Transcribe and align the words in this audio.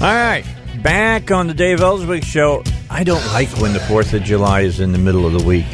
All 0.00 0.12
right, 0.14 0.44
back 0.82 1.30
on 1.30 1.46
the 1.46 1.54
Dave 1.54 1.80
Elswick 1.80 2.24
show. 2.24 2.62
I 2.90 3.04
don't 3.04 3.24
like 3.28 3.48
when 3.58 3.72
the 3.72 3.80
Fourth 3.80 4.12
of 4.12 4.22
July 4.22 4.62
is 4.62 4.80
in 4.80 4.92
the 4.92 4.98
middle 4.98 5.26
of 5.26 5.32
the 5.32 5.44
week. 5.44 5.66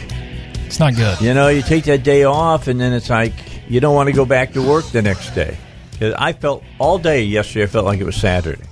It's 0.67 0.79
not 0.79 0.95
good. 0.97 1.21
You 1.21 1.33
know, 1.35 1.49
you 1.49 1.63
take 1.63 1.85
that 1.85 2.03
day 2.03 2.25
off, 2.25 2.67
and 2.67 2.81
then 2.81 2.93
it's 2.93 3.11
like 3.11 3.33
you 3.69 3.81
don't 3.81 3.95
want 3.95 4.09
to 4.09 4.13
go 4.13 4.25
back 4.25 4.53
to 4.53 4.63
work 4.63 4.85
the 4.87 5.03
next 5.03 5.31
day. 5.35 5.57
I 6.01 6.33
felt 6.33 6.65
all 6.79 6.99
day 6.99 7.23
yesterday. 7.23 7.65
I 7.65 7.67
felt 7.67 7.85
like 7.85 8.01
it 8.01 8.05
was 8.05 8.17
Saturday. 8.17 8.65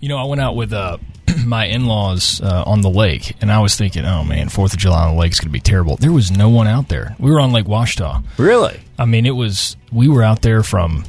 You 0.00 0.08
know, 0.08 0.18
I 0.18 0.24
went 0.24 0.40
out 0.40 0.56
with 0.56 0.72
uh, 0.72 0.98
my 1.44 1.66
in 1.66 1.86
laws 1.86 2.40
uh, 2.40 2.64
on 2.66 2.80
the 2.80 2.90
lake, 2.90 3.36
and 3.40 3.52
I 3.52 3.60
was 3.60 3.76
thinking, 3.76 4.04
oh 4.04 4.24
man, 4.24 4.48
Fourth 4.48 4.72
of 4.72 4.78
July 4.78 5.06
on 5.06 5.14
the 5.14 5.20
lake 5.20 5.32
is 5.32 5.40
going 5.40 5.48
to 5.48 5.52
be 5.52 5.60
terrible. 5.60 5.96
There 5.96 6.12
was 6.12 6.30
no 6.30 6.48
one 6.48 6.66
out 6.66 6.88
there. 6.88 7.14
We 7.18 7.30
were 7.30 7.40
on 7.40 7.52
Lake 7.52 7.66
Ouachita. 7.66 8.22
Really? 8.38 8.80
I 8.98 9.04
mean, 9.04 9.26
it 9.26 9.36
was. 9.36 9.76
We 9.92 10.08
were 10.08 10.22
out 10.22 10.42
there 10.42 10.62
from 10.62 11.04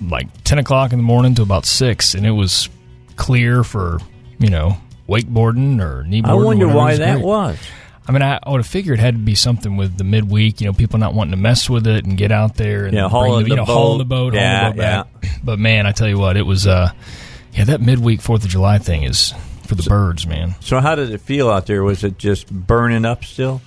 like 0.00 0.28
ten 0.44 0.58
o'clock 0.58 0.92
in 0.92 0.98
the 0.98 1.02
morning 1.04 1.34
to 1.36 1.42
about 1.42 1.66
six, 1.66 2.14
and 2.14 2.26
it 2.26 2.30
was 2.32 2.68
clear 3.16 3.62
for 3.64 3.98
you 4.38 4.48
know 4.50 4.76
wakeboarding 5.08 5.80
or 5.80 6.04
kneeboarding. 6.04 6.26
I 6.26 6.34
wonder. 6.34 6.68
Why 6.68 6.90
was 6.90 6.98
that 6.98 7.14
great. 7.16 7.24
was. 7.24 7.58
I 8.08 8.12
mean, 8.12 8.22
I, 8.22 8.40
would 8.46 8.56
have 8.58 8.66
figured 8.66 8.98
it 8.98 9.02
had 9.02 9.14
to 9.14 9.20
be 9.20 9.36
something 9.36 9.76
with 9.76 9.96
the 9.96 10.02
midweek. 10.04 10.60
You 10.60 10.66
know, 10.66 10.72
people 10.72 10.98
not 10.98 11.14
wanting 11.14 11.30
to 11.32 11.36
mess 11.36 11.70
with 11.70 11.86
it 11.86 12.04
and 12.04 12.16
get 12.18 12.32
out 12.32 12.56
there 12.56 12.86
and 12.86 12.94
Yeah, 12.94 13.02
bring 13.02 13.10
hauling 13.10 13.42
the, 13.44 13.50
you 13.50 13.56
the 13.56 13.56
know, 13.56 13.66
boat. 13.66 13.98
the 13.98 14.04
boat, 14.04 14.34
Yeah, 14.34 14.60
hauling 14.62 14.76
the 14.76 14.82
boat 14.82 15.22
back. 15.22 15.40
But 15.44 15.58
man, 15.60 15.86
I 15.86 15.92
tell 15.92 16.08
you 16.08 16.18
what, 16.18 16.36
it 16.36 16.42
was. 16.42 16.66
uh 16.66 16.90
Yeah, 17.52 17.64
that 17.64 17.80
midweek 17.80 18.20
Fourth 18.20 18.42
of 18.42 18.50
July 18.50 18.78
thing 18.78 19.04
is 19.04 19.32
for 19.66 19.76
the 19.76 19.84
birds, 19.88 20.26
man. 20.26 20.56
So, 20.60 20.80
how 20.80 20.96
did 20.96 21.10
it 21.12 21.20
feel 21.20 21.48
out 21.50 21.66
there? 21.66 21.84
Was 21.84 22.02
it 22.02 22.18
just 22.18 22.50
burning 22.50 23.04
up 23.04 23.24
still? 23.24 23.60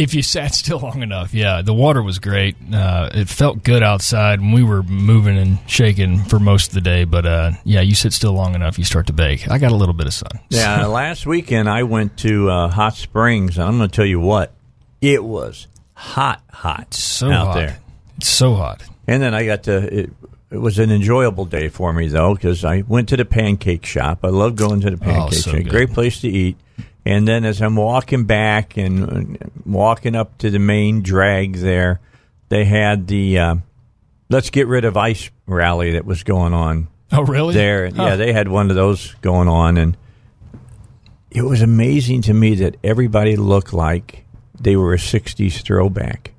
If 0.00 0.14
you 0.14 0.22
sat 0.22 0.54
still 0.54 0.78
long 0.78 1.02
enough, 1.02 1.34
yeah, 1.34 1.62
the 1.62 1.74
water 1.74 2.02
was 2.02 2.18
great. 2.18 2.56
Uh, 2.72 3.10
it 3.12 3.28
felt 3.28 3.62
good 3.62 3.82
outside, 3.82 4.40
and 4.40 4.52
we 4.52 4.62
were 4.62 4.82
moving 4.82 5.36
and 5.36 5.58
shaking 5.66 6.24
for 6.24 6.38
most 6.38 6.68
of 6.68 6.74
the 6.74 6.80
day. 6.80 7.04
But 7.04 7.26
uh, 7.26 7.50
yeah, 7.64 7.82
you 7.82 7.94
sit 7.94 8.12
still 8.12 8.32
long 8.32 8.54
enough, 8.54 8.78
you 8.78 8.84
start 8.84 9.06
to 9.08 9.12
bake. 9.12 9.50
I 9.50 9.58
got 9.58 9.72
a 9.72 9.76
little 9.76 9.94
bit 9.94 10.06
of 10.06 10.14
sun. 10.14 10.40
Yeah, 10.48 10.86
last 11.00 11.26
weekend 11.26 11.68
I 11.68 11.82
went 11.82 12.16
to 12.18 12.48
uh, 12.50 12.68
Hot 12.68 12.96
Springs, 12.96 13.58
and 13.58 13.68
I'm 13.68 13.76
going 13.76 13.90
to 13.90 13.94
tell 13.94 14.06
you 14.06 14.20
what, 14.20 14.52
it 15.00 15.22
was 15.22 15.66
hot, 15.92 16.42
hot 16.50 16.94
so 16.94 17.30
out 17.30 17.46
hot. 17.48 17.54
there. 17.56 17.78
It's 18.16 18.28
so 18.28 18.54
hot. 18.54 18.82
And 19.06 19.22
then 19.22 19.34
I 19.34 19.44
got 19.44 19.64
to. 19.64 20.00
It, 20.00 20.10
it 20.50 20.58
was 20.58 20.78
an 20.78 20.90
enjoyable 20.90 21.44
day 21.44 21.68
for 21.68 21.92
me 21.92 22.08
though, 22.08 22.34
because 22.34 22.64
I 22.64 22.82
went 22.82 23.08
to 23.10 23.16
the 23.16 23.24
pancake 23.24 23.86
shop. 23.86 24.20
I 24.24 24.28
love 24.28 24.56
going 24.56 24.80
to 24.82 24.90
the 24.90 24.96
pancake 24.98 25.38
so 25.38 25.50
shop. 25.52 25.60
good. 25.62 25.68
Great 25.70 25.92
place 25.92 26.20
to 26.22 26.28
eat. 26.28 26.56
And 27.04 27.26
then 27.26 27.44
as 27.44 27.62
I'm 27.62 27.76
walking 27.76 28.24
back 28.24 28.76
and 28.76 29.38
uh, 29.42 29.46
walking 29.64 30.14
up 30.14 30.36
to 30.38 30.50
the 30.50 30.58
main 30.58 31.02
drag 31.02 31.54
there, 31.56 31.98
they 32.50 32.64
had 32.66 33.06
the 33.06 33.38
uh, 33.38 33.54
"Let's 34.28 34.50
Get 34.50 34.66
Rid 34.66 34.84
of 34.84 34.96
Ice" 34.96 35.30
rally 35.46 35.92
that 35.92 36.04
was 36.04 36.22
going 36.24 36.52
on 36.52 36.88
Oh, 37.12 37.22
really? 37.22 37.54
there. 37.54 37.88
Huh. 37.90 38.02
Yeah, 38.04 38.16
they 38.16 38.32
had 38.32 38.48
one 38.48 38.68
of 38.70 38.76
those 38.76 39.14
going 39.22 39.48
on, 39.48 39.78
and 39.78 39.96
it 41.30 41.42
was 41.42 41.62
amazing 41.62 42.22
to 42.22 42.34
me 42.34 42.56
that 42.56 42.76
everybody 42.84 43.36
looked 43.36 43.72
like 43.72 44.24
they 44.60 44.76
were 44.76 44.92
a 44.92 44.98
'60s 44.98 45.62
throwback. 45.62 46.32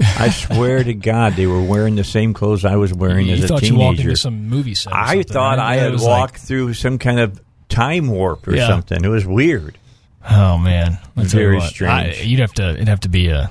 I 0.00 0.30
swear 0.30 0.82
to 0.82 0.94
God, 0.94 1.34
they 1.34 1.46
were 1.46 1.62
wearing 1.62 1.94
the 1.94 2.04
same 2.04 2.34
clothes 2.34 2.64
I 2.64 2.76
was 2.76 2.92
wearing 2.92 3.26
you 3.28 3.34
as 3.34 3.44
a 3.44 3.48
teenager. 3.48 3.54
thought 3.60 3.68
you 3.70 3.76
walked 3.76 4.00
into 4.00 4.16
some 4.16 4.48
movie 4.48 4.74
set. 4.74 4.92
or 4.92 4.96
I 4.96 5.22
thought 5.22 5.58
right? 5.58 5.74
I 5.74 5.76
had 5.76 5.92
walked 6.00 6.34
like- 6.34 6.40
through 6.40 6.74
some 6.74 6.98
kind 6.98 7.20
of 7.20 7.40
time 7.68 8.08
warp 8.08 8.46
or 8.48 8.56
Yeah. 8.56 8.66
something. 8.66 9.04
It 9.04 9.08
was 9.08 9.24
weird. 9.26 9.78
Oh 10.28 10.58
man, 10.58 10.98
I'll 11.16 11.24
Very 11.24 11.56
what, 11.56 11.68
strange. 11.68 12.18
I, 12.18 12.22
you'd 12.22 12.40
have 12.40 12.52
to. 12.54 12.70
It'd 12.70 12.88
have 12.88 13.00
to 13.00 13.08
be 13.08 13.28
a. 13.28 13.50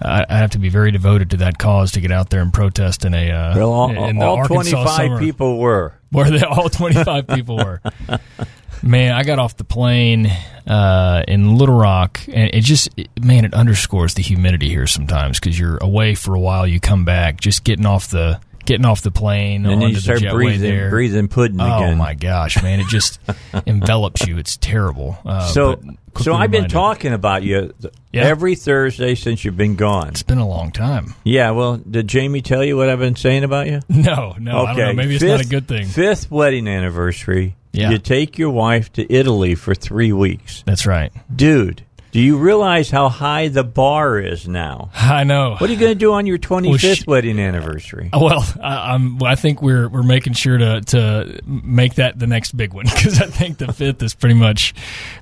I 0.00 0.26
I 0.28 0.36
have 0.38 0.50
to 0.50 0.58
be 0.58 0.68
very 0.68 0.90
devoted 0.90 1.30
to 1.30 1.36
that 1.38 1.58
cause 1.58 1.92
to 1.92 2.00
get 2.00 2.10
out 2.10 2.28
there 2.28 2.40
and 2.42 2.52
protest 2.52 3.04
in 3.04 3.14
a. 3.14 3.30
Uh, 3.30 3.54
Well, 3.56 3.72
all, 3.72 4.22
all 4.22 4.44
25 4.44 4.88
summer, 4.90 5.18
people 5.20 5.58
were. 5.58 5.94
where 6.10 6.28
they, 6.28 6.42
all 6.42 6.68
twenty 6.68 7.02
five 7.04 7.28
people 7.28 7.56
were. 7.56 7.80
Man, 8.82 9.12
I 9.12 9.22
got 9.22 9.38
off 9.38 9.56
the 9.56 9.64
plane 9.64 10.26
uh, 10.66 11.22
in 11.28 11.56
Little 11.56 11.76
Rock, 11.78 12.20
and 12.26 12.50
it 12.52 12.62
just 12.62 12.88
it- 12.96 13.08
man, 13.22 13.44
it 13.44 13.54
underscores 13.54 14.14
the 14.14 14.22
humidity 14.22 14.68
here 14.68 14.86
sometimes 14.88 15.38
because 15.38 15.58
you're 15.58 15.76
away 15.78 16.14
for 16.16 16.34
a 16.34 16.40
while, 16.40 16.66
you 16.66 16.80
come 16.80 17.04
back, 17.04 17.40
just 17.40 17.62
getting 17.64 17.86
off 17.86 18.08
the 18.08 18.40
getting 18.64 18.84
off 18.86 19.02
the 19.02 19.10
plane, 19.10 19.64
And 19.66 19.82
onto 19.82 19.86
you 19.88 19.96
start 20.00 20.20
the 20.20 20.26
jetway 20.26 20.32
breathing, 20.32 20.70
there. 20.70 20.90
breathing 20.90 21.28
pudding 21.28 21.60
again. 21.60 21.70
Oh 21.72 21.84
again. 21.84 21.98
my 21.98 22.14
gosh, 22.14 22.62
man! 22.62 22.80
It 22.80 22.86
just 22.88 23.18
envelops 23.66 24.26
you. 24.26 24.38
It's 24.38 24.56
terrible. 24.56 25.18
Uh, 25.24 25.46
So, 25.48 25.80
so 26.20 26.34
I've 26.34 26.50
been 26.50 26.68
talking 26.68 27.12
about 27.12 27.42
you 27.42 27.72
Yeah. 28.12 28.22
every 28.22 28.54
Thursday 28.54 29.14
since 29.14 29.44
you've 29.44 29.56
been 29.56 29.76
gone. 29.76 30.08
It's 30.08 30.22
been 30.22 30.38
a 30.38 30.48
long 30.48 30.70
time. 30.72 31.14
Yeah, 31.24 31.50
well, 31.52 31.76
did 31.78 32.06
Jamie 32.08 32.42
tell 32.42 32.62
you 32.64 32.76
what 32.76 32.88
I've 32.88 32.98
been 32.98 33.16
saying 33.16 33.44
about 33.44 33.66
you? 33.66 33.80
No, 33.88 34.34
no, 34.38 34.64
I 34.64 34.74
don't 34.74 34.76
know. 34.76 34.92
Maybe 34.94 35.14
it's 35.16 35.24
not 35.24 35.34
a 35.34 35.38
Fifth- 35.38 35.50
good 35.50 35.68
thing. 35.68 35.86
Fifth 35.86 36.30
wedding 36.30 36.68
anniversary. 36.68 37.56
Yeah. 37.72 37.90
You 37.90 37.98
take 37.98 38.36
your 38.38 38.50
wife 38.50 38.92
to 38.94 39.10
Italy 39.10 39.54
for 39.54 39.74
three 39.74 40.12
weeks. 40.12 40.62
That's 40.66 40.84
right. 40.86 41.10
Dude, 41.34 41.82
do 42.12 42.20
you 42.20 42.36
realize 42.36 42.90
how 42.90 43.08
high 43.08 43.48
the 43.48 43.64
bar 43.64 44.18
is 44.18 44.46
now? 44.46 44.90
I 44.94 45.24
know. 45.24 45.56
What 45.56 45.68
are 45.68 45.72
you 45.72 45.78
going 45.78 45.92
to 45.92 45.98
do 45.98 46.12
on 46.12 46.26
your 46.26 46.36
25th 46.36 46.68
Well, 46.68 46.94
sh- 46.94 47.06
wedding 47.06 47.38
anniversary? 47.40 48.10
Well, 48.22 48.44
I, 48.62 48.92
I'm. 48.94 49.20
I 49.22 49.34
think 49.34 49.62
we're 49.62 49.88
we're 49.88 50.02
making 50.02 50.34
sure 50.34 50.58
to 50.58 50.82
to 50.82 51.40
make 51.46 51.94
that 51.94 52.18
the 52.18 52.26
next 52.26 52.52
big 52.56 52.74
one 52.74 52.84
because 52.94 53.20
I 53.20 53.26
think 53.26 53.58
the 53.58 53.72
fifth 53.72 54.02
is 54.02 54.14
pretty 54.14 54.34
much 54.34 54.74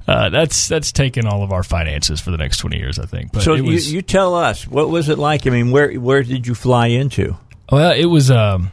uh, 0.09 0.29
that's 0.31 0.69
that's 0.69 0.91
taken 0.93 1.27
all 1.27 1.43
of 1.43 1.53
our 1.53 1.63
finances 1.63 2.21
for 2.21 2.33
the 2.33 2.37
next 2.37 2.59
twenty 2.59 2.79
years. 2.79 2.99
I 2.99 3.07
think. 3.07 3.33
But 3.33 3.43
so 3.43 3.53
was 3.63 3.91
you, 3.91 3.97
you 3.97 4.03
tell 4.03 4.35
us, 4.35 4.67
what 4.67 4.91
was 4.91 5.09
it 5.09 5.19
like? 5.19 5.47
I 5.47 5.51
mean, 5.51 5.71
where 5.71 5.93
where 5.95 6.23
did 6.25 6.47
you 6.47 6.55
fly 6.55 6.89
into? 6.89 7.37
well, 7.71 7.93
it 7.93 8.07
was 8.07 8.31
um, 8.33 8.73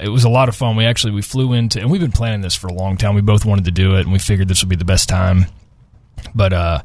it 0.00 0.08
was 0.08 0.24
a 0.24 0.30
lot 0.30 0.48
of 0.48 0.56
fun. 0.56 0.76
We 0.76 0.86
actually 0.86 1.12
we 1.12 1.22
flew 1.22 1.52
into 1.52 1.78
and 1.78 1.90
we've 1.90 2.00
been 2.00 2.10
planning 2.10 2.40
this 2.40 2.54
for 2.56 2.68
a 2.68 2.72
long 2.72 2.96
time. 2.96 3.14
We 3.14 3.20
both 3.20 3.44
wanted 3.44 3.66
to 3.66 3.70
do 3.70 3.96
it, 3.96 4.00
and 4.00 4.12
we 4.12 4.18
figured 4.18 4.48
this 4.48 4.62
would 4.62 4.70
be 4.70 4.76
the 4.76 4.84
best 4.86 5.08
time. 5.08 5.44
But 6.34 6.52
uh, 6.52 6.82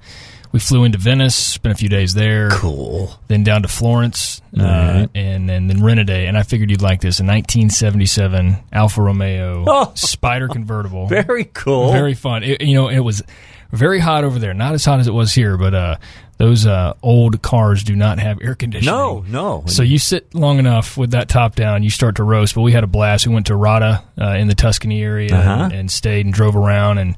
we 0.56 0.60
flew 0.60 0.86
into 0.86 0.98
Venice, 0.98 1.36
spent 1.36 1.76
a 1.76 1.78
few 1.78 1.90
days 1.90 2.14
there. 2.14 2.48
Cool. 2.50 3.12
then 3.28 3.44
down 3.44 3.64
to 3.64 3.68
Florence, 3.68 4.42
uh, 4.58 4.64
Right. 4.64 5.10
and, 5.14 5.52
and 5.52 5.70
then 5.70 5.84
Renade. 5.84 6.10
And 6.10 6.38
I 6.38 6.44
figured 6.44 6.72
you'd 6.72 6.82
like 6.82 7.02
this. 7.02 7.20
A 7.20 7.24
1977 7.26 8.56
Alfa 8.72 9.02
Romeo 9.02 9.66
Oh. 9.68 9.92
Spider 9.96 10.48
convertible. 10.48 11.08
Very 11.08 11.44
cool. 11.44 11.92
Very 11.92 12.14
fun. 12.14 12.44
It, 12.44 12.62
you 12.62 12.74
know, 12.76 12.88
it 12.88 13.00
was 13.00 13.22
very 13.74 14.00
hot 14.00 14.24
over 14.24 14.40
there. 14.40 14.54
Not 14.54 14.74
as 14.76 14.86
hot 14.86 15.02
as 15.02 15.08
it 15.10 15.14
was 15.14 15.34
here, 15.34 15.58
but 15.58 15.74
uh, 15.74 15.98
those 16.38 16.66
uh, 16.66 16.94
old 17.04 17.42
cars 17.42 17.84
do 17.84 17.94
not 17.94 18.20
have 18.20 18.40
air 18.42 18.56
conditioning. 18.56 18.96
no, 18.96 19.26
no. 19.28 19.64
So 19.68 19.84
you 19.84 20.00
sit 20.00 20.34
long 20.34 20.58
enough 20.58 20.96
with 20.96 21.12
that 21.12 21.28
top 21.28 21.56
down, 21.56 21.84
you 21.84 21.90
start 21.90 22.16
to 22.16 22.24
roast. 22.24 22.56
But 22.56 22.62
we 22.62 22.72
had 22.72 22.86
a 22.86 22.88
blast. 22.88 23.28
We 23.28 23.34
went 23.34 23.48
to 23.48 23.56
Radda 23.56 24.04
uh, 24.22 24.26
in 24.38 24.48
the 24.48 24.56
Tuscany 24.56 25.02
area 25.04 25.36
Uh-huh. 25.36 25.64
and, 25.66 25.74
and 25.74 25.92
stayed 25.92 26.26
and 26.26 26.34
drove 26.34 26.56
around, 26.56 27.00
and 27.00 27.18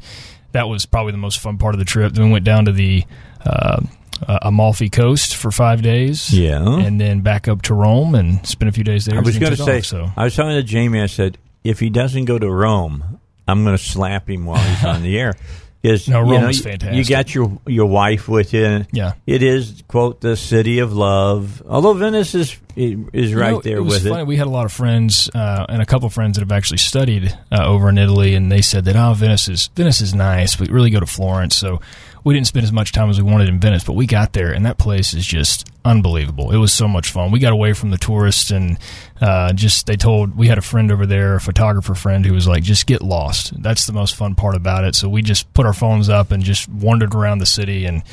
that 0.54 0.68
was 0.68 0.88
probably 0.88 1.12
the 1.12 1.20
most 1.20 1.38
fun 1.38 1.60
part 1.60 1.76
of 1.76 1.80
the 1.80 1.86
trip. 1.86 2.14
Then 2.14 2.26
we 2.26 2.32
went 2.32 2.46
down 2.46 2.66
to 2.66 2.72
the 2.72 3.04
uh, 3.48 4.40
Amalfi 4.42 4.90
Coast 4.90 5.36
for 5.36 5.52
five 5.52 5.82
days. 5.82 6.34
Yeah. 6.34 6.80
and 6.80 7.00
then 7.00 7.22
back 7.22 7.48
up 7.48 7.62
to 7.64 7.74
Rome 7.74 8.16
and 8.16 8.46
spent 8.46 8.70
a 8.70 8.72
few 8.72 8.84
days 8.84 9.06
there. 9.06 9.18
I 9.18 9.22
was 9.22 9.38
going 9.38 9.56
to 9.56 9.64
say, 9.64 9.80
off, 9.80 9.86
so 9.86 10.10
I 10.18 10.24
was 10.26 10.36
talking 10.36 10.56
to 10.56 10.64
Jamie. 10.64 11.02
I 11.02 11.06
said, 11.08 11.38
if 11.64 11.80
he 11.80 11.90
doesn't 11.90 12.26
go 12.26 12.40
to 12.40 12.50
Rome, 12.52 13.20
I'm 13.48 13.64
going 13.64 13.78
to 13.78 13.84
slap 13.84 14.30
him 14.30 14.46
while 14.46 14.60
he's 14.62 14.84
on 14.86 15.02
the 15.04 15.20
air. 15.20 15.34
Because 15.80 16.10
No, 16.10 16.26
you 16.26 16.32
Rome 16.32 16.42
know, 16.42 16.50
is 16.50 16.60
fantastic. 16.60 16.98
You 16.98 17.06
got 17.06 17.34
your 17.36 17.60
your 17.68 17.86
wife 17.86 18.28
with 18.28 18.52
you. 18.52 18.86
Yeah. 18.92 19.14
it 19.28 19.44
is 19.44 19.84
quote 19.88 20.20
the 20.22 20.36
city 20.36 20.80
of 20.80 20.92
love. 20.92 21.62
Although 21.68 21.94
Venice 21.94 22.34
is 22.34 22.58
is 22.76 23.32
You 23.32 23.40
right 23.40 23.52
know, 23.52 23.62
there 23.62 23.78
it 23.78 23.82
was 23.82 24.04
with 24.04 24.12
funny. 24.12 24.24
it. 24.24 24.28
We 24.28 24.38
had 24.38 24.48
a 24.48 24.50
lot 24.50 24.66
of 24.66 24.74
friends 24.74 25.30
uh, 25.36 25.68
and 25.70 25.80
a 25.82 25.86
couple 25.86 26.08
of 26.08 26.14
friends 26.14 26.36
that 26.36 26.42
have 26.42 26.52
actually 26.52 26.80
studied 26.80 27.32
uh, 27.52 27.64
over 27.64 27.90
in 27.90 28.00
Italy, 28.00 28.34
and 28.34 28.52
they 28.52 28.62
said 28.64 28.86
that 28.86 28.96
oh, 28.96 29.14
Venice 29.14 29.48
is 29.48 29.70
Venice 29.76 30.02
is 30.02 30.16
nice, 30.16 30.56
but 30.56 30.68
really 30.70 30.90
go 30.90 31.00
to 31.00 31.06
Florence. 31.06 31.56
So 31.56 31.80
we 32.28 32.34
didn't 32.34 32.48
spend 32.48 32.66
as 32.66 32.74
much 32.74 32.92
time 32.92 33.10
as 33.10 33.18
we 33.18 33.24
wanted 33.24 33.48
in 33.48 33.58
Venice, 33.58 33.86
but 33.86 33.94
we 33.94 34.06
got 34.06 34.34
there, 34.34 34.52
and 34.52 34.66
that 34.66 34.78
place 34.78 35.14
is 35.14 35.26
just 35.26 35.66
unbelievable. 35.86 36.52
It 36.52 36.58
was 36.58 36.74
so 36.74 36.86
much 36.86 37.10
fun. 37.10 37.32
We 37.32 37.40
got 37.40 37.54
away 37.54 37.72
from 37.72 37.90
the 37.90 37.98
tourists, 37.98 38.52
and 38.52 38.78
uh, 39.22 39.54
just 39.54 39.86
they 39.86 39.96
told 39.96 40.38
we 40.38 40.50
had 40.50 40.58
a 40.58 40.62
friend 40.62 40.92
over 40.92 41.06
there, 41.06 41.36
a 41.36 41.40
photographer 41.40 41.96
friend, 41.96 42.26
who 42.26 42.34
was 42.34 42.46
like, 42.46 42.64
just 42.64 42.86
get 42.86 43.02
lost. 43.02 43.54
That's 43.64 43.88
the 43.88 43.94
most 43.94 44.14
fun 44.18 44.36
part 44.36 44.56
about 44.56 44.84
it. 44.84 44.94
So 44.94 45.08
we 45.08 45.22
just 45.22 45.54
put 45.54 45.66
our 45.66 45.72
phones 45.72 46.10
up 46.10 46.32
and 46.32 46.44
just 46.44 46.68
wandered 46.68 47.16
around 47.16 47.38
the 47.38 47.46
city, 47.46 47.86
and 47.86 48.04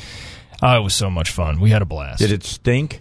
oh, 0.63 0.77
it 0.77 0.81
was 0.81 0.95
so 0.95 1.09
much 1.09 1.29
fun. 1.29 1.59
We 1.59 1.71
had 1.71 1.81
a 1.81 1.85
blast. 1.85 2.19
Did 2.19 2.31
it 2.31 2.45
stink? 2.45 2.99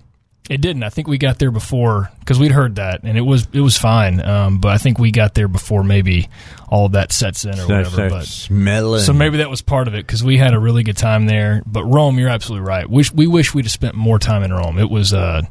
It 0.51 0.61
didn't. 0.61 0.83
I 0.83 0.91
think 0.91 1.09
we 1.09 1.17
got 1.17 1.39
there 1.39 1.51
before 1.51 2.11
because 2.21 2.39
we'd 2.39 2.53
heard 2.53 2.77
that, 2.77 3.03
and 3.03 3.17
it 3.17 3.23
was 3.23 3.49
it 3.55 3.61
was 3.61 3.79
fine. 3.79 4.21
Um, 4.21 4.59
but 4.59 4.69
I 4.73 4.79
think 4.79 4.99
we 4.99 5.11
got 5.11 5.33
there 5.33 5.49
before 5.49 5.83
maybe 5.83 6.29
all 6.69 6.85
of 6.85 6.93
that 6.93 7.13
sets 7.13 7.47
in 7.47 7.59
or 7.59 7.67
whatever. 7.67 8.11
But 8.11 8.27
smelling. 8.27 9.01
so 9.01 9.15
maybe 9.15 9.39
that 9.39 9.49
was 9.49 9.63
part 9.63 9.89
of 9.89 9.95
it 9.95 10.07
because 10.07 10.23
we 10.23 10.37
had 10.37 10.53
a 10.53 10.59
really 10.59 10.83
good 10.83 10.99
time 10.99 11.25
there. 11.25 11.63
But 11.65 11.85
Rome, 11.85 12.19
you're 12.19 12.29
absolutely 12.29 12.69
right. 12.69 12.89
Wish 12.89 13.11
we 13.11 13.27
wish 13.27 13.55
we'd 13.55 13.65
have 13.65 13.73
spent 13.73 13.95
more 13.95 14.19
time 14.19 14.43
in 14.43 14.53
Rome. 14.53 14.79
It 14.79 14.91
was 14.91 15.15
uh, 15.15 15.43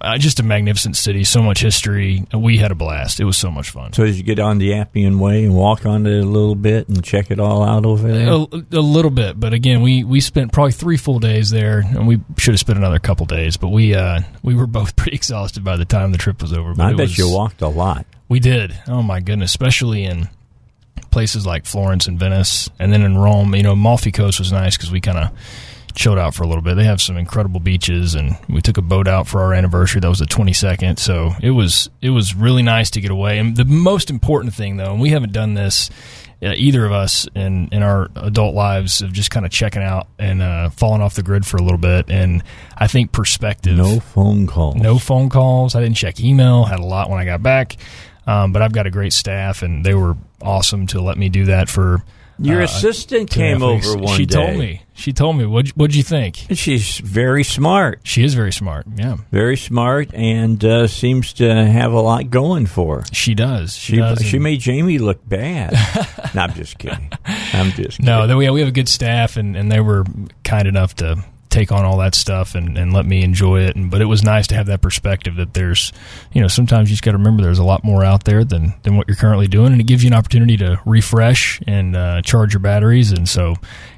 uh, 0.00 0.18
just 0.18 0.40
a 0.40 0.42
magnificent 0.42 0.96
city, 0.96 1.24
so 1.24 1.42
much 1.42 1.60
history. 1.60 2.24
We 2.34 2.58
had 2.58 2.70
a 2.70 2.74
blast. 2.74 3.20
It 3.20 3.24
was 3.24 3.36
so 3.36 3.50
much 3.50 3.70
fun. 3.70 3.92
So 3.92 4.04
did 4.04 4.16
you 4.16 4.22
get 4.22 4.38
on 4.38 4.58
the 4.58 4.74
Appian 4.74 5.18
Way 5.18 5.44
and 5.44 5.54
walk 5.54 5.86
on 5.86 6.06
it 6.06 6.18
a 6.20 6.26
little 6.26 6.54
bit 6.54 6.88
and 6.88 7.02
check 7.04 7.30
it 7.30 7.38
all 7.40 7.62
out 7.62 7.84
over 7.86 8.10
there? 8.10 8.28
A, 8.28 8.46
a 8.72 8.80
little 8.80 9.10
bit, 9.10 9.38
but 9.38 9.52
again, 9.52 9.82
we, 9.82 10.04
we 10.04 10.20
spent 10.20 10.52
probably 10.52 10.72
three 10.72 10.96
full 10.96 11.18
days 11.18 11.50
there, 11.50 11.80
and 11.80 12.06
we 12.06 12.20
should 12.36 12.54
have 12.54 12.60
spent 12.60 12.78
another 12.78 12.98
couple 12.98 13.26
days. 13.26 13.56
But 13.56 13.68
we 13.68 13.94
uh, 13.94 14.20
we 14.42 14.54
were 14.54 14.66
both 14.66 14.96
pretty 14.96 15.16
exhausted 15.16 15.64
by 15.64 15.76
the 15.76 15.84
time 15.84 16.12
the 16.12 16.18
trip 16.18 16.40
was 16.42 16.52
over. 16.52 16.74
But 16.74 16.84
I 16.86 16.90
bet 16.90 17.00
was- 17.00 17.18
you 17.18 17.30
walked 17.30 17.62
a 17.62 17.68
lot. 17.68 18.06
We 18.28 18.40
did. 18.40 18.74
Oh 18.88 19.02
my 19.02 19.20
goodness, 19.20 19.50
especially 19.50 20.04
in 20.04 20.28
places 21.10 21.46
like 21.46 21.66
Florence 21.66 22.06
and 22.06 22.18
Venice, 22.18 22.70
and 22.78 22.92
then 22.92 23.02
in 23.02 23.16
Rome. 23.18 23.54
You 23.54 23.62
know, 23.62 23.72
Amalfi 23.72 24.10
Coast 24.12 24.38
was 24.38 24.50
nice 24.50 24.76
because 24.76 24.90
we 24.90 25.00
kind 25.00 25.18
of 25.18 25.30
chilled 25.94 26.18
out 26.18 26.34
for 26.34 26.42
a 26.42 26.46
little 26.46 26.62
bit. 26.62 26.74
They 26.74 26.84
have 26.84 27.00
some 27.00 27.16
incredible 27.16 27.60
beaches, 27.60 28.14
and 28.14 28.36
we 28.48 28.60
took 28.60 28.76
a 28.76 28.82
boat 28.82 29.08
out 29.08 29.26
for 29.26 29.40
our 29.40 29.54
anniversary. 29.54 30.00
That 30.00 30.08
was 30.08 30.18
the 30.18 30.26
twenty 30.26 30.52
second, 30.52 30.98
so 30.98 31.32
it 31.42 31.50
was 31.50 31.88
it 32.02 32.10
was 32.10 32.34
really 32.34 32.62
nice 32.62 32.90
to 32.90 33.00
get 33.00 33.10
away. 33.10 33.38
And 33.38 33.56
the 33.56 33.64
most 33.64 34.10
important 34.10 34.54
thing, 34.54 34.76
though, 34.76 34.92
and 34.92 35.00
we 35.00 35.10
haven't 35.10 35.32
done 35.32 35.54
this. 35.54 35.90
Uh, 36.42 36.52
either 36.56 36.84
of 36.84 36.92
us 36.92 37.26
in, 37.34 37.68
in 37.72 37.82
our 37.82 38.10
adult 38.16 38.54
lives 38.54 39.00
of 39.00 39.12
just 39.12 39.30
kind 39.30 39.46
of 39.46 39.52
checking 39.52 39.82
out 39.82 40.08
and 40.18 40.42
uh, 40.42 40.68
falling 40.68 41.00
off 41.00 41.14
the 41.14 41.22
grid 41.22 41.46
for 41.46 41.56
a 41.56 41.62
little 41.62 41.78
bit. 41.78 42.10
And 42.10 42.42
I 42.76 42.86
think 42.86 43.12
perspective. 43.12 43.78
No 43.78 43.98
phone 43.98 44.46
calls. 44.46 44.74
No 44.74 44.98
phone 44.98 45.30
calls. 45.30 45.74
I 45.74 45.80
didn't 45.80 45.96
check 45.96 46.20
email. 46.20 46.64
Had 46.64 46.80
a 46.80 46.84
lot 46.84 47.08
when 47.08 47.18
I 47.18 47.24
got 47.24 47.42
back, 47.42 47.76
um, 48.26 48.52
but 48.52 48.60
I've 48.60 48.72
got 48.72 48.86
a 48.86 48.90
great 48.90 49.14
staff, 49.14 49.62
and 49.62 49.86
they 49.86 49.94
were 49.94 50.16
awesome 50.42 50.86
to 50.88 51.00
let 51.00 51.16
me 51.16 51.30
do 51.30 51.46
that 51.46 51.70
for. 51.70 52.04
Your 52.38 52.60
uh, 52.60 52.64
assistant 52.64 53.30
two 53.30 53.40
and 53.40 53.50
a 53.50 53.54
came 53.54 53.62
over 53.62 53.96
one 53.96 54.16
She 54.16 54.26
day. 54.26 54.34
told 54.46 54.58
me. 54.58 54.82
She 54.94 55.12
told 55.12 55.36
me. 55.36 55.46
What 55.46 55.68
What'd 55.70 55.94
you 55.96 56.02
think? 56.02 56.36
She's 56.52 56.98
very 56.98 57.42
smart. 57.44 58.00
She 58.04 58.22
is 58.24 58.34
very 58.34 58.52
smart. 58.52 58.86
Yeah, 58.96 59.16
Very 59.32 59.56
smart 59.56 60.12
and 60.14 60.64
uh, 60.64 60.86
seems 60.86 61.32
to 61.34 61.52
have 61.52 61.92
a 61.92 62.00
lot 62.00 62.30
going 62.30 62.66
for 62.66 62.98
her. 63.00 63.04
she 63.12 63.34
does. 63.34 63.74
She, 63.76 63.94
She, 63.94 63.98
does. 63.98 64.24
she 64.24 64.38
made 64.38 64.60
Jamie 64.60 64.98
look 64.98 65.26
bad. 65.28 65.72
no, 66.34 66.42
I'm 66.42 66.54
just 66.54 66.78
kidding. 66.78 67.10
I'm 67.24 67.70
just 67.72 67.98
kidding. 67.98 68.06
No, 68.06 68.36
we, 68.36 68.48
we 68.50 68.60
have 68.60 68.68
a 68.68 68.72
good 68.72 68.88
staff, 68.88 69.36
and, 69.36 69.56
and 69.56 69.70
they 69.70 69.80
were 69.80 70.04
kind 70.44 70.68
enough 70.68 70.94
to 70.96 71.24
take 71.54 71.72
on 71.72 71.84
all 71.84 71.98
that 71.98 72.14
stuff 72.14 72.54
and, 72.54 72.76
and 72.76 72.92
let 72.92 73.06
me 73.06 73.22
enjoy 73.22 73.60
it. 73.60 73.76
And 73.76 73.90
but 73.90 74.00
it 74.00 74.06
was 74.06 74.22
nice 74.22 74.46
to 74.48 74.54
have 74.54 74.66
that 74.66 74.82
perspective 74.82 75.36
that 75.36 75.54
there's, 75.54 75.92
you 76.32 76.40
know, 76.40 76.48
sometimes 76.48 76.90
you 76.90 76.94
just 76.94 77.02
got 77.04 77.12
to 77.12 77.18
remember 77.18 77.42
there's 77.42 77.58
a 77.58 77.64
lot 77.64 77.84
more 77.84 78.04
out 78.04 78.24
there 78.24 78.44
than 78.44 78.74
than 78.82 78.96
what 78.96 79.08
you're 79.08 79.16
currently 79.16 79.46
doing, 79.46 79.72
and 79.72 79.80
it 79.80 79.84
gives 79.84 80.02
you 80.02 80.08
an 80.08 80.14
opportunity 80.14 80.56
to 80.58 80.80
refresh 80.84 81.60
and 81.66 81.96
uh, 81.96 82.22
charge 82.22 82.52
your 82.52 82.60
batteries. 82.60 83.12
And 83.12 83.28
so, 83.28 83.54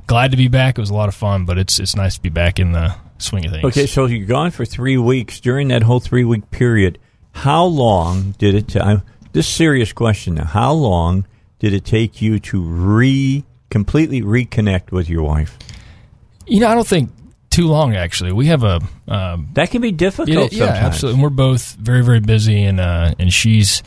glad 0.06 0.30
to 0.32 0.36
be 0.36 0.48
back. 0.48 0.78
It 0.78 0.80
was 0.80 0.90
a 0.90 0.94
lot 0.94 1.08
of 1.08 1.14
fun, 1.14 1.46
but 1.46 1.58
it's 1.58 1.78
it's 1.78 1.96
nice 1.96 2.16
to 2.16 2.22
be 2.22 2.28
back 2.28 2.58
in 2.58 2.72
the 2.72 2.94
swing 3.18 3.46
of 3.46 3.52
things. 3.52 3.64
Okay, 3.64 3.86
so 3.86 4.06
you're 4.06 4.26
gone 4.26 4.50
for 4.50 4.64
three 4.64 4.98
weeks. 4.98 5.40
During 5.40 5.68
that 5.68 5.82
whole 5.82 6.00
three 6.00 6.24
week 6.24 6.50
period, 6.50 6.98
how 7.32 7.64
long 7.64 8.32
did 8.38 8.54
it? 8.54 8.68
ta- 8.68 8.84
I'm 8.84 9.02
this 9.32 9.48
serious 9.48 9.92
question 9.92 10.34
now. 10.34 10.44
How 10.44 10.72
long 10.72 11.26
did 11.58 11.72
it 11.72 11.84
take 11.84 12.20
you 12.20 12.38
to 12.38 12.62
re 12.62 13.44
completely 13.70 14.22
reconnect 14.22 14.92
with 14.92 15.08
your 15.08 15.22
wife? 15.22 15.58
you 16.46 16.60
know, 16.60 16.68
I 16.68 16.74
don't 16.74 16.86
think 16.86 17.10
too 17.56 17.66
long 17.66 17.96
actually. 17.96 18.32
We 18.32 18.46
have 18.46 18.62
a 18.62 18.80
um, 19.08 19.48
That 19.54 19.70
can 19.70 19.80
be 19.82 19.92
difficult. 19.92 20.52
It- 20.52 20.58
yeah, 20.58 20.66
absolutely. 20.66 21.14
And 21.14 21.22
we're 21.22 21.30
both 21.30 21.74
very, 21.74 22.02
very 22.04 22.20
busy, 22.20 22.62
and 22.62 22.78
uh, 22.80 23.14
and 23.18 23.32
she's. 23.32 23.82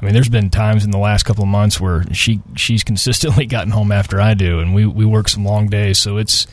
I 0.00 0.04
mean, 0.04 0.12
there's 0.12 0.28
been 0.28 0.50
times 0.50 0.84
in 0.84 0.90
the 0.90 0.98
last 0.98 1.22
couple 1.22 1.44
of 1.44 1.48
months 1.48 1.80
where 1.80 2.04
she 2.12 2.42
she's 2.56 2.84
consistently 2.84 3.46
gotten 3.56 3.70
home 3.72 3.90
after 3.92 4.20
I 4.20 4.34
do, 4.34 4.60
and 4.60 4.74
we 4.74 4.84
we 4.86 5.06
work 5.06 5.28
some 5.28 5.44
long 5.44 5.68
days. 5.68 5.98
So 5.98 6.18
it's 6.18 6.46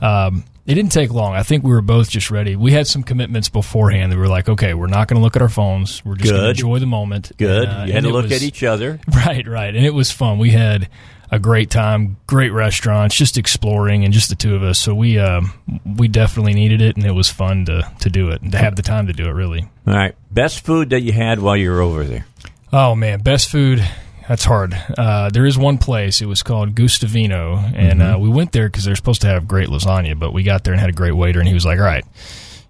um, 0.00 0.44
it 0.66 0.74
didn't 0.74 0.90
take 0.92 1.12
long. 1.12 1.34
I 1.34 1.44
think 1.44 1.62
we 1.62 1.70
were 1.70 1.82
both 1.82 2.10
just 2.10 2.30
ready. 2.32 2.56
We 2.56 2.72
had 2.72 2.86
some 2.88 3.04
commitments 3.04 3.48
beforehand 3.48 4.10
that 4.10 4.16
we 4.16 4.22
were 4.22 4.28
like, 4.28 4.48
okay, 4.48 4.74
we're 4.74 4.88
not 4.88 5.06
going 5.06 5.18
to 5.20 5.22
look 5.22 5.36
at 5.36 5.42
our 5.42 5.48
phones. 5.48 6.04
We're 6.04 6.16
just 6.16 6.30
going 6.32 6.40
to 6.42 6.48
Good. 6.48 6.56
enjoy 6.56 6.78
the 6.80 6.86
moment. 6.86 7.30
Good. 7.36 7.68
And, 7.68 7.82
uh, 7.82 7.84
you 7.84 7.92
had 7.92 8.02
to 8.02 8.10
look 8.10 8.24
was- 8.24 8.32
at 8.32 8.42
each 8.42 8.64
other. 8.64 8.98
Right, 9.14 9.46
right. 9.46 9.74
And 9.76 9.86
it 9.86 9.94
was 9.94 10.10
fun. 10.10 10.38
We 10.38 10.50
had 10.50 10.88
a 11.30 11.38
great 11.38 11.70
time, 11.70 12.16
great 12.26 12.52
restaurants, 12.52 13.16
just 13.16 13.36
exploring 13.36 14.04
and 14.04 14.12
just 14.12 14.28
the 14.28 14.34
two 14.34 14.54
of 14.54 14.62
us. 14.62 14.78
So 14.78 14.94
we 14.94 15.18
um, 15.18 15.52
we 15.84 16.08
definitely 16.08 16.54
needed 16.54 16.80
it 16.80 16.96
and 16.96 17.04
it 17.04 17.12
was 17.12 17.30
fun 17.30 17.64
to 17.66 17.90
to 18.00 18.10
do 18.10 18.30
it 18.30 18.42
and 18.42 18.52
to 18.52 18.58
have 18.58 18.76
the 18.76 18.82
time 18.82 19.06
to 19.06 19.12
do 19.12 19.26
it 19.26 19.32
really. 19.32 19.62
All 19.86 19.94
right. 19.94 20.14
Best 20.30 20.64
food 20.64 20.90
that 20.90 21.00
you 21.00 21.12
had 21.12 21.40
while 21.40 21.56
you 21.56 21.70
were 21.70 21.80
over 21.80 22.04
there. 22.04 22.26
Oh 22.72 22.94
man, 22.94 23.20
best 23.20 23.50
food. 23.50 23.86
That's 24.28 24.44
hard. 24.44 24.74
Uh, 24.98 25.30
there 25.30 25.46
is 25.46 25.56
one 25.56 25.78
place. 25.78 26.20
It 26.20 26.26
was 26.26 26.42
called 26.42 26.74
Gustavino, 26.74 27.72
and 27.76 28.02
uh, 28.02 28.18
we 28.18 28.28
went 28.28 28.50
there 28.50 28.68
because 28.68 28.84
they're 28.84 28.96
supposed 28.96 29.20
to 29.20 29.28
have 29.28 29.46
great 29.46 29.68
lasagna. 29.68 30.18
But 30.18 30.32
we 30.32 30.42
got 30.42 30.64
there 30.64 30.72
and 30.72 30.80
had 30.80 30.90
a 30.90 30.92
great 30.92 31.12
waiter, 31.12 31.38
and 31.38 31.46
he 31.46 31.54
was 31.54 31.64
like, 31.64 31.78
"All 31.78 31.84
right, 31.84 32.04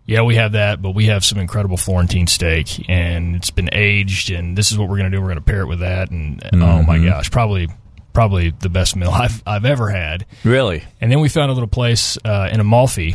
yeah, 0.06 0.22
we 0.22 0.36
have 0.36 0.52
that, 0.52 0.80
but 0.80 0.90
we 0.90 1.06
have 1.06 1.24
some 1.24 1.38
incredible 1.38 1.76
Florentine 1.76 2.26
steak, 2.28 2.84
and 2.88 3.34
it's 3.34 3.50
been 3.50 3.70
aged, 3.72 4.30
and 4.30 4.56
this 4.56 4.70
is 4.70 4.78
what 4.78 4.88
we're 4.88 4.98
going 4.98 5.10
to 5.10 5.16
do. 5.16 5.20
We're 5.20 5.28
going 5.28 5.38
to 5.38 5.44
pair 5.44 5.62
it 5.62 5.66
with 5.66 5.80
that, 5.80 6.10
and 6.10 6.40
oh 6.54 6.82
my 6.82 7.04
gosh, 7.04 7.30
probably 7.30 7.68
probably 8.16 8.50
the 8.50 8.70
best 8.70 8.96
meal 8.96 9.10
I've 9.12 9.42
I've 9.46 9.64
ever 9.66 9.90
had. 9.90 10.24
Really? 10.42 10.82
And 11.00 11.12
then 11.12 11.20
we 11.20 11.28
found 11.28 11.50
a 11.50 11.54
little 11.54 11.68
place 11.68 12.16
uh, 12.24 12.48
in 12.50 12.58
Amalfi. 12.60 13.14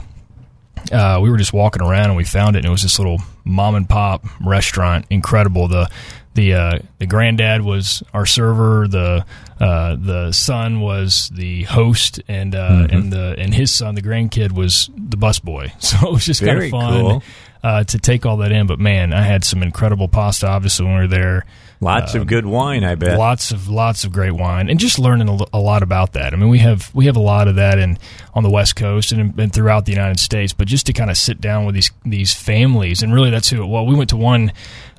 Uh, 0.92 1.20
we 1.22 1.30
were 1.30 1.38
just 1.38 1.54
walking 1.54 1.82
around 1.82 2.06
and 2.06 2.16
we 2.16 2.24
found 2.24 2.56
it, 2.56 2.60
and 2.60 2.66
it 2.68 2.72
was 2.72 2.82
this 2.84 2.98
little 3.00 3.20
mom 3.44 3.76
and 3.76 3.88
pop 3.90 4.26
restaurant. 4.46 5.06
Incredible. 5.10 5.68
The 5.68 5.90
the 6.34 6.54
uh, 6.54 6.80
the 7.00 7.06
granddad 7.06 7.62
was 7.62 8.02
our 8.14 8.26
server. 8.26 8.88
The 8.88 9.26
uh, 9.60 9.96
the 10.00 10.32
son 10.32 10.80
was 10.82 11.30
the 11.34 11.64
host, 11.64 12.22
and 12.28 12.56
uh, 12.56 12.70
Mm-hmm. 12.70 12.96
and 12.98 13.14
the 13.14 13.36
and 13.38 13.54
his 13.54 13.74
son, 13.74 13.96
the 13.96 14.02
grandkid, 14.02 14.52
was 14.54 14.90
the 14.96 15.18
busboy. 15.18 15.72
So 15.82 16.08
it 16.08 16.14
was 16.14 16.26
just 16.26 16.44
kind 16.44 16.62
of 16.64 16.70
fun 16.72 16.94
cool. 17.02 17.24
uh, 17.64 17.84
to 17.84 17.98
take 18.00 18.26
all 18.26 18.38
that 18.38 18.52
in. 18.52 18.66
But 18.66 18.80
man, 18.80 19.14
I 19.14 19.22
had 19.24 19.44
some 19.44 19.62
incredible 19.64 20.08
pasta. 20.08 20.48
Obviously, 20.48 20.86
when 20.86 20.96
we 20.96 21.02
were 21.02 21.08
there. 21.08 21.46
Lots 21.84 22.14
of 22.14 22.28
good 22.28 22.46
wine, 22.46 22.84
I 22.84 22.94
bet. 22.94 23.18
Lots 23.18 23.52
of 23.52 23.68
lots 23.68 24.04
of 24.04 24.12
great 24.12 24.34
wine, 24.34 24.70
and 24.70 24.80
just 24.80 25.00
learning 25.00 25.28
a, 25.30 25.38
a 25.52 25.60
lot 25.60 25.82
about 25.82 26.14
that. 26.14 26.32
I 26.32 26.38
mean, 26.38 26.50
we 26.50 26.60
have 26.60 26.94
we 26.94 27.08
have 27.08 27.16
a 27.16 27.22
lot 27.22 27.48
of 27.48 27.56
that 27.56 27.80
in 27.80 27.98
on 28.36 28.44
the 28.44 28.52
West 28.52 28.76
Coast 28.76 29.12
and, 29.12 29.38
and 29.40 29.52
throughout 29.52 29.86
the 29.86 29.92
United 29.92 30.20
States. 30.20 30.54
But 30.54 30.68
just 30.68 30.86
to 30.86 30.94
kind 30.94 31.10
of 31.10 31.18
sit 31.18 31.42
down 31.42 31.66
with 31.66 31.74
these 31.74 31.90
these 32.06 32.34
families, 32.36 33.02
and 33.02 33.12
really 33.14 33.32
that's 33.32 33.50
who. 33.50 33.66
Well, 33.66 33.88
we 33.88 33.96
went 33.96 34.12
to 34.12 34.18
one 34.18 34.52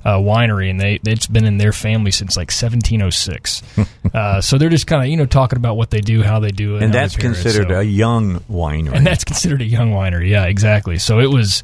uh, 0.04 0.16
winery, 0.16 0.70
and 0.70 0.80
they 0.80 0.98
it's 1.06 1.28
been 1.28 1.44
in 1.44 1.58
their 1.58 1.72
family 1.72 2.10
since 2.10 2.36
like 2.36 2.50
1706. 2.50 3.62
uh, 4.14 4.40
so 4.40 4.58
they're 4.58 4.68
just 4.68 4.88
kind 4.88 5.02
of 5.04 5.08
you 5.08 5.16
know 5.16 5.26
talking 5.26 5.58
about 5.58 5.76
what 5.76 5.90
they 5.90 6.00
do, 6.00 6.20
how 6.22 6.40
they 6.40 6.50
do 6.50 6.76
it, 6.78 6.82
and 6.82 6.92
that's 6.92 7.14
pair 7.14 7.30
it. 7.30 7.34
considered 7.34 7.68
So- 7.68 7.78
a 7.78 7.82
young 7.84 8.40
winery. 8.50 8.92
and 8.94 9.06
that's 9.06 9.22
considered 9.22 9.62
a 9.62 9.66
young 9.66 9.92
winery. 9.92 10.30
Yeah, 10.30 10.46
exactly. 10.46 10.98
So 10.98 11.20
it 11.20 11.28
was. 11.30 11.62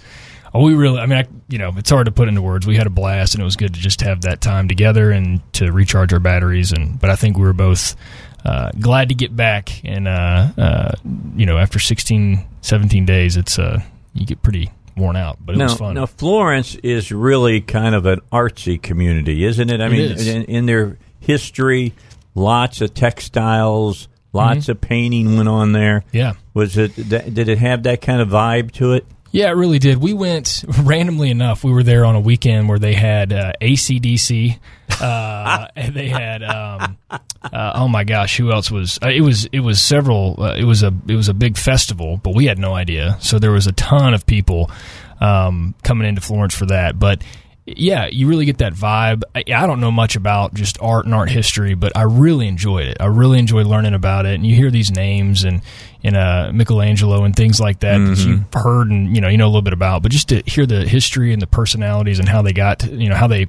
Oh, 0.54 0.62
We 0.64 0.74
really, 0.74 0.98
I 1.00 1.06
mean, 1.06 1.18
I, 1.18 1.26
you 1.48 1.58
know, 1.58 1.72
it's 1.76 1.90
hard 1.90 2.06
to 2.06 2.12
put 2.12 2.28
into 2.28 2.42
words. 2.42 2.66
We 2.66 2.76
had 2.76 2.86
a 2.86 2.90
blast, 2.90 3.34
and 3.34 3.42
it 3.42 3.44
was 3.44 3.56
good 3.56 3.74
to 3.74 3.80
just 3.80 4.00
have 4.02 4.22
that 4.22 4.40
time 4.40 4.68
together 4.68 5.10
and 5.10 5.40
to 5.54 5.70
recharge 5.72 6.12
our 6.12 6.20
batteries. 6.20 6.72
And 6.72 7.00
but 7.00 7.10
I 7.10 7.16
think 7.16 7.36
we 7.36 7.42
were 7.44 7.52
both 7.52 7.96
uh, 8.44 8.70
glad 8.78 9.08
to 9.10 9.14
get 9.14 9.34
back. 9.36 9.84
And 9.84 10.06
uh, 10.08 10.48
uh, 10.58 10.92
you 11.36 11.46
know, 11.46 11.58
after 11.58 11.78
16, 11.78 12.44
17 12.60 13.04
days, 13.06 13.36
it's 13.36 13.58
uh, 13.58 13.80
you 14.14 14.26
get 14.26 14.42
pretty 14.42 14.70
worn 14.96 15.16
out. 15.16 15.38
But 15.40 15.54
it 15.54 15.58
now, 15.58 15.64
was 15.64 15.74
fun. 15.74 15.94
now, 15.94 16.06
Florence 16.06 16.74
is 16.76 17.12
really 17.12 17.60
kind 17.60 17.94
of 17.94 18.06
an 18.06 18.20
artsy 18.32 18.80
community, 18.82 19.44
isn't 19.44 19.70
it? 19.70 19.80
I 19.80 19.86
It 19.86 19.90
mean. 19.90 20.18
In, 20.18 20.42
in 20.44 20.66
their 20.66 20.98
history, 21.20 21.94
lots 22.34 22.80
of 22.80 22.94
textiles, 22.94 24.08
lots 24.32 24.62
Mm-hmm. 24.62 24.70
of 24.72 24.80
painting 24.80 25.36
went 25.36 25.48
on 25.48 25.72
there. 25.72 26.04
yeah. 26.12 26.34
Was 26.54 26.76
it? 26.76 26.96
Did 26.96 27.48
it 27.48 27.58
have 27.58 27.84
that 27.84 28.00
kind 28.00 28.20
of 28.20 28.28
vibe 28.30 28.72
to 28.72 28.94
it? 28.94 29.06
Yeah, 29.38 29.50
it 29.50 29.54
really 29.54 29.78
did. 29.78 29.98
We 29.98 30.14
went 30.14 30.64
randomly 30.82 31.30
enough. 31.30 31.62
We 31.62 31.70
were 31.70 31.84
there 31.84 32.04
on 32.04 32.16
a 32.16 32.20
weekend 32.20 32.68
where 32.68 32.80
they 32.80 32.94
had 32.94 33.32
uh, 33.32 33.52
AC/DC. 33.60 34.58
Uh, 35.00 35.68
and 35.76 35.94
they 35.94 36.08
had 36.08 36.42
um, 36.42 36.98
uh, 37.08 37.72
oh 37.76 37.86
my 37.86 38.02
gosh, 38.02 38.36
who 38.36 38.50
else 38.50 38.68
was? 38.68 38.98
Uh, 39.00 39.10
it 39.10 39.20
was 39.20 39.44
it 39.52 39.60
was 39.60 39.80
several. 39.80 40.42
Uh, 40.42 40.56
it 40.56 40.64
was 40.64 40.82
a 40.82 40.92
it 41.06 41.14
was 41.14 41.28
a 41.28 41.34
big 41.34 41.56
festival, 41.56 42.16
but 42.16 42.34
we 42.34 42.46
had 42.46 42.58
no 42.58 42.74
idea. 42.74 43.16
So 43.20 43.38
there 43.38 43.52
was 43.52 43.68
a 43.68 43.72
ton 43.72 44.12
of 44.12 44.26
people 44.26 44.72
um, 45.20 45.76
coming 45.84 46.08
into 46.08 46.20
Florence 46.20 46.56
for 46.56 46.66
that. 46.66 46.98
But 46.98 47.22
yeah, 47.64 48.08
you 48.10 48.26
really 48.26 48.44
get 48.44 48.58
that 48.58 48.72
vibe. 48.72 49.22
I, 49.36 49.44
I 49.54 49.68
don't 49.68 49.80
know 49.80 49.92
much 49.92 50.16
about 50.16 50.54
just 50.54 50.78
art 50.80 51.04
and 51.04 51.14
art 51.14 51.30
history, 51.30 51.74
but 51.74 51.96
I 51.96 52.02
really 52.02 52.48
enjoyed 52.48 52.88
it. 52.88 52.96
I 52.98 53.06
really 53.06 53.38
enjoyed 53.38 53.66
learning 53.66 53.94
about 53.94 54.26
it. 54.26 54.34
And 54.34 54.44
you 54.44 54.56
hear 54.56 54.72
these 54.72 54.90
names 54.90 55.44
and 55.44 55.62
and 56.04 56.16
uh, 56.16 56.50
Michelangelo 56.52 57.24
and 57.24 57.34
things 57.34 57.58
like 57.58 57.80
that 57.80 57.98
that 57.98 58.18
you've 58.18 58.44
heard 58.54 58.88
and 58.90 59.14
you 59.14 59.20
know 59.20 59.28
you 59.28 59.36
know 59.36 59.46
a 59.46 59.48
little 59.48 59.62
bit 59.62 59.72
about, 59.72 60.02
but 60.02 60.12
just 60.12 60.28
to 60.28 60.42
hear 60.46 60.64
the 60.66 60.86
history 60.86 61.32
and 61.32 61.42
the 61.42 61.46
personalities 61.46 62.18
and 62.18 62.28
how 62.28 62.42
they 62.42 62.52
got 62.52 62.80
to, 62.80 62.94
you 62.94 63.08
know 63.08 63.16
how 63.16 63.26
they 63.26 63.46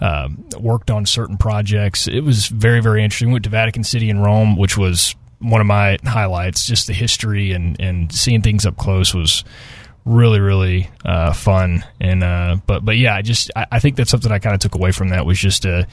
um, 0.00 0.44
worked 0.58 0.90
on 0.90 1.06
certain 1.06 1.36
projects, 1.38 2.06
it 2.06 2.20
was 2.20 2.48
very 2.48 2.80
very 2.80 3.02
interesting. 3.02 3.28
We 3.28 3.34
went 3.34 3.44
to 3.44 3.50
Vatican 3.50 3.84
City 3.84 4.10
in 4.10 4.20
Rome, 4.20 4.56
which 4.56 4.76
was 4.76 5.14
one 5.38 5.60
of 5.60 5.66
my 5.66 5.98
highlights. 6.04 6.66
Just 6.66 6.86
the 6.86 6.92
history 6.92 7.52
and 7.52 7.80
and 7.80 8.12
seeing 8.12 8.42
things 8.42 8.66
up 8.66 8.76
close 8.76 9.14
was 9.14 9.42
really 10.06 10.40
really 10.40 10.88
uh, 11.04 11.32
fun. 11.32 11.84
And 12.00 12.24
uh, 12.24 12.56
but 12.66 12.84
but 12.84 12.96
yeah 12.96 13.14
I 13.14 13.22
just 13.22 13.50
I, 13.54 13.66
I 13.72 13.78
think 13.80 13.96
that's 13.96 14.10
something 14.10 14.32
I 14.32 14.38
kind 14.38 14.54
of 14.54 14.60
took 14.60 14.74
away 14.74 14.92
from 14.92 15.10
that 15.10 15.26
was 15.26 15.38
just 15.38 15.66
uh, 15.66 15.84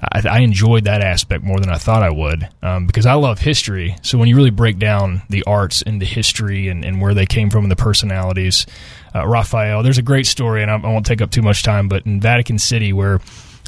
I, 0.00 0.22
I 0.28 0.38
enjoyed 0.40 0.84
that 0.84 1.00
aspect 1.00 1.42
more 1.42 1.58
than 1.58 1.70
I 1.70 1.78
thought 1.78 2.02
I 2.02 2.10
would 2.10 2.48
um, 2.62 2.86
because 2.86 3.06
I 3.06 3.14
love 3.14 3.40
history. 3.40 3.96
So 4.02 4.18
when 4.18 4.28
you 4.28 4.36
really 4.36 4.50
break 4.50 4.78
down 4.78 5.22
the 5.30 5.42
arts 5.44 5.82
and 5.82 6.00
the 6.00 6.06
history 6.06 6.68
and, 6.68 6.84
and 6.84 7.00
where 7.00 7.14
they 7.14 7.26
came 7.26 7.50
from 7.50 7.64
and 7.64 7.70
the 7.72 7.76
personalities 7.76 8.66
uh, 9.14 9.26
Raphael 9.26 9.82
there's 9.82 9.98
a 9.98 10.02
great 10.02 10.26
story 10.26 10.62
and 10.62 10.70
I, 10.70 10.74
I 10.74 10.92
won't 10.92 11.06
take 11.06 11.22
up 11.22 11.30
too 11.30 11.42
much 11.42 11.62
time 11.62 11.88
but 11.88 12.06
in 12.06 12.20
Vatican 12.20 12.58
City 12.58 12.92
where 12.92 13.20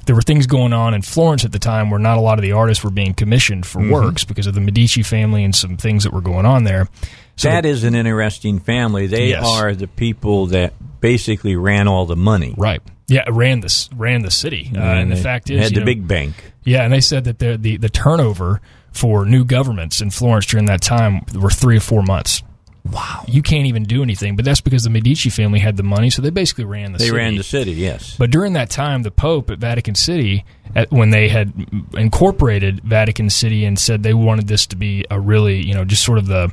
there 0.06 0.14
were 0.14 0.22
things 0.22 0.46
going 0.46 0.72
on 0.72 0.94
in 0.94 1.02
Florence 1.02 1.44
at 1.44 1.52
the 1.52 1.58
time 1.58 1.90
where 1.90 1.98
not 1.98 2.18
a 2.18 2.20
lot 2.20 2.38
of 2.38 2.42
the 2.42 2.52
artists 2.52 2.84
were 2.84 2.90
being 2.90 3.14
commissioned 3.14 3.66
for 3.66 3.80
works 3.90 4.24
because 4.24 4.46
of 4.46 4.54
the 4.54 4.60
Medici 4.60 5.02
family 5.02 5.44
and 5.44 5.54
some 5.54 5.76
things 5.76 6.04
that 6.04 6.12
were 6.12 6.20
going 6.20 6.46
on 6.46 6.64
there. 6.64 6.88
So 7.36 7.48
that 7.50 7.66
is 7.66 7.84
an 7.84 7.94
interesting 7.94 8.58
family. 8.60 9.06
They 9.06 9.30
Yes. 9.30 9.44
are 9.46 9.74
the 9.74 9.86
people 9.88 10.46
that 10.48 10.72
basically 11.00 11.56
ran 11.56 11.88
all 11.88 12.06
the 12.06 12.16
money. 12.16 12.54
right, 12.56 12.80
yeah, 13.08 13.24
ran 13.30 13.60
this 13.60 13.90
ran 13.96 14.22
the 14.22 14.30
city, 14.30 14.70
uh, 14.74 14.78
and 14.80 15.10
the 15.12 15.16
fact 15.16 15.50
is, 15.50 15.60
had 15.62 15.74
the 15.74 15.80
know, 15.80 15.86
big 15.86 16.06
bank. 16.08 16.34
yeah, 16.64 16.82
and 16.84 16.92
they 16.92 17.00
said 17.00 17.24
that 17.24 17.38
the, 17.40 17.56
the 17.58 17.76
the 17.76 17.88
turnover 17.88 18.60
for 18.92 19.24
new 19.26 19.44
governments 19.44 20.00
in 20.00 20.10
Florence 20.10 20.46
during 20.46 20.66
that 20.66 20.80
time 20.80 21.22
were 21.34 21.50
three 21.50 21.76
or 21.76 21.80
four 21.80 22.02
months. 22.02 22.42
Wow, 22.90 23.24
you 23.26 23.40
can't 23.42 23.66
even 23.66 23.84
do 23.84 24.02
anything, 24.02 24.36
but 24.36 24.44
that's 24.44 24.60
because 24.60 24.82
the 24.84 24.90
Medici 24.90 25.30
family 25.30 25.58
had 25.58 25.76
the 25.78 25.82
money, 25.82 26.10
so 26.10 26.20
they 26.22 26.28
basically 26.30 26.64
ran 26.64 26.92
the 26.92 26.98
They 26.98 27.06
city. 27.06 27.16
ran 27.16 27.34
the 27.36 27.42
city. 27.42 27.72
Yes. 27.72 28.14
But 28.18 28.30
during 28.30 28.52
that 28.52 28.68
time, 28.68 29.02
the 29.02 29.10
Pope 29.10 29.48
at 29.50 29.58
Vatican 29.58 29.94
City, 29.94 30.44
at, 30.76 30.90
when 30.92 31.08
they 31.08 31.28
had 31.28 31.52
incorporated 31.94 32.80
Vatican 32.84 33.30
City 33.30 33.64
and 33.64 33.78
said 33.78 34.02
they 34.02 34.14
wanted 34.14 34.48
this 34.48 34.66
to 34.66 34.76
be 34.76 35.04
a 35.10 35.18
really, 35.18 35.64
you 35.66 35.74
know, 35.74 35.84
just 35.84 36.04
sort 36.04 36.18
of 36.18 36.26
the 36.26 36.52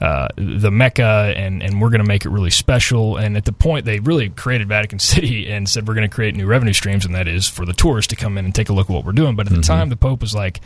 uh, 0.00 0.28
the 0.36 0.70
Mecca, 0.70 1.32
and 1.36 1.62
and 1.62 1.80
we're 1.80 1.90
going 1.90 2.02
to 2.02 2.06
make 2.06 2.24
it 2.24 2.30
really 2.30 2.50
special. 2.50 3.16
And 3.16 3.36
at 3.36 3.44
the 3.44 3.52
point, 3.52 3.84
they 3.86 4.00
really 4.00 4.28
created 4.30 4.68
Vatican 4.68 4.98
City 5.00 5.50
and 5.50 5.68
said 5.68 5.88
we're 5.88 5.94
going 5.94 6.08
to 6.08 6.14
create 6.14 6.34
new 6.34 6.46
revenue 6.46 6.72
streams, 6.72 7.04
and 7.04 7.14
that 7.14 7.28
is 7.28 7.48
for 7.48 7.64
the 7.64 7.72
tourists 7.72 8.10
to 8.10 8.16
come 8.16 8.38
in 8.38 8.44
and 8.44 8.54
take 8.54 8.68
a 8.68 8.72
look 8.72 8.90
at 8.90 8.92
what 8.92 9.04
we're 9.04 9.12
doing. 9.12 9.36
But 9.36 9.46
at 9.46 9.54
the 9.54 9.62
time, 9.62 9.88
the 9.88 9.96
Pope 9.96 10.20
was 10.20 10.34
like. 10.34 10.60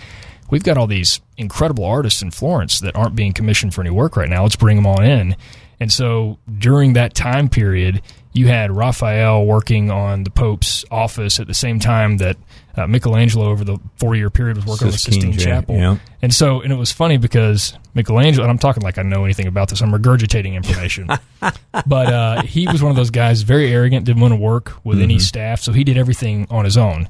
We've 0.50 0.64
got 0.64 0.76
all 0.76 0.88
these 0.88 1.20
incredible 1.36 1.84
artists 1.84 2.22
in 2.22 2.32
Florence 2.32 2.80
that 2.80 2.96
aren't 2.96 3.14
being 3.14 3.32
commissioned 3.32 3.72
for 3.72 3.82
any 3.82 3.90
work 3.90 4.16
right 4.16 4.28
now. 4.28 4.42
Let's 4.42 4.56
bring 4.56 4.74
them 4.74 4.84
all 4.84 5.00
in. 5.00 5.36
And 5.78 5.92
so 5.92 6.38
during 6.58 6.94
that 6.94 7.14
time 7.14 7.48
period, 7.48 8.02
you 8.32 8.46
had 8.46 8.74
Raphael 8.74 9.44
working 9.44 9.90
on 9.90 10.24
the 10.24 10.30
Pope's 10.30 10.84
office 10.90 11.40
at 11.40 11.46
the 11.46 11.54
same 11.54 11.80
time 11.80 12.18
that 12.18 12.36
uh, 12.76 12.86
Michelangelo, 12.86 13.46
over 13.50 13.64
the 13.64 13.78
four 13.96 14.14
year 14.14 14.30
period, 14.30 14.56
was 14.56 14.66
working 14.66 14.86
on 14.86 14.92
the 14.92 14.98
Sistine 14.98 15.32
Sistine 15.32 15.48
Ja- 15.48 15.60
Chapel. 15.60 15.74
yeah. 15.76 15.96
And 16.22 16.32
so, 16.32 16.60
and 16.60 16.72
it 16.72 16.76
was 16.76 16.92
funny 16.92 17.16
because 17.16 17.74
Michelangelo, 17.94 18.44
and 18.44 18.50
I'm 18.50 18.58
talking 18.58 18.82
like 18.82 18.98
I 18.98 19.02
know 19.02 19.24
anything 19.24 19.48
about 19.48 19.68
this, 19.68 19.80
I'm 19.80 19.90
regurgitating 19.90 20.54
information. 20.54 21.08
but 21.86 22.06
uh, 22.12 22.42
he 22.42 22.68
was 22.68 22.82
one 22.82 22.90
of 22.90 22.96
those 22.96 23.10
guys, 23.10 23.42
very 23.42 23.72
arrogant, 23.72 24.06
didn't 24.06 24.20
want 24.20 24.32
to 24.32 24.40
work 24.40 24.74
with 24.84 25.00
any 25.00 25.18
staff, 25.18 25.60
so 25.60 25.72
he 25.72 25.82
did 25.82 25.98
everything 25.98 26.46
on 26.50 26.64
his 26.64 26.76
own. 26.76 27.08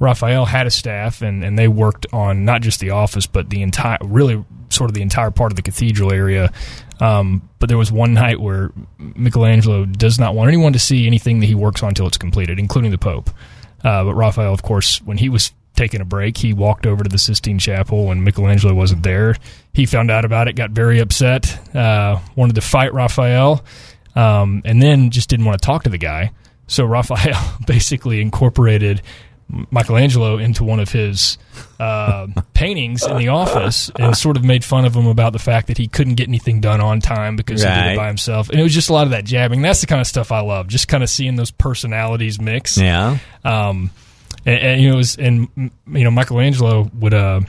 Raphael 0.00 0.44
had 0.44 0.66
a 0.66 0.70
staff, 0.70 1.22
and, 1.22 1.44
and 1.44 1.58
they 1.58 1.68
worked 1.68 2.06
on 2.12 2.44
not 2.44 2.62
just 2.62 2.80
the 2.80 2.90
office, 2.90 3.26
but 3.26 3.50
the 3.50 3.62
entire, 3.62 3.98
really 4.02 4.44
sort 4.70 4.90
of 4.90 4.94
the 4.94 5.02
entire 5.02 5.30
part 5.30 5.52
of 5.52 5.56
the 5.56 5.62
cathedral 5.62 6.12
area. 6.12 6.52
Um, 7.00 7.48
but 7.58 7.68
there 7.68 7.78
was 7.78 7.90
one 7.90 8.14
night 8.14 8.40
where 8.40 8.70
Michelangelo 8.98 9.84
does 9.84 10.18
not 10.18 10.34
want 10.34 10.48
anyone 10.48 10.72
to 10.72 10.78
see 10.78 11.06
anything 11.06 11.40
that 11.40 11.46
he 11.46 11.54
works 11.54 11.82
on 11.82 11.90
until 11.90 12.06
it's 12.06 12.18
completed, 12.18 12.58
including 12.58 12.90
the 12.90 12.98
Pope. 12.98 13.30
Uh, 13.84 14.04
but 14.04 14.14
Raphael, 14.14 14.52
of 14.52 14.62
course, 14.62 15.00
when 15.02 15.18
he 15.18 15.28
was 15.28 15.52
taking 15.76 16.00
a 16.00 16.04
break, 16.04 16.36
he 16.36 16.52
walked 16.52 16.86
over 16.86 17.04
to 17.04 17.08
the 17.08 17.18
Sistine 17.18 17.58
Chapel 17.58 18.06
when 18.06 18.24
Michelangelo 18.24 18.74
wasn't 18.74 19.04
there. 19.04 19.36
He 19.72 19.86
found 19.86 20.10
out 20.10 20.24
about 20.24 20.48
it, 20.48 20.54
got 20.54 20.70
very 20.70 20.98
upset, 20.98 21.74
uh, 21.74 22.18
wanted 22.34 22.56
to 22.56 22.60
fight 22.60 22.92
Raphael, 22.92 23.64
um, 24.16 24.62
and 24.64 24.82
then 24.82 25.10
just 25.10 25.28
didn't 25.28 25.46
want 25.46 25.60
to 25.60 25.64
talk 25.64 25.84
to 25.84 25.90
the 25.90 25.98
guy. 25.98 26.32
So 26.66 26.84
Raphael 26.84 27.58
basically 27.66 28.20
incorporated 28.20 29.02
Michelangelo 29.70 30.36
into 30.38 30.62
one 30.62 30.78
of 30.78 30.90
his 30.90 31.38
uh, 31.80 32.26
paintings 32.54 33.06
in 33.06 33.16
the 33.16 33.28
office 33.28 33.90
and 33.98 34.16
sort 34.16 34.36
of 34.36 34.44
made 34.44 34.64
fun 34.64 34.84
of 34.84 34.94
him 34.94 35.06
about 35.06 35.32
the 35.32 35.38
fact 35.38 35.68
that 35.68 35.78
he 35.78 35.88
couldn't 35.88 36.14
get 36.16 36.28
anything 36.28 36.60
done 36.60 36.80
on 36.80 37.00
time 37.00 37.36
because 37.36 37.62
he 37.62 37.68
did 37.68 37.92
it 37.92 37.96
by 37.96 38.08
himself. 38.08 38.50
And 38.50 38.60
it 38.60 38.62
was 38.62 38.74
just 38.74 38.90
a 38.90 38.92
lot 38.92 39.04
of 39.04 39.10
that 39.10 39.24
jabbing. 39.24 39.62
That's 39.62 39.80
the 39.80 39.86
kind 39.86 40.00
of 40.00 40.06
stuff 40.06 40.32
I 40.32 40.40
love, 40.40 40.68
just 40.68 40.88
kind 40.88 41.02
of 41.02 41.08
seeing 41.08 41.36
those 41.36 41.50
personalities 41.50 42.40
mix. 42.40 42.76
Yeah. 42.76 43.18
Um, 43.44 43.90
and, 44.44 44.60
and 44.60 44.82
you 44.82 44.88
know, 44.88 44.94
it 44.94 44.98
was, 44.98 45.16
and 45.16 45.48
you 45.56 46.04
know, 46.04 46.10
Michelangelo 46.10 46.90
would 46.94 47.14
uh 47.14 47.40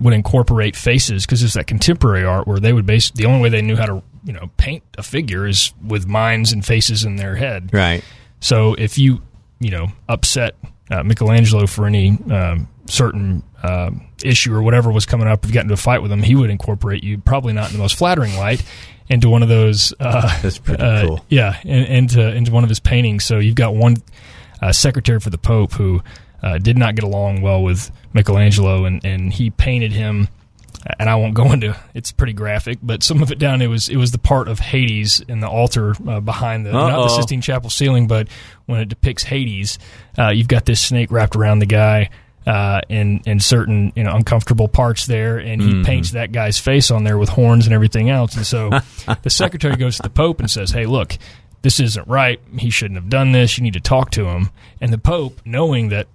would 0.00 0.14
incorporate 0.14 0.76
faces 0.76 1.26
because 1.26 1.42
it's 1.42 1.54
that 1.54 1.66
contemporary 1.66 2.24
art 2.24 2.46
where 2.46 2.60
they 2.60 2.72
would 2.72 2.86
base 2.86 3.10
the 3.10 3.26
only 3.26 3.40
way 3.40 3.48
they 3.48 3.62
knew 3.62 3.76
how 3.76 3.86
to 3.86 4.02
you 4.24 4.32
know 4.32 4.50
paint 4.56 4.82
a 4.98 5.02
figure 5.02 5.46
is 5.46 5.72
with 5.84 6.06
minds 6.06 6.52
and 6.52 6.64
faces 6.64 7.04
in 7.04 7.16
their 7.16 7.36
head. 7.36 7.70
Right. 7.72 8.04
So 8.40 8.74
if 8.74 8.98
you 8.98 9.20
you 9.58 9.70
know 9.70 9.88
upset 10.08 10.54
uh, 10.90 11.02
Michelangelo 11.02 11.66
for 11.66 11.86
any 11.86 12.18
um, 12.30 12.68
certain 12.86 13.42
um 13.62 14.06
issue 14.24 14.54
or 14.54 14.62
whatever 14.62 14.90
was 14.90 15.06
coming 15.06 15.26
up, 15.26 15.44
if 15.44 15.50
you 15.50 15.54
got 15.54 15.62
into 15.62 15.74
a 15.74 15.78
fight 15.78 16.02
with 16.02 16.12
him, 16.12 16.22
he 16.22 16.34
would 16.34 16.50
incorporate 16.50 17.02
you, 17.02 17.18
probably 17.18 17.52
not 17.52 17.68
in 17.68 17.72
the 17.72 17.78
most 17.78 17.96
flattering 17.96 18.34
light, 18.36 18.62
into 19.08 19.28
one 19.28 19.42
of 19.42 19.48
those. 19.48 19.92
Uh, 19.98 20.40
That's 20.42 20.58
pretty 20.58 20.82
uh, 20.82 21.06
cool. 21.06 21.24
Yeah, 21.28 21.58
in, 21.62 21.84
into 21.84 22.34
into 22.34 22.52
one 22.52 22.64
of 22.64 22.68
his 22.68 22.80
paintings. 22.80 23.24
So 23.24 23.38
you've 23.38 23.54
got 23.54 23.74
one 23.74 23.96
uh, 24.62 24.72
secretary 24.72 25.20
for 25.20 25.30
the 25.30 25.38
Pope 25.38 25.72
who 25.72 26.02
uh, 26.42 26.58
did 26.58 26.78
not 26.78 26.94
get 26.94 27.04
along 27.04 27.42
well 27.42 27.62
with 27.62 27.90
Michelangelo, 28.12 28.84
and, 28.84 29.04
and 29.04 29.32
he 29.32 29.50
painted 29.50 29.92
him. 29.92 30.28
And 30.98 31.10
I 31.10 31.16
won't 31.16 31.34
go 31.34 31.52
into 31.52 31.76
it's 31.94 32.10
pretty 32.10 32.32
graphic, 32.32 32.78
but 32.82 33.02
some 33.02 33.22
of 33.22 33.30
it 33.30 33.38
down 33.38 33.60
it 33.60 33.66
was 33.66 33.88
it 33.88 33.96
was 33.96 34.12
the 34.12 34.18
part 34.18 34.48
of 34.48 34.58
Hades 34.58 35.20
in 35.20 35.40
the 35.40 35.48
altar 35.48 35.94
uh, 36.08 36.20
behind 36.20 36.64
the 36.64 36.72
not 36.72 37.02
the 37.02 37.08
Sistine 37.08 37.42
Chapel 37.42 37.68
ceiling, 37.68 38.06
but 38.06 38.28
when 38.66 38.80
it 38.80 38.88
depicts 38.88 39.22
Hades, 39.22 39.78
uh, 40.18 40.28
you've 40.28 40.48
got 40.48 40.64
this 40.64 40.80
snake 40.80 41.10
wrapped 41.12 41.36
around 41.36 41.58
the 41.58 41.66
guy 41.66 42.08
uh, 42.46 42.80
in 42.88 43.20
in 43.26 43.40
certain 43.40 43.92
you 43.94 44.02
know 44.04 44.14
uncomfortable 44.14 44.68
parts 44.68 45.06
there, 45.06 45.38
and 45.38 45.60
he 45.60 45.82
paints 45.84 46.12
that 46.12 46.32
guy's 46.32 46.58
face 46.58 46.90
on 46.90 47.04
there 47.04 47.18
with 47.18 47.28
horns 47.28 47.66
and 47.66 47.74
everything 47.74 48.08
else. 48.08 48.34
And 48.36 48.46
so 48.46 48.70
the 49.22 49.30
secretary 49.30 49.76
goes 49.76 49.96
to 49.96 50.02
the 50.02 50.10
Pope 50.10 50.40
and 50.40 50.50
says, 50.50 50.70
"Hey, 50.70 50.86
look, 50.86 51.18
this 51.62 51.78
isn't 51.78 52.08
right. 52.08 52.40
He 52.58 52.70
shouldn't 52.70 52.98
have 52.98 53.10
done 53.10 53.32
this. 53.32 53.58
You 53.58 53.64
need 53.64 53.74
to 53.74 53.80
talk 53.80 54.10
to 54.12 54.26
him." 54.26 54.50
And 54.80 54.92
the 54.92 54.98
Pope, 54.98 55.40
knowing 55.44 55.90
that 55.90 56.06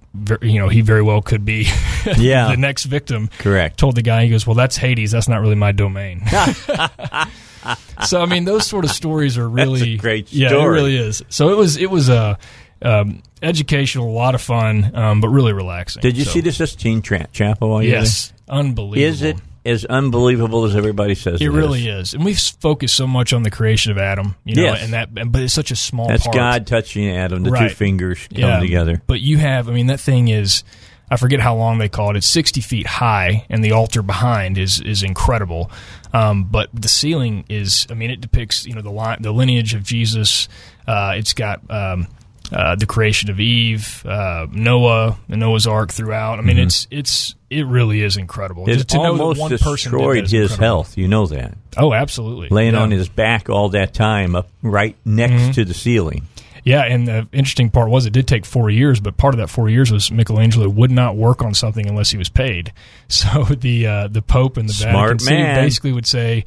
you 0.42 0.60
know 0.60 0.70
he 0.70 0.82
very 0.82 1.02
well 1.02 1.22
could 1.22 1.46
be 1.46 1.68
Yeah. 2.18 2.50
the 2.52 2.58
next 2.58 2.86
victim, 2.86 3.30
Correct. 3.40 3.78
told 3.78 3.96
the 3.96 4.02
guy, 4.02 4.24
he 4.24 4.30
goes, 4.30 4.46
"Well, 4.48 4.56
that's 4.56 4.78
Hades. 4.78 5.12
That's 5.12 5.28
not 5.28 5.42
really 5.42 5.56
my 5.56 5.72
domain." 5.72 6.22
so 8.06 8.22
I 8.22 8.26
mean, 8.26 8.46
those 8.46 8.66
sort 8.68 8.86
of 8.86 8.92
stories 8.92 9.38
are 9.38 9.48
really 9.50 9.98
great 9.98 10.32
Yeah, 10.32 10.50
it 10.54 10.66
really 10.68 10.96
is. 10.98 11.24
So 11.30 11.50
it 11.50 11.58
was 11.58 11.78
it 11.78 11.90
was 11.90 12.10
a 12.10 12.38
um, 12.82 13.24
educational, 13.42 14.08
a 14.10 14.12
lot 14.12 14.36
of 14.36 14.42
fun, 14.42 14.96
um, 14.96 15.22
but 15.22 15.30
really 15.30 15.54
relaxing. 15.54 16.02
Did 16.02 16.18
you 16.18 16.26
So, 16.26 16.32
see 16.32 16.42
the 16.42 16.52
Sistine 16.52 17.02
Chapel 17.02 17.70
while 17.70 17.82
you 17.82 17.92
were 17.92 17.96
Yes, 18.00 18.34
unbelievable. 18.48 19.02
Is 19.14 19.22
it 19.22 19.38
as 19.66 19.84
unbelievable 19.86 20.66
as 20.66 20.76
everybody 20.76 21.16
says 21.16 21.42
It 21.42 21.48
really 21.48 21.88
is, 21.88 22.14
and 22.14 22.24
we've 22.24 22.40
focused 22.40 22.96
so 22.96 23.08
much 23.08 23.34
on 23.34 23.44
the 23.44 23.50
creation 23.52 23.92
of 23.92 23.98
Adam, 23.98 24.36
you 24.44 24.56
know, 24.56 24.64
Yes. 24.64 24.84
and 24.84 24.94
that, 24.94 25.32
but 25.32 25.42
it's 25.42 25.54
such 25.54 25.72
a 25.72 25.76
small. 25.76 26.08
That's 26.08 26.24
part. 26.24 26.36
God 26.36 26.68
touching 26.68 27.10
Adam, 27.10 27.44
the 27.44 27.50
two 27.50 27.54
Right. 27.54 27.72
fingers 27.72 28.28
come 28.36 28.62
together. 28.62 29.02
But 29.08 29.22
you 29.22 29.38
have, 29.38 29.68
I 29.68 29.72
mean, 29.74 29.88
that 29.88 30.00
thing 30.00 30.28
is, 30.28 30.64
I 31.10 31.18
forget 31.18 31.40
how 31.40 31.56
long 31.56 31.78
they 31.78 31.90
call 31.90 32.12
it. 32.12 32.18
It's 32.18 32.26
sixty 32.28 32.62
feet 32.62 32.88
high, 32.88 33.46
and 33.50 33.64
the 33.64 33.72
altar 33.74 34.02
behind 34.02 34.58
is 34.58 34.82
is 34.82 35.04
incredible. 35.04 35.70
Um, 36.14 36.46
but 36.46 36.70
the 36.74 36.88
ceiling 36.88 37.44
is, 37.50 37.86
I 37.92 37.94
mean, 37.94 38.10
it 38.10 38.22
depicts 38.22 38.66
you 38.66 38.74
know 38.74 38.82
the 38.82 38.90
line, 38.92 39.18
the 39.22 39.32
lineage 39.32 39.74
of 39.76 39.84
Jesus. 39.84 40.48
Uh, 40.88 41.14
it's 41.16 41.34
got. 41.34 41.62
Um, 41.70 42.08
uh, 42.52 42.76
the 42.76 42.86
creation 42.86 43.30
of 43.30 43.40
Eve, 43.40 44.06
uh, 44.06 44.48
Noah, 44.52 45.18
the 45.28 45.38
Noah's 45.38 45.66
Ark 45.68 45.92
throughout. 45.92 46.40
I 46.40 46.42
mean, 46.42 46.58
it's 46.58 46.88
it's 46.92 47.36
it 47.50 47.66
really 47.66 48.02
is 48.02 48.18
incredible. 48.18 48.68
It 48.70 48.74
Just 48.74 48.90
to 48.90 48.98
know 48.98 49.16
that 49.16 49.22
almost 49.22 49.40
one 49.40 49.50
person 49.52 49.68
did 49.92 49.98
destroyed 49.98 50.24
his 50.24 50.34
incredible. 50.34 50.64
health. 50.66 50.98
You 50.98 51.08
know 51.08 51.26
that. 51.28 51.58
Oh, 51.78 51.94
absolutely. 51.94 52.50
Laying 52.50 52.74
Yeah. 52.74 52.82
on 52.82 52.92
his 52.92 53.10
back 53.10 53.50
all 53.50 53.70
that 53.70 53.94
time 53.94 54.36
up 54.36 54.48
right 54.62 54.96
next 55.06 55.34
Mm-hmm. 55.34 55.52
to 55.52 55.66
the 55.66 55.74
ceiling. 55.74 56.28
Yeah, 56.64 56.82
and 56.82 57.08
the 57.08 57.28
interesting 57.32 57.70
part 57.70 57.92
was 57.92 58.08
it 58.08 58.14
did 58.14 58.28
take 58.28 58.44
four 58.44 58.72
years, 58.72 59.00
but 59.00 59.18
part 59.18 59.36
of 59.36 59.38
that 59.40 59.50
four 59.50 59.70
years 59.70 59.92
was 59.92 60.12
Michelangelo 60.12 60.68
would 60.68 60.90
not 60.90 61.16
work 61.16 61.44
on 61.44 61.54
something 61.54 61.86
unless 61.88 62.10
he 62.10 62.18
was 62.18 62.30
paid. 62.30 62.74
So 63.08 63.44
the 63.44 63.86
uh, 63.86 64.08
the 64.08 64.24
Pope 64.24 64.58
and 64.58 64.68
the 64.68 64.74
Smart 64.74 64.96
Vatican 64.96 65.20
City 65.20 65.44
man. 65.44 65.64
basically 65.64 65.92
would 65.92 66.08
say, 66.08 66.46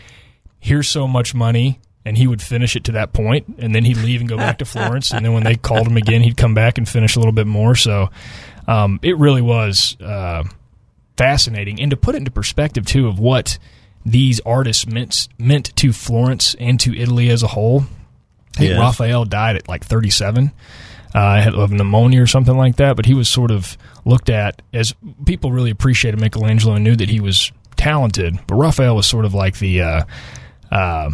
"Here's 0.58 0.88
so 0.88 1.06
much 1.06 1.34
money." 1.34 1.78
And 2.04 2.16
he 2.16 2.26
would 2.26 2.40
finish 2.40 2.74
it 2.74 2.84
to 2.84 2.92
that 2.92 3.12
point, 3.12 3.56
and 3.58 3.74
then 3.74 3.84
he'd 3.84 3.98
leave 3.98 4.20
and 4.20 4.28
go 4.28 4.36
back 4.36 4.58
to 4.58 4.64
Florence. 4.64 5.10
And 5.10 5.24
then 5.24 5.34
when 5.34 5.42
they 5.42 5.56
called 5.56 5.86
him 5.86 5.96
again, 5.96 6.22
he'd 6.22 6.38
come 6.38 6.54
back 6.54 6.78
and 6.78 6.88
finish 6.88 7.16
a 7.16 7.18
little 7.18 7.32
bit 7.32 7.46
more. 7.46 7.74
So 7.74 8.08
um, 8.66 8.98
it 9.02 9.18
really 9.18 9.42
was 9.42 9.96
uh, 10.00 10.44
fascinating, 11.16 11.80
and 11.80 11.90
to 11.90 11.96
put 11.96 12.14
it 12.14 12.18
into 12.18 12.30
perspective 12.30 12.86
too 12.86 13.08
of 13.08 13.18
what 13.18 13.58
these 14.06 14.40
artists 14.46 14.86
meant 14.86 15.28
meant 15.38 15.74
to 15.76 15.92
Florence 15.92 16.54
and 16.58 16.80
to 16.80 16.96
Italy 16.96 17.28
as 17.28 17.42
a 17.42 17.48
whole. 17.48 17.84
I 18.56 18.60
think. 18.60 18.80
Raphael 18.80 19.24
died 19.24 19.56
at 19.56 19.68
like 19.68 19.84
37. 19.84 20.52
Uh, 21.14 21.40
had 21.40 21.54
of 21.54 21.72
pneumonia 21.72 22.22
or 22.22 22.26
something 22.26 22.56
like 22.56 22.76
that, 22.76 22.94
but 22.94 23.06
he 23.06 23.14
was 23.14 23.30
sort 23.30 23.50
of 23.50 23.78
looked 24.04 24.28
at 24.28 24.60
as 24.74 24.94
people 25.24 25.50
really 25.50 25.70
appreciated 25.70 26.20
Michelangelo 26.20 26.74
and 26.74 26.84
knew 26.84 26.94
that 26.94 27.08
he 27.08 27.18
was 27.18 27.50
talented. 27.76 28.38
But 28.46 28.56
Raphael 28.56 28.94
was 28.94 29.06
sort 29.06 29.24
of 29.24 29.32
like 29.32 29.58
the, 29.58 29.80
uh, 29.80 30.02
uh, 30.70 31.10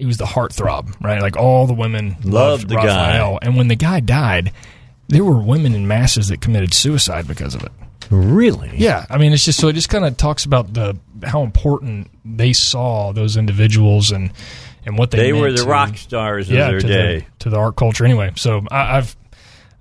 he 0.00 0.06
was 0.06 0.16
the 0.16 0.24
heartthrob, 0.24 0.94
right? 1.00 1.20
Like 1.22 1.36
all 1.36 1.66
the 1.66 1.74
women 1.74 2.16
Loved 2.24 2.24
loved 2.24 2.68
the 2.68 2.74
guy. 2.76 2.84
Raphael. 2.86 3.38
And 3.42 3.56
when 3.56 3.68
the 3.68 3.76
guy 3.76 4.00
died, 4.00 4.52
there 5.08 5.24
were 5.24 5.40
women 5.40 5.74
in 5.74 5.86
masses 5.86 6.28
that 6.28 6.40
committed 6.40 6.72
suicide 6.74 7.28
because 7.28 7.54
of 7.54 7.62
it. 7.62 7.72
Really? 8.10 8.70
Yeah, 8.74 9.06
I 9.08 9.18
mean, 9.18 9.32
it's 9.32 9.44
just 9.44 9.60
so 9.60 9.68
it 9.68 9.74
just 9.74 9.88
kind 9.88 10.04
of 10.04 10.16
talks 10.16 10.44
about 10.44 10.72
the 10.74 10.98
how 11.24 11.42
important 11.42 12.10
they 12.24 12.52
saw 12.52 13.12
those 13.12 13.36
individuals 13.36 14.10
and 14.10 14.32
and 14.84 14.98
what 14.98 15.10
they 15.10 15.18
They 15.18 15.32
were 15.32 15.52
the 15.52 15.58
to- 15.58 15.68
rock 15.68 15.96
stars 15.96 16.48
of 16.48 16.54
yeah, 16.56 16.70
their 16.70 16.80
to 16.80 16.86
day. 16.88 17.18
the, 17.18 17.26
to 17.40 17.50
the 17.50 17.56
art 17.58 17.76
culture. 17.76 18.04
Anyway, 18.04 18.32
so 18.36 18.62
I, 18.70 18.96
I've 18.96 19.14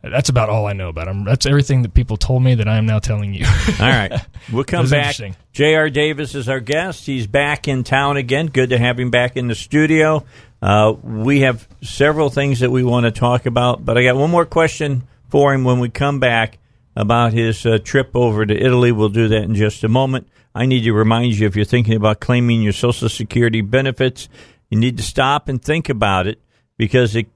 that's 0.02 0.30
about 0.30 0.50
all 0.50 0.66
I 0.66 0.74
know 0.74 0.90
about 0.90 1.08
him. 1.08 1.26
That's 1.26 1.46
everything 1.46 1.82
that 1.82 1.94
people 1.94 2.16
told 2.16 2.42
me 2.42 2.56
that 2.56 2.68
I 2.68 2.78
am 2.78 2.86
now 2.86 3.00
telling 3.00 3.34
you. 3.34 3.46
All 3.80 3.90
right. 3.90 4.14
We'll 4.52 4.64
come 4.64 4.90
back. 4.90 5.16
J.R. 5.52 5.90
Davis 5.90 6.36
is 6.36 6.48
our 6.48 6.62
guest. 6.62 7.06
He's 7.06 7.28
back 7.28 7.68
in 7.68 7.84
town 7.84 8.16
again. 8.16 8.48
Good 8.48 8.70
to 8.70 8.78
have 8.78 8.98
him 8.98 9.10
back 9.10 9.36
in 9.36 9.48
the 9.48 9.56
studio. 9.56 10.26
Uh, 10.62 10.94
we 11.04 11.42
have 11.42 11.68
several 11.82 12.30
things 12.30 12.62
that 12.62 12.72
we 12.72 12.84
want 12.84 13.06
to 13.06 13.12
talk 13.12 13.46
about, 13.46 13.84
but 13.84 13.98
I 13.98 14.04
got 14.04 14.16
one 14.16 14.30
more 14.30 14.46
question 14.46 15.04
for 15.30 15.54
him 15.54 15.64
when 15.64 15.80
we 15.80 15.90
come 15.90 16.20
back 16.20 16.58
about 16.96 17.34
his 17.34 17.66
uh, 17.66 17.78
trip 17.84 18.16
over 18.16 18.46
to 18.46 18.54
Italy. 18.54 18.92
We'll 18.92 19.10
do 19.10 19.28
that 19.28 19.44
in 19.44 19.56
just 19.56 19.84
a 19.84 19.90
moment. 19.90 20.28
I 20.56 20.66
need 20.66 20.84
to 20.84 20.94
remind 20.94 21.38
you 21.38 21.48
if 21.48 21.56
you're 21.56 21.66
thinking 21.66 21.96
about 21.96 22.20
claiming 22.20 22.62
your 22.62 22.74
Social 22.74 23.10
Security 23.10 23.62
benefits, 23.62 24.28
you 24.70 24.80
need 24.80 24.98
to 24.98 25.04
stop 25.04 25.48
and 25.48 25.62
think 25.62 25.90
about 25.90 26.28
it 26.28 26.42
because 26.78 27.16
it 27.16 27.28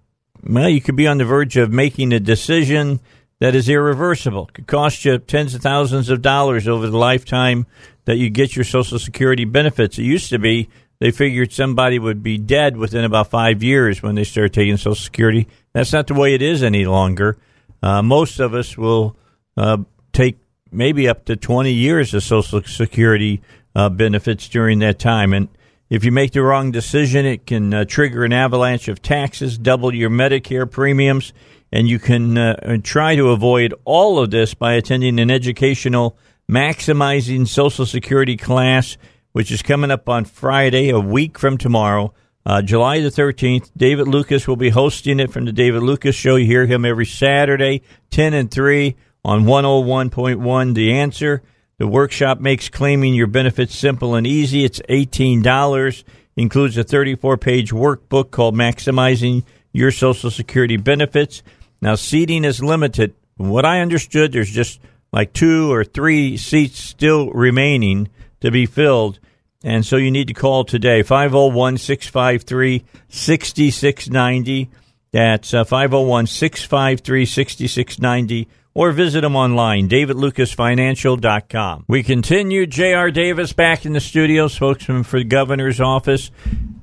well, 0.43 0.69
you 0.69 0.81
could 0.81 0.95
be 0.95 1.07
on 1.07 1.17
the 1.17 1.25
verge 1.25 1.57
of 1.57 1.71
making 1.71 2.13
a 2.13 2.19
decision 2.19 2.99
that 3.39 3.55
is 3.55 3.69
irreversible. 3.69 4.47
It 4.47 4.53
Could 4.53 4.67
cost 4.67 5.05
you 5.05 5.17
tens 5.17 5.53
of 5.53 5.61
thousands 5.61 6.09
of 6.09 6.21
dollars 6.21 6.67
over 6.67 6.87
the 6.87 6.97
lifetime 6.97 7.65
that 8.05 8.17
you 8.17 8.29
get 8.29 8.55
your 8.55 8.65
Social 8.65 8.99
Security 8.99 9.45
benefits. 9.45 9.97
It 9.97 10.03
used 10.03 10.29
to 10.29 10.39
be 10.39 10.69
they 10.99 11.11
figured 11.11 11.51
somebody 11.51 11.99
would 11.99 12.23
be 12.23 12.37
dead 12.37 12.77
within 12.77 13.03
about 13.03 13.29
five 13.29 13.61
years 13.61 14.01
when 14.01 14.15
they 14.15 14.23
started 14.23 14.53
taking 14.53 14.77
Social 14.77 14.95
Security. 14.95 15.47
That's 15.73 15.91
not 15.91 16.07
the 16.07 16.13
way 16.13 16.33
it 16.33 16.41
is 16.41 16.63
any 16.63 16.85
longer. 16.85 17.37
Uh, 17.81 18.01
most 18.01 18.39
of 18.39 18.53
us 18.53 18.77
will 18.77 19.17
uh, 19.57 19.77
take 20.13 20.37
maybe 20.71 21.09
up 21.09 21.25
to 21.25 21.35
20 21.35 21.71
years 21.71 22.13
of 22.13 22.23
Social 22.23 22.63
Security 22.63 23.41
uh, 23.75 23.89
benefits 23.89 24.47
during 24.47 24.79
that 24.79 24.99
time. 24.99 25.33
And 25.33 25.49
if 25.89 26.03
you 26.03 26.11
make 26.11 26.31
the 26.31 26.41
wrong 26.41 26.71
decision, 26.71 27.25
it 27.25 27.45
can 27.45 27.73
uh, 27.73 27.85
trigger 27.85 28.23
an 28.23 28.33
avalanche 28.33 28.87
of 28.87 29.01
taxes, 29.01 29.57
double 29.57 29.93
your 29.93 30.09
Medicare 30.09 30.69
premiums, 30.69 31.33
and 31.71 31.87
you 31.87 31.99
can 31.99 32.37
uh, 32.37 32.77
try 32.83 33.15
to 33.15 33.29
avoid 33.29 33.73
all 33.85 34.19
of 34.19 34.31
this 34.31 34.53
by 34.53 34.73
attending 34.73 35.19
an 35.19 35.29
educational 35.29 36.17
Maximizing 36.49 37.47
Social 37.47 37.85
Security 37.85 38.37
class, 38.37 38.97
which 39.31 39.51
is 39.51 39.61
coming 39.61 39.91
up 39.91 40.09
on 40.09 40.25
Friday, 40.25 40.89
a 40.89 40.99
week 40.99 41.39
from 41.39 41.57
tomorrow. 41.57 42.13
Uh, 42.45 42.61
July 42.61 42.99
the 42.99 43.09
13th, 43.09 43.71
David 43.77 44.07
Lucas 44.07 44.47
will 44.47 44.57
be 44.57 44.69
hosting 44.69 45.19
it 45.19 45.31
from 45.31 45.45
the 45.45 45.53
David 45.53 45.81
Lucas 45.81 46.15
Show. 46.15 46.35
You 46.35 46.45
hear 46.45 46.65
him 46.65 46.83
every 46.85 47.05
Saturday, 47.05 47.81
10 48.11 48.33
and 48.33 48.51
3 48.51 48.95
on 49.23 49.45
101.1 49.45 50.73
The 50.75 50.93
Answer. 50.93 51.41
The 51.83 51.89
workshop 51.89 52.39
makes 52.39 52.69
claiming 52.69 53.13
your 53.13 53.27
benefits 53.27 53.75
simple 53.75 54.15
and 54.15 54.25
easy. 54.25 54.63
It's 54.63 54.79
$18. 54.87 56.05
Includes 56.37 56.77
a 56.77 56.83
34 56.85 57.35
page 57.35 57.73
workbook 57.73 58.31
called 58.31 58.55
Maximizing 58.55 59.43
Your 59.73 59.91
Social 59.91 60.31
Security 60.31 60.77
Benefits. 60.77 61.43
Now, 61.81 61.95
seating 61.95 62.45
is 62.45 62.63
limited. 62.63 63.15
From 63.35 63.49
what 63.49 63.65
I 63.65 63.81
understood, 63.81 64.31
there's 64.31 64.49
just 64.49 64.79
like 65.11 65.33
two 65.33 65.73
or 65.73 65.83
three 65.83 66.37
seats 66.37 66.79
still 66.79 67.29
remaining 67.31 68.07
to 68.39 68.49
be 68.49 68.65
filled. 68.65 69.19
And 69.61 69.85
so 69.85 69.97
you 69.97 70.09
need 70.09 70.29
to 70.29 70.33
call 70.33 70.63
today, 70.63 71.03
501 71.03 71.79
653 71.79 72.85
6690. 73.09 74.69
That's 75.11 75.53
uh, 75.53 75.65
501 75.65 76.27
653 76.27 77.25
6690 77.25 78.47
or 78.75 78.91
visit 78.91 79.21
them 79.21 79.35
online, 79.35 79.87
davidlucasfinancial.com. 79.89 81.85
We 81.87 82.03
continue. 82.03 82.65
J.R. 82.65 83.11
Davis 83.11 83.53
back 83.53 83.85
in 83.85 83.93
the 83.93 83.99
studio, 83.99 84.47
spokesman 84.47 85.03
for 85.03 85.19
the 85.19 85.23
governor's 85.25 85.79
office. 85.79 86.31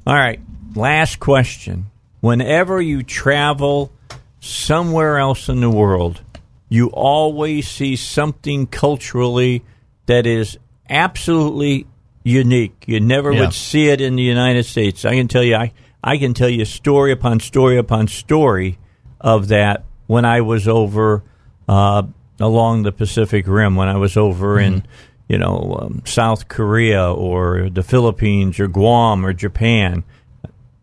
All 0.06 0.14
right, 0.14 0.40
last 0.74 1.18
question. 1.20 1.86
Whenever 2.20 2.80
you 2.80 3.02
travel 3.02 3.92
somewhere 4.40 5.18
else 5.18 5.48
in 5.48 5.60
the 5.60 5.70
world, 5.70 6.20
you 6.68 6.88
always 6.88 7.68
see 7.68 7.96
something 7.96 8.66
culturally 8.66 9.64
that 10.06 10.26
is 10.26 10.58
absolutely 10.88 11.86
unique. 12.22 12.84
You 12.86 13.00
never 13.00 13.32
Yeah. 13.32 13.40
would 13.40 13.52
see 13.54 13.88
it 13.88 14.00
in 14.00 14.16
the 14.16 14.22
United 14.22 14.64
States. 14.64 15.04
I 15.04 15.14
can 15.14 15.28
tell 15.28 15.42
you, 15.42 15.56
I, 15.56 15.72
I 16.04 16.18
can 16.18 16.34
tell 16.34 16.48
you 16.48 16.64
story 16.64 17.12
upon 17.12 17.40
story 17.40 17.76
upon 17.78 18.08
story 18.08 18.78
of 19.20 19.48
that 19.48 19.84
when 20.06 20.24
I 20.24 20.40
was 20.40 20.68
over 20.68 21.22
uh, 21.70 22.02
along 22.40 22.82
the 22.82 22.90
Pacific 22.92 23.46
Rim, 23.46 23.76
when 23.76 23.86
I 23.88 23.96
was 23.96 24.16
over 24.16 24.58
in, 24.58 24.82
you 25.28 25.38
know, 25.38 25.78
um, 25.80 26.02
South 26.04 26.48
Korea 26.48 27.12
or 27.12 27.70
the 27.70 27.82
Philippines 27.84 28.58
or 28.58 28.66
Guam 28.66 29.24
or 29.24 29.32
Japan. 29.32 30.02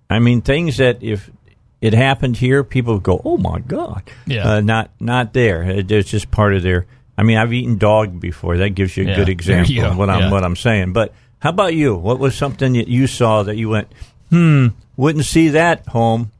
I 0.09 0.19
mean, 0.19 0.41
things 0.41 0.77
that 0.77 1.03
if 1.03 1.29
it 1.81 1.93
happened 1.93 2.37
here, 2.37 2.63
people 2.63 2.93
would 2.95 3.03
go, 3.03 3.21
"Oh 3.25 3.37
my 3.37 3.59
God!" 3.59 4.01
Yeah. 4.25 4.47
Uh, 4.49 4.61
not 4.61 4.89
not 4.99 5.33
there. 5.33 5.63
It's 5.63 6.09
just 6.09 6.31
part 6.31 6.53
of 6.53 6.63
their. 6.63 6.85
I 7.17 7.23
mean, 7.23 7.37
I've 7.37 7.51
eaten 7.51 7.77
dog 7.77 8.19
before. 8.19 8.57
That 8.57 8.69
gives 8.69 8.95
you 8.95 9.03
a 9.03 9.07
Yeah, 9.09 9.15
good 9.17 9.29
example 9.29 9.75
go. 9.75 9.89
of 9.89 9.97
what 9.97 10.09
I'm 10.09 10.19
Yeah. 10.21 10.31
what 10.31 10.43
I'm 10.45 10.55
saying. 10.55 10.93
But 10.93 11.13
how 11.39 11.49
about 11.49 11.73
you? 11.75 11.95
What 11.95 12.19
was 12.19 12.35
something 12.35 12.73
that 12.73 12.87
you 12.87 13.07
saw 13.07 13.43
that 13.43 13.57
you 13.57 13.69
went, 13.69 13.89
"Hmm, 14.29 14.67
wouldn't 14.95 15.25
see 15.25 15.49
that 15.49 15.87
home." 15.87 16.31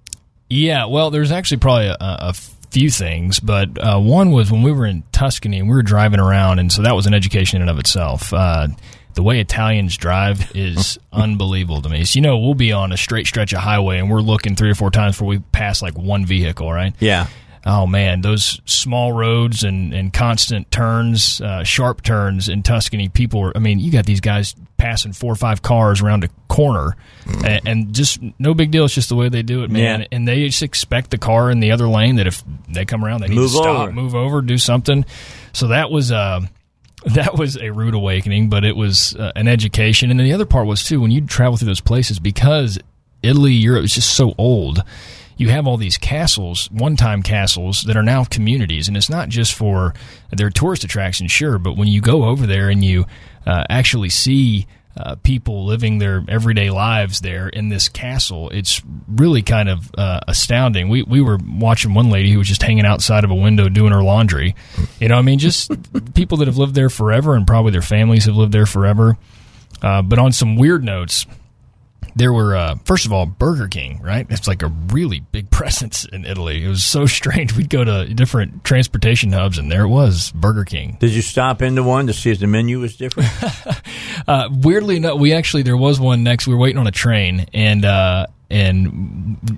Yeah, 0.49 0.86
well, 0.86 1.12
there's 1.12 1.31
actually 1.31 1.57
probably 1.57 1.88
a, 1.88 1.97
a 1.99 2.33
few 2.71 2.89
things, 2.89 3.39
but 3.39 3.77
uh, 3.77 3.99
one 3.99 4.32
was 4.32 4.51
when 4.51 4.62
we 4.62 4.71
were 4.71 4.86
in 4.86 5.03
Tuscany 5.12 5.60
and 5.60 5.69
we 5.69 5.75
were 5.75 5.84
driving 5.84 6.19
around, 6.19 6.60
and 6.60 6.71
so 6.71 6.82
that 6.82 6.95
was 6.95 7.06
an 7.08 7.13
education 7.13 7.58
in 7.58 7.62
and 7.63 7.71
of 7.71 7.80
itself. 7.80 8.34
Uh, 8.34 8.67
the 9.17 9.23
way 9.23 9.39
Italians 9.39 9.97
drive 9.97 10.56
is 10.56 10.99
unbelievable 11.12 11.82
to 11.82 11.89
me. 11.89 12.06
So, 12.06 12.17
you 12.17 12.21
know, 12.21 12.38
we'll 12.38 12.53
be 12.53 12.71
on 12.71 12.91
a 12.91 12.97
straight 12.97 13.25
stretch 13.25 13.51
of 13.51 13.60
highway 13.60 13.97
and 13.97 14.12
we're 14.12 14.21
looking 14.21 14.56
three 14.56 14.69
or 14.69 14.75
four 14.75 14.91
times 14.91 15.15
before 15.15 15.27
we 15.27 15.39
pass 15.39 15.82
like 15.82 15.97
one 15.97 16.25
vehicle, 16.25 16.71
right? 16.71 16.93
Yeah. 16.99 17.27
Oh 17.69 17.86
man, 17.86 18.21
those 18.21 18.62
small 18.63 19.12
roads 19.12 19.65
and, 19.65 19.93
and 19.93 20.13
constant 20.13 20.71
turns, 20.71 21.41
uh, 21.41 21.65
sharp 21.65 22.01
turns 22.01 22.47
in 22.47 22.63
Tuscany. 22.63 23.10
People 23.10 23.41
are, 23.41 23.51
I 23.58 23.60
mean, 23.60 23.80
you 23.80 23.91
got 23.91 24.06
these 24.06 24.21
guys 24.21 24.56
passing 24.77 25.12
four 25.12 25.34
or 25.34 25.36
five 25.36 25.62
cars 25.62 26.01
around 26.01 26.23
a 26.23 26.30
corner 26.47 26.95
and, 27.43 27.67
and 27.67 27.93
just 27.93 28.19
no 28.39 28.53
big 28.53 28.71
deal. 28.71 28.86
It's 28.86 28.93
just 28.93 29.10
the 29.10 29.15
way 29.17 29.27
they 29.27 29.43
do 29.43 29.63
it, 29.63 29.69
man. 29.69 30.01
Yeah. 30.01 30.08
And 30.13 30.25
they 30.25 30.47
just 30.47 30.63
expect 30.63 31.12
the 31.12 31.17
car 31.17 31.51
in 31.51 31.60
the 31.60 31.71
other 31.71 31.89
lane 31.89 32.15
that 32.15 32.27
if 32.27 32.41
they 32.69 32.86
come 32.86 33.03
around, 33.03 33.19
they 33.19 33.27
need 33.27 33.36
Move 33.36 33.51
to 33.51 33.58
stop, 33.58 33.80
over. 33.84 33.91
move 33.91 34.15
over, 34.15 34.41
do 34.41 34.58
something. 34.58 35.03
So 35.51 35.67
that 35.67 35.91
was, 35.91 36.10
uh, 36.10 36.39
that 37.06 37.38
was 37.38 37.58
a 37.58 37.71
rude 37.71 37.95
awakening, 37.95 38.49
but 38.49 38.63
it 38.63 38.77
was 38.77 39.13
uh, 39.15 39.34
an 39.36 39.49
education. 39.49 40.10
And 40.10 40.17
then 40.17 40.25
the 40.25 40.34
other 40.34 40.45
part 40.45 40.67
was 40.67 40.84
too 40.84 41.01
when 41.01 41.12
you 41.12 41.19
travel 41.25 41.58
through 41.58 41.67
those 41.67 41.82
places 41.82 42.17
because 42.17 42.80
Italy, 43.21 43.51
Europe 43.51 43.84
is 43.84 43.93
just 43.93 44.13
so 44.13 44.34
old. 44.38 44.84
You 45.38 45.50
have 45.50 45.67
all 45.67 45.78
these 45.78 45.97
castles, 45.97 46.69
one-time 46.71 47.21
castles 47.23 47.84
that 47.84 47.95
are 47.95 48.04
now 48.04 48.23
communities, 48.23 48.88
and 48.88 48.97
it's 48.97 49.10
not 49.10 49.30
just 49.30 49.54
for 49.54 49.93
their 50.32 50.50
tourist 50.50 50.84
attractions, 50.84 51.32
sure. 51.32 51.58
But 51.60 51.78
when 51.78 51.88
you 51.88 52.02
go 52.02 52.26
over 52.26 52.47
there 52.47 52.69
and 52.69 52.84
you 52.84 53.06
uh, 53.45 53.63
actually 53.69 54.10
see 54.10 54.67
uh, 54.97 55.15
people 55.21 55.65
living 55.65 56.00
their 56.00 56.23
everyday 56.28 56.71
lives 56.71 57.21
there 57.21 57.50
in 57.50 57.69
this 57.69 57.88
castle, 57.88 58.50
it's 58.50 58.82
really 59.08 59.43
kind 59.43 59.69
of 59.69 59.91
uh, 59.95 60.21
astounding. 60.28 60.89
We 60.89 61.04
we 61.04 61.21
were 61.21 61.38
watching 61.45 61.93
one 61.93 62.10
lady 62.10 62.32
who 62.32 62.39
was 62.39 62.47
just 62.47 62.63
hanging 62.63 62.86
outside 62.86 63.23
of 63.23 63.30
a 63.30 63.36
window 63.36 63.69
doing 63.69 63.91
her 63.91 64.02
laundry. 64.02 64.56
You 65.00 65.10
know, 65.10 65.17
I 65.17 65.21
mean, 65.21 65.38
just 65.38 65.71
people 66.15 66.39
that 66.39 66.47
have 66.47 66.58
lived 66.58 66.73
there 66.73 66.89
forever, 66.89 67.36
and 67.36 67.45
probably 67.45 67.71
their 67.71 67.82
families 67.84 68.26
have 68.26 68.36
lived 68.36 68.54
there 68.54 68.65
forever. 68.65 69.17
Uh, 69.84 70.02
but 70.02 70.17
on 70.17 70.32
some 70.32 70.56
weird 70.56 70.84
notes, 70.84 71.28
there 72.15 72.33
were 72.33 72.55
uh, 72.55 72.75
first 72.86 73.05
of 73.05 73.13
all 73.13 73.25
Burger 73.25 73.67
King, 73.67 74.01
right? 74.01 74.25
It's 74.29 74.47
like 74.47 74.63
a 74.63 74.67
really 74.67 75.19
big 75.19 75.51
presence 75.51 76.05
in 76.05 76.25
Italy. 76.25 76.63
It 76.63 76.67
was 76.67 76.83
so 76.83 77.05
strange. 77.05 77.55
We'd 77.55 77.69
go 77.69 77.83
to 77.83 78.12
different 78.13 78.63
transportation 78.63 79.31
hubs, 79.31 79.57
and 79.57 79.71
there 79.71 79.83
it 79.83 79.89
was, 79.89 80.31
Burger 80.31 80.65
King. 80.65 80.97
Did 80.99 81.12
you 81.12 81.21
stop 81.21 81.62
into 81.62 81.83
one 81.83 82.07
to 82.07 82.13
see 82.13 82.31
if 82.31 82.39
the 82.39 82.47
menu 82.47 82.79
was 82.79 82.97
different? 82.97 83.29
Uh, 84.27 84.49
weirdly 84.51 84.97
enough, 84.97 85.17
we 85.17 85.31
actually 85.31 85.63
there 85.63 85.77
was 85.77 86.01
one 86.01 86.21
next. 86.21 86.47
We 86.47 86.53
were 86.53 86.60
waiting 86.60 86.79
on 86.79 86.88
a 86.88 86.91
train, 86.91 87.45
and 87.53 87.86
uh, 87.86 88.25
and 88.49 89.16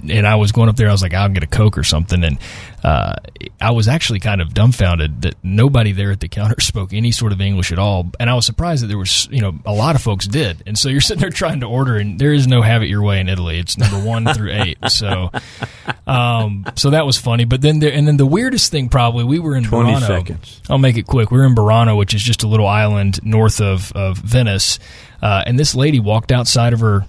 and 0.10 0.26
I 0.28 0.36
was 0.36 0.52
going 0.52 0.70
up 0.70 0.76
there. 0.76 0.90
I 0.90 0.92
was 0.92 1.02
like, 1.02 1.14
I'll 1.14 1.30
get 1.30 1.44
a 1.44 1.48
coke 1.48 1.78
or 1.78 1.84
something, 1.84 2.24
and 2.24 2.38
uh, 2.84 3.16
I 3.60 3.72
was 3.72 3.88
actually 3.88 4.20
kind 4.20 4.42
of 4.42 4.54
dumbfounded 4.54 5.22
that 5.24 5.36
nobody 5.44 5.92
there 5.92 6.12
at 6.12 6.20
the 6.20 6.28
counter 6.28 6.60
spoke 6.62 6.94
any 6.94 7.12
sort 7.12 7.32
of 7.32 7.42
English 7.42 7.72
at 7.72 7.80
all. 7.80 8.12
And 8.20 8.30
I 8.30 8.34
was 8.34 8.46
surprised 8.46 8.84
that 8.84 8.88
there 8.88 8.98
was, 8.98 9.28
you 9.32 9.42
know, 9.42 9.58
a 9.66 9.74
lot 9.74 9.96
of 9.96 10.02
folks 10.02 10.28
did. 10.28 10.64
And 10.66 10.78
so 10.78 10.90
you're 10.90 11.02
sitting 11.10 11.22
there 11.22 11.30
trying 11.30 11.60
to 11.62 11.66
order, 11.66 11.98
and 11.98 12.20
there 12.20 12.34
is 12.34 12.48
no 12.48 12.62
have 12.62 12.82
it 12.84 12.88
your 12.88 13.02
way 13.04 13.20
in 13.20 13.30
Italy. 13.30 13.60
It's 13.60 13.78
number 13.78 14.00
one 14.00 14.26
through 14.34 14.52
eight. 14.54 14.78
So, 14.90 15.30
um, 16.08 16.66
so 16.76 16.92
that 16.92 17.06
was 17.06 17.18
funny. 17.18 17.46
But 17.46 17.62
then 17.62 17.80
there, 17.80 17.92
and 17.92 18.08
then 18.08 18.18
the 18.18 18.26
weirdest 18.26 18.72
thing 18.72 18.90
probably 18.90 19.24
we 19.24 19.40
were 19.40 19.56
in 19.56 19.64
20 19.64 19.92
Burano. 19.94 20.08
seconds. 20.08 20.62
I'll 20.70 20.78
make 20.78 20.98
it 20.98 21.08
quick. 21.08 21.32
We 21.32 21.38
were 21.38 21.46
in 21.46 21.56
Burano, 21.56 21.98
which 21.98 22.14
is 22.14 22.22
just 22.22 22.44
a 22.44 22.48
little 22.48 22.68
island 22.68 23.24
north 23.24 23.62
of, 23.62 23.92
of 23.94 24.18
Venice. 24.18 24.80
Uh, 25.22 25.44
and 25.46 25.60
this 25.60 25.76
lady 25.76 26.00
walked 26.00 26.32
outside 26.32 26.74
of 26.74 26.80
her 26.80 27.06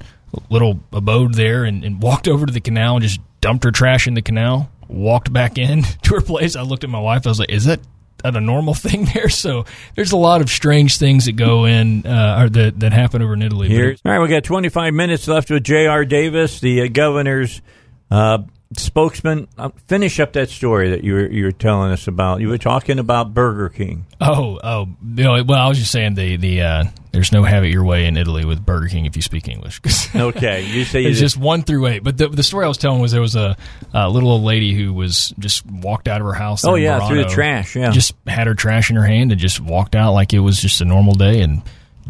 little 0.48 0.80
abode 0.92 1.34
there 1.34 1.64
and, 1.64 1.84
and 1.84 2.02
walked 2.02 2.28
over 2.28 2.46
to 2.46 2.52
the 2.52 2.60
canal 2.60 2.96
and 2.96 3.02
just 3.02 3.20
dumped 3.40 3.64
her 3.64 3.70
trash 3.70 4.06
in 4.06 4.14
the 4.14 4.22
canal. 4.22 4.70
Walked 4.88 5.32
back 5.32 5.58
in 5.58 5.82
to 6.02 6.14
her 6.14 6.20
place. 6.20 6.56
I 6.56 6.62
looked 6.62 6.84
at 6.84 6.90
my 6.90 7.00
wife. 7.00 7.26
I 7.26 7.30
was 7.30 7.38
like, 7.38 7.50
"Is 7.50 7.64
that 7.66 7.80
a 8.24 8.40
normal 8.40 8.74
thing 8.86 9.06
there?" 9.14 9.28
So 9.28 9.64
there's 9.94 10.12
a 10.12 10.16
lot 10.16 10.40
of 10.40 10.50
strange 10.50 10.98
things 10.98 11.26
that 11.26 11.32
go 11.32 11.64
in 11.64 12.06
uh, 12.06 12.42
or 12.42 12.48
that 12.50 12.80
that 12.80 12.92
happen 12.92 13.22
over 13.22 13.34
in 13.34 13.42
Italy. 13.42 13.68
Here, 13.68 13.96
all 14.04 14.12
right, 14.12 14.20
we 14.20 14.28
got 14.28 14.44
25 14.44 14.92
minutes 14.92 15.28
left 15.28 15.50
with 15.50 15.64
J.R. 15.64 16.04
Davis, 16.04 16.60
the 16.60 16.82
uh, 16.82 16.88
governor's 16.88 17.62
uh, 18.10 18.38
spokesman. 18.76 19.48
Uh, 19.58 19.70
finish 19.86 20.20
up 20.20 20.32
that 20.34 20.50
story 20.50 20.90
that 20.90 21.04
you 21.04 21.14
were 21.14 21.30
you 21.30 21.44
were 21.44 21.52
telling 21.52 21.90
us 21.92 22.06
about. 22.06 22.40
You 22.40 22.48
were 22.48 22.58
talking 22.58 22.98
about 22.98 23.34
Burger 23.34 23.68
King. 23.68 24.06
Oh, 24.20 24.60
oh, 24.62 24.88
you 25.14 25.24
know, 25.24 25.42
well, 25.42 25.60
I 25.60 25.68
was 25.68 25.78
just 25.78 25.90
saying 25.90 26.14
the 26.14 26.36
the 26.36 26.62
uh, 26.62 26.84
there's 27.12 27.32
no 27.32 27.42
have 27.42 27.64
it 27.64 27.68
your 27.68 27.84
way 27.84 28.06
in 28.06 28.16
Italy 28.16 28.44
with 28.44 28.64
Burger 28.64 28.88
King 28.88 29.06
if 29.06 29.16
you 29.16 29.22
speak 29.22 29.48
English. 29.48 29.80
Okay, 30.20 30.66
you 30.66 30.84
say 30.84 31.04
it's 31.04 31.18
just 31.18 31.36
one 31.36 31.62
through 31.62 31.86
eight. 31.86 32.02
But 32.02 32.18
the, 32.18 32.28
the 32.28 32.42
story 32.42 32.64
I 32.64 32.68
was 32.68 32.78
telling 32.78 33.00
was 33.00 33.12
there 33.12 33.20
was 33.20 33.36
a, 33.36 33.56
a 33.94 34.10
little 34.10 34.30
old 34.30 34.42
lady 34.42 34.74
who 34.74 34.92
was 34.92 35.32
just 35.38 35.64
walked 35.64 36.08
out 36.08 36.20
of 36.20 36.26
her 36.26 36.32
house. 36.32 36.64
Oh, 36.64 36.74
yeah, 36.74 37.06
through 37.06 37.22
the 37.22 37.28
trash, 37.28 37.76
yeah. 37.76 37.90
just 37.90 38.14
had 38.26 38.46
her 38.46 38.54
trash 38.54 38.90
in 38.90 38.96
her 38.96 39.06
hand 39.06 39.30
and 39.32 39.40
just 39.40 39.60
walked 39.60 39.94
out 39.94 40.12
like 40.12 40.34
it 40.34 40.40
was 40.40 40.60
just 40.60 40.80
a 40.80 40.84
normal 40.84 41.14
day 41.14 41.40
and 41.42 41.62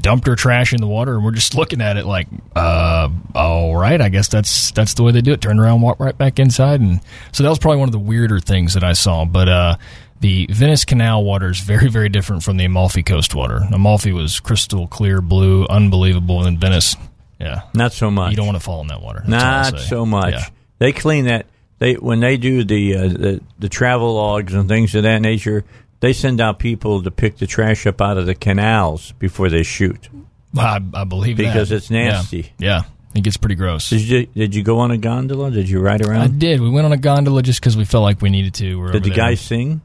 dumped 0.02 0.26
her 0.26 0.36
trash 0.36 0.72
in 0.72 0.80
the 0.80 0.86
water. 0.86 1.14
And 1.14 1.24
we're 1.24 1.30
just 1.32 1.54
looking 1.54 1.80
at 1.80 1.96
it 1.96 2.06
like, 2.06 2.28
uh, 2.56 3.08
all 3.34 3.76
right, 3.76 4.00
I 4.00 4.08
guess 4.08 4.28
that's 4.28 4.70
that's 4.72 4.94
the 4.94 5.02
way 5.02 5.12
they 5.12 5.20
do 5.20 5.32
it. 5.32 5.40
Turn 5.40 5.58
around, 5.58 5.80
walk 5.80 6.00
right 6.00 6.16
back 6.16 6.38
inside, 6.38 6.80
and 6.80 7.00
so 7.32 7.42
that 7.42 7.48
was 7.48 7.58
probably 7.58 7.78
one 7.78 7.88
of 7.88 7.92
the 7.92 7.98
weirder 7.98 8.40
things 8.40 8.74
that 8.74 8.84
I 8.84 8.92
saw. 8.92 9.24
But 9.24 9.48
uh, 9.48 9.76
the 10.20 10.46
Venice 10.50 10.84
Canal 10.84 11.24
water 11.24 11.50
is 11.50 11.60
very, 11.60 11.88
very 11.88 12.08
different 12.08 12.42
from 12.42 12.56
the 12.56 12.64
Amalfi 12.64 13.02
Coast 13.02 13.34
water. 13.34 13.60
Amalfi 13.72 14.12
was 14.12 14.40
crystal 14.40 14.86
clear 14.86 15.20
blue, 15.20 15.66
unbelievable, 15.66 16.38
and 16.38 16.46
then 16.46 16.58
Venice, 16.58 16.96
yeah, 17.40 17.62
not 17.74 17.92
so 17.92 18.10
much. 18.10 18.30
you 18.30 18.36
don't 18.36 18.46
want 18.46 18.56
to 18.58 18.64
fall 18.64 18.80
in 18.82 18.88
that 18.88 19.00
water. 19.02 19.22
That's 19.26 19.72
Not 19.72 19.80
so 19.80 20.04
much. 20.06 20.34
Yeah. 20.34 20.44
They 20.78 20.92
clean 20.92 21.26
that. 21.26 21.46
They 21.78 21.94
when 21.94 22.20
they 22.20 22.36
do 22.36 22.62
the, 22.64 22.96
uh, 22.96 23.08
the 23.08 23.40
the 23.58 23.68
travel 23.70 24.14
logs 24.14 24.52
and 24.52 24.68
things 24.68 24.94
of 24.94 25.04
that 25.04 25.20
nature. 25.22 25.64
They 26.00 26.12
send 26.12 26.40
out 26.40 26.58
people 26.58 27.02
to 27.02 27.10
pick 27.10 27.36
the 27.36 27.46
trash 27.46 27.86
up 27.86 28.00
out 28.00 28.16
of 28.16 28.26
the 28.26 28.34
canals 28.34 29.12
before 29.18 29.48
they 29.50 29.62
shoot. 29.62 30.08
I, 30.56 30.80
I 30.94 31.04
believe 31.04 31.36
that. 31.36 31.44
Because 31.44 31.70
it's 31.72 31.90
Yeah. 31.90 32.04
nasty. 32.10 32.52
Yeah. 32.58 32.82
It 33.14 33.22
gets 33.22 33.36
pretty 33.36 33.56
gross. 33.56 33.90
Did 33.90 34.00
you 34.02 34.26
did 34.26 34.54
you 34.54 34.62
go 34.62 34.78
on 34.78 34.90
a 34.92 34.96
gondola? 34.96 35.50
Did 35.50 35.68
you 35.68 35.80
ride 35.80 36.00
around? 36.04 36.20
I 36.22 36.26
did. 36.28 36.60
We 36.60 36.70
went 36.70 36.86
on 36.86 36.92
a 36.92 36.96
gondola 36.96 37.42
just 37.42 37.60
because 37.60 37.76
we 37.76 37.84
felt 37.84 38.02
like 38.02 38.22
we 38.22 38.30
needed 38.30 38.54
to. 38.54 38.76
We're 38.78 38.92
Did 38.92 39.02
the 39.02 39.08
there. 39.10 39.16
guy 39.16 39.34
sing? 39.34 39.80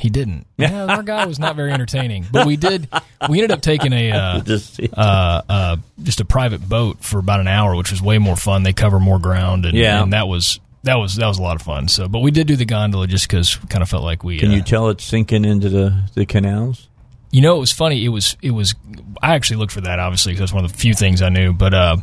He 0.00 0.08
didn't. 0.08 0.46
Yeah, 0.56 0.86
our 0.86 1.02
guy 1.02 1.26
was 1.26 1.38
not 1.38 1.56
very 1.56 1.72
entertaining. 1.72 2.26
But 2.32 2.46
we 2.46 2.56
did. 2.56 2.88
We 3.28 3.38
ended 3.38 3.50
up 3.50 3.60
taking 3.60 3.92
a 3.92 4.10
uh, 4.12 4.40
Just- 4.40 4.80
uh, 4.94 5.42
uh, 5.48 5.76
just 6.02 6.20
a 6.20 6.24
private 6.24 6.66
boat 6.66 7.02
for 7.04 7.18
about 7.18 7.40
an 7.40 7.48
hour, 7.48 7.76
which 7.76 7.90
was 7.90 8.00
way 8.00 8.16
more 8.18 8.36
fun. 8.36 8.62
They 8.62 8.72
cover 8.72 8.98
more 8.98 9.18
ground, 9.18 9.66
and, 9.66 9.76
Yeah. 9.76 10.02
and 10.02 10.14
that 10.14 10.26
was 10.26 10.58
that 10.82 10.96
was 10.96 11.16
that 11.16 11.26
was 11.26 11.38
a 11.38 11.42
lot 11.42 11.56
of 11.56 11.62
fun. 11.62 11.88
So, 11.88 12.08
but 12.08 12.20
we 12.20 12.30
did 12.30 12.46
do 12.46 12.56
the 12.56 12.64
gondola 12.64 13.06
just 13.06 13.28
because 13.28 13.60
we 13.60 13.68
kind 13.68 13.82
of 13.82 13.88
felt 13.88 14.02
like 14.04 14.24
we. 14.24 14.38
Can 14.38 14.50
uh, 14.50 14.54
you 14.54 14.62
tell 14.62 14.88
it's 14.88 15.04
sinking 15.04 15.44
into 15.44 15.68
the, 15.68 16.04
the 16.14 16.26
canals? 16.26 16.88
You 17.30 17.42
know, 17.42 17.56
it 17.56 17.60
was 17.60 17.72
funny. 17.72 18.04
It 18.04 18.08
was 18.08 18.36
it 18.42 18.50
was. 18.50 18.74
I 19.22 19.34
actually 19.34 19.56
looked 19.58 19.72
for 19.72 19.82
that 19.82 19.98
obviously 19.98 20.32
because 20.32 20.50
that's 20.50 20.54
one 20.54 20.64
of 20.64 20.72
the 20.72 20.78
few 20.78 20.94
things 20.94 21.22
I 21.22 21.28
knew. 21.28 21.52
But 21.52 21.74
uh, 21.74 21.96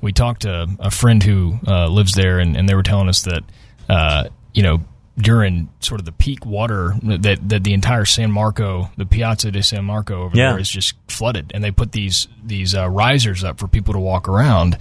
we 0.00 0.12
talked 0.12 0.42
to 0.42 0.68
a 0.78 0.90
friend 0.90 1.22
who 1.22 1.58
uh, 1.66 1.88
lives 1.88 2.14
there, 2.14 2.38
and, 2.38 2.56
and 2.56 2.68
they 2.68 2.74
were 2.74 2.82
telling 2.82 3.08
us 3.08 3.22
that 3.22 3.42
uh, 3.88 4.24
you 4.54 4.62
know 4.62 4.80
during 5.18 5.68
sort 5.80 6.00
of 6.00 6.06
the 6.06 6.12
peak 6.12 6.46
water 6.46 6.94
that 7.02 7.38
that 7.48 7.64
the 7.64 7.74
entire 7.74 8.06
San 8.06 8.30
Marco, 8.30 8.90
the 8.96 9.04
Piazza 9.04 9.50
di 9.50 9.60
San 9.60 9.84
Marco 9.84 10.22
over 10.22 10.36
Yeah. 10.36 10.52
there 10.52 10.60
is 10.60 10.70
just 10.70 10.94
flooded, 11.08 11.50
and 11.54 11.62
they 11.62 11.70
put 11.70 11.92
these 11.92 12.28
these 12.42 12.74
uh, 12.74 12.88
risers 12.88 13.44
up 13.44 13.58
for 13.58 13.68
people 13.68 13.92
to 13.92 14.00
walk 14.00 14.28
around. 14.28 14.78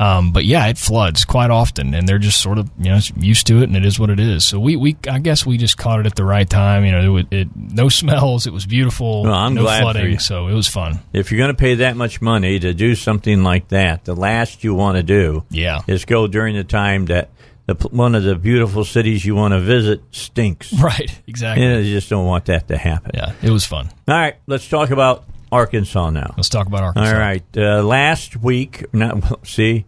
Um, 0.00 0.32
but 0.32 0.46
yeah, 0.46 0.66
it 0.68 0.78
floods 0.78 1.26
quite 1.26 1.50
often, 1.50 1.92
and 1.94 2.08
they're 2.08 2.18
just 2.18 2.40
sort 2.40 2.56
of 2.56 2.70
you 2.78 2.86
know 2.90 2.98
used 3.18 3.46
to 3.48 3.58
it, 3.58 3.64
and 3.64 3.76
it 3.76 3.84
is 3.84 4.00
what 4.00 4.08
it 4.08 4.18
is. 4.18 4.46
So 4.46 4.58
we, 4.58 4.74
we 4.74 4.96
I 5.08 5.18
guess 5.18 5.44
we 5.44 5.58
just 5.58 5.76
caught 5.76 6.00
it 6.00 6.06
at 6.06 6.14
the 6.14 6.24
right 6.24 6.48
time. 6.48 6.86
You 6.86 6.92
know, 6.92 7.16
it, 7.18 7.26
it 7.30 7.48
no 7.54 7.88
smells, 8.00 8.46
it 8.46 8.52
was 8.54 8.64
beautiful, 8.64 9.24
Well, 9.24 9.34
I'm 9.34 9.54
no 9.54 9.60
glad 9.62 9.78
for 9.80 9.82
flooding, 9.92 10.12
you. 10.12 10.18
so 10.18 10.48
it 10.48 10.54
was 10.54 10.68
fun. 10.68 11.00
If 11.12 11.30
you're 11.30 11.38
going 11.38 11.54
to 11.54 11.60
pay 11.60 11.74
that 11.76 11.96
much 11.96 12.22
money 12.22 12.58
to 12.58 12.72
do 12.72 12.94
something 12.94 13.42
like 13.42 13.68
that, 13.68 14.04
the 14.06 14.16
last 14.16 14.64
you 14.64 14.74
want 14.74 14.96
to 14.96 15.02
do 15.02 15.44
Yeah, 15.50 15.80
is 15.86 16.06
go 16.06 16.26
during 16.26 16.56
the 16.56 16.64
time 16.64 17.04
that 17.06 17.28
the, 17.66 17.74
one 17.90 18.14
of 18.14 18.22
the 18.24 18.36
beautiful 18.36 18.86
cities 18.86 19.24
you 19.26 19.34
want 19.34 19.52
to 19.52 19.60
visit 19.60 20.00
stinks. 20.12 20.72
right, 20.80 21.20
exactly. 21.26 21.62
Yeah, 21.64 21.76
you 21.76 21.92
just 21.92 22.08
don't 22.08 22.24
want 22.26 22.46
that 22.46 22.68
to 22.68 22.78
happen. 22.78 23.10
Yeah, 23.12 23.32
it 23.42 23.50
was 23.50 23.66
fun. 23.66 23.90
All 24.08 24.14
right, 24.14 24.36
let's 24.46 24.66
talk 24.66 24.90
about 24.90 25.24
Arkansas 25.52 26.08
now. 26.10 26.32
Let's 26.38 26.48
talk 26.48 26.66
about 26.68 26.82
Arkansas. 26.84 27.18
right, 27.18 27.44
uh, 27.56 27.82
last 27.82 28.36
week, 28.36 28.86
not 28.94 29.46
see, 29.46 29.84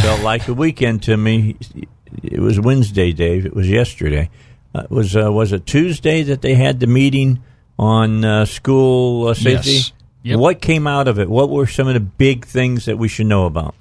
felt 0.00 0.22
like 0.22 0.48
a 0.48 0.54
weekend 0.54 1.02
to 1.04 1.16
me. 1.16 1.56
It 2.22 2.40
was 2.40 2.58
Wednesday, 2.60 3.12
Dave. 3.12 3.46
It 3.46 3.54
was 3.54 3.68
yesterday. 3.68 4.30
Uh, 4.74 4.82
it 4.82 4.90
was 4.90 5.16
uh, 5.16 5.32
was 5.32 5.52
it 5.52 5.66
Tuesday 5.66 6.22
that 6.22 6.42
they 6.42 6.54
had 6.54 6.80
the 6.80 6.86
meeting 6.86 7.42
on 7.78 8.24
uh, 8.24 8.44
school 8.44 9.28
uh, 9.28 9.34
safety? 9.34 9.70
Yes. 9.70 9.92
Yep. 10.22 10.38
What 10.38 10.60
came 10.60 10.86
out 10.86 11.06
of 11.06 11.18
it? 11.18 11.30
What 11.30 11.50
were 11.50 11.66
some 11.66 11.86
of 11.86 11.94
the 11.94 12.00
big 12.00 12.44
things 12.44 12.86
that 12.86 12.98
we 12.98 13.06
should 13.06 13.26
know 13.26 13.46
about? 13.46 13.76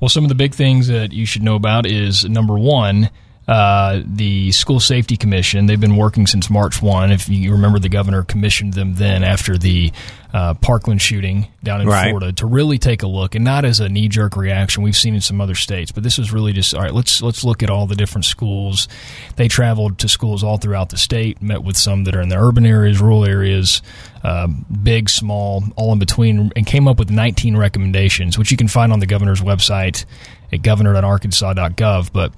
Well, 0.00 0.08
some 0.08 0.24
of 0.24 0.28
the 0.28 0.36
big 0.36 0.54
things 0.54 0.86
that 0.86 1.12
you 1.12 1.26
should 1.26 1.42
know 1.42 1.56
about 1.56 1.84
is 1.84 2.24
number 2.24 2.56
one, 2.56 3.10
uh, 3.50 4.00
the 4.06 4.52
School 4.52 4.78
Safety 4.78 5.16
Commission. 5.16 5.66
They've 5.66 5.80
been 5.80 5.96
working 5.96 6.28
since 6.28 6.48
March 6.48 6.80
1. 6.80 7.10
If 7.10 7.28
you 7.28 7.50
remember, 7.50 7.80
the 7.80 7.88
governor 7.88 8.22
commissioned 8.22 8.74
them 8.74 8.94
then 8.94 9.24
after 9.24 9.58
the 9.58 9.90
uh, 10.32 10.54
Parkland 10.54 11.02
shooting 11.02 11.48
down 11.64 11.80
in 11.80 11.88
Right. 11.88 12.10
Florida 12.10 12.32
to 12.34 12.46
really 12.46 12.78
take 12.78 13.02
a 13.02 13.08
look, 13.08 13.34
and 13.34 13.44
not 13.44 13.64
as 13.64 13.80
a 13.80 13.88
knee 13.88 14.06
jerk 14.06 14.36
reaction 14.36 14.84
we've 14.84 14.96
seen 14.96 15.16
in 15.16 15.20
some 15.20 15.40
other 15.40 15.56
states, 15.56 15.90
but 15.90 16.04
this 16.04 16.16
was 16.16 16.32
really 16.32 16.52
just 16.52 16.72
all 16.74 16.80
right. 16.80 16.94
Let's 16.94 17.22
let's 17.22 17.42
look 17.42 17.64
at 17.64 17.70
all 17.70 17.88
the 17.88 17.96
different 17.96 18.24
schools. 18.24 18.86
They 19.34 19.48
traveled 19.48 19.98
to 19.98 20.08
schools 20.08 20.44
all 20.44 20.56
throughout 20.58 20.90
the 20.90 20.96
state, 20.96 21.42
met 21.42 21.64
with 21.64 21.76
some 21.76 22.04
that 22.04 22.14
are 22.14 22.20
in 22.20 22.28
the 22.28 22.38
urban 22.38 22.64
areas, 22.64 23.00
rural 23.00 23.24
areas, 23.24 23.82
um, 24.22 24.64
big, 24.80 25.10
small, 25.10 25.64
all 25.74 25.92
in 25.92 25.98
between, 25.98 26.52
and 26.54 26.64
came 26.64 26.86
up 26.86 27.00
with 27.00 27.10
19 27.10 27.56
recommendations, 27.56 28.38
which 28.38 28.52
you 28.52 28.56
can 28.56 28.68
find 28.68 28.92
on 28.92 29.00
the 29.00 29.06
governor's 29.06 29.40
website 29.40 30.04
at 30.52 30.62
governor.arkansas.gov. 30.62 32.12
But 32.12 32.32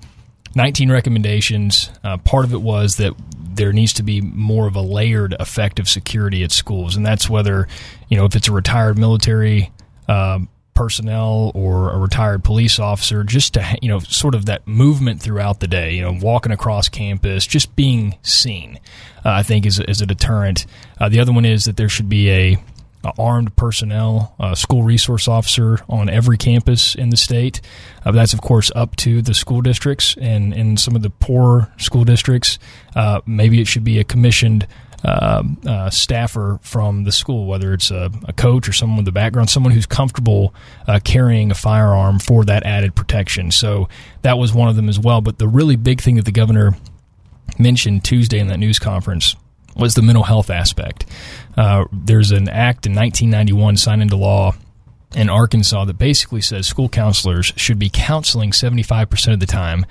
19 0.54 0.90
recommendations. 0.90 1.90
Uh, 2.04 2.16
part 2.18 2.44
of 2.44 2.52
it 2.52 2.60
was 2.60 2.96
that 2.96 3.14
there 3.54 3.72
needs 3.72 3.92
to 3.94 4.02
be 4.02 4.20
more 4.20 4.66
of 4.66 4.76
a 4.76 4.80
layered 4.80 5.34
effect 5.38 5.78
of 5.78 5.88
security 5.88 6.42
at 6.42 6.52
schools, 6.52 6.96
and 6.96 7.04
that's 7.04 7.28
whether 7.28 7.68
you 8.08 8.16
know 8.16 8.24
if 8.24 8.34
it's 8.34 8.48
a 8.48 8.52
retired 8.52 8.98
military 8.98 9.70
um, 10.08 10.48
personnel 10.74 11.52
or 11.54 11.90
a 11.92 11.98
retired 11.98 12.42
police 12.42 12.78
officer, 12.78 13.24
just 13.24 13.54
to 13.54 13.78
you 13.82 13.88
know 13.88 13.98
sort 14.00 14.34
of 14.34 14.46
that 14.46 14.66
movement 14.66 15.20
throughout 15.20 15.60
the 15.60 15.68
day. 15.68 15.94
You 15.94 16.02
know, 16.02 16.18
walking 16.20 16.52
across 16.52 16.88
campus, 16.88 17.46
just 17.46 17.74
being 17.76 18.16
seen. 18.22 18.78
Uh, 19.24 19.30
I 19.30 19.42
think 19.42 19.66
is 19.66 19.78
is 19.80 20.00
a 20.00 20.06
deterrent. 20.06 20.66
Uh, 20.98 21.08
the 21.08 21.20
other 21.20 21.32
one 21.32 21.44
is 21.44 21.64
that 21.64 21.76
there 21.76 21.88
should 21.88 22.08
be 22.08 22.30
a 22.30 22.64
uh, 23.04 23.12
armed 23.18 23.54
personnel, 23.56 24.34
uh, 24.38 24.54
school 24.54 24.82
resource 24.82 25.28
officer 25.28 25.78
on 25.88 26.08
every 26.08 26.36
campus 26.36 26.94
in 26.94 27.10
the 27.10 27.16
state. 27.16 27.60
Uh, 28.04 28.12
that's, 28.12 28.32
of 28.32 28.40
course, 28.40 28.70
up 28.74 28.96
to 28.96 29.22
the 29.22 29.34
school 29.34 29.60
districts 29.60 30.16
and 30.20 30.52
in 30.54 30.76
some 30.76 30.96
of 30.96 31.02
the 31.02 31.10
poorer 31.10 31.72
school 31.78 32.04
districts. 32.04 32.58
Uh, 32.94 33.20
maybe 33.26 33.60
it 33.60 33.66
should 33.66 33.84
be 33.84 33.98
a 33.98 34.04
commissioned 34.04 34.66
um 35.04 35.58
uh, 35.66 35.90
staffer 35.90 36.60
from 36.62 37.02
the 37.02 37.10
school, 37.10 37.46
whether 37.46 37.74
it's 37.74 37.90
a, 37.90 38.08
a 38.26 38.32
coach 38.32 38.68
or 38.68 38.72
someone 38.72 38.98
with 38.98 39.08
a 39.08 39.12
background, 39.12 39.50
someone 39.50 39.72
who's 39.72 39.84
comfortable 39.84 40.54
uh, 40.86 41.00
carrying 41.02 41.50
a 41.50 41.54
firearm 41.56 42.20
for 42.20 42.44
that 42.44 42.62
added 42.64 42.94
protection. 42.94 43.50
So 43.50 43.88
that 44.22 44.38
was 44.38 44.54
one 44.54 44.68
of 44.68 44.76
them 44.76 44.88
as 44.88 45.00
well. 45.00 45.20
But 45.20 45.38
the 45.38 45.48
really 45.48 45.74
big 45.74 46.00
thing 46.00 46.14
that 46.16 46.24
the 46.24 46.30
governor 46.30 46.76
mentioned 47.58 48.04
Tuesday 48.04 48.38
in 48.38 48.46
that 48.46 48.58
news 48.58 48.78
conference 48.78 49.34
was 49.76 49.94
the 49.94 50.02
mental 50.02 50.24
health 50.24 50.50
aspect. 50.50 51.06
Uh, 51.56 51.84
there's 51.92 52.30
an 52.30 52.48
act 52.48 52.86
in 52.86 52.94
1991 52.94 53.76
signed 53.76 54.02
into 54.02 54.16
law 54.16 54.54
in 55.14 55.28
Arkansas 55.28 55.84
that 55.84 55.98
basically 55.98 56.40
says 56.40 56.66
school 56.66 56.88
counselors 56.88 57.52
should 57.56 57.78
be 57.78 57.90
counseling 57.92 58.50
75% 58.50 59.32
of 59.32 59.40
the 59.40 59.46
time 59.46 59.84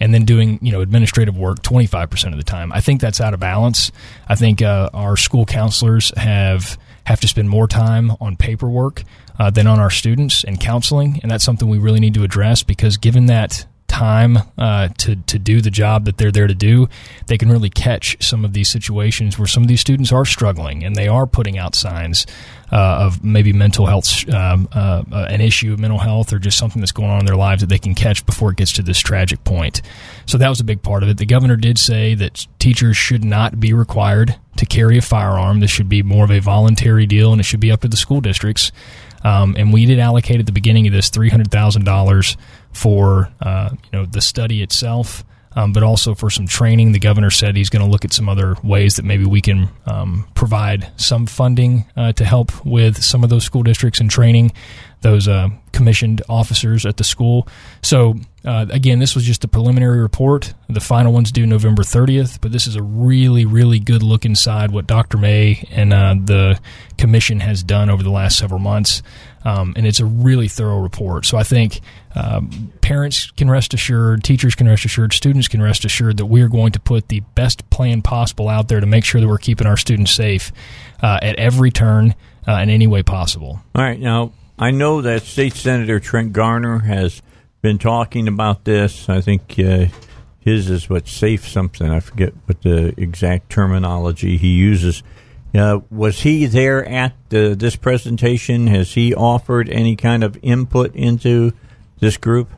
and 0.00 0.14
then 0.14 0.24
doing, 0.24 0.58
you 0.62 0.72
know, 0.72 0.80
administrative 0.80 1.36
work 1.36 1.62
25% 1.62 2.32
of 2.32 2.36
the 2.36 2.44
time. 2.44 2.72
I 2.72 2.80
think 2.80 3.00
that's 3.00 3.20
out 3.20 3.34
of 3.34 3.40
balance. 3.40 3.90
I 4.28 4.34
think 4.34 4.62
uh, 4.62 4.90
our 4.94 5.16
school 5.16 5.46
counselors 5.46 6.12
have 6.16 6.78
have 7.04 7.20
to 7.20 7.28
spend 7.28 7.48
more 7.48 7.66
time 7.66 8.12
on 8.20 8.36
paperwork 8.36 9.02
uh, 9.38 9.48
than 9.48 9.66
on 9.66 9.80
our 9.80 9.88
students 9.88 10.44
and 10.44 10.60
counseling, 10.60 11.20
and 11.22 11.30
that's 11.30 11.42
something 11.42 11.66
we 11.66 11.78
really 11.78 12.00
need 12.00 12.12
to 12.12 12.22
address 12.22 12.62
because 12.62 12.98
given 12.98 13.26
that 13.26 13.66
time 13.88 14.38
uh, 14.56 14.88
to 14.98 15.16
to 15.16 15.38
do 15.38 15.60
the 15.60 15.70
job 15.70 16.04
that 16.04 16.18
they're 16.18 16.30
there 16.30 16.46
to 16.46 16.54
do, 16.54 16.88
they 17.26 17.36
can 17.36 17.50
really 17.50 17.70
catch 17.70 18.16
some 18.22 18.44
of 18.44 18.52
these 18.52 18.68
situations 18.68 19.38
where 19.38 19.48
some 19.48 19.62
of 19.62 19.68
these 19.68 19.80
students 19.80 20.12
are 20.12 20.24
struggling 20.24 20.84
and 20.84 20.94
they 20.94 21.08
are 21.08 21.26
putting 21.26 21.58
out 21.58 21.74
signs 21.74 22.26
uh, 22.70 23.06
of 23.06 23.24
maybe 23.24 23.52
mental 23.52 23.86
health, 23.86 24.28
um, 24.28 24.68
uh, 24.72 25.02
uh, 25.10 25.26
an 25.30 25.40
issue 25.40 25.72
of 25.72 25.78
mental 25.78 25.98
health, 25.98 26.32
or 26.32 26.38
just 26.38 26.58
something 26.58 26.80
that's 26.80 26.92
going 26.92 27.10
on 27.10 27.20
in 27.20 27.26
their 27.26 27.36
lives 27.36 27.62
that 27.62 27.68
they 27.68 27.78
can 27.78 27.94
catch 27.94 28.24
before 28.26 28.50
it 28.50 28.56
gets 28.56 28.72
to 28.72 28.82
this 28.82 28.98
tragic 28.98 29.42
point. 29.44 29.80
So 30.26 30.38
that 30.38 30.48
was 30.48 30.60
a 30.60 30.64
big 30.64 30.82
part 30.82 31.02
of 31.02 31.08
it. 31.08 31.16
The 31.16 31.26
governor 31.26 31.56
did 31.56 31.78
say 31.78 32.14
that 32.14 32.46
teachers 32.58 32.96
should 32.96 33.24
not 33.24 33.58
be 33.58 33.72
required 33.72 34.36
to 34.56 34.66
carry 34.66 34.98
a 34.98 35.02
firearm. 35.02 35.60
This 35.60 35.70
should 35.70 35.88
be 35.88 36.02
more 36.02 36.24
of 36.24 36.30
a 36.30 36.40
voluntary 36.40 37.06
deal, 37.06 37.32
and 37.32 37.40
it 37.40 37.44
should 37.44 37.60
be 37.60 37.72
up 37.72 37.80
to 37.80 37.88
the 37.88 37.96
school 37.96 38.20
districts. 38.20 38.70
Um, 39.24 39.56
and 39.58 39.72
we 39.72 39.84
did 39.84 39.98
allocate 39.98 40.38
at 40.38 40.46
the 40.46 40.52
beginning 40.52 40.86
of 40.86 40.92
this 40.92 41.08
three 41.08 41.30
hundred 41.30 41.50
thousand 41.50 41.84
dollars 41.84 42.36
for 42.78 43.30
uh, 43.42 43.70
you 43.72 43.98
know 43.98 44.06
the 44.06 44.20
study 44.20 44.62
itself. 44.62 45.24
Um, 45.56 45.72
but 45.72 45.82
also 45.82 46.14
for 46.14 46.30
some 46.30 46.46
training. 46.46 46.92
The 46.92 47.00
governor 47.00 47.30
said 47.30 47.56
he's 47.56 47.70
going 47.70 47.84
to 47.84 47.90
look 47.90 48.04
at 48.04 48.12
some 48.12 48.28
other 48.28 48.54
ways 48.62 48.94
that 48.94 49.04
maybe 49.04 49.24
we 49.24 49.40
can 49.40 49.68
um, 49.86 50.28
provide 50.34 50.92
some 51.00 51.26
funding 51.26 51.84
uh, 51.96 52.12
to 52.12 52.24
help 52.24 52.64
with 52.64 53.02
some 53.02 53.24
of 53.24 53.30
those 53.30 53.44
school 53.44 53.64
districts 53.64 53.98
and 53.98 54.08
training 54.08 54.52
those 55.00 55.28
uh, 55.28 55.48
commissioned 55.72 56.22
officers 56.28 56.84
at 56.84 56.96
the 56.96 57.04
school. 57.04 57.48
So 57.82 58.14
uh, 58.44 58.66
again, 58.70 58.98
this 58.98 59.14
was 59.14 59.24
just 59.24 59.44
a 59.44 59.48
preliminary 59.48 60.00
report. 60.00 60.54
The 60.68 60.80
final 60.80 61.12
one's 61.12 61.30
due 61.30 61.46
November 61.46 61.82
30th, 61.82 62.40
but 62.40 62.52
this 62.52 62.66
is 62.66 62.76
a 62.76 62.82
really, 62.82 63.44
really 63.44 63.78
good 63.78 64.02
look 64.02 64.24
inside 64.24 64.70
what 64.70 64.86
Dr. 64.86 65.16
May 65.16 65.66
and 65.70 65.92
uh, 65.92 66.14
the 66.22 66.60
commission 66.96 67.40
has 67.40 67.62
done 67.62 67.90
over 67.90 68.02
the 68.02 68.10
last 68.10 68.38
several 68.38 68.60
months. 68.60 69.02
Um, 69.44 69.72
and 69.76 69.86
it's 69.86 70.00
a 70.00 70.04
really 70.04 70.48
thorough 70.48 70.78
report. 70.78 71.24
So 71.24 71.38
I 71.38 71.44
think 71.44 71.80
um, 72.14 72.72
parents 72.80 73.30
can 73.30 73.50
rest 73.50 73.72
assured, 73.72 74.24
teachers 74.24 74.54
can 74.54 74.66
rest 74.68 74.84
assured, 74.84 75.12
students 75.12 75.48
can 75.48 75.62
rest 75.62 75.84
assured 75.84 76.16
that 76.16 76.26
we 76.26 76.42
are 76.42 76.48
going 76.48 76.72
to 76.72 76.80
put 76.80 77.08
the 77.08 77.20
best 77.34 77.68
plan 77.70 78.02
possible 78.02 78.48
out 78.48 78.68
there 78.68 78.80
to 78.80 78.86
make 78.86 79.04
sure 79.04 79.20
that 79.20 79.28
we're 79.28 79.38
keeping 79.38 79.66
our 79.66 79.76
students 79.76 80.12
safe 80.12 80.52
uh, 81.02 81.18
at 81.22 81.36
every 81.36 81.70
turn 81.70 82.14
uh, 82.46 82.52
in 82.54 82.70
any 82.70 82.86
way 82.86 83.02
possible. 83.02 83.60
All 83.74 83.82
right. 83.82 84.00
Now, 84.00 84.32
I 84.58 84.72
know 84.72 85.02
that 85.02 85.22
State 85.22 85.54
Senator 85.54 86.00
Trent 86.00 86.32
Garner 86.32 86.80
has 86.80 87.22
been 87.62 87.78
talking 87.78 88.26
about 88.26 88.64
this. 88.64 89.08
I 89.08 89.20
think 89.20 89.54
uh, 89.58 89.86
his 90.40 90.70
is 90.70 90.88
what 90.90 91.06
safe 91.06 91.46
something. 91.46 91.88
I 91.88 92.00
forget 92.00 92.32
what 92.46 92.62
the 92.62 92.94
exact 93.00 93.50
terminology 93.50 94.36
he 94.36 94.48
uses. 94.48 95.02
Uh, 95.54 95.80
was 95.90 96.20
he 96.20 96.46
there 96.46 96.84
at 96.86 97.12
uh, 97.32 97.54
this 97.54 97.76
presentation? 97.76 98.66
Has 98.66 98.92
he 98.92 99.14
offered 99.14 99.68
any 99.70 99.96
kind 99.96 100.22
of 100.22 100.38
input 100.42 100.94
into 100.94 101.52
this 102.00 102.16
group? 102.16 102.50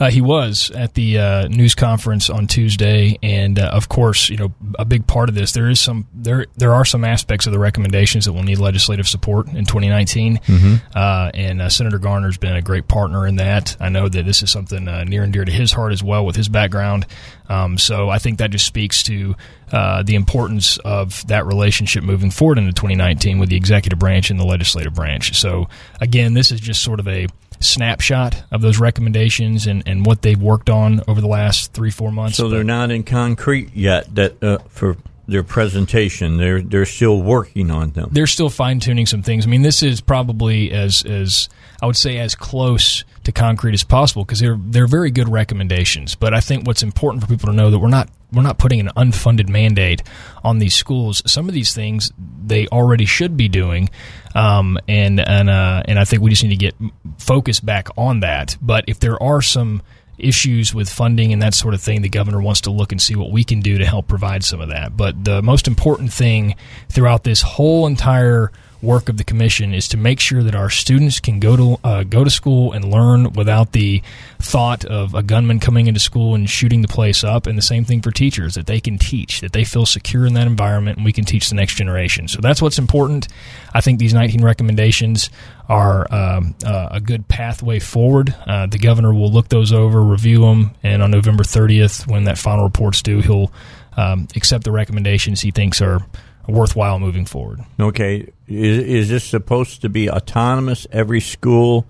Uh, 0.00 0.10
he 0.10 0.20
was 0.20 0.70
at 0.70 0.94
the 0.94 1.18
uh, 1.18 1.48
news 1.48 1.74
conference 1.74 2.30
on 2.30 2.46
Tuesday, 2.46 3.18
and 3.22 3.58
uh, 3.58 3.70
of 3.72 3.88
course, 3.88 4.28
you 4.28 4.36
know, 4.36 4.52
a 4.78 4.84
big 4.84 5.06
part 5.06 5.28
of 5.28 5.34
this 5.34 5.52
there 5.52 5.68
is 5.68 5.80
some 5.80 6.06
there 6.14 6.46
there 6.56 6.74
are 6.74 6.84
some 6.84 7.04
aspects 7.04 7.46
of 7.46 7.52
the 7.52 7.58
recommendations 7.58 8.24
that 8.24 8.32
will 8.32 8.42
need 8.42 8.58
legislative 8.58 9.08
support 9.08 9.48
in 9.48 9.64
2019, 9.64 10.38
mm-hmm. 10.38 10.74
Uh, 10.94 11.30
and 11.34 11.62
uh, 11.62 11.68
Senator 11.68 11.98
Garner's 11.98 12.38
been 12.38 12.56
a 12.56 12.62
great 12.62 12.88
partner 12.88 13.26
in 13.26 13.36
that. 13.36 13.76
I 13.80 13.88
know 13.88 14.08
that 14.08 14.24
this 14.24 14.42
is 14.42 14.50
something 14.50 14.88
uh, 14.88 15.04
near 15.04 15.22
and 15.22 15.32
dear 15.32 15.44
to 15.44 15.52
his 15.52 15.72
heart 15.72 15.92
as 15.92 16.02
well 16.02 16.24
with 16.24 16.36
his 16.36 16.48
background. 16.48 17.06
Um, 17.48 17.78
so 17.78 18.10
I 18.10 18.18
think 18.18 18.38
that 18.38 18.50
just 18.50 18.66
speaks 18.66 19.02
to 19.04 19.34
the 19.70 20.14
importance 20.14 20.78
of 20.78 21.26
that 21.28 21.46
relationship 21.46 22.04
moving 22.04 22.30
forward 22.30 22.58
into 22.58 22.72
2019 22.72 23.38
with 23.38 23.48
the 23.48 23.56
executive 23.56 23.98
branch 23.98 24.30
and 24.30 24.38
the 24.38 24.44
legislative 24.44 24.94
branch. 24.94 25.38
So 25.38 25.68
again, 26.00 26.34
this 26.34 26.52
is 26.52 26.60
just 26.60 26.82
sort 26.82 27.00
of 27.00 27.08
a 27.08 27.26
snapshot 27.60 28.42
of 28.50 28.60
those 28.60 28.78
recommendations 28.78 29.66
and, 29.66 29.82
and 29.86 30.06
what 30.06 30.22
they've 30.22 30.40
worked 30.40 30.70
on 30.70 31.02
over 31.08 31.20
the 31.20 31.26
last 31.28 31.72
three 31.72 31.90
four 31.90 32.12
months. 32.12 32.36
So 32.36 32.48
they're 32.48 32.64
not 32.64 32.90
in 32.90 33.02
concrete 33.02 33.74
yet. 33.74 34.14
That 34.14 34.42
uh, 34.42 34.58
for 34.68 34.96
their 35.26 35.42
presentation, 35.42 36.38
they're 36.38 36.62
they're 36.62 36.86
still 36.86 37.20
working 37.20 37.70
on 37.70 37.90
them. 37.90 38.08
They're 38.12 38.26
still 38.26 38.50
fine 38.50 38.80
tuning 38.80 39.06
some 39.06 39.22
things. 39.22 39.46
I 39.46 39.50
mean, 39.50 39.62
this 39.62 39.82
is 39.82 40.00
probably 40.00 40.72
as 40.72 41.02
as 41.04 41.48
I 41.82 41.86
would 41.86 41.96
say 41.96 42.18
as 42.18 42.34
close 42.34 43.04
to 43.24 43.32
concrete 43.32 43.74
as 43.74 43.84
possible 43.84 44.24
because 44.24 44.40
they're 44.40 44.58
they're 44.58 44.86
very 44.86 45.10
good 45.10 45.28
recommendations. 45.28 46.14
But 46.14 46.34
I 46.34 46.40
think 46.40 46.66
what's 46.66 46.82
important 46.82 47.22
for 47.22 47.28
people 47.28 47.48
to 47.48 47.54
know 47.54 47.70
that 47.70 47.78
we're 47.78 47.88
not 47.88 48.08
we're 48.32 48.42
not 48.42 48.58
putting 48.58 48.80
an 48.80 48.90
unfunded 48.96 49.48
mandate 49.48 50.02
on 50.44 50.58
these 50.58 50.74
schools. 50.74 51.22
Some 51.26 51.48
of 51.48 51.54
these 51.54 51.74
things 51.74 52.12
they 52.44 52.66
already 52.68 53.06
should 53.06 53.36
be 53.36 53.48
doing, 53.48 53.90
um, 54.34 54.78
and 54.86 55.20
and 55.20 55.48
uh, 55.48 55.82
and 55.86 55.98
I 55.98 56.04
think 56.04 56.22
we 56.22 56.30
just 56.30 56.42
need 56.42 56.50
to 56.50 56.56
get 56.56 56.74
focused 57.18 57.64
back 57.64 57.88
on 57.96 58.20
that. 58.20 58.56
But 58.60 58.84
if 58.86 59.00
there 59.00 59.22
are 59.22 59.42
some 59.42 59.82
issues 60.18 60.74
with 60.74 60.88
funding 60.90 61.32
and 61.32 61.40
that 61.42 61.54
sort 61.54 61.74
of 61.74 61.80
thing, 61.80 62.02
the 62.02 62.08
governor 62.08 62.40
wants 62.40 62.62
to 62.62 62.70
look 62.70 62.92
and 62.92 63.00
see 63.00 63.14
what 63.14 63.30
we 63.30 63.44
can 63.44 63.60
do 63.60 63.78
to 63.78 63.86
help 63.86 64.08
provide 64.08 64.44
some 64.44 64.60
of 64.60 64.70
that. 64.70 64.96
But 64.96 65.24
the 65.24 65.42
most 65.42 65.68
important 65.68 66.12
thing 66.12 66.56
throughout 66.88 67.24
this 67.24 67.40
whole 67.40 67.86
entire 67.86 68.52
work 68.80 69.08
of 69.08 69.16
the 69.16 69.24
commission 69.24 69.74
is 69.74 69.88
to 69.88 69.96
make 69.96 70.20
sure 70.20 70.42
that 70.42 70.54
our 70.54 70.70
students 70.70 71.20
can 71.20 71.40
go 71.40 71.56
to 71.56 71.80
uh, 71.82 72.02
go 72.04 72.24
to 72.24 72.30
school 72.30 72.72
and 72.72 72.84
learn 72.84 73.32
without 73.32 73.72
the 73.72 74.02
thought 74.38 74.84
of 74.84 75.14
a 75.14 75.22
gunman 75.22 75.58
coming 75.58 75.86
into 75.86 76.00
school 76.00 76.34
and 76.34 76.48
shooting 76.48 76.82
the 76.82 76.88
place 76.88 77.24
up. 77.24 77.46
And 77.46 77.58
the 77.58 77.62
same 77.62 77.84
thing 77.84 78.02
for 78.02 78.10
teachers 78.10 78.54
that 78.54 78.66
they 78.66 78.80
can 78.80 78.98
teach, 78.98 79.40
that 79.40 79.52
they 79.52 79.64
feel 79.64 79.86
secure 79.86 80.26
in 80.26 80.34
that 80.34 80.46
environment, 80.46 80.98
and 80.98 81.04
we 81.04 81.12
can 81.12 81.24
teach 81.24 81.48
the 81.48 81.54
next 81.54 81.74
generation. 81.74 82.28
So 82.28 82.40
that's 82.40 82.62
what's 82.62 82.78
important. 82.78 83.28
I 83.74 83.80
think 83.80 83.98
these 83.98 84.14
19 84.14 84.42
recommendations 84.42 85.30
are 85.68 86.06
um, 86.12 86.54
uh, 86.64 86.88
a 86.92 87.00
good 87.00 87.28
pathway 87.28 87.78
forward. 87.78 88.34
Uh, 88.46 88.66
the 88.66 88.78
governor 88.78 89.12
will 89.12 89.30
look 89.30 89.48
those 89.48 89.72
over, 89.72 90.02
review 90.02 90.40
them, 90.40 90.70
and 90.82 91.02
on 91.02 91.10
November 91.10 91.44
30th, 91.44 92.06
when 92.06 92.24
that 92.24 92.38
final 92.38 92.64
report's 92.64 93.02
due, 93.02 93.20
he'll 93.20 93.52
um, 93.96 94.28
accept 94.36 94.64
the 94.64 94.72
recommendations 94.72 95.40
he 95.40 95.50
thinks 95.50 95.82
are 95.82 96.00
worthwhile 96.48 96.98
moving 96.98 97.26
forward. 97.26 97.60
Okay, 97.78 98.32
is, 98.48 98.78
is 98.78 99.08
this 99.08 99.24
supposed 99.24 99.82
to 99.82 99.88
be 99.88 100.10
autonomous? 100.10 100.86
Every 100.90 101.20
school 101.20 101.86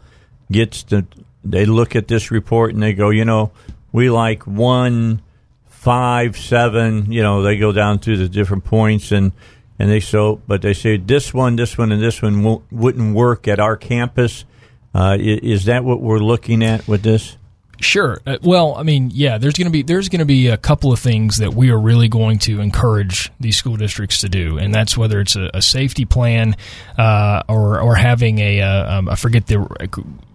gets 0.51 0.83
to 0.85 1.07
they 1.45 1.65
look 1.65 1.97
at 1.97 2.09
this 2.09 2.31
report 2.31 2.75
and 2.75 2.83
they 2.83 2.93
go, 2.93 3.11
you 3.11 3.25
know, 3.25 3.53
we 3.93 4.11
like 4.11 4.47
one, 4.47 5.23
five, 5.67 6.37
seven. 6.37 7.11
You 7.11 7.23
know, 7.23 7.43
they 7.43 7.57
go 7.57 7.73
down 7.73 8.01
through 8.01 8.19
the 8.19 8.29
different 8.29 8.65
points 8.65 9.13
and 9.13 9.33
and 9.79 9.91
they 9.91 10.01
so, 10.01 10.43
but 10.49 10.61
they 10.61 10.75
say 10.75 10.97
this 10.97 11.33
one, 11.33 11.55
this 11.55 11.79
one, 11.79 11.93
and 11.93 12.03
this 12.03 12.21
one 12.21 12.63
wouldn't 12.71 13.15
work 13.15 13.47
at 13.47 13.61
our 13.61 13.77
campus. 13.77 14.45
Uh, 14.93 15.17
is 15.21 15.67
that 15.67 15.85
what 15.85 16.01
we're 16.01 16.19
looking 16.19 16.65
at 16.65 16.89
with 16.89 17.03
this? 17.03 17.37
Sure. 17.81 18.21
Uh, 18.27 18.39
well, 18.43 18.75
I 18.75 18.83
mean, 18.83 19.11
yeah, 19.15 19.39
there's 19.39 19.55
going 19.55 19.67
to 19.67 19.71
be 19.71 19.83
there's 19.83 20.09
going 20.09 20.19
to 20.19 20.25
be 20.25 20.49
a 20.49 20.57
couple 20.57 20.93
of 20.93 20.99
things 20.99 21.37
that 21.37 21.55
we 21.55 21.71
are 21.71 21.79
really 21.79 22.09
going 22.09 22.39
to 22.41 22.61
encourage 22.61 23.31
these 23.39 23.57
school 23.57 23.77
districts 23.77 24.21
to 24.23 24.29
do, 24.29 24.59
and 24.59 24.75
that's 24.75 24.99
whether 24.99 25.21
it's 25.21 25.37
a, 25.37 25.49
a 25.55 25.63
safety 25.63 26.05
plan 26.05 26.57
uh, 26.99 27.43
or 27.49 27.81
or 27.81 27.95
having 27.95 28.41
a 28.41 28.61
uh, 28.63 28.99
um, 28.99 29.09
I 29.09 29.15
forget 29.15 29.47
the 29.47 29.61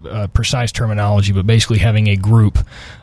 uh, 0.08 0.26
precise 0.28 0.72
terminology, 0.72 1.32
but 1.32 1.46
basically 1.46 1.78
having 1.78 2.08
a 2.08 2.16
group 2.16 2.58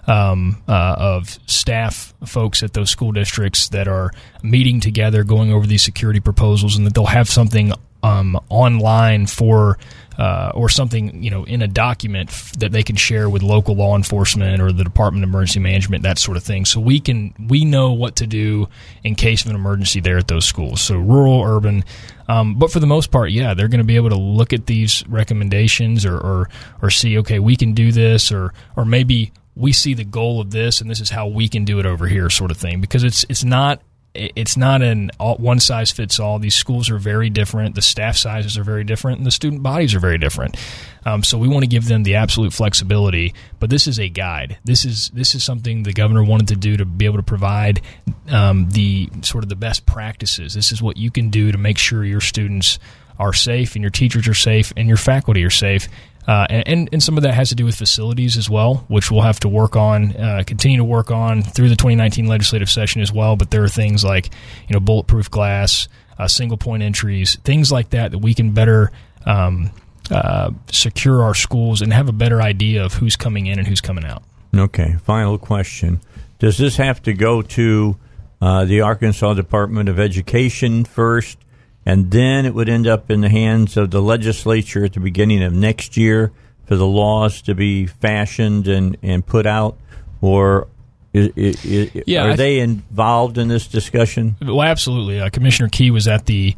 um, 0.08 0.62
uh, 0.68 0.96
of 0.98 1.38
staff 1.46 2.14
folks 2.26 2.64
at 2.64 2.74
those 2.74 2.90
school 2.90 3.12
districts 3.12 3.70
that 3.70 3.88
are 3.88 4.12
meeting 4.42 4.80
together, 4.80 5.24
going 5.24 5.54
over 5.54 5.68
these 5.68 5.84
security 5.84 6.20
proposals, 6.20 6.78
and 6.78 6.88
that 6.88 6.96
they'll 6.96 7.06
have 7.06 7.30
something 7.30 7.74
um, 8.02 8.40
online 8.50 9.28
for 9.28 9.78
uh, 10.22 10.52
or 10.54 10.70
something 10.70 11.24
you 11.24 11.32
know 11.32 11.44
in 11.46 11.64
a 11.64 11.68
document 11.68 12.30
f- 12.30 12.52
that 12.60 12.72
they 12.72 12.84
can 12.84 12.96
share 12.96 13.28
with 13.28 13.42
local 13.42 13.74
law 13.74 13.96
enforcement 13.96 14.62
or 14.62 14.72
the 14.72 14.84
Department 14.84 15.24
of 15.24 15.30
Emergency 15.32 15.60
Management, 15.60 16.04
that 16.04 16.20
sort 16.20 16.38
of 16.38 16.44
thing. 16.44 16.64
So 16.64 16.80
we 16.80 17.00
can 17.00 17.34
we 17.50 17.66
know 17.66 17.94
what 17.94 18.18
to 18.18 18.28
do 18.28 18.68
in 19.04 19.16
case 19.16 19.44
of 19.44 19.50
an 19.50 19.56
emergency 19.56 20.00
there 20.00 20.20
at 20.20 20.28
those 20.28 20.46
schools. 20.46 20.80
So 20.82 20.96
rural, 20.96 21.42
urban. 21.42 21.84
Um, 22.28 22.54
but 22.54 22.72
for 22.72 22.80
the 22.80 22.86
most 22.86 23.10
part, 23.10 23.32
yeah, 23.32 23.56
they're 23.56 23.68
going 23.68 23.80
to 23.80 23.84
be 23.84 23.96
able 23.96 24.10
to 24.10 24.16
look 24.16 24.54
at 24.54 24.68
these 24.68 25.04
recommendations 25.08 26.06
or, 26.06 26.18
or 26.18 26.50
or 26.84 26.92
see, 26.92 27.18
okay, 27.18 27.40
we 27.40 27.56
can 27.56 27.74
do 27.74 27.92
this, 27.92 28.32
or 28.32 28.54
or 28.76 28.86
maybe 28.86 29.32
we 29.56 29.74
see 29.74 29.96
the 29.96 30.04
goal 30.04 30.40
of 30.40 30.52
this, 30.52 30.82
and 30.82 30.90
this 30.90 31.00
is 31.00 31.10
how 31.10 31.26
we 31.26 31.50
can 31.50 31.66
do 31.66 31.80
it 31.80 31.88
over 31.88 32.06
here, 32.06 32.30
sort 32.30 32.52
of 32.52 32.58
thing. 32.58 32.80
Because 32.80 33.04
it's 33.04 33.26
it's 33.28 33.44
not 33.44 33.82
it's 34.14 34.58
not 34.58 34.82
an 34.82 35.12
all, 35.20 35.36
one 35.38 35.60
size 35.60 35.92
fits 35.92 36.20
all. 36.20 36.38
These 36.40 36.56
schools 36.56 36.90
are 36.90 36.98
very 36.98 37.30
different. 37.30 37.76
The 37.76 37.82
staff 37.82 38.18
sizes 38.18 38.58
are 38.58 38.64
very 38.64 38.84
different, 38.84 39.20
and 39.20 39.26
the 39.26 39.32
student 39.32 39.64
bodies 39.64 39.96
are 39.96 40.00
very 40.00 40.18
different. 40.18 40.58
Um, 41.06 41.24
so 41.24 41.38
we 41.38 41.48
want 41.48 41.64
to 41.64 41.68
give 41.68 41.88
them 41.88 42.04
the 42.04 42.16
absolute 42.16 42.54
flexibility. 42.54 43.34
But 43.60 43.70
this 43.70 43.88
is 43.88 44.00
a 44.00 44.10
guide. 44.10 44.58
This 44.64 44.84
is 44.84 45.10
this 45.10 45.34
is 45.34 45.44
something 45.44 45.84
the 45.84 45.94
governor 45.94 46.24
wanted 46.24 46.50
to 46.50 46.56
do 46.56 46.78
to 46.78 46.86
be 46.86 47.06
able 47.06 47.18
to 47.18 47.24
provide 47.24 47.82
um, 48.30 48.70
the 48.70 49.10
sort 49.22 49.44
of 49.44 49.50
the 49.50 49.56
best 49.56 49.86
practices. 49.86 50.54
This 50.54 50.72
is 50.72 50.82
what 50.82 50.98
you 50.98 51.10
can 51.10 51.30
do 51.30 51.52
to 51.52 51.58
make 51.58 51.78
sure 51.78 52.04
your 52.04 52.22
students 52.22 52.80
are 53.18 53.34
safe 53.34 53.76
and 53.76 53.84
your 53.84 53.92
teachers 53.92 54.28
are 54.28 54.34
safe 54.34 54.74
and 54.76 54.88
your 54.88 54.98
faculty 54.98 55.44
are 55.44 55.52
safe 55.52 55.88
uh, 56.28 56.46
and, 56.50 56.90
and 56.92 57.02
some 57.02 57.18
of 57.18 57.24
that 57.24 57.34
has 57.34 57.50
to 57.50 57.56
do 57.56 57.66
with 57.66 57.76
facilities 57.76 58.38
as 58.38 58.50
well, 58.50 58.86
which 58.88 59.10
we'll 59.10 59.22
have 59.22 59.40
to 59.40 59.50
work 59.50 59.76
on, 59.76 60.16
uh, 60.16 60.44
continue 60.46 60.78
to 60.78 60.84
work 60.84 61.10
on 61.10 61.42
through 61.42 61.70
the 61.70 61.76
2019 61.76 62.28
legislative 62.28 62.70
session 62.70 63.02
as 63.02 63.12
well. 63.12 63.36
But 63.36 63.50
there 63.50 63.64
are 63.64 63.70
things 63.70 64.04
like, 64.04 64.28
you 64.68 64.74
know, 64.74 64.80
bulletproof 64.80 65.32
glass, 65.32 65.88
uh, 66.20 66.28
single 66.28 66.58
point 66.58 66.84
entries, 66.84 67.38
things 67.44 67.72
like 67.72 67.90
that 67.90 68.12
that 68.12 68.20
we 68.20 68.34
can 68.34 68.52
better 68.52 68.92
um, 69.26 69.72
uh, 70.12 70.52
secure 70.72 71.24
our 71.24 71.34
schools 71.34 71.82
and 71.82 71.92
have 71.92 72.08
a 72.08 72.14
better 72.14 72.42
idea 72.42 72.86
of 72.86 72.94
who's 72.94 73.16
coming 73.16 73.48
in 73.48 73.58
and 73.58 73.68
who's 73.68 73.82
coming 73.82 74.06
out. 74.06 74.24
Okay, 74.56 74.96
final 75.04 75.38
question: 75.38 76.02
Does 76.38 76.58
this 76.58 76.78
have 76.78 77.02
to 77.04 77.14
go 77.14 77.42
to 77.42 77.98
uh, 78.42 78.66
the 78.66 78.82
Arkansas 78.82 79.34
Department 79.34 79.90
of 79.90 80.00
Education 80.00 80.84
first? 80.84 81.38
And 81.86 82.12
then 82.12 82.46
it 82.46 82.54
would 82.54 82.70
end 82.70 82.88
up 82.88 83.10
in 83.10 83.22
the 83.22 83.30
hands 83.30 83.78
of 83.78 83.92
the 83.92 84.02
legislature 84.02 84.86
at 84.86 84.94
the 84.94 85.00
beginning 85.00 85.44
of 85.44 85.54
next 85.54 85.98
year 85.98 86.32
for 86.66 86.76
the 86.76 86.86
laws 86.86 87.42
to 87.44 87.56
be 87.56 87.86
fashioned 87.86 88.68
and, 88.68 88.98
and 89.02 89.26
put 89.26 89.46
out, 89.46 89.78
or 90.22 90.68
yeah, 91.14 92.24
are 92.26 92.38
they 92.38 92.60
involved 92.60 93.38
in 93.38 93.48
this 93.48 93.68
discussion? 93.68 94.38
Well, 94.42 94.64
absolutely. 94.64 95.20
Uh, 95.20 95.30
Commissioner 95.30 95.70
Key 95.70 95.92
was 95.92 96.08
at 96.08 96.26
the 96.26 96.56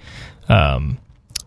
um, 0.49 0.99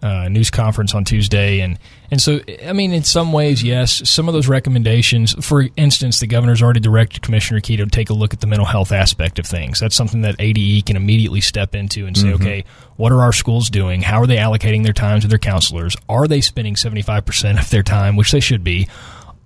uh, 0.07 0.29
news 0.29 0.51
conference 0.51 0.95
on 0.95 1.05
Tuesday, 1.05 1.61
and 1.61 1.79
and 2.11 2.21
so 2.21 2.41
I 2.65 2.73
mean, 2.73 2.93
in 2.93 3.03
some 3.03 3.33
ways, 3.33 3.63
yes, 3.63 4.09
some 4.09 4.29
of 4.29 4.35
those 4.35 4.47
recommendations. 4.49 5.35
For 5.45 5.65
instance, 5.77 6.21
the 6.21 6.27
governor's 6.27 6.63
already 6.63 6.81
directed 6.81 7.23
Commissioner 7.23 7.61
Key 7.61 7.77
to 7.79 7.87
take 7.87 8.11
a 8.11 8.15
look 8.15 8.33
at 8.33 8.41
the 8.41 8.47
mental 8.47 8.67
health 8.67 8.93
aspect 8.93 9.39
of 9.39 9.47
things. 9.47 9.81
That's 9.81 9.97
something 9.97 10.21
that 10.23 10.37
ADE 10.39 10.87
can 10.87 10.97
immediately 10.97 11.41
step 11.41 11.75
into 11.75 12.07
and 12.07 12.17
say, 12.17 12.29
Mm-hmm. 12.29 12.43
okay, 12.43 12.65
what 12.97 13.13
are 13.13 13.21
our 13.23 13.33
schools 13.33 13.69
doing? 13.69 14.03
How 14.03 14.21
are 14.21 14.27
they 14.27 14.37
allocating 14.37 14.85
their 14.85 14.93
time 14.93 15.21
to 15.21 15.29
their 15.29 15.39
counselors? 15.39 15.97
Are 16.09 16.29
they 16.29 16.41
spending 16.41 16.77
seventy 16.77 17.03
five 17.03 17.25
percent 17.27 17.59
of 17.59 17.69
their 17.71 17.83
time, 17.83 18.17
which 18.17 18.31
they 18.33 18.41
should 18.41 18.63
be? 18.65 18.89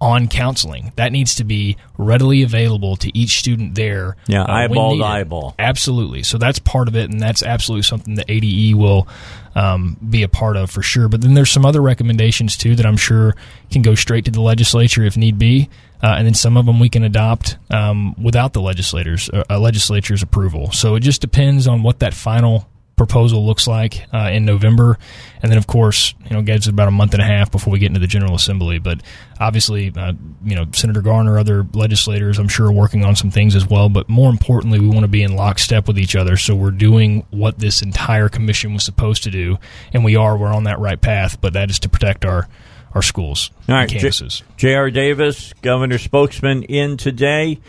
On 0.00 0.28
counseling, 0.28 0.92
that 0.96 1.12
needs 1.12 1.34
to 1.34 1.44
be 1.44 1.76
readily 1.98 2.42
available 2.42 2.96
to 2.96 3.16
each 3.16 3.38
student 3.38 3.74
there. 3.74 4.16
Yeah, 4.26 4.44
uh, 4.44 4.52
eyeball 4.52 4.96
to 4.96 5.04
eyeball. 5.04 5.54
Absolutely. 5.58 6.22
So 6.22 6.38
that's 6.38 6.58
part 6.58 6.88
of 6.88 6.96
it, 6.96 7.10
and 7.10 7.20
that's 7.20 7.42
absolutely 7.42 7.82
something 7.82 8.14
that 8.14 8.24
ADE 8.30 8.76
will 8.76 9.06
um, 9.54 9.98
be 10.08 10.22
a 10.22 10.28
part 10.28 10.56
of 10.56 10.70
for 10.70 10.80
sure. 10.80 11.08
But 11.08 11.20
then 11.20 11.34
there's 11.34 11.50
some 11.50 11.66
other 11.66 11.82
recommendations 11.82 12.56
too 12.56 12.76
that 12.76 12.86
I'm 12.86 12.96
sure 12.96 13.36
can 13.70 13.82
go 13.82 13.94
straight 13.94 14.24
to 14.24 14.30
the 14.30 14.40
legislature 14.40 15.04
if 15.04 15.18
need 15.18 15.38
be, 15.38 15.68
uh, 16.02 16.14
and 16.16 16.26
then 16.26 16.34
some 16.34 16.56
of 16.56 16.66
them 16.66 16.80
we 16.80 16.88
can 16.88 17.04
adopt 17.04 17.58
um, 17.70 18.14
without 18.22 18.52
the 18.54 18.62
legislators 18.62 19.28
uh, 19.28 19.58
legislature's 19.58 20.22
approval. 20.22 20.72
So 20.72 20.94
it 20.94 21.00
just 21.00 21.20
depends 21.20 21.66
on 21.66 21.82
what 21.82 21.98
that 21.98 22.14
final 22.14 22.66
proposal 23.00 23.46
looks 23.46 23.66
like 23.66 24.06
uh, 24.12 24.28
in 24.30 24.44
November, 24.44 24.98
and 25.42 25.50
then 25.50 25.56
of 25.56 25.66
course 25.66 26.14
you 26.28 26.36
know 26.36 26.42
gives 26.42 26.66
it 26.66 26.70
about 26.72 26.86
a 26.86 26.90
month 26.90 27.14
and 27.14 27.22
a 27.22 27.24
half 27.24 27.50
before 27.50 27.72
we 27.72 27.78
get 27.78 27.86
into 27.86 27.98
the 27.98 28.06
General 28.06 28.34
Assembly. 28.34 28.78
But 28.78 29.00
obviously, 29.40 29.90
uh, 29.96 30.12
you 30.44 30.54
know 30.54 30.66
Senator 30.74 31.00
Garner, 31.00 31.38
other 31.38 31.66
legislators, 31.72 32.38
I'm 32.38 32.48
sure, 32.48 32.66
are 32.66 32.72
working 32.72 33.02
on 33.02 33.16
some 33.16 33.30
things 33.30 33.56
as 33.56 33.66
well. 33.66 33.88
But 33.88 34.10
more 34.10 34.28
importantly, 34.28 34.80
we 34.80 34.88
want 34.88 35.00
to 35.00 35.08
be 35.08 35.22
in 35.22 35.34
lockstep 35.34 35.88
with 35.88 35.98
each 35.98 36.14
other, 36.14 36.36
so 36.36 36.54
we're 36.54 36.72
doing 36.72 37.26
what 37.30 37.58
this 37.58 37.80
entire 37.80 38.28
commission 38.28 38.74
was 38.74 38.84
supposed 38.84 39.22
to 39.22 39.30
do, 39.30 39.56
and 39.94 40.04
we 40.04 40.14
are. 40.14 40.36
We're 40.36 40.52
on 40.52 40.64
that 40.64 40.78
right 40.78 41.00
path, 41.00 41.40
but 41.40 41.54
that 41.54 41.70
is 41.70 41.78
to 41.80 41.88
protect 41.88 42.26
our 42.26 42.48
our 42.94 43.02
schools 43.02 43.50
All 43.66 43.76
right, 43.76 43.90
and 43.90 43.98
campuses. 43.98 44.42
J.R. 44.58 44.90
Davis, 44.90 45.54
Governor 45.62 45.96
Spokesman, 45.96 46.64
in 46.64 46.98
today. 46.98 47.60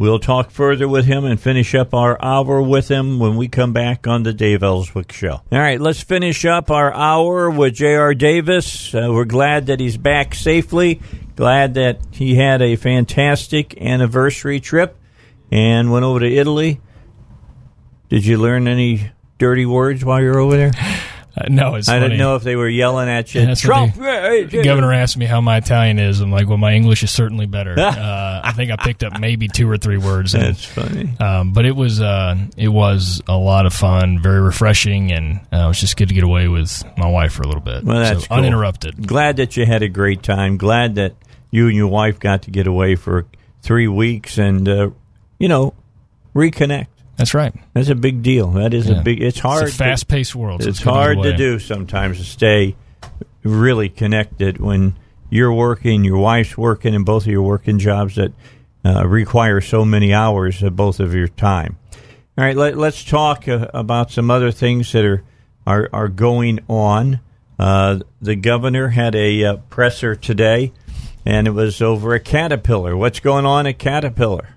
We'll 0.00 0.18
talk 0.18 0.50
further 0.50 0.88
with 0.88 1.04
him 1.04 1.26
and 1.26 1.38
finish 1.38 1.74
up 1.74 1.92
our 1.92 2.16
hour 2.24 2.62
with 2.62 2.90
him 2.90 3.18
when 3.18 3.36
we 3.36 3.48
come 3.48 3.74
back 3.74 4.06
on 4.06 4.22
the 4.22 4.32
Dave 4.32 4.62
Elswick 4.62 5.12
Show. 5.12 5.42
All 5.52 5.58
right, 5.58 5.78
let's 5.78 6.02
finish 6.02 6.46
up 6.46 6.70
our 6.70 6.90
hour 6.90 7.50
with 7.50 7.74
J.R. 7.74 8.14
Davis. 8.14 8.94
Uh, 8.94 9.08
we're 9.10 9.26
glad 9.26 9.66
that 9.66 9.78
he's 9.78 9.98
back 9.98 10.34
safely. 10.34 11.02
Glad 11.36 11.74
that 11.74 12.00
he 12.12 12.34
had 12.34 12.62
a 12.62 12.76
fantastic 12.76 13.78
anniversary 13.78 14.58
trip 14.58 14.96
and 15.52 15.92
went 15.92 16.06
over 16.06 16.20
to 16.20 16.34
Italy. 16.34 16.80
Did 18.08 18.24
you 18.24 18.38
learn 18.38 18.68
any 18.68 19.10
dirty 19.36 19.66
words 19.66 20.02
while 20.02 20.22
you 20.22 20.30
were 20.30 20.38
over 20.38 20.56
there? 20.56 20.72
Uh, 21.40 21.46
no, 21.48 21.76
it's 21.76 21.88
I 21.88 21.94
funny. 21.94 22.04
didn't 22.06 22.18
know 22.18 22.36
if 22.36 22.42
they 22.42 22.56
were 22.56 22.68
yelling 22.68 23.08
at 23.08 23.34
you. 23.34 23.46
That's 23.46 23.60
Trump! 23.60 23.94
they- 23.94 24.46
governor 24.62 24.92
asked 24.92 25.16
me 25.16 25.24
how 25.26 25.40
my 25.40 25.56
Italian 25.56 25.98
is. 25.98 26.20
I'm 26.20 26.30
like, 26.30 26.48
well, 26.48 26.58
my 26.58 26.74
English 26.74 27.02
is 27.02 27.10
certainly 27.10 27.46
better. 27.46 27.74
uh, 27.78 28.40
I 28.44 28.52
think 28.52 28.70
I 28.70 28.76
picked 28.76 29.02
up 29.02 29.18
maybe 29.18 29.48
two 29.48 29.70
or 29.70 29.78
three 29.78 29.96
words. 29.96 30.34
And, 30.34 30.42
That's 30.44 30.64
funny. 30.64 31.16
um, 31.18 31.52
but 31.52 31.64
it 31.64 31.74
was 31.74 32.00
uh, 32.00 32.36
it 32.56 32.68
was 32.68 33.22
a 33.26 33.36
lot 33.36 33.66
of 33.66 33.72
fun, 33.72 34.20
very 34.20 34.40
refreshing, 34.40 35.12
and 35.12 35.40
uh, 35.52 35.64
it 35.64 35.68
was 35.68 35.80
just 35.80 35.96
good 35.96 36.08
to 36.08 36.14
get 36.14 36.24
away 36.24 36.48
with 36.48 36.84
my 36.98 37.08
wife 37.08 37.32
for 37.32 37.42
a 37.42 37.46
little 37.46 37.62
bit. 37.62 37.84
Well, 37.84 37.98
that's 38.00 38.22
so, 38.22 38.28
cool. 38.28 38.36
uninterrupted. 38.38 39.06
Glad 39.06 39.36
that 39.36 39.56
you 39.56 39.64
had 39.64 39.82
a 39.82 39.88
great 39.88 40.22
time. 40.22 40.56
Glad 40.58 40.96
that 40.96 41.14
you 41.50 41.66
and 41.68 41.76
your 41.76 41.88
wife 41.88 42.20
got 42.20 42.42
to 42.42 42.50
get 42.50 42.66
away 42.66 42.94
for 42.96 43.26
three 43.62 43.88
weeks 43.88 44.38
and, 44.38 44.68
uh, 44.68 44.90
you 45.38 45.48
know, 45.48 45.74
reconnect. 46.34 46.86
That's 47.20 47.34
right. 47.34 47.54
That's 47.74 47.90
a 47.90 47.94
big 47.94 48.22
deal. 48.22 48.52
That 48.52 48.72
is 48.72 48.88
Yeah. 48.88 49.00
a 49.00 49.02
big. 49.02 49.20
It's 49.20 49.38
hard. 49.38 49.64
It's 49.64 49.74
a 49.74 49.76
fast-paced 49.76 50.34
world. 50.34 50.62
So 50.62 50.70
it's 50.70 50.78
get 50.78 50.90
hard 50.90 51.22
to 51.22 51.36
do 51.36 51.58
sometimes 51.58 52.16
to 52.16 52.24
stay 52.24 52.76
really 53.42 53.90
connected 53.90 54.58
when 54.58 54.94
you're 55.28 55.52
working, 55.52 56.02
your 56.02 56.16
wife's 56.16 56.56
working, 56.56 56.94
and 56.94 57.04
both 57.04 57.24
of 57.24 57.28
you 57.28 57.42
working 57.42 57.78
jobs 57.78 58.14
that 58.14 58.32
uh, 58.86 59.06
require 59.06 59.60
so 59.60 59.84
many 59.84 60.14
hours 60.14 60.62
of 60.62 60.76
both 60.76 60.98
of 60.98 61.14
your 61.14 61.28
time. 61.28 61.76
All 62.38 62.44
right, 62.46 62.56
let, 62.56 62.78
let's 62.78 63.04
talk 63.04 63.46
uh, 63.46 63.66
about 63.74 64.10
some 64.10 64.30
other 64.30 64.50
things 64.50 64.90
that 64.92 65.04
are 65.04 65.22
are, 65.66 65.90
are 65.92 66.08
going 66.08 66.60
on. 66.68 67.20
Uh, 67.58 67.98
the 68.22 68.34
governor 68.34 68.88
had 68.88 69.14
a 69.14 69.44
uh, 69.44 69.56
presser 69.68 70.14
today, 70.14 70.72
and 71.26 71.46
it 71.46 71.50
was 71.50 71.82
over 71.82 72.14
a 72.14 72.20
Caterpillar. 72.20 72.96
What's 72.96 73.20
going 73.20 73.44
on 73.44 73.66
at 73.66 73.78
Caterpillar? 73.78 74.48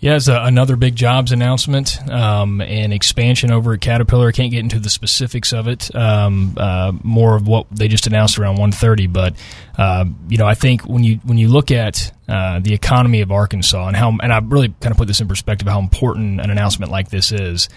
Yeah, 0.00 0.16
it's 0.16 0.28
a, 0.28 0.40
another 0.44 0.76
big 0.76 0.96
jobs 0.96 1.30
announcement 1.30 2.00
um, 2.10 2.62
and 2.62 2.90
expansion 2.90 3.52
over 3.52 3.74
at 3.74 3.82
Caterpillar. 3.82 4.28
I 4.28 4.32
can't 4.32 4.50
get 4.50 4.60
into 4.60 4.78
the 4.78 4.88
specifics 4.88 5.52
of 5.52 5.68
it. 5.68 5.94
Um, 5.94 6.54
uh, 6.56 6.92
more 7.02 7.36
of 7.36 7.46
what 7.46 7.66
they 7.70 7.86
just 7.86 8.06
announced 8.06 8.38
around 8.38 8.56
1:30, 8.56 9.12
but 9.12 9.34
uh, 9.76 10.06
you 10.28 10.38
know, 10.38 10.46
I 10.46 10.54
think 10.54 10.82
when 10.86 11.04
you 11.04 11.16
when 11.24 11.36
you 11.36 11.48
look 11.48 11.70
at 11.70 12.12
uh, 12.28 12.60
the 12.60 12.72
economy 12.72 13.20
of 13.20 13.30
Arkansas 13.30 13.88
and 13.88 13.96
how, 13.96 14.16
and 14.22 14.32
I 14.32 14.38
really 14.38 14.68
kind 14.80 14.90
of 14.90 14.96
put 14.96 15.06
this 15.06 15.20
in 15.20 15.28
perspective, 15.28 15.68
how 15.68 15.78
important 15.78 16.40
an 16.40 16.50
announcement 16.50 16.90
like 16.90 17.10
this 17.10 17.30
is, 17.30 17.68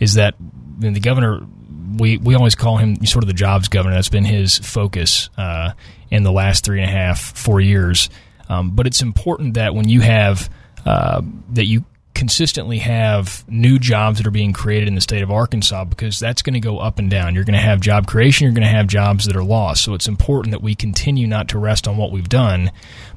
is 0.00 0.14
that 0.14 0.34
you 0.80 0.88
know, 0.88 0.94
the 0.94 1.00
governor. 1.00 1.46
We, 1.98 2.18
we 2.18 2.34
always 2.34 2.54
call 2.54 2.76
him 2.76 3.06
sort 3.06 3.22
of 3.24 3.28
the 3.28 3.34
jobs 3.34 3.68
governor. 3.68 3.94
That's 3.94 4.10
been 4.10 4.24
his 4.24 4.58
focus 4.58 5.30
uh, 5.38 5.72
in 6.10 6.24
the 6.24 6.32
last 6.32 6.64
three 6.64 6.82
and 6.82 6.90
a 6.90 6.92
half, 6.92 7.20
four 7.20 7.60
years. 7.60 8.10
Um, 8.48 8.72
but 8.72 8.86
it's 8.86 9.00
important 9.00 9.54
that 9.54 9.74
when 9.74 9.88
you 9.88 10.00
have 10.00 10.50
uh, 10.86 11.20
that 11.50 11.66
you 11.66 11.84
consistently 12.14 12.78
have 12.78 13.44
new 13.46 13.78
jobs 13.78 14.16
that 14.16 14.26
are 14.26 14.30
being 14.30 14.54
created 14.54 14.88
in 14.88 14.94
the 14.94 15.02
state 15.02 15.22
of 15.22 15.30
Arkansas 15.30 15.84
because 15.84 16.18
that's 16.18 16.40
going 16.40 16.54
to 16.54 16.60
go 16.60 16.78
up 16.78 16.98
and 16.98 17.10
down. 17.10 17.34
You're 17.34 17.44
going 17.44 17.58
to 17.58 17.60
have 17.60 17.78
job 17.80 18.06
creation, 18.06 18.46
you're 18.46 18.54
going 18.54 18.62
to 18.62 18.68
have 18.68 18.86
jobs 18.86 19.26
that 19.26 19.36
are 19.36 19.44
lost. 19.44 19.84
So 19.84 19.92
it's 19.92 20.08
important 20.08 20.52
that 20.52 20.62
we 20.62 20.74
continue 20.74 21.26
not 21.26 21.48
to 21.48 21.58
rest 21.58 21.86
on 21.86 21.98
what 21.98 22.12
we've 22.12 22.28
done, 22.28 22.70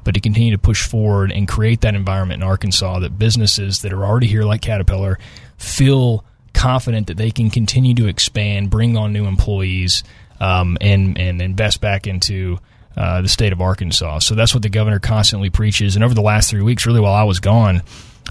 but 0.04 0.12
to 0.14 0.20
continue 0.20 0.52
to 0.52 0.58
push 0.58 0.86
forward 0.86 1.32
and 1.32 1.48
create 1.48 1.80
that 1.80 1.94
environment 1.94 2.42
in 2.42 2.48
Arkansas 2.48 2.98
that 2.98 3.18
businesses 3.18 3.80
that 3.80 3.92
are 3.92 4.04
already 4.04 4.26
here, 4.26 4.42
like 4.42 4.60
Caterpillar, 4.60 5.18
feel 5.56 6.22
confident 6.52 7.06
that 7.06 7.16
they 7.16 7.30
can 7.30 7.48
continue 7.48 7.94
to 7.94 8.06
expand, 8.06 8.68
bring 8.68 8.98
on 8.98 9.14
new 9.14 9.24
employees, 9.24 10.04
um, 10.40 10.76
and 10.80 11.16
and 11.18 11.40
invest 11.40 11.80
back 11.80 12.06
into 12.06 12.58
uh, 12.96 13.22
the 13.22 13.28
state 13.28 13.52
of 13.52 13.60
Arkansas. 13.60 14.20
So 14.20 14.34
that's 14.34 14.54
what 14.54 14.62
the 14.62 14.68
governor 14.68 14.98
constantly 14.98 15.50
preaches. 15.50 15.94
And 15.94 16.04
over 16.04 16.14
the 16.14 16.22
last 16.22 16.50
three 16.50 16.62
weeks, 16.62 16.86
really 16.86 17.00
while 17.00 17.14
I 17.14 17.24
was 17.24 17.40
gone, 17.40 17.82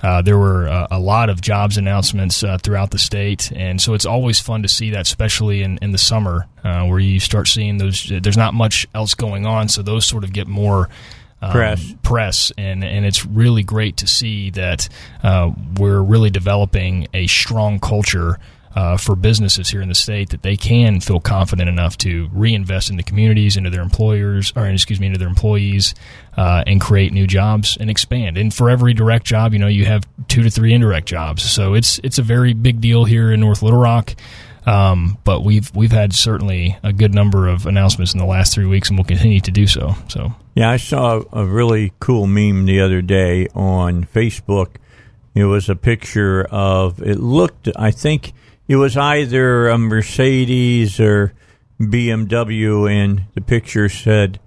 uh, 0.02 0.22
there 0.22 0.38
were 0.38 0.67
uh, 0.67 0.88
a 0.91 1.00
lot 1.00 1.30
of 1.30 1.41
jobs 1.41 1.78
announcements 1.78 2.43
uh, 2.43 2.58
throughout 2.58 2.91
the 2.91 3.00
state, 3.00 3.52
and 3.52 3.82
so 3.82 3.93
it's 3.93 4.06
always 4.06 4.39
fun 4.39 4.62
to 4.62 4.67
see 4.67 4.91
that, 4.91 5.02
especially 5.02 5.62
in, 5.62 5.78
in 5.82 5.91
the 5.91 5.98
summer, 5.98 6.48
uh, 6.63 6.86
where 6.86 7.00
you 7.00 7.19
start 7.19 7.48
seeing 7.48 7.78
those. 7.78 8.10
There's 8.22 8.38
not 8.38 8.54
much 8.54 8.88
else 8.95 9.13
going 9.13 9.45
on, 9.45 9.67
so 9.67 9.82
those 9.82 10.06
sort 10.06 10.24
of 10.24 10.32
get 10.32 10.48
more 10.48 10.89
um, 11.41 11.52
Press. 11.52 11.95
press, 12.04 12.52
and 12.58 12.84
and 12.84 13.06
it's 13.06 13.26
really 13.26 13.63
great 13.63 13.98
to 13.98 14.08
see 14.08 14.52
that 14.52 14.89
uh, 15.24 15.52
we're 15.78 16.02
really 16.02 16.30
developing 16.30 17.08
a 17.13 17.28
strong 17.28 17.80
culture. 17.80 18.39
Uh, 18.76 18.96
for 18.96 19.16
businesses 19.16 19.70
here 19.70 19.82
in 19.82 19.90
the 19.90 19.96
state, 19.96 20.30
that 20.30 20.44
they 20.44 20.56
can 20.56 21.02
feel 21.02 21.20
confident 21.20 21.68
enough 21.68 21.98
to 21.98 22.30
reinvest 22.32 22.92
in 22.92 22.98
the 22.98 23.04
communities, 23.04 23.58
into 23.58 23.70
their 23.70 23.82
employers, 23.82 24.54
or 24.56 24.68
excuse 24.68 25.00
me, 25.00 25.08
into 25.08 25.18
their 25.18 25.28
employees, 25.28 25.96
uh, 26.38 26.64
and 26.68 26.80
create 26.80 27.12
new 27.12 27.26
jobs 27.26 27.78
and 27.80 27.90
expand. 27.90 28.38
And 28.38 28.54
for 28.54 28.70
every 28.70 28.94
direct 28.94 29.26
job, 29.26 29.54
you 29.54 29.60
know, 29.60 29.68
you 29.68 29.86
have 29.86 30.08
two 30.28 30.44
to 30.44 30.52
three 30.52 30.72
indirect 30.72 31.08
jobs. 31.08 31.44
So 31.44 31.74
it's 31.74 32.00
it's 32.04 32.20
a 32.20 32.22
very 32.22 32.54
big 32.54 32.80
deal 32.80 33.06
here 33.06 33.32
in 33.32 33.40
North 33.40 33.64
Little 33.64 33.80
Rock. 33.80 34.16
Um, 34.66 35.18
but 35.24 35.44
we've 35.44 35.74
we've 35.76 35.92
had 35.92 36.14
certainly 36.14 36.78
a 36.84 36.94
good 36.94 37.14
number 37.14 37.48
of 37.48 37.66
announcements 37.66 38.14
in 38.14 38.20
the 38.20 38.26
last 38.26 38.54
three 38.54 38.66
weeks, 38.66 38.90
and 38.90 38.98
we'll 38.98 39.06
continue 39.06 39.42
to 39.42 39.52
do 39.52 39.66
so. 39.66 39.96
So 40.10 40.34
Yeah, 40.54 40.70
I 40.70 40.78
saw 40.78 41.24
a 41.32 41.46
really 41.46 41.94
cool 42.00 42.28
meme 42.28 42.66
the 42.66 42.82
other 42.82 43.02
day 43.02 43.48
on 43.56 44.04
Facebook. 44.06 44.76
It 45.34 45.46
was 45.46 45.70
a 45.70 45.76
picture 45.76 46.46
of 46.52 47.02
it 47.02 47.20
looked 47.20 47.70
I 47.76 47.92
think 47.92 48.34
it 48.70 48.76
was 48.76 48.96
either 48.96 49.68
a 49.68 49.80
Mercedes 49.80 51.00
or 51.00 51.34
BMW 51.82 52.90
and 52.90 53.26
the 53.34 53.42
picture 53.42 53.90
said 53.90 54.40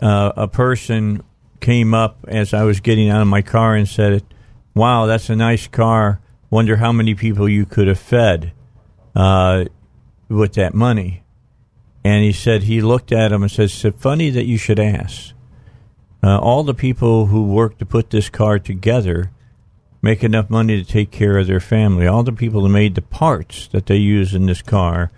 uh, 0.00 0.32
a 0.36 0.46
person 0.46 1.24
came 1.60 1.92
up 1.92 2.24
as 2.28 2.54
I 2.54 2.62
was 2.62 2.78
getting 2.78 3.10
out 3.10 3.20
of 3.20 3.26
my 3.26 3.42
car 3.42 3.74
and 3.74 3.88
said, 3.88 4.22
"Wow, 4.74 5.06
that's 5.06 5.28
a 5.28 5.34
nice 5.34 5.66
car. 5.66 6.20
Wonder 6.50 6.76
how 6.76 6.92
many 6.92 7.16
people 7.16 7.48
you 7.48 7.66
could 7.66 7.88
have 7.88 7.98
fed 7.98 8.52
uh, 9.16 9.64
with 10.28 10.54
that 10.54 10.72
money." 10.72 11.24
And 12.04 12.22
he 12.22 12.32
said 12.32 12.62
he 12.62 12.80
looked 12.80 13.10
at 13.10 13.32
him 13.32 13.42
and 13.42 13.50
said, 13.50 13.64
"It's 13.64 13.98
funny 13.98 14.30
that 14.30 14.46
you 14.46 14.56
should 14.56 14.78
ask. 14.78 15.34
Uh, 16.22 16.38
all 16.38 16.62
the 16.62 16.74
people 16.74 17.26
who 17.26 17.44
worked 17.44 17.80
to 17.80 17.86
put 17.86 18.10
this 18.10 18.30
car 18.30 18.60
together 18.60 19.32
make 20.04 20.22
enough 20.22 20.50
money 20.50 20.76
to 20.76 20.84
take 20.84 21.10
care 21.10 21.38
of 21.38 21.46
their 21.46 21.60
family. 21.60 22.06
All 22.06 22.22
the 22.22 22.32
people 22.32 22.60
who 22.60 22.68
made 22.68 22.94
the 22.94 23.02
parts 23.02 23.68
that 23.68 23.86
they 23.86 23.96
use 23.96 24.34
in 24.34 24.44
this 24.44 24.60
car 24.60 25.10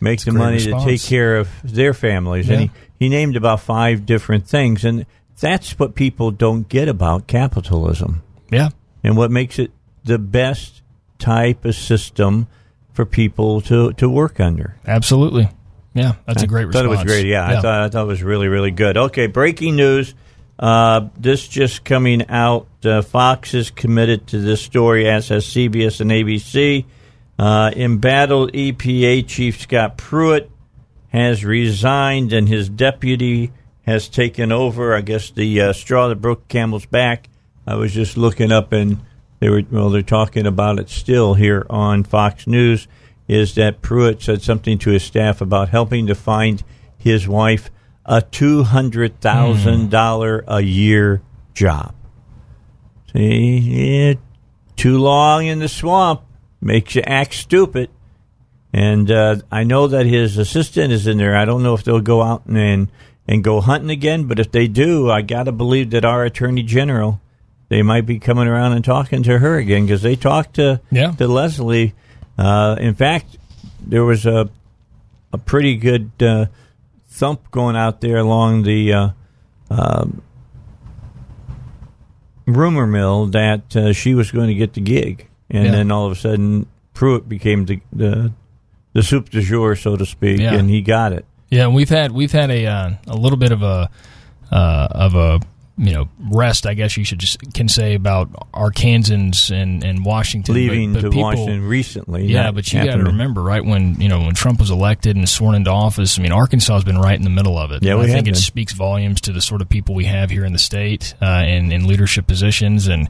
make 0.00 0.24
the 0.24 0.30
great 0.30 0.38
money 0.38 0.58
to 0.60 0.80
take 0.82 1.02
care 1.02 1.36
of 1.36 1.50
their 1.62 1.92
families." 1.92 2.48
And 2.48 2.62
he, 2.62 2.70
he 2.98 3.08
named 3.10 3.36
about 3.36 3.60
five 3.60 4.06
different 4.06 4.48
things, 4.48 4.82
and 4.82 5.04
that's 5.38 5.78
what 5.78 5.94
people 5.94 6.30
don't 6.30 6.68
get 6.68 6.88
about 6.88 7.26
capitalism 7.26 8.22
yeah, 8.50 8.70
and 9.02 9.16
what 9.16 9.30
makes 9.30 9.58
it 9.58 9.70
the 10.04 10.18
best 10.18 10.80
type 11.18 11.66
of 11.66 11.74
system 11.74 12.46
for 12.94 13.04
people 13.04 13.60
to, 13.60 13.92
to 13.94 14.08
work 14.08 14.40
under. 14.40 14.76
absolutely, 14.86 15.48
Yeah, 15.92 16.14
that's 16.26 16.42
a 16.42 16.46
great 16.46 16.68
I 16.68 16.70
thought 16.70 16.84
it 16.86 16.88
was 16.88 17.04
great. 17.04 17.26
Yeah, 17.26 17.46
I 17.46 17.60
thought 17.60 17.82
I 17.82 17.88
thought 17.90 18.04
it 18.04 18.08
was 18.08 18.22
really 18.22 18.48
really 18.48 18.70
good. 18.70 18.96
Okay, 18.96 19.26
breaking 19.26 19.76
news. 19.76 20.14
Uh, 20.58 21.08
this 21.16 21.48
just 21.48 21.84
coming 21.84 22.28
out. 22.28 22.68
Uh, 22.84 23.02
Fox 23.02 23.54
is 23.54 23.70
committed 23.70 24.26
to 24.28 24.38
this 24.38 24.62
story, 24.62 25.08
as 25.08 25.28
has 25.28 25.46
CBS 25.46 26.00
and 26.00 26.10
ABC. 26.10 26.84
Uh, 27.38 27.72
embattled 27.74 28.52
EPA 28.52 29.26
Chief 29.26 29.60
Scott 29.60 29.96
Pruitt 29.96 30.50
has 31.08 31.44
resigned, 31.44 32.32
and 32.32 32.48
his 32.48 32.68
deputy 32.68 33.52
has 33.82 34.08
taken 34.08 34.52
over. 34.52 34.94
I 34.94 35.00
guess 35.00 35.30
the 35.30 35.60
uh, 35.60 35.72
straw 35.72 36.08
that 36.08 36.20
broke 36.20 36.46
camel's 36.48 36.86
back. 36.86 37.28
I 37.66 37.74
was 37.74 37.92
just 37.92 38.16
looking 38.16 38.52
up, 38.52 38.72
and 38.72 39.00
they 39.40 39.48
were 39.48 39.62
well. 39.70 39.90
They're 39.90 40.02
talking 40.02 40.46
about 40.46 40.78
it 40.78 40.88
still 40.88 41.34
here 41.34 41.66
on 41.68 42.04
Fox 42.04 42.46
News. 42.46 42.86
Is 43.26 43.54
that 43.54 43.82
Pruitt 43.82 44.22
said 44.22 44.42
something 44.42 44.78
to 44.78 44.90
his 44.90 45.02
staff 45.02 45.40
about 45.40 45.70
helping 45.70 46.06
to 46.06 46.14
find 46.14 46.62
his 46.96 47.26
wife 47.26 47.70
a 48.06 48.20
two 48.22 48.62
hundred 48.62 49.20
thousand 49.20 49.90
dollar 49.90 50.44
a 50.46 50.60
year 50.60 51.22
job? 51.54 51.94
See, 53.12 53.58
yeah, 53.58 54.14
too 54.76 54.98
long 54.98 55.46
in 55.46 55.58
the 55.60 55.68
swamp 55.68 56.22
makes 56.60 56.94
you 56.94 57.02
act 57.02 57.34
stupid. 57.34 57.90
And 58.72 59.08
uh, 59.10 59.36
I 59.52 59.62
know 59.62 59.86
that 59.86 60.04
his 60.06 60.36
assistant 60.36 60.92
is 60.92 61.06
in 61.06 61.16
there. 61.16 61.36
I 61.36 61.44
don't 61.44 61.62
know 61.62 61.74
if 61.74 61.84
they'll 61.84 62.00
go 62.00 62.22
out 62.22 62.46
and 62.46 62.58
and, 62.58 62.88
and 63.28 63.44
go 63.44 63.60
hunting 63.60 63.90
again, 63.90 64.24
but 64.24 64.38
if 64.40 64.50
they 64.50 64.66
do, 64.66 65.10
I 65.10 65.22
got 65.22 65.44
to 65.44 65.52
believe 65.52 65.90
that 65.90 66.04
our 66.04 66.24
attorney 66.24 66.62
general 66.62 67.20
they 67.70 67.82
might 67.82 68.04
be 68.04 68.18
coming 68.18 68.46
around 68.46 68.72
and 68.72 68.84
talking 68.84 69.22
to 69.22 69.38
her 69.38 69.56
again 69.56 69.86
because 69.86 70.02
they 70.02 70.16
talked 70.16 70.54
to 70.56 70.80
Yeah. 70.90 71.12
to 71.12 71.26
Leslie. 71.28 71.94
Uh, 72.36 72.76
in 72.78 72.94
fact, 72.94 73.38
there 73.80 74.04
was 74.04 74.26
a 74.26 74.50
a 75.32 75.38
pretty 75.38 75.76
good 75.76 76.10
uh, 76.20 76.46
thump 77.14 77.48
going 77.52 77.76
out 77.76 78.00
there 78.00 78.16
along 78.18 78.64
the 78.64 78.92
uh, 78.92 79.08
um, 79.70 80.20
rumor 82.46 82.86
mill 82.86 83.26
that 83.26 83.76
uh, 83.76 83.92
she 83.92 84.14
was 84.14 84.30
going 84.32 84.48
to 84.48 84.54
get 84.54 84.72
the 84.74 84.80
gig, 84.80 85.28
and 85.50 85.64
Yeah. 85.66 85.70
then 85.72 85.90
all 85.90 86.06
of 86.06 86.12
a 86.12 86.16
sudden 86.16 86.66
Pruitt 86.92 87.28
became 87.28 87.66
the 87.66 87.80
the, 87.92 88.32
the 88.92 89.02
soup 89.02 89.30
du 89.30 89.40
jour, 89.42 89.76
so 89.76 89.96
to 89.96 90.04
speak, 90.06 90.40
Yeah. 90.40 90.54
and 90.54 90.68
he 90.68 90.80
got 90.82 91.12
it. 91.12 91.24
Yeah, 91.50 91.64
and 91.66 91.74
we've 91.74 91.88
had 91.88 92.12
we've 92.12 92.32
had 92.32 92.50
a 92.50 92.66
uh, 92.66 92.90
a 93.06 93.16
little 93.16 93.38
bit 93.38 93.52
of 93.52 93.62
a 93.62 93.88
uh, 94.50 94.88
of 94.90 95.14
a 95.14 95.40
you 95.76 95.92
know 95.92 96.08
rest, 96.30 96.66
I 96.66 96.74
guess 96.74 96.96
you 96.96 97.04
should 97.04 97.18
just 97.18 97.38
can 97.52 97.68
say 97.68 97.94
about 97.94 98.30
Arkansans 98.52 99.50
and 99.50 99.82
and 99.82 100.04
Washington 100.04 100.54
Leaving 100.54 100.92
but, 100.92 101.02
but 101.02 101.08
to 101.08 101.10
people- 101.10 101.22
Washington 101.22 101.66
recently. 101.66 102.26
Yeah, 102.26 102.52
but 102.52 102.72
you 102.72 102.84
got 102.84 102.96
to 102.96 103.04
remember, 103.04 103.42
right 103.42 103.64
when 103.64 104.00
you 104.00 104.08
know 104.08 104.20
when 104.20 104.34
Trump 104.34 104.60
was 104.60 104.70
elected 104.70 105.16
and 105.16 105.28
sworn 105.28 105.54
into 105.54 105.70
office. 105.70 106.18
I 106.18 106.22
mean, 106.22 106.32
Arkansas 106.32 106.74
has 106.74 106.84
been 106.84 106.98
right 106.98 107.16
in 107.16 107.22
the 107.24 107.30
middle 107.30 107.58
of 107.58 107.72
it. 107.72 107.82
Yeah, 107.82 107.94
And 107.94 108.02
I 108.02 108.06
think 108.06 108.28
it 108.28 108.32
been. 108.32 108.34
speaks 108.34 108.72
volumes 108.72 109.20
to 109.22 109.32
the 109.32 109.40
sort 109.40 109.62
of 109.62 109.68
people 109.68 109.94
we 109.94 110.04
have 110.04 110.30
here 110.30 110.44
in 110.44 110.52
the 110.52 110.58
state 110.58 111.14
uh, 111.20 111.44
in 111.46 111.72
in 111.72 111.86
leadership 111.86 112.26
positions, 112.26 112.86
and 112.86 113.08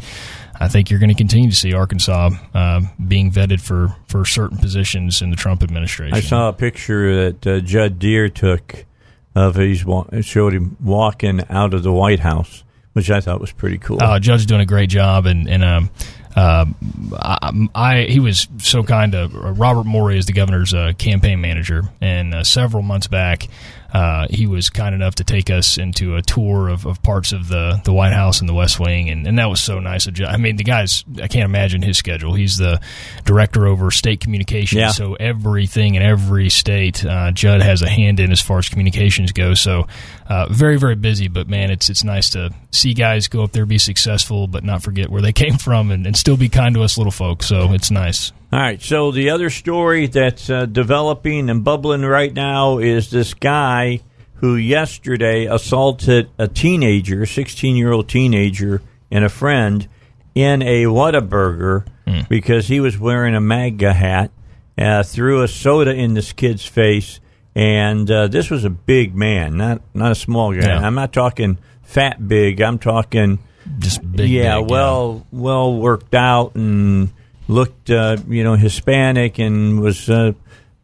I 0.58 0.68
think 0.68 0.88
you're 0.90 1.00
going 1.00 1.10
to 1.10 1.14
continue 1.16 1.50
to 1.50 1.56
see 1.56 1.74
Arkansas 1.74 2.30
uh, 2.54 2.80
being 3.06 3.30
vetted 3.30 3.60
for 3.60 3.94
for 4.08 4.24
certain 4.24 4.58
positions 4.58 5.20
in 5.20 5.30
the 5.30 5.36
Trump 5.36 5.62
administration. 5.62 6.14
I 6.14 6.20
saw 6.20 6.48
a 6.48 6.52
picture 6.52 7.24
that 7.30 7.46
uh, 7.46 7.60
Judd 7.60 7.98
Deere 7.98 8.28
took 8.28 8.86
of 9.34 9.56
wa- 9.84 10.06
showed 10.20 10.52
him 10.52 10.76
walking 10.82 11.42
out 11.50 11.74
of 11.74 11.82
the 11.82 11.92
White 11.92 12.20
House, 12.20 12.64
which 12.92 13.10
I 13.10 13.20
thought 13.20 13.40
was 13.40 13.52
pretty 13.52 13.78
cool. 13.78 14.02
Uh, 14.02 14.18
Judd's 14.18 14.46
doing 14.46 14.60
a 14.60 14.66
great 14.66 14.88
job, 14.88 15.26
and 15.26 15.48
and 15.48 15.64
um, 15.64 15.90
uh, 16.36 16.66
I, 17.12 17.68
I 17.74 18.02
he 18.02 18.20
was 18.20 18.48
so 18.58 18.82
kind 18.82 19.12
to 19.12 19.28
Robert 19.32 19.84
Morey 19.86 20.18
is 20.18 20.26
the 20.26 20.32
governor's 20.32 20.74
uh, 20.74 20.92
campaign 20.98 21.40
manager, 21.40 21.82
and 22.00 22.34
uh, 22.34 22.44
several 22.44 22.82
months 22.82 23.06
back. 23.06 23.48
Uh, 23.94 24.26
he 24.28 24.46
was 24.48 24.70
kind 24.70 24.92
enough 24.92 25.14
to 25.14 25.22
take 25.24 25.50
us 25.50 25.78
into 25.78 26.16
a 26.16 26.22
tour 26.22 26.68
of, 26.68 26.84
of 26.84 27.00
parts 27.04 27.30
of 27.32 27.46
the, 27.46 27.80
the 27.84 27.92
White 27.92 28.12
House 28.12 28.40
and 28.40 28.48
the 28.48 28.54
West 28.54 28.80
Wing, 28.80 29.08
and, 29.08 29.24
and 29.24 29.38
that 29.38 29.48
was 29.48 29.60
so 29.62 29.78
nice. 29.78 30.06
of 30.08 30.14
Judd. 30.14 30.28
I 30.34 30.36
mean, 30.36 30.56
the 30.56 30.64
guy's, 30.64 31.04
I 31.22 31.28
can't 31.28 31.44
imagine 31.44 31.80
his 31.80 31.96
schedule. 31.96 32.34
He's 32.34 32.56
the 32.56 32.80
director 33.24 33.68
over 33.68 33.92
state 33.92 34.18
communications, 34.20 34.80
Yeah. 34.80 34.88
so 34.90 35.14
everything 35.14 35.94
in 35.94 36.02
every 36.02 36.50
state, 36.50 37.04
uh, 37.04 37.30
Judd 37.30 37.62
has 37.62 37.82
a 37.82 37.88
hand 37.88 38.18
in 38.18 38.32
as 38.32 38.40
far 38.40 38.58
as 38.58 38.68
communications 38.68 39.30
go. 39.30 39.54
So, 39.54 39.86
uh, 40.26 40.46
very, 40.50 40.76
very 40.76 40.96
busy, 40.96 41.28
but 41.28 41.48
man, 41.48 41.70
it's 41.70 41.88
it's 41.88 42.02
nice 42.02 42.30
to 42.30 42.50
see 42.72 42.94
guys 42.94 43.28
go 43.28 43.44
up 43.44 43.52
there, 43.52 43.64
be 43.66 43.78
successful, 43.78 44.48
but 44.48 44.64
not 44.64 44.82
forget 44.82 45.08
where 45.08 45.22
they 45.22 45.32
came 45.44 45.56
from 45.56 45.90
and, 45.92 46.04
and 46.04 46.16
still 46.16 46.36
be 46.36 46.48
kind 46.48 46.74
to 46.74 46.82
us 46.82 46.98
little 46.98 47.12
folks. 47.12 47.46
So 47.46 47.72
it's 47.72 47.90
nice. 47.92 48.32
All 48.54 48.60
right, 48.60 48.80
so 48.80 49.10
the 49.10 49.30
other 49.30 49.50
story 49.50 50.06
that's 50.06 50.48
uh, 50.48 50.66
developing 50.66 51.50
and 51.50 51.64
bubbling 51.64 52.02
right 52.02 52.32
now 52.32 52.78
is 52.78 53.10
this 53.10 53.34
guy 53.34 53.98
who 54.34 54.54
yesterday 54.54 55.46
assaulted 55.46 56.30
a 56.38 56.46
teenager, 56.46 57.26
16 57.26 57.74
year 57.74 57.90
old 57.90 58.08
teenager, 58.08 58.80
and 59.10 59.24
a 59.24 59.28
friend 59.28 59.88
in 60.36 60.62
a 60.62 60.84
Whataburger 60.84 61.84
because 62.28 62.68
he 62.68 62.78
was 62.78 62.96
wearing 62.96 63.34
a 63.34 63.40
MAGA 63.40 63.92
hat, 63.92 64.30
uh, 64.78 65.02
threw 65.02 65.42
a 65.42 65.48
soda 65.48 65.92
in 65.92 66.14
this 66.14 66.32
kid's 66.32 66.64
face, 66.64 67.18
and 67.56 68.08
uh, 68.08 68.28
this 68.28 68.50
was 68.50 68.64
a 68.64 68.70
big 68.70 69.16
man, 69.16 69.56
not 69.56 69.82
not 69.94 70.12
a 70.12 70.14
small 70.14 70.54
guy. 70.54 70.68
Yeah. 70.68 70.78
I'm 70.78 70.94
not 70.94 71.12
talking 71.12 71.58
fat 71.82 72.28
big. 72.28 72.60
I'm 72.60 72.78
talking 72.78 73.40
Just 73.80 74.08
big, 74.12 74.30
yeah, 74.30 74.60
big, 74.60 74.70
well, 74.70 75.26
well 75.32 75.74
worked 75.74 76.14
out 76.14 76.54
and 76.54 77.12
looked, 77.48 77.90
uh, 77.90 78.16
you 78.28 78.44
know, 78.44 78.56
Hispanic 78.56 79.38
and 79.38 79.80
was 79.80 80.08
uh, 80.08 80.32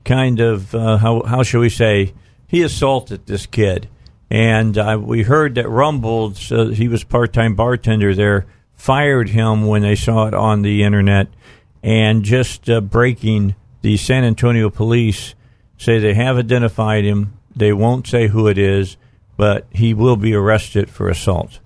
kind 0.05 0.41
of 0.41 0.75
uh, 0.75 0.97
how 0.99 1.23
how 1.23 1.43
shall 1.43 1.61
we 1.61 1.71
say? 1.71 2.15
He 2.47 2.63
assaulted 2.63 3.27
this 3.27 3.47
kid, 3.47 3.89
and 4.31 4.77
uh, 4.77 4.99
we 5.01 5.23
heard 5.23 5.55
that 5.55 5.69
Rumbles, 5.69 6.51
uh, 6.51 6.67
he 6.67 6.89
was 6.89 7.05
part 7.05 7.33
time 7.33 7.55
bartender 7.55 8.15
there, 8.15 8.47
fired 8.75 9.29
him 9.31 9.67
when 9.67 9.83
they 9.83 9.95
saw 9.95 10.27
it 10.27 10.35
on 10.35 10.63
the 10.63 10.83
internet, 10.83 11.29
and 11.83 12.25
just 12.25 12.69
uh, 12.69 12.81
breaking 12.81 13.55
the 13.83 13.97
San 13.97 14.25
Antonio 14.25 14.69
police 14.69 15.35
say 15.79 15.99
they 15.99 16.15
have 16.15 16.37
identified 16.37 17.05
him. 17.05 17.35
They 17.55 17.73
won't 17.73 18.07
say 18.07 18.29
who 18.29 18.47
it 18.49 18.59
is, 18.59 18.97
but 19.37 19.67
he 19.71 19.95
will 19.95 20.17
be 20.17 20.35
arrested 20.35 20.91
for 20.91 21.09
assault 21.09 21.61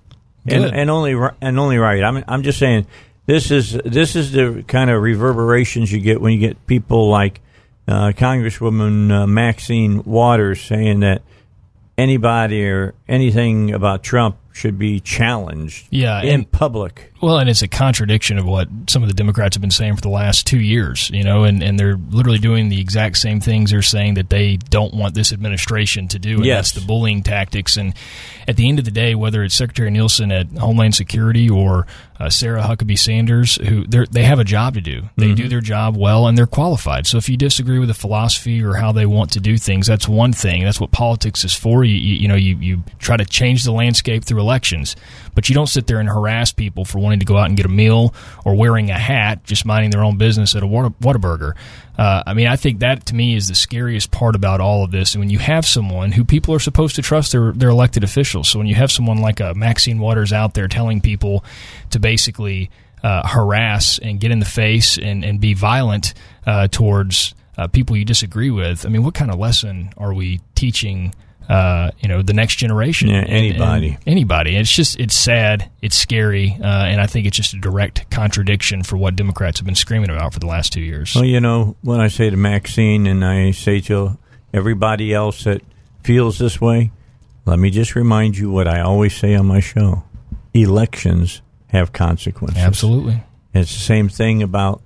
and, 0.47 0.65
and 0.65 0.89
only 0.89 1.15
and 1.41 1.59
only 1.59 1.77
right. 1.77 2.03
I'm 2.03 2.23
I'm 2.27 2.43
just 2.43 2.59
saying 2.59 2.87
this 3.25 3.51
is 3.51 3.73
this 3.85 4.15
is 4.15 4.31
the 4.31 4.63
kind 4.67 4.89
of 4.89 5.01
reverberations 5.01 5.91
you 5.91 5.99
get 5.99 6.21
when 6.21 6.33
you 6.33 6.39
get 6.39 6.67
people 6.67 7.09
like 7.09 7.41
uh, 7.87 8.11
Congresswoman 8.15 9.11
uh, 9.11 9.27
Maxine 9.27 10.03
Waters 10.03 10.61
saying 10.61 11.01
that 11.01 11.21
anybody 11.97 12.67
or 12.67 12.93
anything 13.07 13.73
about 13.73 14.03
Trump 14.03 14.37
should 14.55 14.79
be 14.79 15.01
challenged 15.01 15.85
Yeah, 15.91 16.21
in 16.21 16.33
and- 16.33 16.51
public. 16.51 17.11
Well, 17.21 17.39
and 17.39 17.49
it's 17.49 17.63
a 17.63 17.67
contradiction 17.67 18.37
of 18.37 18.45
what 18.45 18.67
some 18.87 19.01
of 19.01 19.07
the 19.09 19.15
Democrats 19.15 19.55
have 19.55 19.61
been 19.61 19.71
saying 19.71 19.95
for 19.95 20.01
the 20.01 20.09
last 20.09 20.45
two 20.45 20.59
years, 20.59 21.09
you 21.11 21.23
know, 21.23 21.43
and, 21.43 21.63
and 21.63 21.79
they're 21.79 21.97
literally 22.11 22.37
doing 22.37 22.69
the 22.69 22.79
exact 22.79 23.17
same 23.17 23.39
things 23.39 23.71
they're 23.71 23.81
saying 23.81 24.13
that 24.15 24.29
they 24.29 24.57
don't 24.57 24.93
want 24.93 25.15
this 25.15 25.33
administration 25.33 26.07
to 26.09 26.19
do. 26.19 26.35
And 26.35 26.45
Yes. 26.45 26.71
that's 26.71 26.81
the 26.83 26.87
bullying 26.87 27.23
tactics. 27.23 27.77
And 27.77 27.95
at 28.47 28.57
the 28.57 28.67
end 28.69 28.77
of 28.77 28.85
the 28.85 28.91
day, 28.91 29.15
whether 29.15 29.43
it's 29.43 29.55
Secretary 29.55 29.89
Nielsen 29.89 30.31
at 30.31 30.47
Homeland 30.51 30.93
Security 30.93 31.49
or 31.49 31.87
uh, 32.19 32.29
Sarah 32.29 32.61
Huckabee 32.61 32.99
Sanders, 32.99 33.55
who 33.55 33.85
they 33.87 34.23
have 34.23 34.39
a 34.39 34.43
job 34.45 34.75
to 34.75 34.81
do. 34.81 35.03
They 35.17 35.33
do 35.33 35.47
their 35.49 35.61
job 35.61 35.97
well 35.97 36.27
and 36.27 36.37
they're 36.37 36.45
qualified. 36.47 37.07
So 37.07 37.17
if 37.17 37.27
you 37.27 37.35
disagree 37.37 37.79
with 37.79 37.87
the 37.89 37.93
philosophy 37.95 38.61
or 38.63 38.75
how 38.75 38.91
they 38.91 39.05
want 39.05 39.31
to 39.31 39.39
do 39.41 39.57
things, 39.57 39.87
that's 39.87 40.07
one 40.07 40.31
thing. 40.31 40.63
That's 40.63 40.79
what 40.79 40.91
politics 40.91 41.43
is 41.43 41.53
for. 41.55 41.83
You, 41.83 41.95
you, 41.95 42.15
you 42.15 42.27
know, 42.27 42.35
you, 42.35 42.55
you 42.57 42.83
try 42.99 43.17
to 43.17 43.25
change 43.25 43.63
the 43.63 43.71
landscape 43.73 44.23
through 44.23 44.41
elections, 44.45 44.95
but 45.33 45.49
you 45.49 45.55
don't 45.55 45.67
sit 45.67 45.87
there 45.87 45.99
and 45.99 46.07
harass 46.07 46.51
people 46.51 46.85
for 46.85 46.99
wanting 46.99 47.19
to 47.19 47.25
go 47.25 47.37
out 47.37 47.47
and 47.47 47.57
get 47.57 47.65
a 47.65 47.69
meal 47.69 48.13
or 48.45 48.55
wearing 48.55 48.91
a 48.91 48.99
hat, 48.99 49.43
just 49.43 49.65
minding 49.65 49.91
their 49.91 50.03
own 50.03 50.17
business 50.17 50.55
at 50.55 50.63
a 50.63 50.67
Whata- 50.67 50.93
Whataburger. 51.01 51.53
Uh, 51.97 52.23
I 52.25 52.33
mean, 52.33 52.47
I 52.47 52.55
think 52.55 52.79
that 52.79 53.05
to 53.07 53.15
me 53.15 53.35
is 53.35 53.47
the 53.47 53.55
scariest 53.55 54.11
part 54.11 54.35
about 54.35 54.61
all 54.61 54.83
of 54.83 54.91
this. 54.91 55.15
And 55.15 55.21
when 55.21 55.29
you 55.29 55.39
have 55.39 55.65
someone 55.65 56.11
who 56.11 56.23
people 56.23 56.53
are 56.53 56.59
supposed 56.59 56.95
to 56.97 57.01
trust 57.01 57.31
their, 57.31 57.51
their 57.53 57.69
elected 57.69 58.03
officials, 58.03 58.49
so 58.49 58.59
when 58.59 58.67
you 58.67 58.75
have 58.75 58.91
someone 58.91 59.19
like 59.19 59.39
a 59.39 59.53
Maxine 59.55 59.99
Waters 59.99 60.31
out 60.31 60.53
there 60.53 60.67
telling 60.67 61.01
people 61.01 61.43
to 61.89 61.99
basically 61.99 62.69
uh, 63.03 63.27
harass 63.27 63.99
and 63.99 64.19
get 64.19 64.31
in 64.31 64.39
the 64.39 64.45
face 64.45 64.97
and, 64.97 65.23
and 65.23 65.39
be 65.39 65.53
violent 65.53 66.13
uh, 66.45 66.67
towards 66.67 67.33
uh, 67.57 67.67
people 67.67 67.95
you 67.95 68.05
disagree 68.05 68.51
with, 68.51 68.85
I 68.85 68.89
mean, 68.89 69.03
what 69.03 69.13
kind 69.13 69.31
of 69.31 69.39
lesson 69.39 69.91
are 69.97 70.13
we 70.13 70.41
teaching? 70.55 71.13
Uh, 71.47 71.91
you 71.99 72.07
know, 72.09 72.21
the 72.21 72.33
next 72.33 72.55
generation. 72.55 73.09
Yeah, 73.09 73.17
And- 73.19 73.29
anybody. 73.29 73.89
and 73.89 73.97
anybody. 74.07 74.55
It's 74.55 74.71
just 74.71 74.99
it's 74.99 75.15
sad, 75.15 75.69
it's 75.81 75.95
scary, 75.95 76.57
uh, 76.61 76.65
and 76.65 76.99
I 76.99 77.05
think 77.07 77.27
it's 77.27 77.37
just 77.37 77.53
a 77.53 77.59
direct 77.59 78.09
contradiction 78.09 78.83
for 78.83 78.97
what 78.97 79.15
Democrats 79.15 79.59
have 79.59 79.65
been 79.65 79.75
screaming 79.75 80.09
about 80.09 80.33
for 80.33 80.39
the 80.39 80.47
last 80.47 80.73
two 80.73 80.81
years. 80.81 81.13
Well, 81.15 81.25
you 81.25 81.39
know, 81.39 81.75
when 81.81 81.99
I 81.99 82.07
say 82.07 82.29
to 82.29 82.37
Maxine 82.37 83.05
and 83.07 83.23
I 83.23 83.51
say 83.51 83.79
to 83.81 84.17
everybody 84.53 85.13
else 85.13 85.43
that 85.43 85.61
feels 86.03 86.37
this 86.39 86.59
way, 86.59 86.91
let 87.45 87.59
me 87.59 87.69
just 87.69 87.95
remind 87.95 88.37
you 88.37 88.49
what 88.49 88.67
I 88.67 88.81
always 88.81 89.15
say 89.15 89.35
on 89.35 89.45
my 89.45 89.59
show 89.59 90.03
elections 90.53 91.41
have 91.67 91.91
consequences. 91.93 92.57
Absolutely. 92.57 93.21
It's 93.53 93.73
the 93.73 93.79
same 93.81 94.09
thing 94.09 94.41
about 94.41 94.81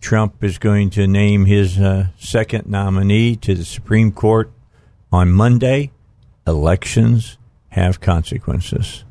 Trump 0.00 0.44
is 0.44 0.58
going 0.58 0.90
to 0.90 1.06
name 1.06 1.46
his 1.46 1.78
uh, 1.78 2.08
second 2.18 2.66
nominee 2.68 3.36
to 3.36 3.54
the 3.54 3.64
Supreme 3.64 4.12
Court 4.12 4.52
on 5.10 5.32
Monday, 5.32 5.90
elections 6.46 7.38
have 7.68 8.00
consequences. 8.00 9.04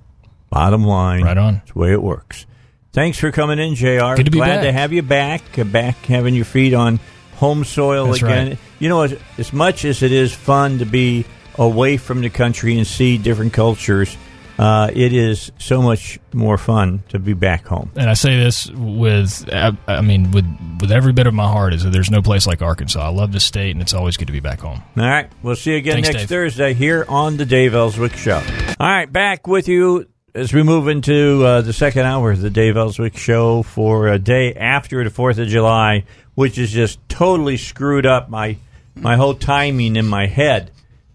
Bottom 0.50 0.84
line, 0.84 1.24
Right 1.24 1.38
on. 1.38 1.56
It's 1.64 1.72
the 1.74 1.80
way 1.80 1.92
it 1.92 2.02
works. 2.04 2.46
Thanks 2.92 3.18
for 3.18 3.32
coming 3.32 3.58
in, 3.58 3.74
Jr. 3.76 4.16
Good 4.16 4.26
to 4.26 4.32
be 4.32 4.38
Glad 4.38 4.62
to 4.62 4.72
have 4.72 4.94
you 4.94 5.02
back. 5.02 5.58
uh, 5.58 5.64
Back 5.64 5.98
having 6.06 6.36
your 6.36 6.46
feet 6.46 6.74
on 6.76 7.00
home 7.38 7.64
soil 7.64 8.08
That's 8.08 8.22
again. 8.22 8.48
right. 8.50 8.58
You 8.80 8.90
know, 8.90 9.02
as, 9.02 9.16
as 9.40 9.52
much 9.52 9.84
as 9.84 10.04
it 10.04 10.12
is 10.12 10.34
fun 10.34 10.78
to 10.78 10.86
be 10.86 11.26
away 11.56 11.98
from 11.98 12.22
the 12.22 12.30
country 12.30 12.78
and 12.78 12.86
see 12.86 13.18
different 13.18 13.54
cultures, 13.54 14.16
uh, 14.58 14.92
it 14.94 15.14
is 15.14 15.52
so 15.58 15.82
much 15.82 16.20
more 16.32 16.58
fun 16.58 17.04
to 17.10 17.20
be 17.20 17.34
back 17.34 17.66
home. 17.66 17.92
And 17.96 18.10
I 18.10 18.14
say 18.14 18.38
this 18.38 18.70
with, 18.70 19.50
I, 19.52 19.76
I 19.88 20.02
mean, 20.02 20.32
with 20.32 20.46
with 20.80 20.92
every 20.92 21.14
bit 21.14 21.28
of 21.28 21.34
my 21.34 21.48
heart, 21.48 21.74
is 21.74 21.84
that 21.84 21.92
there's 21.92 22.12
no 22.12 22.22
place 22.22 22.46
like 22.46 22.62
Arkansas. 22.62 23.00
I 23.02 23.10
love 23.10 23.32
this 23.32 23.46
state, 23.46 23.72
and 23.72 23.82
it's 23.82 23.94
always 23.94 24.18
good 24.18 24.28
to 24.28 24.34
be 24.34 24.40
back 24.40 24.60
home. 24.60 24.84
All 24.98 25.04
right. 25.04 25.30
We'll 25.42 25.56
see 25.56 25.72
you 25.72 25.78
again 25.78 25.96
Thanks, 25.96 26.10
next 26.10 26.22
Dave. 26.24 26.30
Thursday 26.30 26.74
here 26.74 27.06
on 27.08 27.38
the 27.38 27.46
Dave 27.46 27.74
Elswick 27.74 28.14
Show. 28.14 28.42
All 28.80 28.88
right. 28.88 29.12
Back 29.12 29.48
with 29.48 29.68
you 29.68 30.08
as 30.36 30.54
we 30.54 30.64
move 30.64 30.88
into 30.88 31.46
uh, 31.46 31.62
the 31.62 31.74
second 31.74 32.06
hour 32.06 32.32
of 32.32 32.42
the 32.42 32.50
Dave 32.50 32.76
Elswick 32.76 33.18
Show 33.18 33.64
for 33.64 34.08
a 34.08 34.18
day 34.20 34.54
after 34.54 35.04
the 35.04 35.10
4th 35.10 35.38
of 35.38 35.48
July, 35.48 36.06
which 36.36 36.58
is 36.58 36.72
just 36.72 36.98
totally 37.08 37.58
screwed 37.58 38.06
up 38.06 38.30
my, 38.30 38.58
my 38.96 39.16
whole 39.16 39.36
timing 39.36 39.96
in 39.96 40.08
my 40.08 40.26
head 40.26 40.72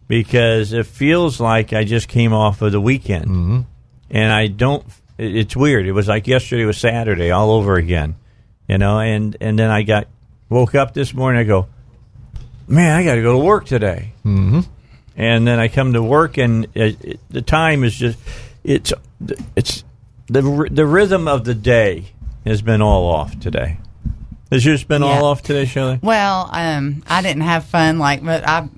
because 0.08 0.72
it 0.72 0.86
feels 0.86 1.38
like 1.40 1.72
I 1.72 1.84
just 1.84 2.08
came 2.08 2.32
off 2.32 2.60
of 2.62 2.72
the 2.72 2.80
weekend. 2.80 3.26
Mm-hmm. 3.26 3.60
And 4.10 4.32
I 4.32 4.46
don't, 4.48 4.84
it's 5.18 5.54
weird. 5.54 5.86
It 5.86 5.92
was 5.92 6.08
like 6.08 6.26
yesterday 6.26 6.64
was 6.64 6.78
Saturday 6.78 7.30
all 7.30 7.50
over 7.52 7.74
again, 7.76 8.16
you 8.66 8.78
know, 8.78 8.98
and, 9.00 9.36
and 9.40 9.58
then 9.58 9.70
I 9.70 9.82
got, 9.82 10.08
woke 10.48 10.74
up 10.74 10.94
this 10.94 11.12
morning, 11.12 11.40
I 11.40 11.44
go, 11.44 11.68
man, 12.66 12.96
I 12.96 13.04
got 13.04 13.16
to 13.16 13.22
go 13.22 13.32
to 13.38 13.44
work 13.44 13.66
today. 13.66 14.12
Mm-hmm. 14.24 14.60
And 15.16 15.46
then 15.46 15.58
I 15.58 15.66
come 15.66 15.94
to 15.94 16.02
work, 16.02 16.38
and 16.38 16.68
it, 16.74 17.04
it, 17.04 17.20
the 17.28 17.42
time 17.42 17.82
is 17.82 17.92
just 17.96 18.16
it's 18.62 18.92
it's 19.56 19.82
the 20.28 20.68
the 20.70 20.86
rhythm 20.86 21.26
of 21.26 21.42
the 21.44 21.56
day 21.56 22.12
has 22.46 22.62
been 22.62 22.80
all 22.80 23.06
off 23.06 23.36
today. 23.40 23.78
Has 24.52 24.64
yours 24.64 24.84
been 24.84 25.02
Yeah. 25.02 25.08
all 25.08 25.24
off 25.24 25.42
today, 25.42 25.64
Shelley? 25.64 25.98
Well, 26.00 26.48
um, 26.52 27.02
I 27.08 27.20
didn't 27.22 27.42
have 27.42 27.64
fun. 27.64 27.98
Like, 27.98 28.24
but 28.24 28.46
I 28.46 28.68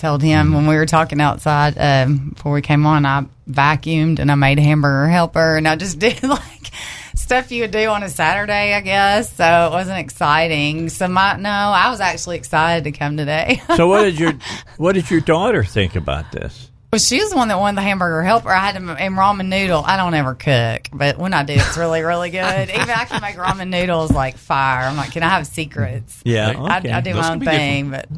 told 0.00 0.22
him 0.22 0.52
when 0.52 0.66
we 0.66 0.76
were 0.76 0.86
talking 0.86 1.20
outside 1.20 1.76
um, 1.78 2.30
before 2.30 2.52
we 2.52 2.62
came 2.62 2.86
on, 2.86 3.04
I 3.04 3.26
vacuumed 3.48 4.18
and 4.18 4.32
I 4.32 4.34
made 4.34 4.58
a 4.58 4.62
hamburger 4.62 5.08
helper, 5.08 5.56
and 5.56 5.68
I 5.68 5.76
just 5.76 5.98
did 6.00 6.22
like 6.22 6.70
stuff 7.14 7.52
you 7.52 7.62
would 7.62 7.70
do 7.70 7.86
on 7.88 8.02
a 8.02 8.08
Saturday, 8.08 8.74
I 8.74 8.80
guess. 8.80 9.32
So 9.32 9.44
it 9.44 9.70
wasn't 9.70 9.98
exciting. 9.98 10.88
So 10.88 11.06
my 11.06 11.36
no, 11.36 11.50
I 11.50 11.90
was 11.90 12.00
actually 12.00 12.36
excited 12.36 12.84
to 12.84 12.92
come 12.92 13.16
today. 13.16 13.62
So 13.76 13.88
what 13.88 14.02
did 14.02 14.18
your 14.18 14.32
what 14.76 14.94
did 14.94 15.10
your 15.10 15.20
daughter 15.20 15.64
think 15.64 15.96
about 15.96 16.32
this? 16.32 16.70
Well, 16.92 16.98
she 16.98 17.20
was 17.20 17.30
the 17.30 17.36
one 17.36 17.48
that 17.48 17.58
won 17.58 17.76
the 17.76 17.82
hamburger 17.82 18.22
helper. 18.22 18.50
I 18.50 18.58
had 18.58 18.72
to 18.72 18.92
and 18.92 19.14
ramen 19.14 19.46
noodle. 19.46 19.82
I 19.86 19.96
don't 19.96 20.12
ever 20.12 20.34
cook, 20.34 20.88
but 20.92 21.18
when 21.18 21.32
I 21.32 21.44
do, 21.44 21.52
it's 21.52 21.78
really, 21.78 22.02
really 22.02 22.30
good. 22.40 22.68
Even 22.68 22.90
I 22.90 23.04
can 23.04 23.22
make 23.22 23.36
ramen 23.36 23.68
noodles 23.68 24.10
like 24.10 24.36
fire. 24.36 24.88
I'm 24.88 24.96
like, 24.96 25.12
can 25.12 25.22
I 25.22 25.28
have 25.28 25.46
secrets? 25.46 26.20
Yeah, 26.24 26.48
I, 26.48 26.78
okay. 26.78 26.90
I 26.90 27.00
do 27.00 27.12
Those 27.12 27.22
my 27.22 27.32
own 27.32 27.38
be 27.38 27.46
good 27.46 27.52
thing, 27.52 27.90
but 27.90 28.08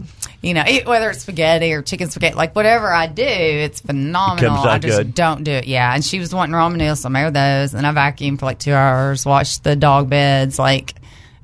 you 0.43 0.55
know, 0.55 0.65
it, 0.67 0.87
whether 0.87 1.09
it's 1.11 1.21
spaghetti 1.21 1.73
or 1.73 1.83
chicken 1.83 2.11
spaghetti, 2.11 2.35
like 2.35 2.55
whatever 2.57 2.93
I 2.93 3.07
do, 3.07 3.23
it's 3.23 3.81
phenomenal. 3.81 4.57
out 4.57 4.67
I 4.67 4.79
just 4.79 4.99
good. 4.99 5.15
don't 5.15 5.45
do 5.45 5.53
it. 5.53 5.67
Yeah, 5.67 5.95
and 5.95 6.05
she 6.05 6.19
was 6.19 6.35
wanting 6.35 6.55
ramen 6.55 6.77
noodles, 6.77 7.01
so 7.01 7.09
I 7.09 7.11
made 7.11 7.33
those, 7.33 7.75
and 7.75 7.87
I 7.87 7.93
vacuumed 7.93 8.41
for 8.41 8.47
like 8.47 8.59
two 8.59 8.73
hours, 8.73 9.25
washed 9.25 9.65
the 9.65 9.77
dog 9.77 10.11
beds, 10.11 10.59
like. 10.59 10.95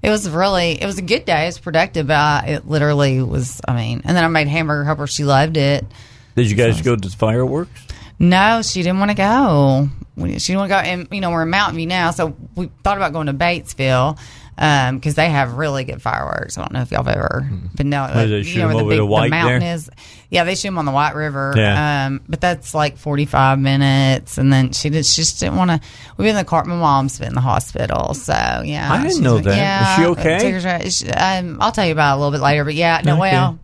It 0.00 0.10
was 0.10 0.30
really, 0.30 0.80
it 0.80 0.86
was 0.86 0.98
a 0.98 1.02
good 1.02 1.24
day. 1.24 1.42
It 1.42 1.46
was 1.46 1.58
productive, 1.58 2.06
but 2.06 2.14
I, 2.14 2.44
it 2.46 2.68
literally 2.68 3.20
was. 3.20 3.60
I 3.66 3.74
mean, 3.74 4.02
and 4.04 4.16
then 4.16 4.22
I 4.22 4.28
made 4.28 4.46
hamburger 4.46 4.84
helper. 4.84 5.08
She 5.08 5.24
loved 5.24 5.56
it. 5.56 5.84
Did 6.36 6.48
you 6.48 6.56
guys 6.56 6.80
go 6.82 6.94
to 6.94 7.08
the 7.08 7.16
fireworks? 7.16 7.84
No, 8.20 8.62
she 8.62 8.84
didn't 8.84 9.00
want 9.00 9.10
to 9.10 9.16
go. 9.16 9.88
She 10.16 10.24
didn't 10.38 10.58
want 10.58 10.70
to 10.70 10.74
go, 10.74 10.78
and 10.78 11.08
you 11.10 11.20
know 11.20 11.32
we're 11.32 11.42
in 11.42 11.50
Mountain 11.50 11.78
View 11.78 11.86
now, 11.86 12.12
so 12.12 12.36
we 12.54 12.70
thought 12.84 12.96
about 12.96 13.12
going 13.12 13.26
to 13.26 13.34
Batesville 13.34 14.20
because 14.58 15.14
they 15.14 15.28
have 15.30 15.54
really 15.54 15.84
good 15.84 16.02
fireworks. 16.02 16.58
I 16.58 16.62
don't 16.62 16.72
know 16.72 16.80
if 16.82 16.90
y'all 16.90 17.04
have 17.04 17.14
ever 17.16 17.48
been 17.76 17.90
down. 17.90 18.14
Where 18.14 18.26
they 18.26 18.38
you 18.38 18.44
shoot 18.44 18.58
know 18.58 18.68
'em 18.70 18.74
where 18.74 18.84
over 18.84 18.96
the 18.96 19.06
White 19.06 19.30
mountain 19.30 19.60
there? 19.60 19.74
is. 19.76 19.88
Yeah, 20.30 20.44
they 20.44 20.56
shoot 20.56 20.68
them 20.68 20.78
on 20.78 20.84
the 20.84 20.90
White 20.92 21.14
River. 21.14 21.54
Yeah. 21.56 22.06
Um, 22.06 22.20
but 22.28 22.40
that's 22.40 22.74
like 22.74 22.96
forty 22.98 23.24
five 23.24 23.58
minutes, 23.58 24.36
and 24.36 24.52
then 24.52 24.72
she 24.72 24.90
did. 24.90 25.06
She 25.06 25.22
just 25.22 25.38
didn't 25.40 25.56
want 25.56 25.70
to. 25.70 25.80
We've 26.16 26.24
been 26.26 26.30
in 26.30 26.36
the 26.36 26.44
car. 26.44 26.64
My 26.64 26.74
mom's 26.74 27.18
been 27.18 27.28
in 27.28 27.34
the 27.34 27.40
hospital, 27.40 28.14
so 28.14 28.32
yeah. 28.64 28.92
I 28.92 29.06
didn't 29.06 29.22
know 29.22 29.38
that. 29.38 29.50
Is 29.50 29.56
Yeah, 29.56 29.96
she 29.96 30.04
okay? 30.06 30.50
her- 30.50 30.90
she- 30.90 31.10
um, 31.10 31.58
I'll 31.60 31.72
tell 31.72 31.86
you 31.86 31.92
about 31.92 32.14
it 32.14 32.16
a 32.16 32.18
little 32.18 32.32
bit 32.32 32.40
later. 32.42 32.64
But 32.64 32.74
yeah, 32.74 33.00
no, 33.04 33.12
Okay. 33.12 33.20
well. 33.20 33.58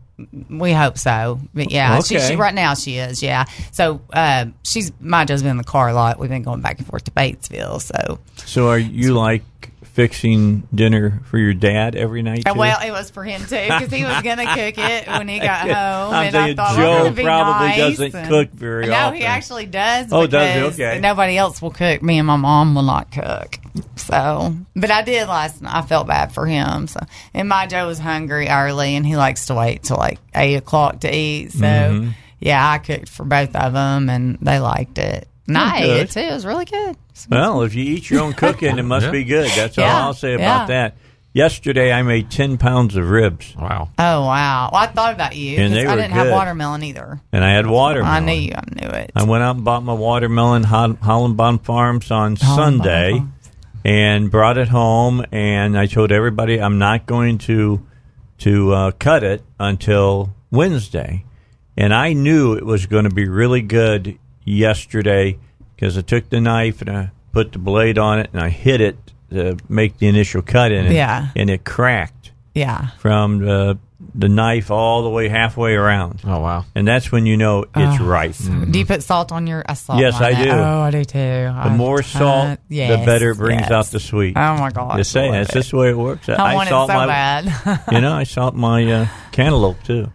We 0.49 0.71
hope 0.73 0.97
so, 0.97 1.41
but 1.55 1.73
yeah, 1.73 1.99
she, 2.01 2.17
Okay. 2.17 2.29
she, 2.29 2.37
right 2.37 2.55
now 2.55 2.75
she 2.75 2.99
is, 2.99 3.21
yeah. 3.21 3.47
So 3.73 4.01
uh, 4.13 4.47
she's 4.63 4.93
my 5.01 5.25
Joe's 5.25 5.43
been 5.43 5.51
in 5.51 5.57
the 5.57 5.65
car 5.65 5.89
a 5.89 5.93
lot. 5.93 6.21
We've 6.21 6.31
been 6.31 6.45
going 6.45 6.61
back 6.61 6.79
and 6.79 6.87
forth 6.87 7.03
to 7.05 7.11
Batesville. 7.11 7.83
So 7.83 8.21
So 8.37 8.69
are 8.69 8.79
you 8.79 9.15
like 9.15 9.43
fixing 9.95 10.67
dinner 10.75 11.23
for 11.31 11.39
your 11.39 11.55
dad 11.55 11.95
every 11.97 12.21
night? 12.23 12.43
Uh, 12.47 12.53
too? 12.53 12.59
well, 12.59 12.79
it 12.85 12.91
was 12.91 13.11
for 13.11 13.23
him 13.25 13.41
too 13.43 13.47
because 13.57 13.91
he 13.93 14.05
was 14.05 14.21
gonna 14.23 14.45
cook 14.45 14.75
it 14.77 15.07
when 15.07 15.29
he 15.29 15.39
got 15.39 15.61
home, 15.71 16.15
I'm 16.15 16.27
and 16.27 16.37
I 16.37 16.55
thought, 16.55 16.77
Joe 16.77 17.05
well, 17.05 17.13
probably 17.15 17.69
nice. 17.69 17.79
doesn't 17.79 18.15
And- 18.15 18.29
cook 18.29 18.51
very 18.51 18.87
no, 18.89 18.95
often. 18.95 19.19
he 19.21 19.25
actually 19.25 19.67
does. 19.67 20.13
Oh, 20.13 20.27
does 20.27 20.77
he? 20.77 20.83
Okay. 20.83 21.01
Nobody 21.01 21.39
else 21.39 21.63
will 21.63 21.71
cook. 21.71 22.03
Me 22.03 22.19
and 22.19 22.27
my 22.27 22.37
mom 22.37 22.75
will 22.75 22.83
not 22.83 23.11
cook. 23.13 23.59
So, 23.97 24.55
but 24.77 24.91
I 24.91 25.03
did 25.03 25.27
last 25.29 25.63
night. 25.63 25.75
I 25.75 25.83
felt 25.83 26.07
bad 26.07 26.33
for 26.33 26.45
him. 26.47 26.87
So, 26.89 27.01
and 27.33 27.49
my 27.49 27.67
Joe 27.67 27.87
was 27.87 27.99
hungry 27.99 28.49
early, 28.49 28.97
and 28.97 29.07
he 29.07 29.17
likes 29.17 29.47
to 29.47 29.55
wait 29.55 29.85
till 29.85 29.97
like 29.97 30.19
eight 30.35 30.57
o'clock 30.57 31.01
to 31.01 31.15
eat. 31.15 31.53
So, 31.53 31.59
Mm-hmm. 31.65 32.11
yeah, 32.41 32.69
I 32.71 32.79
cooked 32.79 33.09
for 33.09 33.25
both 33.25 33.55
of 33.57 33.73
them, 33.73 34.11
and 34.11 34.39
they 34.43 34.59
liked 34.59 34.99
it. 34.99 35.29
And 35.47 35.59
I 35.59 35.83
good. 35.83 36.01
it 36.03 36.11
too. 36.11 36.21
It 36.21 36.33
was 36.33 36.47
really 36.47 36.65
good. 36.65 36.97
Well, 37.31 37.63
if 37.63 37.75
you 37.75 37.85
eat 37.85 38.09
your 38.11 38.23
own 38.23 38.33
cooking, 38.45 38.79
it 38.79 38.83
must 38.83 39.07
Yeah. 39.07 39.13
be 39.13 39.25
good. 39.25 39.51
That's 39.55 39.77
all 39.79 39.85
I'll 39.85 40.15
say 40.15 40.35
about 40.35 40.43
yeah. 40.63 40.67
that. 40.67 40.97
Yesterday, 41.33 41.93
I 41.93 42.03
made 42.03 42.31
ten 42.31 42.59
pounds 42.59 42.95
of 42.95 43.11
ribs, 43.11 43.57
Wow. 43.57 43.89
Oh 43.99 44.21
wow! 44.25 44.71
Well, 44.73 44.81
I 44.83 44.87
thought 44.87 45.15
about 45.15 45.35
you 45.35 45.59
And 45.59 45.73
they 45.75 45.79
because 45.81 45.91
I 45.93 45.97
were 45.97 46.03
didn't 46.03 46.15
have 46.15 46.27
good. 46.27 46.33
watermelon 46.33 46.83
either. 46.85 47.21
and 47.33 47.45
I 47.45 47.51
had 47.51 47.67
watermelon. 47.67 48.17
I 48.17 48.21
knew 48.25 48.41
you. 48.41 48.53
I 48.55 48.63
knew 48.81 48.89
it. 49.01 49.11
I 49.17 49.25
went 49.25 49.43
out 49.43 49.57
and 49.57 49.65
bought 49.65 49.83
my 49.83 49.95
watermelon 49.95 50.63
Hol- 50.63 50.95
Holland 51.03 51.37
Bottom 51.37 51.59
Farms 51.59 52.11
on 52.13 52.37
Sunday 52.37 53.19
Farms. 53.19 53.33
and 53.85 54.31
brought 54.31 54.59
it 54.59 54.69
home. 54.69 55.25
And 55.33 55.77
I 55.77 55.87
told 55.87 56.13
everybody 56.13 56.61
I'm 56.61 56.79
not 56.79 57.05
going 57.07 57.39
to 57.39 57.85
to 58.39 58.73
uh, 58.73 58.91
cut 58.93 59.25
it 59.25 59.43
until 59.59 60.33
Wednesday. 60.53 61.25
And 61.77 61.93
I 61.93 62.13
knew 62.13 62.53
it 62.55 62.65
was 62.65 62.87
going 62.87 63.05
to 63.05 63.11
be 63.15 63.27
really 63.29 63.61
good 63.61 64.21
yesterday 64.45 65.39
because 65.75 65.99
I 65.99 66.03
took 66.03 66.29
the 66.31 66.41
knife 66.41 66.81
and 66.81 66.91
I 66.91 67.11
put 67.33 67.53
the 67.53 67.59
blade 67.59 67.99
on 67.99 68.21
it 68.21 68.31
and 68.33 68.41
I 68.41 68.49
hit 68.49 68.81
it 68.81 68.97
to 69.31 69.57
make 69.69 69.99
the 69.99 70.07
initial 70.07 70.43
cut 70.43 70.73
in 70.73 70.87
it. 70.87 70.93
Yeah. 70.93 71.29
And 71.35 71.51
it 71.51 71.65
cracked 71.65 72.33
yeah. 72.55 72.91
from 72.99 73.41
the, 73.41 73.79
the 74.15 74.29
knife 74.29 74.71
all 74.71 75.03
the 75.03 75.11
way 75.11 75.29
halfway 75.29 75.75
around. 75.75 76.21
Oh 76.25 76.41
wow. 76.41 76.65
And 76.75 76.87
that's 76.87 77.11
when 77.11 77.27
you 77.27 77.37
know 77.37 77.65
it's 77.75 78.01
right. 78.01 78.37
Do 78.71 78.79
you 78.79 78.87
put 78.87 79.03
salt 79.03 79.33
on 79.33 79.47
your? 79.47 79.65
Uh, 79.69 79.75
salt 79.75 79.99
Yes, 79.99 80.17
on 80.17 80.23
I 80.23 80.31
it. 80.31 80.45
do. 80.45 80.51
Oh, 80.51 80.81
I 80.81 80.91
do 80.91 81.05
too. 81.05 81.19
The 81.19 81.75
more 81.77 82.03
salt, 82.03 82.59
the 82.69 83.03
better 83.05 83.31
it 83.31 83.37
brings 83.37 83.71
out 83.71 83.87
the 83.87 84.01
sweet. 84.01 84.37
Oh 84.37 84.57
my 84.57 84.71
god! 84.71 84.97
Just 84.99 85.13
saying, 85.13 85.35
I 85.35 85.39
that's 85.39 85.53
just 85.53 85.71
the 85.71 85.79
way 85.79 85.91
it 85.91 85.97
works. 85.97 86.29
I, 86.29 86.55
want 86.55 86.69
it 86.69 86.71
so 86.71 86.87
my, 86.87 87.07
bad. 87.07 87.83
you 87.93 88.01
know, 88.01 88.13
I 88.13 88.25
salt 88.25 88.55
my 88.55 88.85
uh, 88.93 89.09
cantaloupe 89.33 89.83
too. 89.85 90.13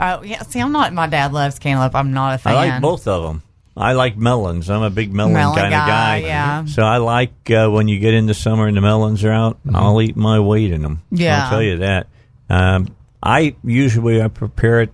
oh 0.00 0.22
yeah. 0.22 0.42
See, 0.42 0.60
I'm 0.60 0.72
not. 0.72 0.92
My 0.92 1.06
dad 1.06 1.32
loves 1.32 1.58
cantaloupe. 1.58 1.94
I'm 1.94 2.12
not 2.12 2.36
a 2.36 2.38
fan. 2.38 2.54
I 2.54 2.68
like 2.68 2.82
both 2.82 3.06
of 3.08 3.22
them. 3.24 3.42
I 3.76 3.92
like 3.92 4.16
melons. 4.18 4.68
I'm 4.68 4.82
a 4.82 4.90
big 4.90 5.12
melon, 5.14 5.32
Melon 5.32 5.54
kind 5.56 5.66
of 5.68 5.72
guy, 5.72 6.20
guy. 6.20 6.26
yeah. 6.26 6.64
So 6.66 6.82
I 6.82 6.98
like 6.98 7.50
uh, 7.50 7.68
when 7.70 7.88
you 7.88 7.98
get 7.98 8.12
into 8.12 8.34
summer 8.34 8.66
and 8.66 8.76
the 8.76 8.82
melons 8.82 9.24
are 9.24 9.32
out. 9.32 9.58
I'll 9.72 10.00
eat 10.02 10.14
my 10.16 10.40
weight 10.40 10.70
in 10.72 10.82
them. 10.82 11.02
Yeah. 11.10 11.44
I'll 11.44 11.50
tell 11.50 11.62
you 11.62 11.78
that. 11.78 12.06
Um, 12.50 12.88
I 13.22 13.56
usually 13.64 14.20
I 14.20 14.28
prepare 14.28 14.82
it. 14.82 14.92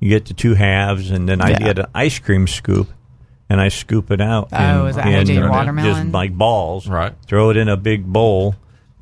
You 0.00 0.08
get 0.08 0.26
the 0.26 0.34
two 0.34 0.54
halves, 0.54 1.10
and 1.10 1.28
then 1.28 1.40
I 1.42 1.50
Yeah. 1.50 1.58
get 1.58 1.78
an 1.78 1.86
ice 1.94 2.18
cream 2.18 2.46
scoop, 2.46 2.88
and 3.50 3.60
I 3.60 3.68
scoop 3.68 4.10
it 4.10 4.20
out. 4.20 4.48
Oh, 4.52 4.84
in, 4.84 4.90
is 4.90 4.96
that 4.96 5.04
how 5.04 5.10
you 5.10 5.16
in 5.18 5.26
do 5.26 5.82
just 5.82 6.06
like 6.06 6.32
balls. 6.32 6.86
Right. 6.88 7.12
Throw 7.26 7.50
it 7.50 7.56
in 7.58 7.68
a 7.68 7.76
big 7.76 8.04
bowl, 8.06 8.54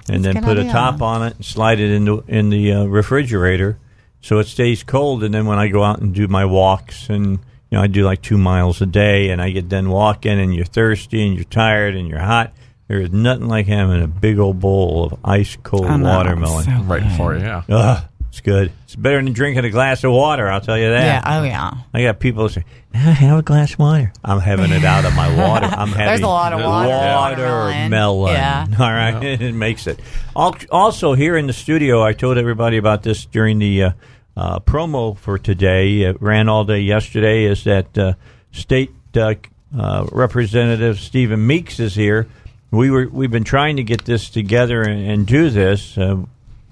and 0.09 0.25
That's 0.25 0.35
then 0.35 0.43
good 0.43 0.57
put 0.57 0.59
a 0.67 0.71
top 0.71 1.03
on 1.03 1.23
it 1.23 1.37
and 1.37 1.45
slide 1.45 1.79
it 1.79 1.91
into 1.93 2.23
the 2.27 2.37
in 2.37 2.51
the 2.51 2.73
uh, 2.73 2.85
refrigerator, 2.87 3.79
so 4.21 4.39
it 4.39 4.47
stays 4.49 4.83
cold. 4.83 5.23
And 5.23 5.33
then 5.35 5.47
when 5.47 5.59
I 5.59 5.69
go 5.69 5.85
out 5.85 6.01
and 6.01 6.13
do 6.15 6.27
my 6.27 6.45
walks, 6.45 7.09
and 7.09 7.39
you 7.75 7.79
know 7.81 7.83
I 7.83 7.89
do 7.89 8.05
like 8.05 8.23
two 8.23 8.39
miles 8.39 8.81
a 8.81 8.87
day, 8.87 9.31
and 9.31 9.43
I 9.43 9.51
get 9.51 9.69
done 9.69 9.91
walking, 9.91 10.39
and 10.39 10.55
you're 10.55 10.65
thirsty 10.65 11.27
and 11.27 11.35
you're 11.35 11.43
tired 11.43 11.97
and 11.97 12.07
you're 12.09 12.21
hot. 12.21 12.53
There's 12.87 13.11
nothing 13.11 13.49
like 13.49 13.67
having 13.67 14.01
a 14.01 14.07
big 14.07 14.39
old 14.39 14.61
bowl 14.61 15.07
of 15.07 15.19
ice 15.25 15.57
cold 15.65 15.87
I 15.87 15.97
know, 15.97 16.05
watermelon. 16.09 16.65
so 16.67 16.71
Right 16.85 17.03
good. 17.03 17.09
before 17.09 17.35
you. 17.35 17.41
Yeah. 17.41 17.63
Ugh, 17.69 18.05
it's 18.29 18.41
good. 18.43 18.71
It's 18.85 18.95
better 18.95 19.21
than 19.21 19.33
drinking 19.33 19.65
a 19.65 19.71
glass 19.71 20.05
of 20.05 20.13
water. 20.13 20.49
I'll 20.49 20.61
tell 20.61 20.79
you 20.79 20.91
that. 20.91 21.25
Yeah. 21.25 21.41
Oh 21.41 21.43
yeah. 21.43 21.73
I 21.93 22.03
got 22.05 22.21
people 22.21 22.45
that 22.47 22.53
say, 22.53 22.65
"Ah, 22.95 22.99
"Have 22.99 23.39
a 23.41 23.43
glass 23.43 23.73
of 23.73 23.81
water." 23.81 24.13
I'm 24.25 24.39
having 24.39 24.71
it 24.71 24.85
out 24.85 25.05
of 25.05 25.13
my 25.17 25.37
water. 25.49 25.67
I'm 25.67 25.89
having 25.89 26.07
There's 26.07 26.21
a 26.21 26.27
lot 26.29 26.53
of 26.53 26.61
water 26.61 26.91
in 26.93 26.95
watermelon. 27.17 27.91
watermelon. 27.91 28.35
Yeah. 28.35 28.67
All 28.79 28.93
right, 28.93 29.25
it 29.41 29.53
makes 29.53 29.89
it. 29.89 29.99
Also, 30.37 31.15
here 31.15 31.37
in 31.37 31.49
the 31.49 31.53
studio, 31.53 32.05
I 32.05 32.13
told 32.13 32.39
everybody 32.39 32.77
about 32.77 33.03
this 33.03 33.27
during 33.27 33.59
the 33.59 33.83
uh, 33.83 33.91
uh, 34.37 34.61
promo 34.61 35.17
for 35.17 35.39
today. 35.39 36.03
It 36.03 36.21
ran 36.21 36.49
all 36.49 36.65
day 36.65 36.81
yesterday. 36.81 37.45
Is 37.45 37.65
that 37.65 37.97
uh, 37.97 38.15
state 38.53 38.91
uh, 39.17 39.35
uh, 39.77 40.07
representative 40.13 40.99
Stephen 40.99 41.47
Meeks 41.47 41.81
is 41.81 41.95
here. 41.95 42.27
We 42.71 42.91
were 42.91 43.09
we've 43.09 43.31
been 43.31 43.45
trying 43.45 43.77
to 43.77 43.85
get 43.85 44.05
this 44.05 44.31
together 44.31 44.83
and, 44.83 45.09
and 45.09 45.27
do 45.27 45.51
this. 45.51 45.97
Uh, 45.97 46.23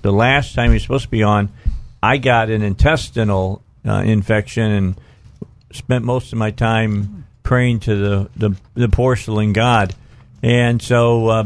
the 0.03 0.13
last 0.13 0.55
time 0.55 0.71
he 0.71 0.75
was 0.75 0.83
supposed 0.83 1.05
to 1.05 1.11
be 1.11 1.23
on, 1.23 1.51
I 2.03 2.19
got 2.19 2.51
an 2.51 2.63
intestinal 2.63 3.63
infection 3.85 4.71
and 4.71 5.01
spent 5.73 6.05
most 6.05 6.33
of 6.33 6.39
my 6.39 6.51
time 6.51 7.27
praying 7.43 7.81
to 7.81 7.95
the 7.95 8.31
the, 8.37 8.57
the 8.75 8.89
porcelain 8.89 9.53
god. 9.53 9.95
And 10.43 10.83
so 10.83 11.29
uh, 11.29 11.45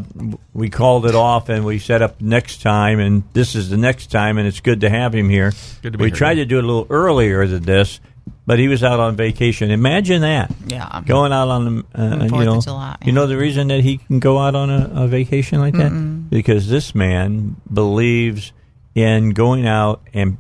we 0.55 0.71
called 0.71 1.05
it 1.05 1.15
off, 1.15 1.51
and 1.51 1.67
we 1.67 1.79
set 1.79 2.01
up 2.01 2.23
next 2.23 2.63
time, 2.63 2.99
and 2.99 3.25
this 3.35 3.55
is 3.55 3.69
the 3.69 3.77
next 3.77 4.11
time, 4.11 4.39
and 4.39 4.49
it's 4.49 4.61
good 4.61 4.81
to 4.81 4.89
have 4.89 5.15
him 5.15 5.29
here. 5.29 5.53
Good 5.83 5.93
to 5.93 5.99
be 5.99 6.05
we 6.05 6.09
here, 6.09 6.17
tried 6.17 6.39
yeah. 6.39 6.45
to 6.45 6.49
do 6.49 6.59
it 6.59 6.65
a 6.65 6.67
little 6.67 6.87
earlier 6.89 7.47
than 7.47 7.63
this, 7.63 8.01
but 8.47 8.59
he 8.59 8.69
was 8.69 8.83
out 8.83 8.99
on 8.99 9.15
vacation. 9.15 9.71
Imagine 9.71 10.23
that. 10.23 10.51
Yeah. 10.67 11.03
Going 11.05 11.31
out 11.31 11.49
on 11.49 11.65
the, 11.65 12.01
uh, 12.01 12.23
you 12.23 12.29
Fourth 12.31 12.41
of 12.41 12.55
know, 12.55 12.61
July, 12.63 12.97
you 13.05 13.13
know 13.13 13.27
the 13.27 13.37
reason 13.37 13.69
that 13.69 13.81
he 13.81 13.99
can 13.99 14.19
go 14.19 14.39
out 14.39 14.55
on 14.55 14.71
a, 14.71 14.91
a 15.05 15.09
vacation 15.09 15.61
like 15.61 15.75
that 15.75 16.31
because 16.31 16.71
this 16.71 16.95
man 16.95 17.57
believes 17.71 18.53
in 18.95 19.31
going 19.31 19.67
out 19.67 20.09
and 20.15 20.39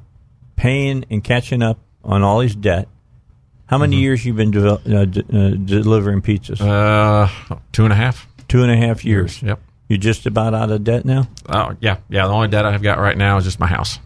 paying 0.57 1.05
and 1.11 1.23
catching 1.23 1.63
up 1.63 1.79
on 2.03 2.23
all 2.23 2.41
his 2.41 2.55
debt. 2.55 2.89
How 3.67 3.77
many 3.77 3.97
years 3.97 4.25
you 4.25 4.33
been 4.33 4.53
devel- 4.53 4.81
uh, 4.95 5.05
d- 5.05 5.25
uh, 5.29 5.51
delivering 5.83 6.23
pizzas? 6.23 6.59
Mm-hmm. 6.59 7.53
Uh, 7.53 7.57
two 7.73 7.85
and 7.85 7.93
a 7.93 7.97
half 7.97 8.27
Two 8.49 8.63
and 8.63 8.71
a 8.71 8.77
half 8.77 9.05
years. 9.05 9.43
Yep. 9.43 9.61
You're 9.89 9.99
just 9.99 10.27
about 10.27 10.55
out 10.55 10.71
of 10.71 10.83
debt 10.85 11.05
now. 11.05 11.29
Oh, 11.49 11.77
yeah, 11.81 11.99
yeah. 12.09 12.27
The 12.27 12.33
only 12.33 12.49
debt 12.49 12.65
I've 12.65 12.83
got 12.83 12.99
right 12.99 13.17
now 13.17 13.37
is 13.37 13.45
just 13.45 13.61
my 13.61 13.67
house, 13.67 13.99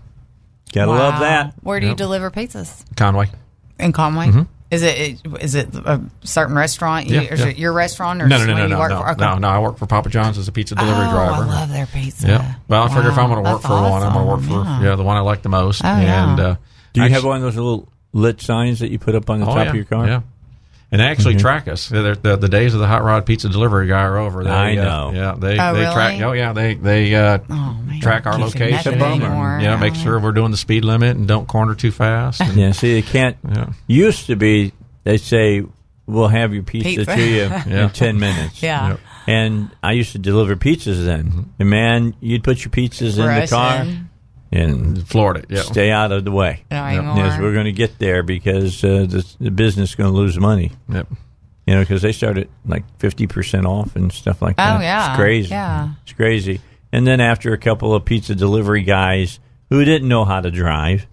Gotta 0.73 0.91
love 0.91 1.21
that. 1.21 1.55
Where 1.63 1.81
do 1.81 1.87
you 1.87 1.91
Yep. 1.91 1.99
deliver 1.99 2.31
pizzas? 2.31 2.85
Conway. 2.97 3.31
In 3.79 3.93
Conway? 3.93 4.47
Is 4.71 4.85
it 4.85 5.21
is 5.41 5.57
it 5.57 5.75
a 5.75 6.01
certain 6.23 6.55
restaurant? 6.55 7.07
Mm-hmm. 7.07 7.15
Yeah, 7.15 7.35
is 7.35 7.41
yeah. 7.41 7.47
it 7.49 7.59
your 7.59 7.73
restaurant 7.73 8.23
or 8.23 8.29
No, 8.29 8.39
no, 8.39 8.47
no, 8.47 8.55
no, 8.55 8.67
no, 8.69 8.87
no. 8.87 9.03
Okay. 9.03 9.21
no, 9.21 9.39
no. 9.39 9.49
I 9.49 9.59
work 9.59 9.79
for 9.79 9.87
Papa 9.87 10.11
John's 10.11 10.39
as 10.39 10.47
a 10.47 10.53
pizza 10.53 10.77
delivery 10.77 11.07
oh, 11.09 11.11
driver. 11.11 11.43
I 11.43 11.47
love 11.47 11.71
their 11.71 11.87
pizza. 11.87 12.29
Yeah. 12.29 12.55
Well, 12.69 12.85
I 12.85 12.89
figure 12.95 13.11
if 13.11 13.19
I'm 13.19 13.31
going 13.31 13.43
to 13.45 13.51
work 13.51 13.63
that's 13.63 13.67
for 13.67 13.83
one, 13.83 14.03
I'm 14.05 14.13
going 14.13 14.25
to 14.25 14.31
work 14.31 14.41
awesome. 14.43 14.79
for 14.79 14.85
yeah. 14.87 14.95
the 14.95 15.03
one 15.03 15.17
I 15.17 15.21
like 15.21 15.43
the 15.43 15.49
most. 15.49 15.83
Oh, 15.85 15.89
yeah. 15.89 16.31
and 16.31 16.41
uh, 16.41 16.57
Do 16.93 17.01
you 17.01 17.07
actu- 17.07 17.15
have 17.15 17.25
one 17.25 17.39
of 17.39 17.43
those 17.43 17.57
little 17.57 17.89
lit 18.13 18.41
signs 18.41 18.79
that 18.79 18.93
you 18.93 19.01
put 19.01 19.17
up 19.17 19.29
on 19.29 19.41
the 19.41 19.47
oh, 19.47 19.55
top 19.55 19.65
yeah, 19.65 19.71
of 19.71 19.75
your 19.75 19.87
car? 19.87 20.07
Yeah. 20.07 20.21
And 20.93 21.01
they 21.01 21.05
actually 21.07 21.37
track 21.37 21.69
us. 21.69 21.89
They're- 21.89 22.17
The, 22.17 22.37
the 22.37 22.49
days 22.49 22.75
of 22.75 22.81
the 22.81 22.87
hot 22.87 23.05
rod 23.05 23.25
pizza 23.27 23.49
delivery 23.49 23.87
guy 23.87 24.03
are 24.03 24.19
over. 24.19 24.43
They, 24.43 24.51
I 24.51 24.73
uh, 24.73 24.75
know. 24.75 25.13
yeah, 25.15 25.35
they 25.39 25.59
Oh, 25.59 25.73
they 25.73 25.81
really? 25.83 25.95
track. 25.95 26.21
Oh 26.23 26.33
yeah, 26.33 26.53
they 26.53 26.75
they 26.75 27.15
uh, 27.15 27.39
Oh, 27.49 27.81
track 28.01 28.27
our 28.27 28.33
Can't 28.39 28.53
do 28.53 28.59
location. 28.59 28.99
nothing 28.99 29.23
and, 29.23 29.23
anymore. 29.25 29.59
Yeah, 29.63 29.77
make 29.77 29.95
sure 29.95 30.19
we're 30.19 30.33
doing 30.33 30.51
the 30.51 30.57
speed 30.57 30.85
limit 30.85 31.17
and 31.17 31.29
don't 31.29 31.47
corner 31.47 31.75
too 31.77 31.93
fast. 31.93 32.41
and- 32.41 32.57
Yeah, 32.57 32.73
see, 32.73 32.95
they 32.95 33.03
can't. 33.03 33.37
Yeah. 33.49 33.73
Used 33.87 34.27
to 34.27 34.37
be, 34.37 34.73
they 35.05 35.17
say, 35.17 35.63
we'll 36.07 36.27
have 36.29 36.53
your 36.53 36.65
pizza, 36.65 36.89
Pizza. 36.89 37.15
to 37.17 37.23
you 37.23 37.37
Yeah. 37.73 37.85
in 37.85 37.91
10 37.91 38.19
minutes. 38.19 38.61
Yeah. 38.63 38.89
Yep. 38.89 39.01
And 39.29 39.71
I 39.83 39.93
used 39.93 40.11
to 40.13 40.19
deliver 40.19 40.57
pizzas 40.57 41.05
then. 41.05 41.53
And 41.61 41.71
man, 41.71 42.15
you'd 42.21 42.43
put 42.43 42.65
your 42.65 42.71
pizzas 42.73 43.17
in 43.17 43.41
the 43.41 43.47
car 43.47 43.77
Russian. 43.79 44.10
And 44.53 45.07
Florida. 45.07 45.45
Yeah. 45.49 45.63
stay 45.63 45.91
out 45.91 46.13
of 46.13 46.25
the 46.25 46.33
way. 46.33 46.65
No 46.71 46.89
Yep. 46.89 47.05
Yes, 47.17 47.41
we're 47.41 47.53
going 47.53 47.67
to 47.67 47.73
get 47.73 47.99
there 47.99 48.23
because 48.23 48.83
uh, 48.85 49.07
the, 49.09 49.25
the 49.41 49.51
business 49.51 49.91
is 49.91 49.95
going 49.97 50.11
to 50.11 50.17
lose 50.17 50.39
money. 50.39 50.73
Yep. 50.89 51.07
You 51.67 51.75
know, 51.75 51.81
because 51.83 52.03
they 52.03 52.13
started 52.13 52.49
like 52.67 52.85
50% 52.99 53.65
off 53.67 53.95
and 53.95 54.13
stuff 54.13 54.43
like 54.43 54.57
that. 54.57 54.79
Oh, 54.79 54.81
yeah. 54.83 55.11
It's 55.11 55.17
crazy. 55.17 55.51
Yeah. 55.51 55.91
It's 56.03 56.13
crazy. 56.15 56.61
And 56.93 57.07
then 57.07 57.21
after 57.21 57.53
a 57.53 57.59
couple 57.59 57.95
of 57.95 58.05
pizza 58.05 58.35
delivery 58.35 58.83
guys 58.83 59.39
who 59.69 59.85
didn't 59.85 60.09
know 60.09 60.25
how 60.25 60.41
to 60.41 60.51
drive 60.51 61.07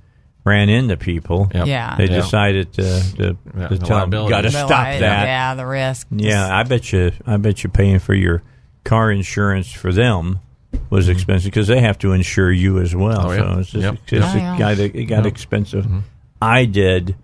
ran 0.43 0.69
into 0.69 0.97
people, 0.97 1.51
Yep. 1.53 1.67
Yeah. 1.67 1.95
they 1.97 2.05
Yeah. 2.05 2.15
decided 2.15 2.73
to, 2.73 2.81
to, 3.17 3.37
Yeah, 3.55 3.67
to 3.67 3.75
the 3.77 3.85
tell 3.85 4.07
them, 4.07 4.29
got 4.29 4.41
to 4.41 4.49
stop 4.51 4.69
li- 4.93 4.99
that. 5.01 5.25
Yeah, 5.25 5.53
the 5.55 5.65
risk. 5.67 6.07
Yeah, 6.09 6.57
I 6.57 6.63
bet 6.63 6.91
you. 6.91 7.11
I 7.27 7.37
bet 7.37 7.63
you 7.63 7.69
paying 7.69 7.99
for 7.99 8.15
your 8.15 8.41
car 8.83 9.11
insurance 9.11 9.71
for 9.71 9.91
them 9.91 10.39
was 10.89 11.09
expensive 11.09 11.51
because 11.51 11.67
they 11.67 11.81
have 11.81 11.97
to 11.99 12.11
insure 12.13 12.51
you 12.51 12.79
as 12.79 12.95
well. 12.95 13.25
Mm-hmm. 13.25 13.27
Oh, 13.27 13.31
yeah. 13.31 13.53
So 13.53 13.59
it's 13.59 13.69
just, 13.69 13.83
Yep. 13.83 13.93
it's 13.93 14.03
just 14.11 14.35
Oh, 14.35 14.37
it 14.37 14.41
yeah. 14.41 14.57
got 14.59 14.79
it 14.79 15.05
got 15.05 15.15
Yep. 15.17 15.25
expensive. 15.25 15.85
Mm-hmm. 15.85 15.99
I 16.41 16.65
did 16.65 17.15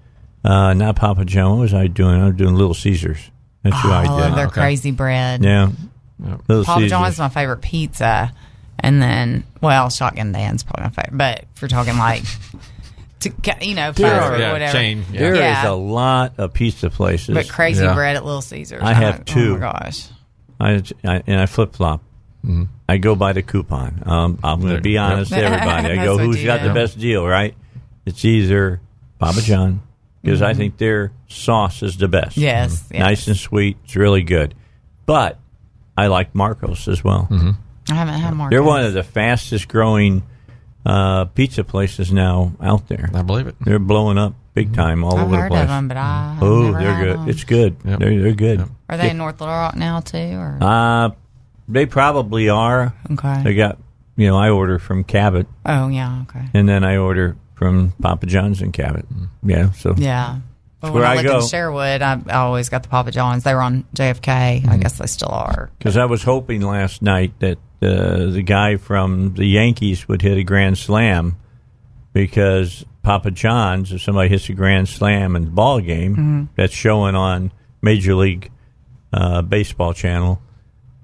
uh, 0.43 0.73
not 0.73 0.95
Papa 0.95 1.23
John. 1.25 1.51
What 1.51 1.59
was 1.61 1.73
I 1.73 1.87
doing? 1.87 2.21
I 2.21 2.25
was 2.27 2.35
doing 2.35 2.55
Little 2.55 2.73
Caesars. 2.73 3.31
That's 3.63 3.79
who 3.81 3.89
Oh, 3.89 3.93
I 3.93 4.03
I 4.03 4.07
love 4.07 4.29
did. 4.31 4.37
their 4.37 4.45
Okay. 4.47 4.61
crazy 4.61 4.91
bread. 4.91 5.43
Yeah, 5.43 5.69
Little 6.47 6.65
Papa 6.65 6.79
Caesars. 6.81 6.89
John's 6.91 7.19
my 7.19 7.29
favorite 7.29 7.61
pizza, 7.61 8.33
and 8.79 9.01
then 9.01 9.43
well, 9.61 9.89
Shotgun 9.89 10.31
Dan's 10.33 10.63
probably 10.63 10.83
my 10.83 10.89
favorite. 10.89 11.17
But 11.17 11.45
if 11.55 11.61
we're 11.61 11.67
talking 11.69 11.97
like, 11.97 12.23
to 13.21 13.31
you 13.61 13.75
know, 13.75 13.91
There 13.93 14.09
fast 14.09 14.25
are- 14.25 14.31
food, 14.33 14.39
yeah, 14.41 14.51
whatever. 14.51 14.73
chain, 14.73 15.05
yeah. 15.13 15.19
There 15.19 15.33
is 15.35 15.39
Yeah. 15.39 15.69
a 15.69 15.71
lot 15.75 16.33
of 16.37 16.53
pizza 16.53 16.89
places. 16.89 17.33
But 17.33 17.47
crazy 17.47 17.83
Yeah. 17.83 17.93
bread 17.93 18.17
at 18.17 18.25
Little 18.25 18.41
Caesars. 18.41 18.81
I 18.83 18.93
have 18.93 19.21
Oh 19.21 19.23
two. 19.25 19.53
my 19.53 19.59
gosh. 19.59 20.07
I, 20.59 20.83
I 21.05 21.23
and 21.27 21.39
I 21.39 21.45
flip 21.45 21.73
flop. 21.75 22.01
I 22.89 22.97
go 22.97 23.15
by 23.15 23.33
the 23.33 23.41
coupon. 23.41 24.03
Um, 24.05 24.39
I'm 24.43 24.59
going 24.61 24.75
to 24.75 24.81
be 24.81 24.97
honest 24.97 25.31
to 25.31 25.37
everybody. 25.37 25.97
I 25.99 26.03
go, 26.05 26.17
who's 26.17 26.39
you 26.41 26.45
got 26.45 26.61
the 26.61 26.73
best 26.73 26.99
deal, 26.99 27.25
right? 27.25 27.55
It's 28.05 28.23
either 28.25 28.81
Papa 29.19 29.41
John 29.41 29.81
because 30.21 30.41
I 30.41 30.53
think 30.53 30.77
their 30.77 31.11
sauce 31.27 31.81
is 31.83 31.97
the 31.97 32.07
best. 32.09 32.35
Yes, 32.37 32.85
yes. 32.91 32.99
nice 32.99 33.27
and 33.27 33.37
sweet. 33.37 33.77
It's 33.85 33.95
really 33.95 34.23
good. 34.23 34.55
But 35.05 35.39
I 35.97 36.07
like 36.07 36.35
Marcos 36.35 36.87
as 36.87 37.03
well. 37.03 37.27
I 37.89 37.93
haven't 37.93 38.15
had 38.15 38.33
more. 38.33 38.49
They're 38.49 38.63
one 38.63 38.83
of 38.83 38.93
the 38.93 39.03
fastest 39.03 39.67
growing 39.69 40.23
uh, 40.85 41.25
pizza 41.25 41.63
places 41.63 42.11
now 42.11 42.53
out 42.61 42.87
there. 42.89 43.09
I 43.13 43.21
believe 43.21 43.47
it. 43.47 43.55
They're 43.61 43.79
blowing 43.79 44.17
up 44.17 44.33
big 44.53 44.73
time 44.73 45.03
all 45.03 45.15
I've 45.17 45.23
over 45.27 45.35
the 45.35 45.41
heard 45.43 45.51
place. 45.51 45.61
of 45.63 45.67
them, 45.69 45.87
but 45.87 45.97
I. 45.97 46.37
Oh, 46.41 46.71
never 46.71 46.79
they're 46.79 46.93
had 46.93 47.03
good. 47.05 47.17
them. 47.19 47.29
It's 47.29 47.43
good. 47.45 47.75
Yep. 47.85 47.99
They're 47.99 48.21
they're 48.21 48.33
good. 48.33 48.59
Yep. 48.59 48.69
Are 48.89 48.97
they 48.97 49.09
in 49.11 49.17
North 49.17 49.39
Little 49.39 49.55
Rock 49.55 49.75
now 49.77 50.01
too? 50.01 50.17
Or 50.17 50.57
Uh, 50.61 51.09
they 51.67 51.85
probably 51.85 52.49
are. 52.49 52.93
okay. 53.11 53.41
They 53.43 53.55
got, 53.55 53.77
you 54.15 54.27
know, 54.27 54.37
I 54.37 54.49
order 54.49 54.79
from 54.79 55.03
Cabot, 55.03 55.47
oh 55.65 55.87
yeah. 55.87 56.23
Okay. 56.23 56.45
and 56.53 56.67
then 56.67 56.83
I 56.83 56.97
order 56.97 57.35
from 57.55 57.93
Papa 58.01 58.25
John's 58.25 58.61
in 58.61 58.71
Cabot. 58.71 59.05
Yeah, 59.43 59.71
so 59.71 59.93
Yeah. 59.97 60.39
But 60.81 60.91
where 60.91 61.03
when 61.03 61.11
I, 61.17 61.21
I 61.21 61.23
go. 61.23 61.39
in 61.39 61.47
Sherwood, 61.47 62.01
I, 62.01 62.19
I 62.27 62.33
always 62.39 62.67
got 62.67 62.83
the 62.83 62.89
Papa 62.89 63.11
John's. 63.11 63.43
They 63.45 63.53
were 63.53 63.61
on 63.61 63.85
JFK. 63.95 64.19
Mm-hmm. 64.63 64.69
I 64.69 64.77
guess 64.77 64.97
they 64.97 65.05
still 65.05 65.29
are. 65.31 65.69
because 65.77 65.95
I 65.95 66.03
was 66.05 66.23
hoping 66.23 66.61
last 66.61 67.01
night 67.01 67.31
that 67.39 67.57
uh, 67.81 68.25
the 68.31 68.41
guy 68.45 68.75
from 68.75 69.33
the 69.35 69.45
Yankees 69.45 70.07
would 70.09 70.21
hit 70.21 70.37
a 70.37 70.43
grand 70.43 70.77
slam 70.77 71.37
because 72.11 72.83
Papa 73.01 73.31
John's, 73.31 73.91
if 73.91 74.01
somebody 74.01 74.29
hits 74.29 74.49
a 74.49 74.53
grand 74.53 74.89
slam 74.89 75.35
in 75.35 75.45
the 75.45 75.51
ball 75.51 75.79
game, 75.79 76.13
Mm-hmm. 76.15 76.43
that's 76.55 76.73
showing 76.73 77.15
on 77.15 77.51
Major 77.81 78.15
League 78.15 78.51
uh, 79.13 79.41
Baseball 79.41 79.93
channel, 79.93 80.41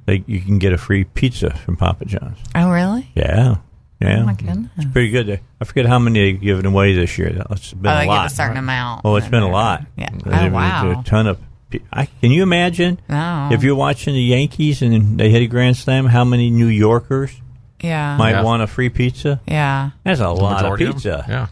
they, 0.10 0.24
you 0.28 0.41
can 0.41 0.57
get 0.60 0.74
a 0.74 0.78
free 0.78 1.03
pizza 1.03 1.51
from 1.57 1.78
Papa 1.78 2.05
John's. 2.05 2.38
Oh 2.55 2.70
really? 2.72 3.10
Yeah, 3.16 3.57
yeah, 4.01 4.22
Oh 4.22 4.26
my 4.26 4.34
goodness. 4.34 4.72
it's 4.78 4.91
pretty 4.91 5.10
good. 5.10 5.39
I 5.62 5.66
forget 5.66 5.86
how 5.86 5.99
many 5.99 6.20
they've 6.32 6.41
given 6.41 6.66
away 6.66 6.93
this 6.95 7.18
year. 7.18 7.30
though. 7.32 7.47
It's 7.51 7.74
been 7.74 7.91
Oh, 7.91 8.03
a 8.03 8.05
lot. 8.05 8.24
give 8.24 8.32
a 8.32 8.36
certain 8.36 8.57
amount. 8.57 9.01
Oh, 9.05 9.16
it's 9.16 9.28
been 9.28 9.43
a 9.43 9.49
lot. 9.49 9.86
Yeah. 9.97 10.10
Oh 10.26 10.49
wow. 10.49 10.99
a 10.99 11.03
ton 11.03 11.28
of. 11.28 11.39
pe- 11.70 11.80
I, 11.93 12.05
can 12.05 12.32
you 12.32 12.43
imagine 12.43 12.99
No. 13.10 13.49
if 13.51 13.64
you're 13.64 13.76
watching 13.76 14.14
the 14.14 14.22
Yankees 14.22 14.82
and 14.82 15.20
they 15.20 15.30
hit 15.30 15.41
a 15.43 15.47
grand 15.47 15.78
slam? 15.78 16.05
How 16.05 16.24
many 16.24 16.49
New 16.49 16.68
Yorkers 16.68 17.32
Yeah. 17.82 18.18
might 18.18 18.32
Yeah. 18.32 18.43
want 18.43 18.64
a 18.64 18.68
free 18.68 18.89
pizza? 18.89 19.39
yeah. 19.47 19.91
That's 20.03 20.20
a 20.20 20.24
The 20.24 20.30
lot 20.34 20.55
of 20.57 20.62
majority 20.64 20.86
of 20.86 20.93
pizza. 20.95 21.26
Yeah. 21.28 21.47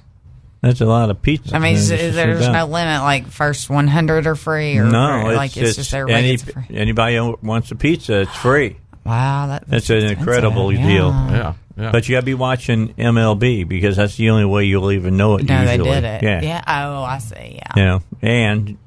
That's 0.62 0.82
a 0.82 0.86
lot 0.86 1.10
of 1.10 1.22
pizza. 1.22 1.56
I 1.56 1.60
mean, 1.60 1.76
And 1.76 1.78
is, 1.78 1.92
it's 1.92 2.16
there's 2.16 2.48
no 2.48 2.66
limit? 2.66 3.02
Like 3.02 3.28
first 3.28 3.70
100 3.70 4.26
are 4.28 4.36
free, 4.36 4.78
or 4.78 4.86
No, 4.86 5.22
or, 5.26 5.30
it's, 5.32 5.38
like 5.38 5.58
it's, 5.58 5.76
just 5.76 5.94
everybody 5.94 6.28
any, 6.28 6.38
gets 6.38 6.50
a 6.50 6.54
free. 6.54 6.66
anybody 6.72 7.16
who 7.18 7.38
wants 7.44 7.72
a 7.72 7.76
pizza, 7.76 8.22
it's 8.22 8.36
free. 8.36 8.78
Wow, 9.06 9.48
that, 9.48 9.68
That's 9.68 9.90
an 9.90 10.04
incredible 10.04 10.74
Yeah. 10.74 10.88
deal. 10.88 11.10
Yeah. 11.10 11.54
Yeah. 11.78 11.92
But 11.92 12.10
you 12.10 12.16
got 12.16 12.22
to 12.22 12.26
be 12.26 12.34
watching 12.34 12.94
MLB 12.96 13.68
because 13.68 13.98
that's 13.98 14.18
the 14.18 14.32
only 14.32 14.46
way 14.46 14.66
you'll 14.66 14.92
even 14.92 15.16
know 15.16 15.38
it. 15.38 15.48
No, 15.48 15.64
they 15.64 15.74
usually. 15.78 15.92
did 15.92 16.04
it. 16.04 16.24
Yeah. 16.24 16.42
Yeah. 16.42 16.62
Oh, 16.68 17.04
I 17.04 17.20
see. 17.20 17.60
Yeah. 17.60 17.72
You 17.76 17.84
know, 17.84 18.04
and 18.24 18.78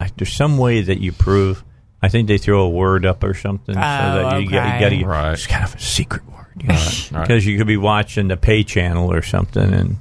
I, 0.00 0.08
there's 0.16 0.32
some 0.32 0.56
way 0.56 0.80
that 0.80 1.00
you 1.00 1.12
prove. 1.12 1.62
I 2.02 2.08
think 2.08 2.26
they 2.28 2.38
throw 2.38 2.62
a 2.62 2.68
word 2.70 3.04
up 3.04 3.22
or 3.24 3.34
something 3.34 3.74
so 3.74 3.80
that 3.80 4.32
oh, 4.32 4.38
you 4.38 4.50
got 4.50 4.64
you 4.64 4.70
okay. 4.70 4.80
got 4.80 4.88
to 4.88 5.06
Right. 5.06 5.32
It's 5.34 5.46
kind 5.46 5.64
of 5.64 5.74
a 5.74 5.80
secret 5.80 6.24
word, 6.26 6.46
you 6.62 6.68
know, 6.68 6.74
because 6.74 7.12
Right, 7.12 7.28
right. 7.28 7.42
you 7.44 7.58
could 7.58 7.66
be 7.66 7.76
watching 7.76 8.28
the 8.28 8.36
pay 8.38 8.64
channel 8.64 9.12
or 9.12 9.20
something 9.20 9.74
and 9.74 9.96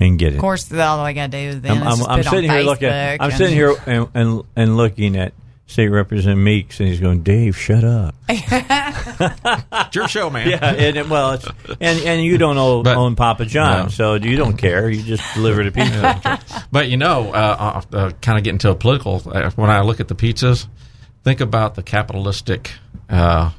and 0.00 0.18
get 0.18 0.32
it. 0.32 0.36
Of 0.36 0.40
course, 0.40 0.70
all 0.72 1.00
I 1.00 1.12
got 1.12 1.30
to 1.30 1.52
do 1.52 1.60
then 1.60 1.70
I'm, 1.70 1.78
is 1.78 1.82
I'm, 1.82 1.96
just 1.98 2.08
I'm 2.10 2.18
put 2.18 2.30
sitting 2.30 2.50
on 2.50 2.56
here 2.56 2.64
looking. 2.64 2.88
Facebook 2.88 3.16
I'm 3.20 3.30
sitting 3.32 3.54
here 3.54 3.76
and, 3.86 4.08
and 4.14 4.42
and 4.56 4.76
looking 4.76 5.16
at 5.16 5.32
State 5.66 5.88
Representative 5.88 6.42
Meeks, 6.42 6.80
and 6.80 6.88
he's 6.88 7.00
going, 7.00 7.22
"Dave, 7.22 7.56
shut 7.58 7.84
up." 7.84 8.14
It's 9.20 9.94
your 9.96 10.08
show, 10.08 10.30
man. 10.30 10.48
Yeah, 10.48 10.58
and 10.64 10.96
it- 10.96 11.08
well, 11.08 11.32
it's, 11.32 11.46
and 11.80 12.00
and 12.00 12.22
you 12.22 12.38
don't 12.38 12.56
own, 12.58 12.82
But- 12.84 12.96
own 12.96 13.16
Papa 13.16 13.44
John, 13.46 13.84
No. 13.84 13.88
so 13.88 14.14
you 14.14 14.36
don't 14.36 14.56
care. 14.56 14.88
You 14.88 15.02
just 15.02 15.22
deliver 15.34 15.64
the 15.64 15.70
pizza. 15.72 16.40
But 16.70 16.88
you 16.88 16.96
know, 16.96 17.32
uh, 17.32 17.82
uh, 17.92 17.96
uh, 17.96 18.10
kind 18.22 18.38
of 18.38 18.44
getting 18.44 18.58
to 18.58 18.70
a 18.70 18.74
political. 18.74 19.22
Uh, 19.26 19.50
when 19.52 19.70
I 19.70 19.80
look 19.80 20.00
at 20.00 20.08
the 20.08 20.14
pizzas, 20.14 20.66
think 21.24 21.40
about 21.40 21.74
the 21.74 21.82
capitalistic 21.82 22.70
uh, 23.08 23.50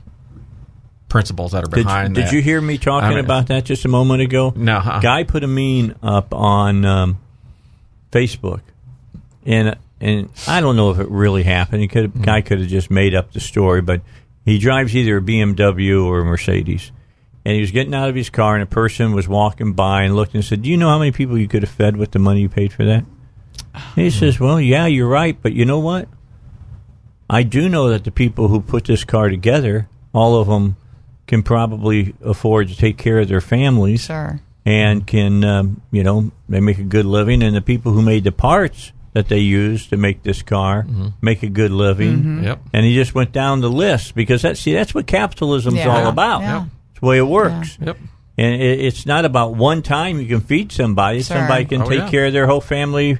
principles 1.10 1.52
that 1.52 1.64
are 1.64 1.68
Did, 1.72 1.86
behind 1.86 2.16
did 2.16 2.26
that. 2.28 2.34
you 2.34 2.42
hear 2.42 2.62
me 2.62 2.78
talking 2.78 3.08
I 3.08 3.16
mean- 3.16 3.20
about 3.26 3.48
that 3.48 3.66
just 3.66 3.84
a 3.86 3.88
moment 3.90 4.22
ago? 4.22 4.54
No, 4.56 4.78
uh-uh. 4.78 5.00
Guy 5.02 5.24
put 5.24 5.44
a 5.44 5.48
meme 5.48 5.96
up 6.04 6.34
on 6.34 6.86
um, 6.86 7.18
Facebook, 8.12 8.62
and 9.46 9.76
and 10.02 10.30
I 10.48 10.62
don't 10.62 10.76
know 10.78 10.92
if 10.92 11.00
it 11.00 11.10
really 11.10 11.44
happened. 11.44 11.82
He 11.82 11.88
could 11.88 12.12
Mm-hmm. 12.14 12.22
guy 12.24 12.42
could 12.42 12.60
have 12.60 12.70
just 12.70 12.90
made 12.90 13.14
up 13.16 13.34
the 13.34 13.40
story, 13.42 13.82
but 13.82 14.02
he 14.46 14.58
drives 14.58 14.96
either 14.96 15.18
a 15.18 15.22
BMW 15.22 16.04
or 16.06 16.22
a 16.22 16.26
Mercedes. 16.26 16.92
And 17.46 17.56
he 17.56 17.62
was 17.62 17.72
getting 17.72 17.94
out 17.96 18.10
of 18.10 18.16
his 18.16 18.30
car, 18.30 18.56
and 18.56 18.64
a 18.64 18.68
person 18.68 19.14
was 19.14 19.28
walking 19.28 19.74
by 19.74 20.04
and 20.04 20.16
looked 20.16 20.34
and 20.36 20.44
said, 20.44 20.62
"Do 20.62 20.70
you 20.70 20.78
know 20.78 20.90
how 20.90 21.00
many 21.00 21.12
people 21.12 21.38
you 21.38 21.48
could 21.48 21.64
have 21.64 21.72
fed 21.72 21.98
with 21.98 22.12
the 22.12 22.20
money 22.20 22.42
you 22.42 22.50
paid 22.50 22.72
for 22.74 22.84
that?" 22.86 23.06
And 23.74 24.06
he 24.06 24.10
says, 24.10 24.40
"Well, 24.40 24.60
yeah, 24.60 24.86
you're 24.88 25.08
right, 25.08 25.38
but 25.42 25.54
you 25.54 25.66
know 25.66 25.80
what? 25.80 26.08
I 27.30 27.44
do 27.44 27.70
know 27.70 27.90
that 27.90 28.04
the 28.04 28.12
people 28.12 28.48
who 28.50 28.60
put 28.60 28.86
this 28.86 29.04
car 29.04 29.30
together, 29.30 29.88
all 30.14 30.40
of 30.40 30.48
them 30.48 30.76
can 31.30 31.44
probably 31.44 32.14
afford 32.26 32.68
to 32.68 32.76
take 32.76 32.98
care 32.98 33.20
of 33.20 33.28
their 33.30 33.40
families 33.40 34.02
Sure. 34.06 34.40
and 34.66 35.06
can, 35.08 35.44
um, 35.46 35.82
you 35.92 36.04
know, 36.04 36.32
they 36.50 36.60
make 36.60 36.80
a 36.80 36.84
good 36.84 37.06
living. 37.06 37.42
And 37.44 37.56
the 37.56 37.62
people 37.62 37.94
who 37.94 38.02
made 38.02 38.24
the 38.26 38.32
parts 38.34 38.92
that 39.14 39.28
they 39.30 39.38
use 39.40 39.88
to 39.88 39.98
make 39.98 40.24
this 40.24 40.42
car 40.42 40.86
make 41.22 41.42
a 41.44 41.48
good 41.50 41.72
living. 41.72 42.18
Mm-hmm. 42.18 42.44
Yep. 42.44 42.60
And 42.74 42.86
he 42.86 42.94
just 42.96 43.14
went 43.16 43.32
down 43.32 43.62
the 43.62 43.70
list 43.70 44.14
because 44.16 44.42
that's 44.42 44.60
see 44.60 44.74
that's 44.74 44.94
what 44.94 45.08
capitalism's 45.08 45.78
Yeah. 45.78 45.88
all 45.90 46.08
about. 46.08 46.42
Yeah. 46.42 46.66
It's 46.92 47.00
the 47.00 47.06
way 47.06 47.18
it 47.20 47.28
works. 47.28 47.78
Yep. 47.82 47.98
And 48.38 48.62
it, 48.62 48.80
it's 48.82 49.06
not 49.06 49.26
about 49.26 49.56
one 49.56 49.82
time 49.82 50.20
you 50.20 50.26
can 50.28 50.42
feed 50.42 50.72
somebody. 50.72 51.22
Sure. 51.22 51.38
Somebody 51.38 51.66
can 51.66 51.82
Oh, 51.84 51.90
take 51.90 52.00
yeah. 52.00 52.10
care 52.10 52.26
of 52.28 52.34
their 52.34 52.48
whole 52.48 52.62
family 52.62 53.20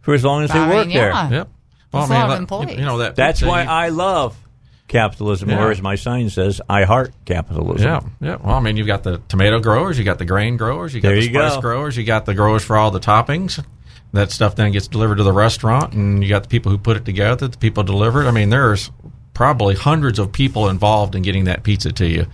for 0.00 0.14
as 0.14 0.24
long 0.24 0.44
as 0.44 0.50
they 0.50 0.58
I 0.58 0.66
mean, 0.66 0.76
work 0.76 0.88
there. 0.88 1.10
yeah. 1.10 1.30
Yep. 1.30 1.48
Well, 1.92 2.02
It's 2.04 2.12
a 2.12 2.14
I 2.14 2.38
mean, 2.38 2.46
that- 2.46 2.78
you 2.78 2.84
know 2.84 2.98
that. 2.98 3.16
That's 3.16 3.40
pizza, 3.40 3.48
why 3.48 3.62
you- 3.64 3.68
I 3.68 3.88
love 3.88 4.36
capitalism, 4.90 5.48
Yeah. 5.48 5.64
or 5.64 5.70
as 5.70 5.80
my 5.80 5.94
sign 5.94 6.28
says, 6.28 6.60
I 6.68 6.84
heart 6.84 7.14
capitalism. 7.24 7.86
Yeah, 7.86 8.00
yeah. 8.20 8.36
Well, 8.44 8.56
I 8.56 8.60
mean, 8.60 8.76
you've 8.76 8.86
got 8.86 9.02
the 9.04 9.22
tomato 9.28 9.60
growers, 9.60 9.98
you 9.98 10.04
got 10.04 10.18
the 10.18 10.24
grain 10.26 10.58
growers, 10.58 10.94
you 10.94 11.00
got 11.00 11.08
There 11.08 11.16
the 11.16 11.26
you 11.26 11.32
spice 11.32 11.54
go. 11.54 11.60
growers, 11.62 11.96
you 11.96 12.04
got 12.04 12.26
the 12.26 12.34
growers 12.34 12.62
for 12.64 12.76
all 12.76 12.90
the 12.90 13.00
toppings. 13.00 13.64
That 14.12 14.32
stuff 14.32 14.56
then 14.56 14.72
gets 14.72 14.88
delivered 14.88 15.16
to 15.16 15.22
the 15.22 15.32
restaurant, 15.32 15.94
and 15.94 16.22
you 16.22 16.28
got 16.28 16.42
the 16.42 16.48
people 16.48 16.72
who 16.72 16.78
put 16.78 16.96
it 16.96 17.04
together, 17.04 17.46
the 17.48 17.56
people 17.56 17.84
deliver 17.84 18.22
it. 18.22 18.26
I 18.26 18.32
mean, 18.32 18.50
there's 18.50 18.90
probably 19.32 19.76
hundreds 19.76 20.18
of 20.18 20.32
people 20.32 20.68
involved 20.68 21.14
in 21.14 21.22
getting 21.22 21.44
that 21.44 21.62
pizza 21.62 21.92
to 21.92 22.06
you, 22.06 22.26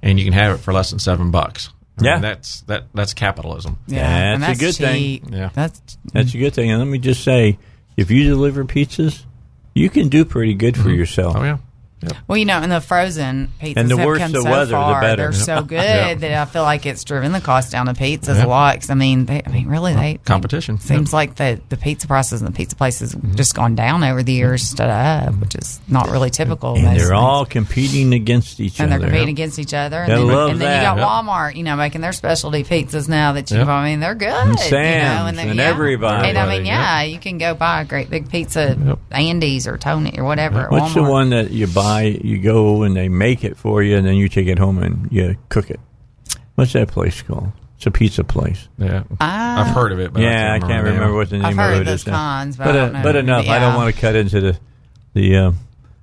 and 0.00 0.18
you 0.18 0.24
can 0.24 0.32
have 0.32 0.54
it 0.54 0.58
for 0.58 0.72
less 0.72 0.90
than 0.90 1.00
seven 1.00 1.30
bucks. 1.32 1.70
I 1.98 2.04
Yeah. 2.04 2.12
mean, 2.14 2.22
that's 2.22 2.60
that 2.62 2.84
that's 2.94 3.14
capitalism. 3.14 3.78
Yeah, 3.86 4.34
and 4.34 4.42
That's 4.42 4.58
a 4.58 4.64
good 4.64 4.74
thing. 4.74 5.28
Yeah. 5.32 5.50
That's 5.54 5.80
That's 6.12 6.34
a 6.34 6.38
good 6.38 6.54
thing. 6.54 6.70
And 6.70 6.78
let 6.80 6.88
me 6.88 6.98
just 6.98 7.22
say, 7.22 7.58
if 7.96 8.10
you 8.10 8.24
deliver 8.24 8.64
pizzas, 8.64 9.24
you 9.74 9.90
can 9.90 10.08
do 10.08 10.24
pretty 10.24 10.54
good 10.54 10.76
for 10.76 10.88
mm-hmm. 10.88 10.98
yourself. 10.98 11.36
Oh 11.36 11.42
yeah, 11.44 11.58
well, 12.28 12.36
you 12.38 12.44
know, 12.44 12.58
and 12.60 12.70
the 12.70 12.80
frozen 12.80 13.50
pizzas 13.60 13.76
And 13.76 13.90
the 13.90 13.96
have 13.96 14.06
worse 14.06 14.18
come 14.18 14.32
the 14.32 14.42
so 14.42 14.50
weather, 14.50 14.64
the 14.66 14.72
far. 14.72 15.00
better. 15.00 15.22
They're 15.22 15.32
so 15.32 15.62
good 15.64 15.76
Yeah. 15.82 16.14
that 16.14 16.32
I 16.32 16.44
feel 16.46 16.62
like 16.62 16.86
it's 16.86 17.04
driven 17.04 17.32
the 17.32 17.40
cost 17.40 17.72
down 17.72 17.88
of 17.88 17.96
pizzas 17.98 18.36
Yeah. 18.36 18.44
a 18.44 18.46
lot. 18.46 18.80
'cause, 18.80 18.90
I 18.90 18.94
mean, 18.94 19.26
they, 19.26 19.42
I 19.46 19.50
mean, 19.50 19.66
really, 19.68 19.94
they 19.94 20.18
competition. 20.24 20.78
Seems 20.80 21.12
like 21.12 21.36
the 21.36 21.60
the 21.68 21.76
pizza 21.76 22.06
prices 22.06 22.40
and 22.42 22.48
the 22.48 22.56
pizza 22.56 22.76
places 22.76 23.14
Mm-hmm. 23.14 23.34
just 23.34 23.54
gone 23.54 23.74
down 23.74 24.02
over 24.04 24.22
the 24.22 24.32
years 24.32 24.62
instead 24.62 24.88
of 24.90 25.28
up, 25.28 25.40
which 25.40 25.54
is 25.54 25.80
not 25.88 26.08
really 26.10 26.30
typical. 26.30 26.74
And 26.74 26.84
they're 26.86 26.98
things. 26.98 27.10
all 27.10 27.44
competing 27.44 28.12
against 28.14 28.60
each 28.60 28.80
other. 28.80 28.84
and 28.84 28.92
they're 28.92 29.08
competing 29.08 29.30
against 29.30 29.58
each 29.58 29.74
other. 29.74 30.02
And 30.02 30.12
then, 30.12 30.26
love 30.26 30.50
and 30.50 30.60
then 30.60 30.76
you 30.80 30.86
got 30.86 30.96
Yep. 30.98 31.06
Walmart, 31.06 31.56
you 31.56 31.62
know, 31.62 31.76
making 31.76 32.00
their 32.00 32.12
specialty 32.12 32.64
pizzas 32.64 33.08
now 33.08 33.32
that 33.32 33.50
you. 33.50 33.58
Yep. 33.58 33.68
I 33.68 33.84
mean, 33.84 34.00
they're 34.00 34.14
good. 34.14 34.28
And 34.28 34.50
you 34.50 34.56
know, 34.56 34.62
Sam's 34.62 35.36
then, 35.36 35.48
and 35.48 35.58
yeah. 35.58 35.64
everybody. 35.64 36.28
And 36.28 36.38
I 36.38 36.46
mean, 36.48 36.66
Yep. 36.66 36.74
yeah, 36.74 37.02
you 37.02 37.18
can 37.18 37.38
go 37.38 37.54
buy 37.54 37.82
a 37.82 37.84
great 37.84 38.10
big 38.10 38.28
pizza, 38.30 38.76
Yep. 38.84 38.98
Andy's 39.12 39.66
or 39.66 39.76
Tony 39.78 40.14
or 40.18 40.24
whatever. 40.24 40.62
At 40.64 40.70
What's 40.70 40.94
the 40.94 41.02
one 41.02 41.30
that 41.30 41.50
you 41.50 41.66
buy, 41.66 41.93
you 42.02 42.38
go 42.38 42.82
and 42.82 42.96
they 42.96 43.08
make 43.08 43.44
it 43.44 43.56
for 43.56 43.82
you, 43.82 43.96
and 43.96 44.06
then 44.06 44.14
you 44.16 44.28
take 44.28 44.46
it 44.48 44.58
home 44.58 44.78
and 44.82 45.08
you 45.12 45.36
cook 45.48 45.70
it? 45.70 45.80
What's 46.54 46.72
that 46.74 46.88
place 46.88 47.20
called? 47.22 47.52
It's 47.76 47.86
a 47.86 47.90
pizza 47.90 48.22
place. 48.24 48.68
Yeah, 48.78 49.02
Ah. 49.20 49.60
I've 49.68 49.74
heard 49.74 49.92
of 49.92 49.98
it. 50.00 50.12
But 50.12 50.22
yeah, 50.22 50.52
I 50.54 50.58
can't, 50.58 50.68
the 50.68 50.74
name. 50.74 50.84
remember 50.94 51.14
what 51.16 51.30
the 51.30 51.36
name 51.38 51.46
I've 51.46 51.56
heard 51.56 51.72
of 51.74 51.80
of 51.80 51.82
it 51.82 51.90
those 51.90 52.00
is. 52.00 52.06
now. 52.06 52.12
cons, 52.12 52.56
but 52.56 52.66
I 52.68 52.70
but, 52.70 52.72
don't 52.72 52.88
uh, 52.88 52.98
know. 52.98 53.02
but 53.02 53.16
enough. 53.16 53.48
I 53.48 53.58
don't 53.58 53.74
want 53.74 53.94
to 53.94 54.00
cut 54.00 54.14
into 54.14 54.40
the 54.40 54.58
the 55.14 55.36
uh, 55.36 55.52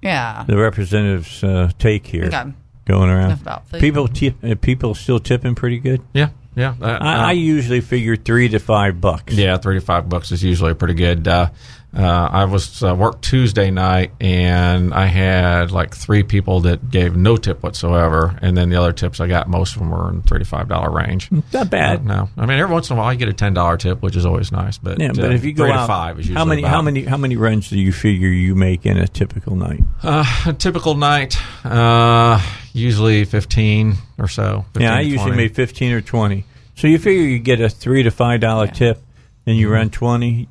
Yeah. 0.02 0.44
the 0.48 0.58
representative's 0.58 1.44
uh, 1.44 1.72
take 1.80 2.06
here 2.08 2.26
Okay. 2.26 2.52
going 2.86 3.10
around. 3.10 3.32
About. 3.32 3.72
People 3.72 4.08
tip, 4.10 4.36
uh, 4.44 4.56
people 4.56 4.94
still 4.96 5.20
tipping 5.20 5.56
pretty 5.56 5.80
good. 5.80 6.02
Yeah, 6.14 6.30
yeah. 6.56 6.76
Uh, 6.82 6.86
I, 7.00 7.16
I 7.16 7.30
uh, 7.30 7.32
usually 7.32 7.82
figure 7.82 8.16
three 8.16 8.50
to 8.50 8.60
five 8.60 9.00
bucks. 9.02 9.34
Yeah, 9.34 9.58
three 9.58 9.76
to 9.76 9.82
five 9.86 10.10
bucks 10.10 10.32
is 10.32 10.44
usually 10.44 10.74
pretty 10.74 10.96
good. 10.96 11.28
Uh, 11.28 11.50
uh, 11.94 12.30
I 12.32 12.46
was 12.46 12.82
uh, 12.84 12.96
worked 12.96 13.22
Tuesday 13.22 13.70
night, 13.70 14.12
and 14.22 14.94
I 14.94 15.08
had 15.08 15.72
like 15.72 15.94
three 15.94 16.24
people 16.24 16.62
that 16.62 16.90
gave 16.90 17.18
no 17.18 17.36
tip 17.36 17.62
whatsoever, 17.64 18.38
and 18.42 18.56
then 18.56 18.70
the 18.70 18.78
other 18.78 18.94
tips 18.94 19.20
I 19.20 19.28
got, 19.28 19.50
most 19.50 19.74
of 19.76 19.80
them 19.82 19.92
were 19.92 20.10
in 20.10 20.22
three 20.22 20.40
to 20.40 20.46
five 20.46 20.70
dollar 20.70 20.90
range. 20.90 21.30
Not 21.52 21.70
bad. 21.70 22.06
No, 22.06 22.30
I 22.38 22.46
mean 22.46 22.60
every 22.60 22.74
once 22.74 22.90
in 22.90 22.96
a 22.96 23.00
while 23.00 23.12
you 23.12 23.20
get 23.20 23.28
a 23.28 23.34
ten 23.34 23.54
dollar 23.54 23.76
tip, 23.76 24.02
which 24.02 24.16
is 24.16 24.26
always 24.26 24.54
nice. 24.54 24.78
But 24.78 25.00
Yeah, 25.02 25.12
but 25.14 25.26
uh, 25.26 25.34
if 25.34 25.44
you 25.44 25.52
go 25.52 25.66
three 25.66 25.74
out, 25.74 25.82
to 25.82 25.88
five 25.88 26.20
is 26.20 26.28
usually 26.30 26.38
how 26.40 26.46
many 26.46 26.62
about- 26.62 26.72
how 26.72 26.82
many 26.82 27.04
how 27.04 27.18
many 27.18 27.36
runs 27.36 27.70
do 27.70 27.78
you 27.78 27.92
figure 27.92 28.30
you 28.30 28.56
make 28.56 28.86
in 28.86 28.98
a 28.98 29.08
typical 29.08 29.58
night? 29.58 29.82
Uh, 30.02 30.24
a 30.48 30.54
typical 30.54 30.96
night, 30.96 31.36
uh, 31.66 32.42
usually 32.74 33.26
fifteen 33.26 33.96
or 34.18 34.28
so. 34.28 34.66
15 34.74 34.82
yeah, 34.82 34.96
I 34.96 35.02
usually 35.02 35.32
20. 35.32 35.38
make 35.38 35.56
fifteen 35.56 35.92
or 35.94 36.02
twenty. 36.02 36.46
So 36.76 36.88
you 36.88 36.98
figure 36.98 37.24
you 37.24 37.40
get 37.40 37.60
a 37.62 37.70
three 37.70 38.04
to 38.04 38.12
five 38.12 38.40
dollar 38.42 38.68
tip, 38.68 39.00
and 39.46 39.58
you 39.58 39.70
run 39.70 39.90
twenty. 39.90 40.48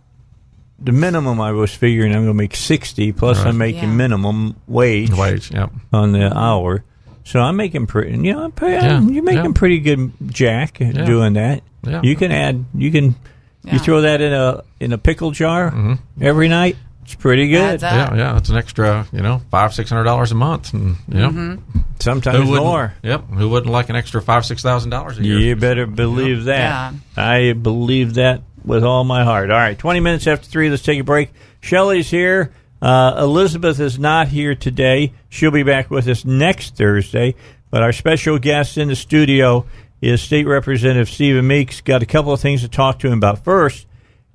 The 0.83 0.93
minimum 0.93 1.41
I 1.41 1.53
was 1.53 1.75
figuring 1.75 2.13
I'm 2.13 2.19
going 2.25 2.29
to 2.29 2.35
make 2.35 2.57
sixty. 2.57 3.13
Plus, 3.13 3.39
Right. 3.39 3.49
I'm 3.49 3.59
making 3.59 3.83
Yeah. 3.91 3.95
minimum 3.95 4.57
wage, 4.67 5.11
wage. 5.13 5.51
Yep. 5.53 5.71
on 5.93 6.13
the 6.13 6.35
hour. 6.37 6.85
So 7.25 7.39
I'm 7.41 7.57
making 7.57 7.87
pretty. 7.87 8.13
You 8.13 8.33
know, 8.33 8.45
I'm 8.45 8.53
pretty, 8.53 8.75
Yeah, 8.87 9.01
you're 9.01 9.23
making 9.23 9.45
yeah. 9.45 9.53
pretty 9.55 9.79
good 9.81 10.13
jack 10.29 10.81
Yeah. 10.81 10.93
doing 11.05 11.35
that. 11.35 11.63
Yeah. 11.87 12.01
You 12.03 12.17
can 12.17 12.33
add. 12.33 12.65
You 12.75 12.91
can. 12.91 13.15
Yeah. 13.63 13.75
You 13.75 13.79
throw 13.79 14.01
that 14.03 14.23
in 14.23 14.33
a 14.33 14.63
in 14.81 14.93
a 14.95 14.99
pickle 14.99 15.33
jar 15.33 15.71
Mm-hmm. 15.71 16.23
every 16.25 16.49
night. 16.49 16.77
It's 17.11 17.21
pretty 17.21 17.49
good. 17.49 17.61
Adds 17.61 17.83
up. 17.83 18.13
Yeah, 18.13 18.17
yeah, 18.17 18.37
it's 18.37 18.51
an 18.51 18.57
extra, 18.57 19.05
you 19.13 19.21
know, 19.21 19.43
five 19.51 19.75
six 19.75 19.91
hundred 19.91 20.05
dollars 20.05 20.31
a 20.31 20.37
month, 20.37 20.73
and 20.73 20.97
you 21.09 21.19
know, 21.19 21.31
Mm-hmm. 21.31 21.81
Sometimes 21.99 22.49
more. 22.49 22.95
Yep, 23.03 23.31
who 23.31 23.49
wouldn't 23.49 23.73
like 23.73 23.89
an 23.91 23.97
extra 23.97 24.23
five 24.23 24.47
six 24.47 24.63
thousand 24.63 24.91
dollars 24.91 25.19
a 25.19 25.25
year? 25.25 25.39
You 25.39 25.57
better 25.57 25.87
believe 25.87 26.45
that. 26.45 26.95
I 27.17 27.53
believe 27.53 28.15
that 28.15 28.43
with 28.65 28.85
all 28.85 29.03
my 29.05 29.25
heart. 29.25 29.51
All 29.51 29.57
right, 29.57 29.79
20 29.79 30.01
minutes 30.01 30.27
after 30.27 30.47
3, 30.47 30.71
let's 30.71 30.83
take 30.83 31.01
a 31.01 31.05
break. 31.05 31.31
Shelley's 31.61 32.11
here. 32.11 32.53
Uh, 32.81 33.17
Elizabeth 33.19 33.81
is 33.81 33.99
not 33.99 34.29
here 34.29 34.55
today. 34.55 35.13
She'll 35.29 35.51
be 35.51 35.63
back 35.63 35.91
with 35.91 36.07
us 36.09 36.25
next 36.25 36.77
Thursday. 36.77 37.35
But 37.71 37.83
our 37.83 37.93
special 37.93 38.39
guest 38.39 38.79
in 38.79 38.89
the 38.89 38.97
studio 38.97 39.67
is 40.01 40.23
State 40.23 40.47
Representative 40.47 41.09
Stephen 41.09 41.47
Meeks. 41.47 41.81
Got 41.81 42.03
a 42.03 42.07
couple 42.07 42.33
of 42.33 42.41
things 42.41 42.63
to 42.63 42.69
talk 42.69 42.99
to 43.01 43.07
him 43.09 43.19
about. 43.19 43.45
First, 43.45 43.87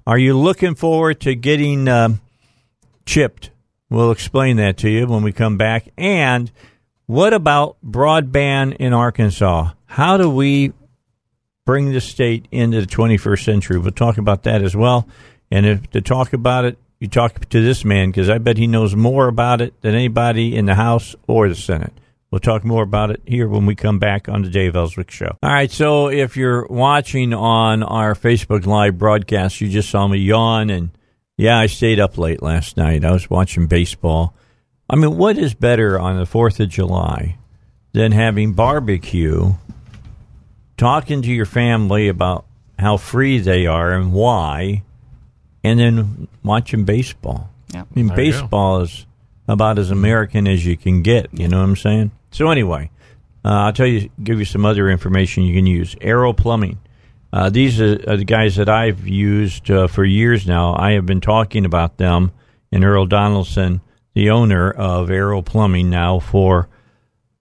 are 0.07 0.17
you 0.17 0.38
looking 0.38 0.76
forward 0.76 1.21
to 1.21 1.36
getting 1.36 1.88
um, 1.88 2.21
chipped? 3.06 3.51
We'll 3.89 4.12
explain 4.12 4.58
that 4.58 4.78
to 4.78 4.89
you 4.89 5.08
when 5.08 5.24
we 5.24 5.32
come 5.32 5.58
back. 5.58 5.89
And 5.97 6.51
what 7.06 7.34
about 7.34 7.78
broadband 7.86 8.78
in 8.78 8.93
Arkansas? 8.93 9.72
How 9.86 10.18
do 10.18 10.30
we 10.30 10.74
bring 11.66 11.91
the 11.91 12.01
state 12.01 12.47
into 12.51 12.82
the 12.82 12.88
21st 12.88 13.43
century? 13.43 13.78
We'll 13.78 13.91
talk 13.91 14.18
about 14.18 14.43
that 14.43 14.62
as 14.62 14.76
well. 14.76 15.08
And 15.51 15.66
if 15.66 15.89
to 15.91 16.01
talk 16.01 16.34
about 16.34 16.66
it, 16.66 16.78
you 16.99 17.08
talk 17.08 17.47
to 17.49 17.62
this 17.62 17.86
man 17.86 18.10
because 18.10 18.30
I 18.30 18.39
bet 18.39 18.58
he 18.58 18.68
knows 18.68 18.95
more 18.95 19.28
about 19.28 19.62
it 19.62 19.80
than 19.82 19.93
anybody 19.93 20.56
in 20.56 20.66
the 20.66 20.76
House 20.76 21.16
or 21.28 21.47
the 21.47 21.56
Senate. 21.56 21.93
We'll 22.32 22.39
talk 22.39 22.66
more 22.66 22.84
about 22.84 23.12
it 23.12 23.22
here 23.26 23.47
when 23.47 23.66
we 23.66 23.76
come 23.76 23.99
back 23.99 24.28
on 24.28 24.41
the 24.41 24.49
Dave 24.49 24.76
Elswick 24.76 25.12
Show. 25.12 25.38
All 25.41 25.49
right, 25.49 25.72
so 25.72 26.10
if 26.10 26.36
you're 26.36 26.66
watching 26.68 27.34
on 27.34 27.84
our 27.84 28.16
Facebook 28.16 28.66
Live 28.66 28.97
broadcast, 28.97 29.62
you 29.62 29.70
just 29.70 29.89
saw 29.89 30.08
me 30.08 30.18
yawn, 30.18 30.70
and 30.70 30.89
yeah, 31.38 31.58
I 31.58 31.66
stayed 31.68 32.00
up 32.00 32.18
late 32.18 32.42
last 32.42 32.78
night. 32.78 33.04
I 33.04 33.12
was 33.12 33.30
watching 33.30 33.68
baseball. 33.68 34.34
I 34.90 34.96
mean, 34.96 35.18
what 35.18 35.38
is 35.38 35.54
better 35.54 36.00
on 36.00 36.18
the 36.18 36.26
4th 36.26 36.60
of 36.60 36.70
July 36.70 37.38
than 37.94 38.12
having 38.12 38.54
barbecue, 38.54 39.54
talking 40.78 41.22
to 41.24 41.32
your 41.32 41.46
family 41.46 42.08
about 42.08 42.46
how 42.78 42.98
free 42.98 43.40
they 43.40 43.66
are 43.66 43.92
and 43.92 44.14
why, 44.14 44.84
and 45.64 45.80
then 45.80 46.28
watching 46.44 46.86
baseball? 46.86 47.50
Yep. 47.74 47.88
I 47.90 47.96
mean, 47.96 48.08
There 48.08 48.16
baseball 48.16 48.82
is 48.82 49.06
about 49.48 49.80
as 49.80 49.92
American 49.92 50.48
as 50.48 50.66
you 50.66 50.78
can 50.78 51.02
get. 51.02 51.28
You 51.34 51.48
know 51.48 51.58
what 51.58 51.64
I'm 51.66 51.76
saying? 51.76 52.12
So 52.32 52.50
anyway, 52.50 52.92
uh, 53.44 53.50
I'll 53.50 53.74
tell 53.74 53.88
you, 53.88 54.10
give 54.24 54.40
you 54.40 54.46
some 54.46 54.66
other 54.66 54.90
information 54.90 55.44
you 55.44 55.56
can 55.56 55.66
use. 55.66 55.96
Arrow 56.02 56.34
Plumbing. 56.34 56.80
Uh, 57.36 57.50
these 57.50 57.82
are, 57.82 58.00
are 58.08 58.16
the 58.16 58.24
guys 58.24 58.56
that 58.56 58.70
I've 58.70 59.06
used 59.06 59.70
uh, 59.70 59.88
for 59.88 60.06
years 60.06 60.48
now. 60.48 60.74
I 60.74 60.94
have 60.94 61.06
been 61.06 61.20
talking 61.20 61.66
about 61.66 61.98
them 61.98 62.32
and 62.72 62.86
Earl 62.86 63.08
Donaldson, 63.08 63.82
the 64.14 64.30
owner 64.30 64.72
of 64.72 65.12
Arrow 65.12 65.42
Plumbing, 65.42 65.90
now 65.90 66.20
for 66.20 66.70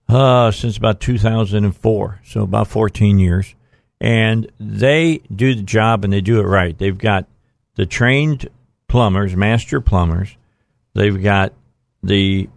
uh, 0.09 0.51
since 0.51 0.75
about 0.75 0.99
2004, 0.99 2.19
so 2.25 2.41
about 2.41 2.67
14 2.67 3.19
years. 3.19 3.55
And 4.01 4.51
they 4.59 5.21
do 5.33 5.55
the 5.55 5.63
job 5.63 6.03
and 6.03 6.11
they 6.11 6.19
do 6.19 6.41
it 6.41 6.43
right. 6.43 6.77
They've 6.77 6.97
got 6.97 7.29
the 7.75 7.85
trained 7.85 8.49
plumbers, 8.89 9.33
master 9.33 9.79
plumbers. 9.79 10.35
They've 10.93 11.23
got 11.23 11.53
the 12.03 12.49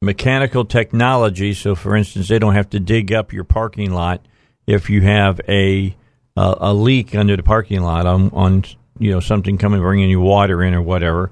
mechanical 0.00 0.64
technology. 0.64 1.52
So, 1.52 1.74
for 1.74 1.94
instance, 1.94 2.28
they 2.28 2.38
don't 2.38 2.54
have 2.54 2.70
to 2.70 2.80
dig 2.80 3.12
up 3.12 3.34
your 3.34 3.44
parking 3.44 3.92
lot 3.92 4.26
if 4.66 4.88
you 4.88 5.02
have 5.02 5.42
a 5.46 5.94
uh, 6.36 6.54
a 6.60 6.74
leak 6.74 7.14
under 7.14 7.36
the 7.36 7.42
parking 7.42 7.82
lot 7.82 8.06
on 8.06 8.30
on 8.30 8.64
you 8.98 9.10
know 9.10 9.20
something 9.20 9.58
coming 9.58 9.80
bringing 9.80 10.10
you 10.10 10.20
water 10.20 10.62
in 10.62 10.74
or 10.74 10.82
whatever. 10.82 11.30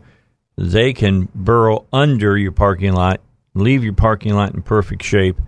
They 0.57 0.92
can 0.92 1.28
burrow 1.34 1.86
under 1.92 2.36
your 2.36 2.53
parking 2.53 2.92
lot, 2.92 3.20
leave 3.55 3.82
your 3.82 3.94
parking 3.94 4.34
lot 4.34 4.55
in 4.55 4.62
perfect 4.62 5.03
shape, 5.03 5.40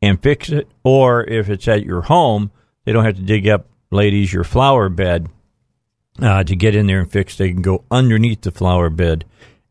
and 0.00 0.22
fix 0.22 0.50
it. 0.50 0.68
Or 0.84 1.24
if 1.24 1.48
it's 1.48 1.68
at 1.68 1.84
your 1.84 2.02
home, 2.02 2.50
they 2.84 2.92
don't 2.92 3.04
have 3.04 3.16
to 3.16 3.22
dig 3.22 3.48
up, 3.48 3.66
ladies, 3.90 4.32
your 4.32 4.44
flower 4.44 4.88
bed 4.88 5.28
uh, 6.20 6.44
to 6.44 6.56
get 6.56 6.74
in 6.74 6.86
there 6.86 7.00
and 7.00 7.10
fix. 7.10 7.36
They 7.36 7.50
can 7.52 7.62
go 7.62 7.84
underneath 7.90 8.42
the 8.42 8.52
flower 8.52 8.90
bed 8.90 9.24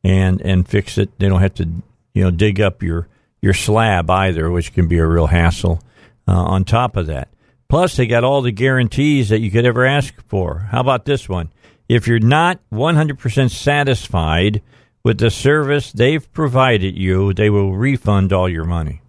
and 0.03 0.41
and 0.41 0.67
fix 0.67 0.97
it. 0.97 1.17
They 1.19 1.29
don't 1.29 1.41
have 1.41 1.55
to 1.55 1.69
you 2.13 2.23
know 2.23 2.31
dig 2.31 2.59
up 2.59 2.83
your 2.83 3.07
your 3.41 3.53
slab 3.53 4.09
either, 4.09 4.49
which 4.51 4.73
can 4.73 4.87
be 4.87 4.97
a 4.97 5.05
real 5.05 5.27
hassle. 5.27 5.81
Uh, 6.27 6.33
on 6.33 6.63
top 6.63 6.95
of 6.95 7.07
that, 7.07 7.29
plus 7.71 7.95
they 7.95 8.05
got 8.05 8.25
all 8.25 8.41
the 8.41 8.51
guarantees 8.51 9.29
that 9.29 9.39
you 9.39 9.49
could 9.49 9.65
ever 9.65 9.85
ask 9.85 10.13
for. 10.27 10.67
How 10.71 10.81
about 10.81 11.05
this 11.05 11.29
one? 11.29 11.53
If 11.87 12.05
you're 12.05 12.19
not 12.19 12.59
100% 12.69 13.49
satisfied 13.49 14.61
with 15.05 15.19
the 15.19 15.29
service 15.29 15.93
they've 15.93 16.33
provided 16.33 16.97
you, 16.97 17.33
they 17.33 17.49
will 17.49 17.71
refund 17.71 18.33
all 18.33 18.49
your 18.49 18.65
money. 18.65 19.01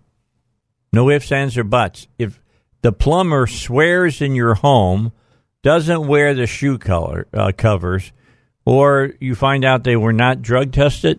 No 0.92 1.10
ifs, 1.10 1.32
ands, 1.32 1.58
or 1.58 1.64
buts. 1.64 2.06
If 2.20 2.40
the 2.82 2.92
plumber 2.92 3.48
swears 3.48 4.22
in 4.22 4.36
your 4.36 4.54
home, 4.54 5.10
doesn't 5.64 6.06
wear 6.06 6.32
the 6.32 6.46
shoe 6.46 6.78
color 6.78 7.26
uh, 7.32 7.50
covers, 7.58 8.12
or 8.64 9.14
you 9.18 9.34
find 9.34 9.64
out 9.64 9.82
they 9.82 9.96
were 9.96 10.12
not 10.12 10.40
drug 10.40 10.70
tested, 10.70 11.18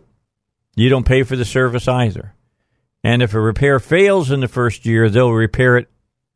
you 0.77 0.87
don't 0.87 1.05
pay 1.05 1.23
for 1.23 1.35
the 1.35 1.43
service 1.43 1.89
either. 1.89 2.35
And 3.03 3.21
if 3.21 3.33
a 3.33 3.41
repair 3.41 3.81
fails 3.81 4.31
in 4.31 4.39
the 4.39 4.47
first 4.47 4.85
year, 4.85 5.09
they'll 5.09 5.33
repair 5.33 5.75
it 5.75 5.89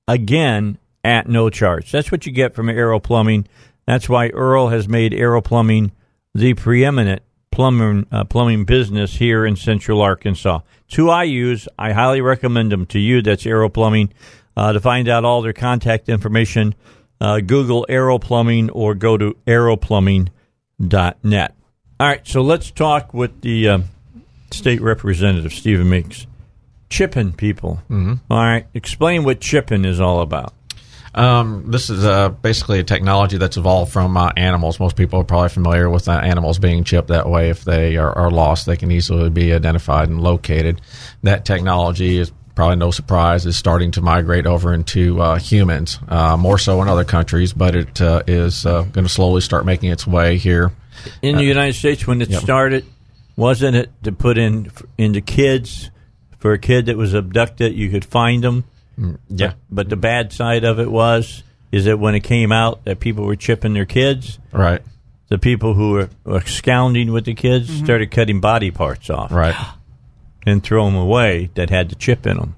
again 0.06 0.78
at 1.04 1.28
no 1.28 1.50
charge. 1.50 1.92
That's 1.92 2.12
what 2.12 2.26
you 2.26 2.32
get 2.32 2.54
from 2.54 2.70
Aero 2.70 3.00
Plumbing. 3.00 3.48
That's 3.86 4.10
why 4.10 4.30
Earl 4.30 4.70
has 4.70 4.88
made 4.88 5.14
Aero 5.14 5.42
Plumbing 5.42 5.92
the 6.34 6.54
preeminent 6.54 7.22
plumbing 7.52 8.06
uh, 8.12 8.24
plumbing 8.24 8.66
business 8.66 9.16
here 9.16 9.46
in 9.46 9.56
Central 9.56 10.02
Arkansas. 10.02 10.60
Two 10.88 11.10
I 11.10 11.24
use. 11.24 11.68
I 11.80 11.94
highly 11.94 12.22
recommend 12.22 12.72
them 12.72 12.86
to 12.88 13.00
you. 13.00 13.24
That's 13.24 13.46
Aero 13.46 13.70
Plumbing. 13.70 14.14
Uh, 14.56 14.74
to 14.74 14.80
find 14.80 15.08
out 15.08 15.26
all 15.26 15.42
their 15.42 15.54
contact 15.54 16.10
information, 16.10 16.76
uh, 17.22 17.40
Google 17.40 17.86
Aero 17.90 18.20
Plumbing 18.20 18.70
or 18.72 18.96
go 18.96 19.18
to 19.18 19.36
aeroplumbing.net. 19.46 21.54
All 22.00 22.08
right, 22.08 22.28
so 22.28 22.42
let's 22.42 22.72
talk 22.72 23.14
with 23.14 23.42
the 23.42 23.68
uh, 23.68 23.80
state 24.52 24.82
representative, 24.82 25.54
Stephen 25.54 25.90
Meeks. 25.90 26.28
Chipping 26.90 27.34
people. 27.34 27.82
Mm-hmm. 27.90 28.14
All 28.32 28.38
right, 28.38 28.66
explain 28.74 29.24
what 29.24 29.42
chipping 29.42 29.86
is 29.86 30.00
all 30.00 30.22
about. 30.22 30.54
Um, 31.18 31.64
this 31.72 31.90
is 31.90 32.06
uh, 32.06 32.30
basically 32.30 32.78
a 32.80 32.84
technology 32.84 33.40
that's 33.40 33.58
evolved 33.58 33.92
from 33.92 34.16
uh, 34.16 34.32
animals. 34.38 34.80
Most 34.80 34.96
people 34.96 35.20
are 35.20 35.24
probably 35.24 35.50
familiar 35.50 35.90
with 35.90 36.08
uh, 36.08 36.12
animals 36.12 36.60
being 36.60 36.84
chipped 36.84 37.08
that 37.08 37.28
way. 37.28 37.50
If 37.50 37.64
they 37.64 37.98
are, 37.98 38.16
are, 38.16 38.30
lost, 38.30 38.68
they 38.68 38.78
can 38.78 38.92
easily 38.92 39.32
be 39.32 39.52
identified 39.52 40.10
and 40.10 40.22
located. 40.22 40.80
That 41.24 41.44
technology 41.44 42.20
is 42.20 42.32
probably 42.54 42.76
no 42.76 42.92
surprise 42.92 43.48
is 43.48 43.58
starting 43.58 43.90
to 43.92 44.02
migrate 44.02 44.46
over 44.46 44.76
into 44.76 45.20
uh, 45.20 45.40
humans, 45.40 45.98
uh, 46.08 46.38
more 46.38 46.60
so 46.60 46.84
in 46.84 46.88
other 46.88 47.04
countries, 47.04 47.52
but 47.52 47.76
it 47.76 48.00
uh, 48.00 48.22
is 48.28 48.64
going 48.64 48.92
to 48.94 49.10
slowly 49.10 49.42
start 49.42 49.66
making 49.66 49.90
its 49.90 50.06
way 50.06 50.38
here 50.38 50.72
in 51.24 51.38
the 51.38 51.44
United 51.44 51.74
States. 51.74 52.06
When 52.06 52.22
it 52.22 52.30
yep. 52.30 52.44
started, 52.44 52.86
wasn't 53.36 53.76
it 53.76 53.90
to 54.04 54.12
put 54.12 54.38
in 54.38 54.72
into 55.00 55.22
kids? 55.22 55.90
For 56.38 56.54
a 56.54 56.60
kid 56.60 56.86
that 56.86 56.98
was 56.98 57.16
abducted, 57.16 57.74
you 57.74 57.90
could 57.90 58.06
find 58.06 58.44
them 58.44 58.66
yeah. 58.98 59.48
But, 59.48 59.56
but, 59.70 59.90
the 59.90 59.96
bad 59.96 60.34
side 60.34 60.64
of 60.64 60.80
it 60.80 60.90
was 60.90 61.44
is 61.72 61.86
that 61.86 62.00
when 62.00 62.16
it 62.16 62.22
came 62.22 62.52
out 62.52 62.86
that 62.86 63.00
people 63.00 63.26
were 63.26 63.36
chipping 63.36 63.74
their 63.74 63.86
kids, 63.86 64.40
right? 64.52 64.82
The 65.30 65.38
people 65.38 65.74
who 65.74 65.92
were, 65.92 66.10
were 66.24 66.42
scounding 66.42 67.12
with 67.12 67.26
the 67.26 67.34
kids 67.34 67.70
mm-hmm. 67.70 67.84
started 67.84 68.12
cutting 68.12 68.40
body 68.40 68.72
parts 68.72 69.10
off, 69.10 69.32
right, 69.32 69.56
and 70.46 70.64
throw 70.64 70.86
them 70.86 70.96
away 70.96 71.50
that 71.56 71.70
had 71.70 71.90
the 71.90 71.96
chip 71.96 72.26
in 72.26 72.38
them. 72.38 72.56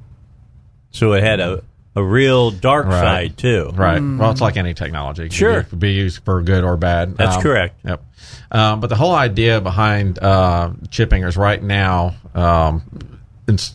So 0.92 1.14
it 1.14 1.24
had 1.24 1.40
a 1.40 1.64
a 1.96 2.04
real 2.04 2.52
dark 2.52 2.88
right. 2.88 3.00
side 3.00 3.38
too. 3.38 3.72
Right. 3.74 4.02
Mm. 4.02 4.20
Well, 4.20 4.32
it's 4.32 4.42
like 4.42 4.58
any 4.58 4.74
technology. 4.74 5.26
It 5.26 5.34
sure. 5.34 5.64
Be, 5.64 5.78
be, 5.78 5.92
used 5.94 6.24
for 6.24 6.42
good 6.42 6.64
or 6.64 6.78
bad. 6.78 7.18
That's 7.18 7.38
um, 7.38 7.42
correct. 7.42 7.80
Yep. 7.84 8.04
Um, 8.52 8.80
but 8.80 8.88
the 8.88 8.96
whole 8.96 9.14
idea 9.14 9.62
behind 9.62 10.20
uh, 10.20 10.72
chipping 10.90 11.24
is 11.24 11.38
right 11.38 11.62
now. 11.62 12.16
Um, 12.34 12.84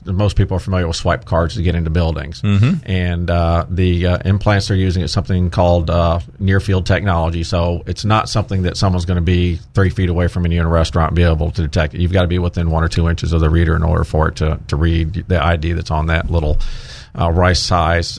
most 0.04 0.36
people 0.36 0.56
are 0.56 0.60
familiar 0.60 0.86
with 0.86 0.96
swipe 0.96 1.24
cards 1.24 1.54
to 1.54 1.62
get 1.62 1.74
into 1.74 1.90
buildings. 1.90 2.42
Mm-hmm. 2.42 2.90
And 2.90 3.30
uh, 3.30 3.66
the 3.68 4.06
uh, 4.06 4.18
implants 4.24 4.68
they're 4.68 4.76
using 4.76 5.02
is 5.02 5.12
something 5.12 5.50
called 5.50 5.90
uh, 5.90 6.20
near 6.38 6.60
field 6.60 6.86
technology. 6.86 7.44
So 7.44 7.82
it's 7.86 8.04
not 8.04 8.28
something 8.28 8.62
that 8.62 8.76
someone's 8.76 9.04
going 9.04 9.16
to 9.16 9.22
be 9.22 9.56
three 9.74 9.90
feet 9.90 10.08
away 10.08 10.28
from 10.28 10.46
you 10.46 10.60
in 10.60 10.66
a 10.66 10.70
restaurant 10.70 11.10
and 11.10 11.16
be 11.16 11.22
able 11.22 11.50
to 11.50 11.62
detect 11.62 11.94
it. 11.94 12.00
You've 12.00 12.12
got 12.12 12.22
to 12.22 12.28
be 12.28 12.38
within 12.38 12.70
one 12.70 12.84
or 12.84 12.88
two 12.88 13.08
inches 13.08 13.32
of 13.32 13.40
the 13.40 13.50
reader 13.50 13.76
in 13.76 13.82
order 13.82 14.04
for 14.04 14.28
it 14.28 14.36
to, 14.36 14.60
to 14.68 14.76
read 14.76 15.24
the 15.28 15.42
ID 15.42 15.72
that's 15.72 15.90
on 15.90 16.06
that 16.06 16.30
little 16.30 16.58
uh, 17.18 17.30
rice 17.30 17.60
size 17.60 18.18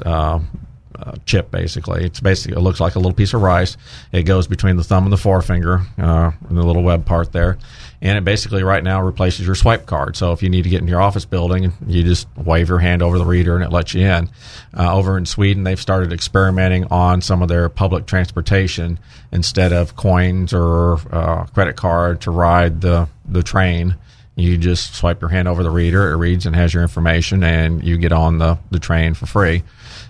uh, 1.05 1.13
chip 1.25 1.51
basically. 1.51 2.05
It's 2.05 2.19
basically 2.19 2.57
it 2.57 2.61
looks 2.61 2.79
like 2.79 2.95
a 2.95 2.99
little 2.99 3.13
piece 3.13 3.33
of 3.33 3.41
rice. 3.41 3.77
It 4.11 4.23
goes 4.23 4.47
between 4.47 4.77
the 4.77 4.83
thumb 4.83 5.03
and 5.03 5.13
the 5.13 5.17
forefinger, 5.17 5.81
uh, 5.97 6.31
and 6.49 6.57
the 6.57 6.63
little 6.63 6.83
web 6.83 7.05
part 7.05 7.31
there, 7.31 7.57
and 8.01 8.17
it 8.17 8.23
basically 8.23 8.63
right 8.63 8.83
now 8.83 9.01
replaces 9.01 9.45
your 9.45 9.55
swipe 9.55 9.85
card. 9.85 10.15
So 10.15 10.31
if 10.31 10.41
you 10.43 10.49
need 10.49 10.63
to 10.63 10.69
get 10.69 10.81
in 10.81 10.87
your 10.87 11.01
office 11.01 11.25
building, 11.25 11.73
you 11.87 12.03
just 12.03 12.27
wave 12.35 12.69
your 12.69 12.79
hand 12.79 13.01
over 13.01 13.17
the 13.17 13.25
reader 13.25 13.55
and 13.55 13.63
it 13.63 13.71
lets 13.71 13.93
you 13.93 14.01
in. 14.01 14.29
Uh, 14.77 14.95
over 14.95 15.17
in 15.17 15.25
Sweden, 15.25 15.63
they've 15.63 15.79
started 15.79 16.11
experimenting 16.11 16.85
on 16.85 17.21
some 17.21 17.41
of 17.41 17.47
their 17.47 17.69
public 17.69 18.05
transportation 18.05 18.99
instead 19.31 19.73
of 19.73 19.95
coins 19.95 20.53
or 20.53 20.97
uh, 21.11 21.45
credit 21.45 21.75
card 21.75 22.21
to 22.21 22.31
ride 22.31 22.81
the 22.81 23.07
the 23.27 23.43
train. 23.43 23.95
You 24.35 24.57
just 24.57 24.95
swipe 24.95 25.21
your 25.21 25.29
hand 25.29 25.47
over 25.47 25.63
the 25.63 25.71
reader, 25.71 26.11
it 26.11 26.17
reads 26.17 26.45
and 26.45 26.55
has 26.55 26.73
your 26.73 26.83
information, 26.83 27.41
and 27.41 27.81
you 27.81 27.97
get 27.97 28.11
on 28.11 28.37
the, 28.37 28.57
the 28.69 28.79
train 28.79 29.13
for 29.13 29.25
free. 29.25 29.63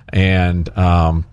And, 0.09 0.75
um, 0.77 1.25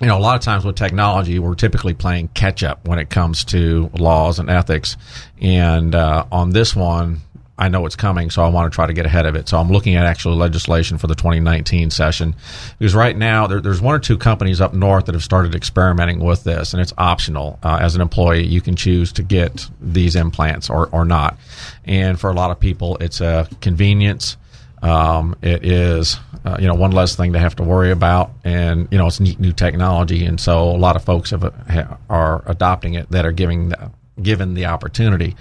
you 0.00 0.06
know, 0.06 0.18
a 0.18 0.20
lot 0.20 0.36
of 0.36 0.42
times 0.42 0.64
with 0.64 0.76
technology, 0.76 1.38
we're 1.38 1.54
typically 1.54 1.94
playing 1.94 2.28
catch 2.28 2.62
up 2.62 2.86
when 2.86 2.98
it 2.98 3.10
comes 3.10 3.44
to 3.46 3.90
laws 3.94 4.38
and 4.38 4.50
ethics. 4.50 4.96
And 5.40 5.94
uh, 5.94 6.26
on 6.30 6.50
this 6.50 6.74
one, 6.74 7.20
I 7.56 7.68
know 7.68 7.86
it's 7.86 7.94
coming, 7.94 8.30
so 8.30 8.42
I 8.42 8.48
want 8.48 8.72
to 8.72 8.74
try 8.74 8.86
to 8.86 8.92
get 8.92 9.06
ahead 9.06 9.26
of 9.26 9.36
it. 9.36 9.48
So 9.48 9.58
I'm 9.58 9.70
looking 9.70 9.94
at 9.94 10.04
actual 10.04 10.34
legislation 10.34 10.98
for 10.98 11.06
the 11.06 11.14
2019 11.14 11.90
session 11.90 12.34
because 12.78 12.96
right 12.96 13.16
now 13.16 13.46
there, 13.46 13.60
there's 13.60 13.80
one 13.80 13.94
or 13.94 14.00
two 14.00 14.18
companies 14.18 14.60
up 14.60 14.74
north 14.74 15.06
that 15.06 15.14
have 15.14 15.22
started 15.22 15.54
experimenting 15.54 16.18
with 16.18 16.42
this, 16.42 16.72
and 16.72 16.82
it's 16.82 16.92
optional. 16.98 17.60
Uh, 17.62 17.78
as 17.80 17.94
an 17.94 18.00
employee, 18.00 18.44
you 18.44 18.60
can 18.60 18.74
choose 18.74 19.12
to 19.12 19.22
get 19.22 19.68
these 19.80 20.16
implants 20.16 20.68
or, 20.68 20.88
or 20.88 21.04
not. 21.04 21.38
And 21.84 22.18
for 22.18 22.28
a 22.28 22.32
lot 22.32 22.50
of 22.50 22.58
people, 22.58 22.96
it's 23.00 23.20
a 23.20 23.48
convenience. 23.60 24.36
Um, 24.82 25.36
it 25.40 25.64
is, 25.64 26.18
uh, 26.44 26.56
you 26.60 26.66
know, 26.66 26.74
one 26.74 26.92
less 26.92 27.16
thing 27.16 27.32
to 27.32 27.38
have 27.38 27.56
to 27.56 27.62
worry 27.62 27.90
about, 27.90 28.30
and 28.44 28.88
you 28.90 28.98
know, 28.98 29.06
it's 29.06 29.20
neat 29.20 29.40
new 29.40 29.52
technology, 29.52 30.24
and 30.24 30.38
so 30.38 30.70
a 30.70 30.76
lot 30.76 30.96
of 30.96 31.04
folks 31.04 31.30
have, 31.30 31.42
have 31.66 31.98
are 32.10 32.42
adopting 32.46 32.94
it 32.94 33.10
that 33.10 33.24
are 33.24 33.32
giving 33.32 33.70
the, 33.70 33.90
given 34.20 34.54
the 34.54 34.66
opportunity. 34.66 35.36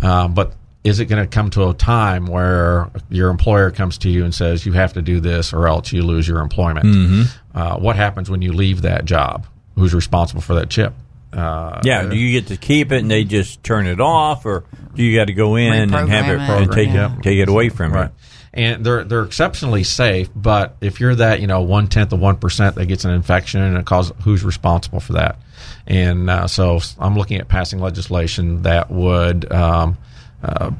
Uh, 0.00 0.28
but 0.28 0.54
is 0.84 1.00
it 1.00 1.06
going 1.06 1.22
to 1.22 1.28
come 1.28 1.50
to 1.50 1.68
a 1.68 1.74
time 1.74 2.26
where 2.26 2.90
your 3.10 3.30
employer 3.30 3.70
comes 3.70 3.98
to 3.98 4.08
you 4.08 4.24
and 4.24 4.34
says 4.34 4.64
you 4.64 4.72
have 4.72 4.92
to 4.92 5.02
do 5.02 5.20
this 5.20 5.52
or 5.52 5.66
else 5.66 5.92
you 5.92 6.02
lose 6.02 6.28
your 6.28 6.38
employment? 6.38 6.86
Mm-hmm. 6.86 7.58
Uh, 7.58 7.78
what 7.78 7.96
happens 7.96 8.30
when 8.30 8.42
you 8.42 8.52
leave 8.52 8.82
that 8.82 9.04
job? 9.04 9.46
Who's 9.74 9.92
responsible 9.92 10.40
for 10.40 10.54
that 10.54 10.70
chip? 10.70 10.94
Uh, 11.32 11.80
yeah, 11.84 12.04
do 12.04 12.16
you 12.16 12.40
get 12.40 12.48
to 12.48 12.56
keep 12.56 12.90
it 12.90 12.98
and 12.98 13.10
they 13.10 13.22
just 13.24 13.62
turn 13.62 13.86
it 13.86 14.00
off, 14.00 14.46
or 14.46 14.64
do 14.94 15.02
you 15.02 15.18
got 15.18 15.26
to 15.26 15.34
go 15.34 15.56
in 15.56 15.72
and 15.72 15.92
have 15.92 16.28
it, 16.28 16.40
it 16.40 16.40
and 16.40 16.72
take, 16.72 16.88
yeah. 16.88 17.14
take 17.22 17.38
it 17.38 17.48
away 17.48 17.68
from 17.68 17.92
right. 17.92 18.06
you? 18.06 18.12
And 18.52 18.84
they're 18.84 19.04
they're 19.04 19.24
exceptionally 19.24 19.84
safe. 19.84 20.28
But 20.34 20.76
if 20.80 21.00
you're 21.00 21.14
that 21.14 21.40
you 21.40 21.46
know 21.46 21.62
one 21.62 21.88
tenth 21.88 22.12
of 22.12 22.20
one 22.20 22.36
percent 22.36 22.76
that 22.76 22.86
gets 22.86 23.04
an 23.04 23.10
infection 23.12 23.62
and 23.62 23.76
it 23.76 23.86
causes, 23.86 24.12
who's 24.22 24.44
responsible 24.44 25.00
for 25.00 25.14
that? 25.14 25.38
And 25.86 26.28
uh, 26.28 26.46
so 26.46 26.80
I'm 26.98 27.16
looking 27.16 27.38
at 27.38 27.48
passing 27.48 27.80
legislation 27.80 28.62
that 28.62 28.90
would. 28.90 29.50
Um, 29.52 29.98
uh, 30.42 30.70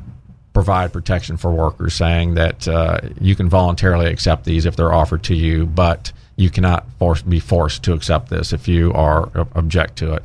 provide 0.52 0.92
protection 0.92 1.36
for 1.36 1.52
workers, 1.52 1.94
saying 1.94 2.34
that 2.34 2.66
uh, 2.66 2.98
you 3.20 3.36
can 3.36 3.48
voluntarily 3.48 4.06
accept 4.06 4.44
these 4.44 4.66
if 4.66 4.74
they're 4.74 4.92
offered 4.92 5.22
to 5.22 5.32
you, 5.32 5.64
but 5.66 6.10
you 6.34 6.50
cannot 6.50 6.84
force, 6.98 7.22
be 7.22 7.38
forced 7.38 7.84
to 7.84 7.92
accept 7.92 8.28
this 8.28 8.52
if 8.52 8.66
you 8.66 8.92
are 8.92 9.30
object 9.54 9.96
to 9.98 10.14
it. 10.14 10.24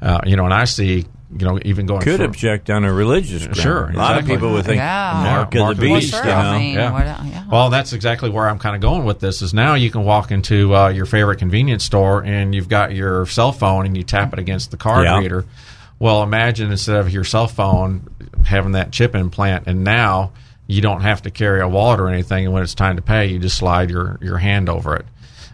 Uh, 0.00 0.20
you 0.24 0.36
know, 0.36 0.44
and 0.44 0.54
I 0.54 0.66
see 0.66 1.06
you 1.38 1.46
know, 1.46 1.58
even 1.64 1.86
going 1.86 2.02
could 2.02 2.18
for, 2.18 2.24
object 2.24 2.68
on 2.70 2.84
a 2.84 2.92
religious 2.92 3.44
ground. 3.44 3.56
Sure, 3.56 3.90
a 3.90 3.96
lot 3.96 4.18
of 4.18 4.26
people 4.26 4.52
would 4.52 4.64
think 4.64 4.78
yeah. 4.78 5.22
mark 5.24 5.54
of 5.54 5.76
the 5.76 5.80
beast. 5.80 6.12
Well, 6.12 6.22
sure. 6.22 6.30
you 6.30 6.36
know? 6.36 6.40
I 6.40 6.58
mean, 6.58 6.74
yeah. 6.74 6.92
what, 6.92 7.04
yeah. 7.04 7.44
Well, 7.50 7.70
that's 7.70 7.92
exactly 7.92 8.30
where 8.30 8.48
I'm 8.48 8.58
kind 8.58 8.74
of 8.74 8.82
going 8.82 9.04
with 9.04 9.20
this. 9.20 9.42
Is 9.42 9.54
now 9.54 9.74
you 9.74 9.90
can 9.90 10.04
walk 10.04 10.30
into 10.30 10.74
uh, 10.74 10.88
your 10.88 11.06
favorite 11.06 11.38
convenience 11.38 11.84
store 11.84 12.22
and 12.24 12.54
you've 12.54 12.68
got 12.68 12.94
your 12.94 13.26
cell 13.26 13.52
phone 13.52 13.86
and 13.86 13.96
you 13.96 14.02
tap 14.02 14.32
it 14.32 14.38
against 14.38 14.70
the 14.70 14.76
card 14.76 15.04
yeah. 15.04 15.18
reader. 15.18 15.44
Well, 15.98 16.22
imagine 16.22 16.70
instead 16.70 16.96
of 16.96 17.10
your 17.10 17.24
cell 17.24 17.46
phone 17.46 18.08
having 18.44 18.72
that 18.72 18.90
chip 18.90 19.14
implant, 19.14 19.68
and 19.68 19.84
now 19.84 20.32
you 20.66 20.80
don't 20.80 21.02
have 21.02 21.22
to 21.22 21.30
carry 21.30 21.60
a 21.60 21.68
wallet 21.68 22.00
or 22.00 22.08
anything. 22.08 22.44
And 22.44 22.52
when 22.52 22.62
it's 22.62 22.74
time 22.74 22.96
to 22.96 23.02
pay, 23.02 23.26
you 23.26 23.38
just 23.38 23.56
slide 23.56 23.90
your 23.90 24.18
your 24.20 24.38
hand 24.38 24.68
over 24.68 24.96
it. 24.96 25.06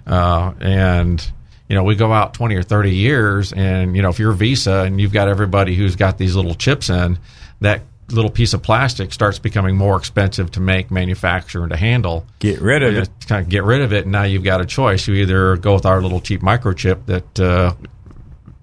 Uh, 0.06 0.54
and 0.60 1.30
you 1.68 1.76
know, 1.76 1.84
we 1.84 1.94
go 1.94 2.12
out 2.12 2.34
20 2.34 2.54
or 2.56 2.62
30 2.62 2.94
years, 2.94 3.52
and 3.52 3.94
you 3.96 4.02
know, 4.02 4.08
if 4.08 4.18
you're 4.18 4.32
Visa 4.32 4.84
and 4.84 5.00
you've 5.00 5.12
got 5.12 5.28
everybody 5.28 5.74
who's 5.74 5.96
got 5.96 6.16
these 6.18 6.34
little 6.34 6.54
chips 6.54 6.88
in, 6.88 7.18
that 7.60 7.82
little 8.10 8.30
piece 8.30 8.54
of 8.54 8.62
plastic 8.62 9.12
starts 9.12 9.38
becoming 9.38 9.76
more 9.76 9.96
expensive 9.98 10.50
to 10.52 10.60
make, 10.60 10.90
manufacture, 10.90 11.60
and 11.62 11.70
to 11.70 11.76
handle. 11.76 12.24
Get 12.38 12.62
rid 12.62 12.82
of 12.82 12.96
it. 12.96 13.10
kind 13.26 13.42
of 13.42 13.50
get 13.50 13.64
rid 13.64 13.82
of 13.82 13.92
it, 13.92 14.04
and 14.04 14.12
now 14.12 14.22
you've 14.22 14.44
got 14.44 14.62
a 14.62 14.64
choice. 14.66 15.06
You 15.06 15.14
either 15.16 15.56
go 15.58 15.74
with 15.74 15.84
our 15.84 16.00
little 16.00 16.20
cheap 16.20 16.40
microchip 16.40 17.04
that, 17.04 17.38
uh, 17.40 17.74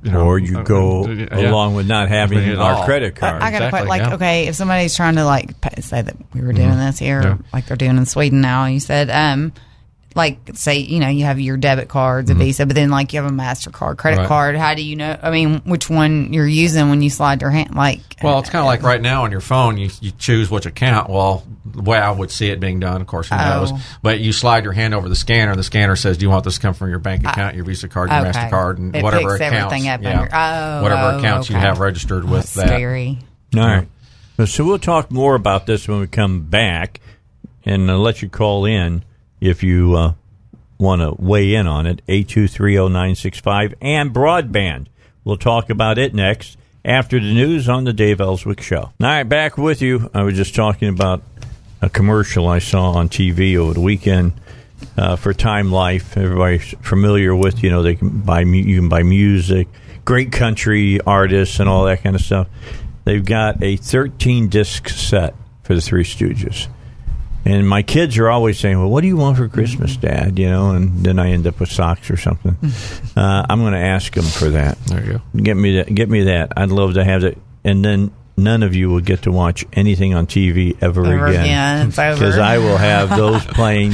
you 0.01 0.11
know, 0.11 0.21
Or 0.25 0.39
you 0.39 0.63
go 0.63 1.03
uh, 1.05 1.09
yeah. 1.11 1.49
along 1.51 1.75
with 1.75 1.87
not 1.87 2.09
having 2.09 2.39
At 2.39 2.57
our 2.57 2.73
all. 2.75 2.85
credit 2.85 3.15
card. 3.15 3.41
I 3.41 3.51
got 3.51 3.59
to 3.59 3.65
Exactly, 3.65 3.79
put 3.81 3.89
like 3.89 4.01
yeah. 4.01 4.13
okay, 4.15 4.47
if 4.47 4.55
somebody's 4.55 4.95
trying 4.95 5.15
to 5.15 5.25
like 5.25 5.51
say 5.79 6.01
that 6.01 6.15
we 6.33 6.41
were 6.41 6.53
doing 6.53 6.77
this 6.77 6.97
here, 6.97 7.21
Yeah. 7.21 7.37
like 7.53 7.65
they're 7.67 7.77
doing 7.77 7.97
in 7.97 8.05
Sweden 8.07 8.41
now, 8.41 8.65
you 8.65 8.79
said, 8.79 9.09
um, 9.11 9.51
like 10.15 10.39
say 10.53 10.77
you 10.77 10.99
know 10.99 11.09
you 11.09 11.25
have 11.25 11.39
your 11.41 11.57
debit 11.57 11.89
cards, 11.89 12.29
a 12.31 12.33
Visa, 12.35 12.65
but 12.65 12.75
then 12.75 12.89
like 12.89 13.11
you 13.13 13.21
have 13.21 13.29
a 13.29 13.35
Mastercard, 13.35 13.97
credit 13.97 14.19
Right. 14.19 14.27
card. 14.27 14.55
How 14.55 14.73
do 14.73 14.81
you 14.81 14.95
know? 14.95 15.17
I 15.21 15.29
mean, 15.29 15.59
which 15.65 15.89
one 15.89 16.31
you're 16.33 16.47
using 16.47 16.89
when 16.89 17.01
you 17.01 17.09
slide 17.09 17.41
your 17.41 17.51
hand? 17.51 17.75
Like, 17.75 17.99
Well, 18.23 18.39
it's 18.39 18.49
kind 18.49 18.61
of 18.61 18.65
like 18.65 18.81
right 18.81 19.01
now 19.01 19.25
on 19.25 19.31
your 19.31 19.41
phone, 19.41 19.77
you, 19.77 19.89
you 19.99 20.11
choose 20.17 20.49
which 20.49 20.65
account. 20.65 21.09
Well, 21.09 21.43
the 21.65 21.81
way 21.81 21.97
I 21.97 22.11
would 22.11 22.31
see 22.31 22.47
it 22.49 22.61
being 22.61 22.79
done, 22.79 23.01
of 23.01 23.07
course, 23.07 23.27
who 23.27 23.35
knows? 23.35 23.71
Oh. 23.73 23.79
But 24.01 24.21
you 24.21 24.31
slide 24.31 24.63
your 24.63 24.71
hand 24.73 24.93
over 24.93 25.09
the 25.09 25.15
scanner. 25.17 25.53
The 25.55 25.63
scanner 25.63 25.97
says, 25.97 26.17
"Do 26.17 26.23
you 26.25 26.29
want 26.29 26.45
this 26.45 26.55
to 26.55 26.61
come 26.61 26.73
from 26.73 26.89
your 26.89 26.99
bank 26.99 27.27
account, 27.27 27.55
your 27.55 27.65
Visa 27.65 27.89
card, 27.89 28.09
your 28.09 28.19
Uh, 28.19 28.29
Okay. 28.29 28.39
Mastercard, 28.39 28.77
and 28.77 28.95
It 28.95 29.03
whatever 29.03 29.37
picks 29.37 29.47
accounts, 29.47 29.73
everything 29.73 29.89
up 29.89 30.01
yeah, 30.01 30.19
under- 30.21 30.29
oh, 30.33 30.83
whatever 30.83 31.01
oh, 31.15 31.19
accounts 31.19 31.49
you 31.49 31.57
have 31.57 31.79
registered 31.79 32.23
with 32.23 32.43
that's 32.43 32.53
that." 32.53 32.67
scary. 32.69 33.19
All 33.57 33.61
right. 33.67 33.87
So 34.45 34.63
we'll 34.65 34.79
talk 34.79 35.11
more 35.11 35.35
about 35.35 35.65
this 35.65 35.87
when 35.87 35.99
we 35.99 36.07
come 36.07 36.41
back, 36.41 36.99
and 37.65 37.89
I'll 37.91 37.99
let 37.99 38.21
you 38.21 38.29
call 38.29 38.65
in 38.65 39.03
if 39.39 39.63
you 39.63 39.95
uh, 39.95 40.13
want 40.77 41.01
to 41.01 41.15
weigh 41.21 41.55
in 41.55 41.67
on 41.67 41.85
it. 41.85 42.01
Eight 42.07 42.27
two 42.27 42.47
three 42.47 42.73
zero 42.73 42.87
nine 42.87 43.15
six 43.15 43.39
five 43.39 43.73
and 43.81 44.13
broadband. 44.13 44.87
We'll 45.23 45.37
talk 45.37 45.69
about 45.69 45.97
it 45.97 46.13
next 46.13 46.57
after 46.83 47.19
the 47.19 47.33
news 47.33 47.67
on 47.67 47.83
the 47.83 47.93
Dave 47.93 48.21
Elswick 48.21 48.61
Show. 48.61 48.81
All 48.81 48.93
right, 48.99 49.23
back 49.23 49.57
with 49.57 49.81
you. 49.81 50.09
I 50.13 50.23
was 50.23 50.35
just 50.35 50.53
talking 50.55 50.89
about 50.89 51.23
a 51.81 51.89
commercial 51.89 52.47
I 52.47 52.59
saw 52.59 52.91
on 52.91 53.09
TV 53.09 53.57
over 53.57 53.73
the 53.73 53.81
weekend 53.81 54.33
uh, 54.97 55.15
for 55.15 55.33
Time 55.33 55.71
Life. 55.71 56.15
Everybody's 56.15 56.73
familiar 56.81 57.35
with, 57.35 57.63
you 57.63 57.69
know, 57.69 57.81
they 57.81 57.95
can 57.95 58.21
buy 58.21 58.41
you 58.41 58.79
can 58.79 58.89
buy 58.89 59.03
music, 59.03 59.67
great 60.03 60.31
country 60.31 60.99
artists, 61.01 61.59
and 61.59 61.67
all 61.67 61.85
that 61.85 62.03
kind 62.03 62.15
of 62.15 62.21
stuff. 62.21 62.47
They've 63.03 63.25
got 63.25 63.61
a 63.63 63.77
13 63.77 64.49
disc 64.49 64.89
set 64.89 65.35
for 65.63 65.75
the 65.75 65.81
Three 65.81 66.03
Stooges. 66.03 66.67
And 67.47 67.69
my 67.69 67.83
kids 67.83 68.17
are 68.17 68.27
always 68.29 68.59
saying, 68.59 68.79
"Well, 68.79 68.89
what 68.89 69.01
do 69.01 69.07
you 69.07 69.17
want 69.17 69.37
for 69.37 69.47
Christmas, 69.47 69.95
Dad?" 69.97 70.39
You 70.39 70.49
know, 70.49 70.71
and 70.71 71.05
then 71.05 71.19
I 71.19 71.29
end 71.29 71.45
up 71.45 71.59
with 71.59 71.71
socks 71.71 72.09
or 72.09 72.17
something. 72.17 72.57
Uh, 73.15 73.45
I'm 73.47 73.59
going 73.61 73.73
to 73.73 73.79
ask 73.79 74.13
them 74.13 74.23
for 74.25 74.49
that. 74.49 74.79
There 74.85 75.05
you 75.05 75.11
go. 75.13 75.21
Get 75.43 75.55
me 75.55 75.77
that. 75.77 75.93
Get 75.93 76.09
me 76.09 76.23
that. 76.23 76.53
I'd 76.57 76.69
love 76.69 76.95
to 76.95 77.03
have 77.03 77.21
that. 77.21 77.37
And 77.63 77.85
then 77.85 78.11
none 78.35 78.63
of 78.63 78.75
you 78.75 78.89
will 78.89 78.99
get 78.99 79.21
to 79.21 79.31
watch 79.31 79.63
anything 79.73 80.13
on 80.15 80.25
TV 80.27 80.75
ever, 80.81 81.05
Ever 81.05 81.27
again. 81.27 81.43
again. 81.43 81.87
It's 81.89 81.99
over. 81.99 82.15
Because 82.19 82.37
I 82.39 82.57
will 82.57 82.77
have 82.77 83.15
those 83.15 83.45
playing 83.45 83.93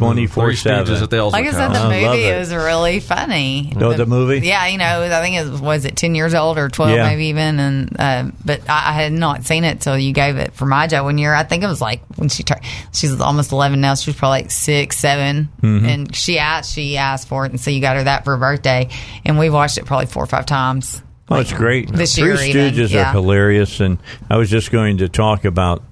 twenty 0.00 0.26
four 0.26 0.46
Three 0.48 0.56
seven. 0.56 0.92
at 1.02 1.10
the 1.10 1.16
Elswick 1.16 1.32
Like 1.44 1.46
I 1.46 1.56
said, 1.56 1.68
House. 1.68 1.76
the 1.78 1.82
I 1.84 2.04
movie 2.10 2.24
it. 2.24 2.38
was 2.38 2.52
really 2.54 3.00
funny. 3.00 3.72
Oh, 3.76 3.92
the 3.92 4.06
movie? 4.06 4.46
Yeah, 4.46 4.66
you 4.66 4.78
know, 4.78 5.02
I 5.02 5.20
think 5.22 5.36
it 5.36 5.48
was, 5.50 5.60
was 5.60 5.84
it 5.84 5.96
ten 5.96 6.14
years 6.14 6.34
old 6.34 6.58
or 6.58 6.68
twelve, 6.68 6.90
Yeah. 6.96 7.08
maybe 7.08 7.26
even. 7.26 7.60
And 7.60 7.96
uh, 8.00 8.30
but 8.44 8.68
I, 8.68 8.90
I 8.90 8.92
had 8.92 9.12
not 9.12 9.44
seen 9.44 9.64
it 9.64 9.80
till 9.80 9.96
you 9.98 10.12
gave 10.12 10.36
it 10.36 10.52
for 10.54 10.66
my 10.66 10.86
job 10.86 11.04
one 11.04 11.18
year. 11.18 11.32
I 11.34 11.44
think 11.44 11.62
it 11.62 11.68
was 11.68 11.80
like 11.80 12.02
when 12.16 12.28
she 12.28 12.42
turned. 12.42 12.62
She's 12.92 13.20
almost 13.20 13.52
eleven 13.52 13.80
now. 13.80 13.94
She 13.94 14.10
was 14.10 14.16
probably 14.16 14.42
like 14.42 14.50
six, 14.50 14.98
7 14.98 15.48
Mm-hmm. 15.62 15.86
and 15.86 16.16
she 16.16 16.38
asked. 16.38 16.72
She 16.74 16.96
asked 16.96 17.28
for 17.28 17.46
it, 17.46 17.52
and 17.52 17.60
so 17.60 17.70
you 17.70 17.80
got 17.80 17.96
her 17.96 18.04
that 18.04 18.24
for 18.24 18.32
her 18.32 18.38
birthday. 18.38 18.88
And 19.24 19.38
we 19.38 19.50
watched 19.50 19.78
it 19.78 19.84
probably 19.86 20.06
four 20.06 20.24
or 20.24 20.26
five 20.26 20.46
times. 20.46 21.02
Oh, 21.32 21.38
it's 21.38 21.52
great. 21.52 21.92
The 21.92 22.06
Three 22.06 22.24
year 22.24 22.36
Stooges 22.36 22.90
yeah. 22.90 23.10
are 23.10 23.12
hilarious, 23.12 23.78
and 23.78 23.98
I 24.28 24.36
was 24.36 24.50
just 24.50 24.72
going 24.72 24.98
to 24.98 25.08
talk 25.08 25.44
about 25.44 25.82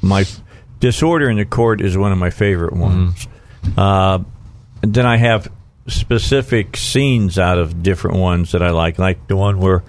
my 0.00 0.24
Disorder 0.80 1.28
in 1.28 1.36
the 1.38 1.44
Court 1.44 1.80
is 1.80 1.98
one 1.98 2.12
of 2.12 2.18
my 2.18 2.30
favorite 2.30 2.72
ones. 2.72 3.26
Uh, 3.76 4.20
and 4.82 4.94
then 4.94 5.06
I 5.06 5.16
have 5.16 5.48
specific 5.86 6.76
scenes 6.76 7.38
out 7.38 7.58
of 7.58 7.82
different 7.82 8.18
ones 8.18 8.52
that 8.52 8.62
I 8.62 8.70
like, 8.70 8.98
like 8.98 9.26
the 9.26 9.36
one 9.36 9.58
where 9.58 9.82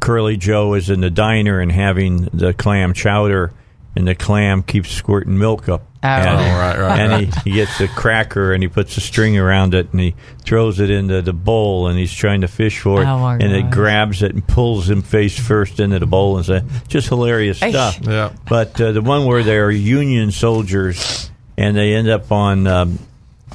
Curly 0.00 0.36
Joe 0.36 0.74
is 0.74 0.88
in 0.90 1.00
the 1.00 1.10
diner 1.10 1.60
and 1.60 1.70
having 1.70 2.22
the 2.32 2.54
clam 2.54 2.94
chowder, 2.94 3.52
and 3.94 4.06
the 4.08 4.14
clam 4.14 4.62
keeps 4.62 4.90
squirting 4.90 5.38
milk 5.38 5.68
up. 5.68 5.82
Oh. 6.02 6.06
at 6.08 6.26
Oh, 6.26 6.58
right, 6.58 6.78
right, 6.78 6.98
And 7.00 7.12
right. 7.12 7.34
he, 7.44 7.50
he 7.50 7.56
gets 7.56 7.78
a 7.80 7.86
cracker 7.88 8.54
and 8.54 8.62
he 8.62 8.68
puts 8.70 8.96
a 8.96 9.02
string 9.02 9.36
around 9.36 9.74
it 9.74 9.90
and 9.92 10.00
he 10.00 10.14
throws 10.46 10.80
it 10.80 10.88
into 10.88 11.20
the 11.20 11.34
bowl 11.34 11.88
and 11.88 11.98
he's 11.98 12.10
trying 12.14 12.40
to 12.40 12.48
fish 12.48 12.78
for 12.80 13.02
it 13.02 13.06
Oh, 13.06 13.18
my 13.18 13.34
and 13.34 13.52
it 13.52 13.70
grabs 13.70 14.22
it 14.22 14.32
and 14.32 14.46
pulls 14.46 14.88
him 14.88 15.02
face 15.02 15.38
first 15.38 15.78
into 15.78 15.98
the 15.98 16.06
bowl 16.06 16.38
and 16.38 16.46
says, 16.46 16.62
just 16.88 17.08
hilarious 17.08 17.60
Eish. 17.60 17.70
stuff. 17.72 17.98
Yeah. 18.00 18.32
But 18.48 18.80
uh, 18.80 18.92
the 18.92 19.02
one 19.02 19.26
where 19.26 19.42
they're 19.42 19.70
Union 19.70 20.30
soldiers 20.30 21.30
and 21.60 21.76
they 21.76 21.94
end 21.94 22.08
up 22.08 22.32
on 22.32 22.66
um, 22.66 22.98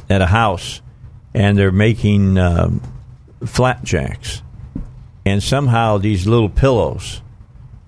at 0.10 0.22
a 0.22 0.28
house 0.28 0.82
and 1.34 1.58
they're 1.58 1.72
making 1.72 2.38
um, 2.38 2.82
flapjacks, 3.46 4.42
and 5.26 5.42
somehow 5.44 5.98
these 5.98 6.26
little 6.28 6.50
pillows 6.50 7.22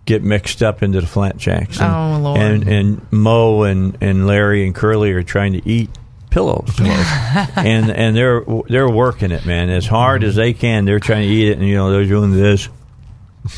get 0.06 0.24
mixed 0.24 0.64
up 0.64 0.82
into 0.84 1.02
the 1.02 1.08
flapjacks. 1.08 1.80
And, 1.80 1.94
Oh, 1.94 2.20
Lord. 2.22 2.40
And 2.40 2.68
and 2.68 3.12
Moe 3.12 3.64
and, 3.64 3.98
and 4.02 4.26
Larry 4.28 4.66
and 4.66 4.74
Curly 4.74 5.12
are 5.12 5.24
trying 5.24 5.54
to 5.54 5.70
eat 5.70 5.90
pillows, 6.30 6.70
and 6.80 7.90
and 7.92 8.16
they're 8.16 8.44
they're 8.68 8.90
working 8.90 9.32
it, 9.32 9.46
man, 9.46 9.70
as 9.70 9.86
hard 9.86 10.24
as 10.24 10.36
they 10.36 10.54
can. 10.54 10.86
They're 10.86 11.00
trying 11.00 11.28
to 11.28 11.34
eat 11.34 11.50
it, 11.50 11.58
and 11.58 11.68
you 11.68 11.76
know 11.76 11.92
they're 11.92 12.06
doing 12.06 12.32
this. 12.32 12.70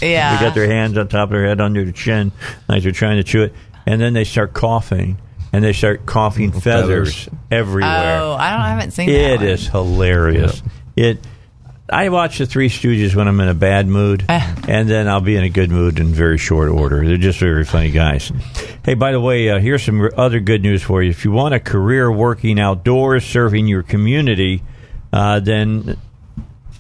Yeah, 0.02 0.38
They 0.38 0.46
got 0.46 0.54
their 0.54 0.68
hands 0.68 0.98
on 1.00 1.08
top 1.08 1.30
of 1.30 1.32
their 1.32 1.48
head 1.48 1.60
under 1.60 1.84
the 1.84 1.92
chin, 1.92 2.32
like 2.68 2.84
they're 2.84 2.92
trying 2.92 3.18
to 3.18 3.24
chew 3.24 3.42
it, 3.44 3.54
and 3.88 4.00
then 4.00 4.14
they 4.14 4.24
start 4.24 4.54
coughing, 4.54 5.18
and 5.52 5.64
they 5.64 5.74
start 5.74 6.06
coughing 6.06 6.52
feathers, 6.52 7.26
Feathers. 7.50 7.84
Oh. 7.84 7.88
I 7.88 8.18
don't. 8.20 8.40
I 8.40 8.70
haven't 8.70 8.92
seen 8.92 9.10
It 9.10 9.40
that. 9.40 9.46
is 9.46 9.68
hilarious. 9.68 10.62
It. 10.96 11.20
I 11.92 12.10
watch 12.10 12.38
the 12.38 12.46
Three 12.46 12.70
Stooges 12.70 13.16
when 13.16 13.28
I'm 13.28 13.40
in 13.40 13.48
a 13.48 13.56
bad 13.56 13.88
mood, 13.88 14.24
and 14.30 14.88
then 14.88 15.08
I'll 15.08 15.22
be 15.22 15.36
in 15.36 15.44
a 15.44 15.50
good 15.50 15.72
mood 15.72 16.00
in 16.00 16.08
very 16.14 16.38
short 16.38 16.70
order. 16.70 17.04
They're 17.04 17.18
just 17.18 17.40
very 17.40 17.66
funny 17.66 17.90
guys. 17.90 18.32
Hey, 18.86 18.94
by 18.94 19.12
the 19.12 19.20
way, 19.20 19.50
uh, 19.50 19.58
here's 19.60 19.82
some 19.84 20.08
other 20.16 20.40
good 20.40 20.62
news 20.62 20.84
for 20.84 21.02
you. 21.02 21.10
If 21.10 21.26
you 21.26 21.32
want 21.32 21.56
a 21.56 21.60
career 21.60 22.12
working 22.12 22.60
outdoors, 22.60 23.26
serving 23.26 23.68
your 23.68 23.82
community, 23.82 24.62
uh, 25.12 25.40
then 25.40 25.98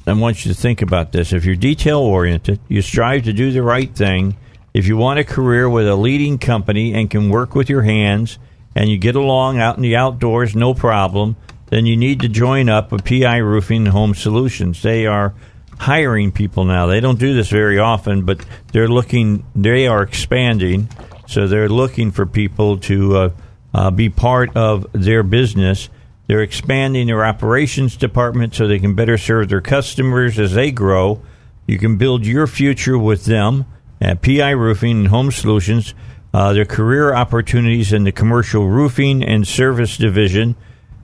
I 0.06 0.14
want 0.14 0.46
you 0.46 0.54
to 0.54 0.60
think 0.60 0.84
about 0.84 1.12
this. 1.12 1.34
If 1.34 1.44
you're 1.44 1.56
detail 1.56 2.00
oriented, 2.02 2.60
you 2.68 2.84
strive 2.84 3.24
to 3.24 3.34
do 3.34 3.52
the 3.52 3.64
right 3.64 3.92
thing. 3.94 4.38
If 4.76 4.86
you 4.86 4.96
want 4.96 5.18
a 5.18 5.24
career 5.24 5.68
with 5.68 5.88
a 5.88 5.96
leading 5.96 6.38
company 6.38 6.94
and 6.94 7.10
can 7.10 7.30
work 7.32 7.56
with 7.56 7.68
your 7.68 7.82
hands, 7.82 8.38
and 8.80 8.90
you 8.90 8.98
get 8.98 9.18
along 9.18 9.60
out 9.60 9.76
in 9.76 9.84
the 9.84 9.98
outdoors, 9.98 10.56
no 10.56 10.74
problem, 10.74 11.36
then 11.66 11.86
you 11.86 11.98
need 11.98 12.22
to 12.22 12.30
join 12.30 12.70
up 12.70 12.94
with 12.94 13.04
PI 13.04 13.36
Roofing 13.36 13.80
and 13.80 13.90
Home 13.90 14.16
Solutions. 14.16 14.82
They 14.82 15.06
are 15.06 15.34
hiring 15.78 16.32
people 16.32 16.64
now. 16.64 16.86
They 16.86 17.02
don't 17.02 17.20
do 17.20 17.34
this 17.34 17.50
very 17.50 17.78
often, 17.78 18.24
but 18.24 18.46
they're 18.72 18.88
looking. 18.88 19.46
They 19.54 19.86
are 19.86 20.02
expanding, 20.02 20.88
so 21.28 21.46
they're 21.46 21.68
looking 21.68 22.12
for 22.12 22.26
people 22.26 22.78
to 22.78 23.18
uh, 23.18 23.30
uh, 23.74 23.92
be 23.92 24.10
part 24.10 24.56
of 24.56 24.88
their 24.94 25.24
business. 25.24 25.90
They're 26.28 26.42
expanding 26.42 27.08
their 27.08 27.26
operations 27.26 27.98
department 27.98 28.56
so 28.56 28.66
they 28.66 28.80
can 28.80 28.96
better 28.96 29.18
serve 29.18 29.50
their 29.50 29.60
customers 29.60 30.40
as 30.40 30.54
they 30.54 30.72
grow. 30.72 31.22
You 31.68 31.80
can 31.80 31.98
build 31.98 32.26
your 32.26 32.48
future 32.48 32.98
with 32.98 33.26
them 33.26 33.66
at 34.00 34.22
PI 34.22 34.52
Roofing 34.52 35.00
and 35.00 35.08
Home 35.10 35.32
Solutions. 35.32 35.94
Uh, 36.34 36.54
their 36.54 36.66
career 36.66 37.14
opportunities 37.14 37.92
in 37.92 38.04
the 38.04 38.12
commercial 38.12 38.68
roofing 38.68 39.24
and 39.24 39.48
service 39.48 39.98
division, 39.98 40.56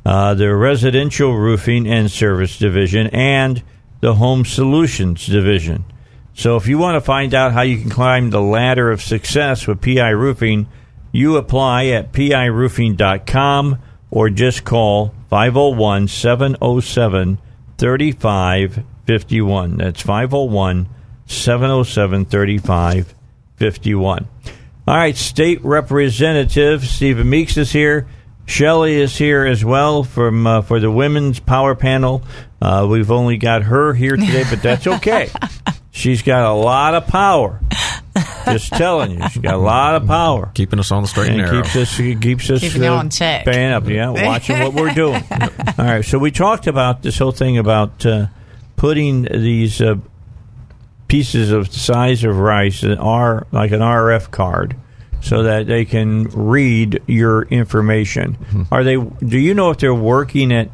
uh, 0.05 0.35
the 0.35 0.55
residential 0.55 1.35
roofing 1.35 1.87
and 1.87 2.11
service 2.11 2.59
division, 2.59 3.07
and 3.07 3.63
the 4.01 4.15
home 4.15 4.45
solutions 4.45 5.25
division. 5.25 5.83
So 6.35 6.57
if 6.57 6.67
you 6.67 6.77
want 6.77 6.95
to 6.95 7.01
find 7.01 7.33
out 7.33 7.53
how 7.53 7.61
you 7.61 7.79
can 7.79 7.89
climb 7.89 8.29
the 8.29 8.41
ladder 8.41 8.91
of 8.91 9.01
success 9.01 9.65
with 9.65 9.81
PI 9.81 10.09
Roofing, 10.09 10.67
you 11.11 11.37
apply 11.37 11.85
at 11.85 12.11
piroofing.com 12.11 13.79
or 14.11 14.29
just 14.29 14.63
call 14.65 15.15
501 15.29 16.09
707 16.09 17.39
3551. 17.77 19.77
That's 19.77 20.01
501 20.01 20.89
707 21.25 22.25
3551. 22.25 24.27
All 24.87 24.95
right, 24.95 25.15
State 25.17 25.63
Representative 25.65 26.85
Stephen 26.85 27.27
Meeks 27.29 27.57
is 27.57 27.71
here. 27.71 28.07
Shelley 28.45 29.01
is 29.01 29.17
here 29.17 29.43
as 29.43 29.65
well 29.65 30.03
from 30.03 30.45
uh, 30.45 30.61
for 30.61 30.79
the 30.79 30.91
women's 30.91 31.39
power 31.39 31.73
panel. 31.73 32.21
Uh, 32.61 32.85
we've 32.87 33.09
only 33.09 33.37
got 33.37 33.63
her 33.63 33.93
here 33.95 34.15
today, 34.15 34.43
but 34.47 34.61
that's 34.61 34.85
okay. 34.85 35.29
She's 35.91 36.21
got 36.21 36.51
a 36.51 36.53
lot 36.53 36.93
of 36.93 37.07
power. 37.07 37.59
Just 38.45 38.73
telling 38.73 39.11
you, 39.11 39.27
she's 39.29 39.41
got 39.41 39.55
a 39.55 39.57
lot 39.57 39.95
of 39.95 40.05
power. 40.05 40.51
Keeping 40.53 40.77
us 40.79 40.91
on 40.91 41.01
the 41.01 41.07
straight 41.07 41.31
and, 41.31 41.41
and 41.41 41.51
narrow. 41.51 41.63
keeps 41.63 41.75
us 41.75 41.97
keeps 41.97 42.49
us 42.49 42.61
Keeping 42.61 42.83
you 42.83 42.89
on 42.89 43.09
check. 43.09 43.43
paying 43.45 43.71
up. 43.71 43.87
Yeah, 43.87 44.09
watching 44.27 44.59
what 44.59 44.73
we're 44.73 44.93
doing. 44.93 45.23
All 45.31 45.85
right, 45.85 46.05
so 46.05 46.19
we 46.19 46.31
talked 46.31 46.67
about 46.67 47.01
this 47.01 47.17
whole 47.17 47.31
thing 47.31 47.57
about 47.57 48.05
uh, 48.05 48.27
putting 48.75 49.23
these 49.23 49.81
uh, 49.81 49.95
pieces 51.15 51.49
of 51.49 51.71
the 51.71 51.79
size 51.79 52.25
of 52.25 52.37
rice 52.37 52.83
R 52.83 53.47
like 53.53 53.71
an 53.71 53.79
RF 53.79 54.31
card. 54.31 54.75
So 55.21 55.43
that 55.43 55.65
they 55.65 55.85
can 55.85 56.25
read 56.25 57.01
your 57.07 57.43
information. 57.43 58.37
Are 58.69 58.83
they? 58.83 58.97
Do 58.97 59.39
you 59.39 59.55
know 59.55 59.71
if 59.71 59.77
they're 59.77 59.93
working 59.93 60.51
at 60.51 60.69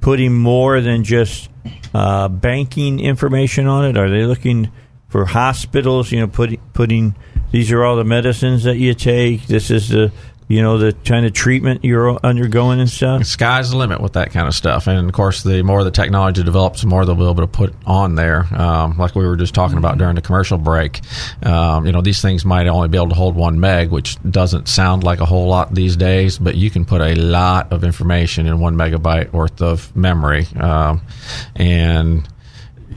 putting 0.00 0.32
more 0.32 0.80
than 0.80 1.02
just 1.02 1.48
uh, 1.92 2.28
banking 2.28 3.00
information 3.00 3.66
on 3.66 3.84
it? 3.86 3.96
Are 3.96 4.08
they 4.08 4.24
looking 4.24 4.70
for 5.08 5.24
hospitals? 5.24 6.12
You 6.12 6.20
know, 6.20 6.28
putting 6.28 6.60
putting 6.72 7.16
these 7.50 7.72
are 7.72 7.82
all 7.82 7.96
the 7.96 8.04
medicines 8.04 8.62
that 8.62 8.76
you 8.76 8.94
take. 8.94 9.46
This 9.48 9.72
is 9.72 9.88
the 9.88 10.12
you 10.48 10.62
know 10.62 10.78
the 10.78 10.92
kind 11.04 11.26
of 11.26 11.32
treatment 11.32 11.84
you're 11.84 12.18
undergoing 12.24 12.80
and 12.80 12.88
stuff. 12.88 13.24
sky's 13.24 13.70
the 13.70 13.76
limit 13.76 14.00
with 14.00 14.12
that 14.12 14.30
kind 14.30 14.46
of 14.46 14.54
stuff. 14.54 14.86
And 14.86 15.08
of 15.08 15.12
course, 15.12 15.42
the 15.42 15.62
more 15.62 15.82
the 15.82 15.90
technology 15.90 16.42
develops, 16.42 16.82
the 16.82 16.86
more 16.86 17.04
they'll 17.04 17.14
be 17.14 17.22
able 17.22 17.34
to 17.36 17.46
put 17.46 17.74
on 17.84 18.14
there. 18.14 18.46
Um, 18.54 18.96
like 18.96 19.14
we 19.14 19.26
were 19.26 19.36
just 19.36 19.54
talking 19.54 19.78
about 19.78 19.98
during 19.98 20.14
the 20.14 20.22
commercial 20.22 20.58
break, 20.58 21.00
um, 21.44 21.86
you 21.86 21.92
know, 21.92 22.00
these 22.00 22.22
things 22.22 22.44
might 22.44 22.66
only 22.68 22.88
be 22.88 22.96
able 22.96 23.08
to 23.08 23.14
hold 23.14 23.34
one 23.34 23.58
meg, 23.58 23.90
which 23.90 24.16
doesn't 24.28 24.68
sound 24.68 25.02
like 25.02 25.20
a 25.20 25.26
whole 25.26 25.48
lot 25.48 25.74
these 25.74 25.96
days, 25.96 26.38
but 26.38 26.54
you 26.54 26.70
can 26.70 26.84
put 26.84 27.00
a 27.00 27.14
lot 27.14 27.72
of 27.72 27.82
information 27.82 28.46
in 28.46 28.60
one 28.60 28.76
megabyte 28.76 29.32
worth 29.32 29.60
of 29.60 29.94
memory. 29.96 30.46
Um, 30.58 31.02
and 31.56 32.26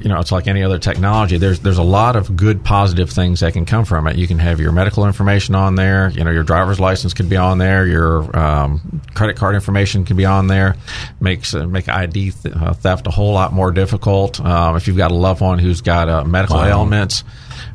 you 0.02 0.10
know, 0.10 0.20
it's 0.20 0.32
like 0.32 0.48
any 0.48 0.64
other 0.64 0.80
technology. 0.80 1.38
There's 1.38 1.60
there's 1.60 1.78
a 1.78 1.84
lot 1.84 2.16
of 2.16 2.36
good 2.36 2.64
positive 2.64 3.10
things 3.10 3.42
that 3.42 3.54
can 3.54 3.66
come 3.66 3.86
from 3.86 4.08
it. 4.08 4.16
You 4.16 4.28
can 4.28 4.40
have 4.40 4.60
your 4.60 4.72
medical 4.72 5.06
information 5.06 5.56
on 5.56 5.76
there. 5.76 6.10
You 6.10 6.24
know, 6.24 6.32
your 6.32 6.44
driver's 6.44 6.80
license 6.80 7.14
could 7.14 7.30
be 7.30 7.38
on 7.38 7.58
there. 7.58 7.86
Your 7.86 8.38
um, 8.38 9.02
credit 9.14 9.36
card 9.36 9.56
information 9.56 10.06
can 10.06 10.18
be 10.18 10.26
on 10.26 10.48
there. 10.48 10.76
Makes 11.20 11.54
uh, 11.54 11.68
make 11.68 11.90
ID 11.90 12.32
th- 12.32 12.56
uh, 12.56 12.74
theft 12.74 13.08
a 13.08 13.12
whole 13.12 13.34
lot 13.34 13.54
more 13.54 13.72
difficult. 13.72 14.40
Um, 14.40 14.76
if 14.76 14.88
you've 14.88 14.98
got 14.98 15.12
a 15.12 15.16
loved 15.16 15.42
one 15.42 15.60
who's 15.60 15.82
got 15.82 16.10
uh, 16.10 16.24
medical 16.24 16.64
ailments, 16.64 17.24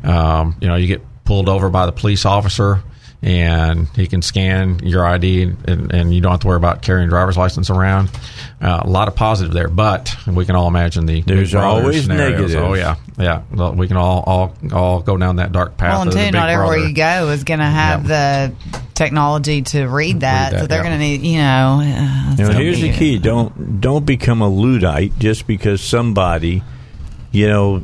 um, 0.03 0.57
you 0.61 0.69
know, 0.69 0.77
you 0.77 0.87
get 0.87 1.03
pulled 1.25 1.49
over 1.49 1.69
by 1.71 1.87
the 1.87 1.93
police 1.93 2.25
officer. 2.25 2.83
And 3.27 3.89
he 3.97 4.07
can 4.07 4.21
scan 4.21 4.81
your 4.81 5.07
ID, 5.07 5.45
and, 5.67 5.95
and 5.95 6.15
you 6.15 6.21
don't 6.21 6.33
have 6.33 6.41
to 6.41 6.47
worry 6.47 6.59
about 6.59 6.83
carrying 6.83 7.07
a 7.07 7.09
driver's 7.09 7.39
license 7.39 7.71
around. 7.71 8.11
Uh, 8.61 8.83
a 8.85 8.87
lot 8.87 9.09
of 9.09 9.17
positive 9.17 9.55
there, 9.55 9.69
but 9.69 10.15
we 10.27 10.45
can 10.45 10.57
all 10.57 10.69
imagine 10.69 11.07
the 11.07 11.23
There's 11.23 11.53
Big 11.53 11.59
always 11.61 12.03
scenarios. 12.05 12.33
negatives. 12.33 12.55
Oh 12.55 12.75
yeah, 12.75 12.97
yeah. 13.19 13.41
Well, 13.51 13.73
We 13.73 13.89
can 13.89 13.97
all 13.97 14.23
all 14.27 14.55
all 14.75 15.01
go 15.01 15.17
down 15.17 15.37
that 15.37 15.53
dark 15.53 15.79
path. 15.79 15.93
Well, 15.93 16.03
and 16.03 16.13
too, 16.13 16.31
not 16.39 16.51
everywhere 16.51 16.77
you 16.77 16.93
go 16.95 17.31
is 17.31 17.45
going 17.45 17.61
to 17.61 17.65
have 17.65 18.07
the 18.07 18.53
technology 18.93 19.63
to 19.63 19.87
read 19.87 20.21
that. 20.21 20.53
that, 20.53 20.61
so 20.61 20.67
they're 20.67 20.85
yeah. 20.85 20.89
going 20.91 20.99
to 20.99 21.05
need, 21.05 21.23
you 21.23 21.39
know. 21.39 21.81
Uh, 21.83 22.31
You 22.37 22.45
know, 22.45 22.53
so 22.53 22.59
here's 22.59 22.81
the 22.83 22.91
be- 22.91 22.97
key: 22.99 23.19
don't 23.19 23.81
don't 23.81 24.05
become 24.05 24.43
a 24.43 24.49
luddite 24.49 25.19
just 25.19 25.47
because 25.47 25.81
somebody, 25.81 26.63
you 27.33 27.49
know, 27.49 27.83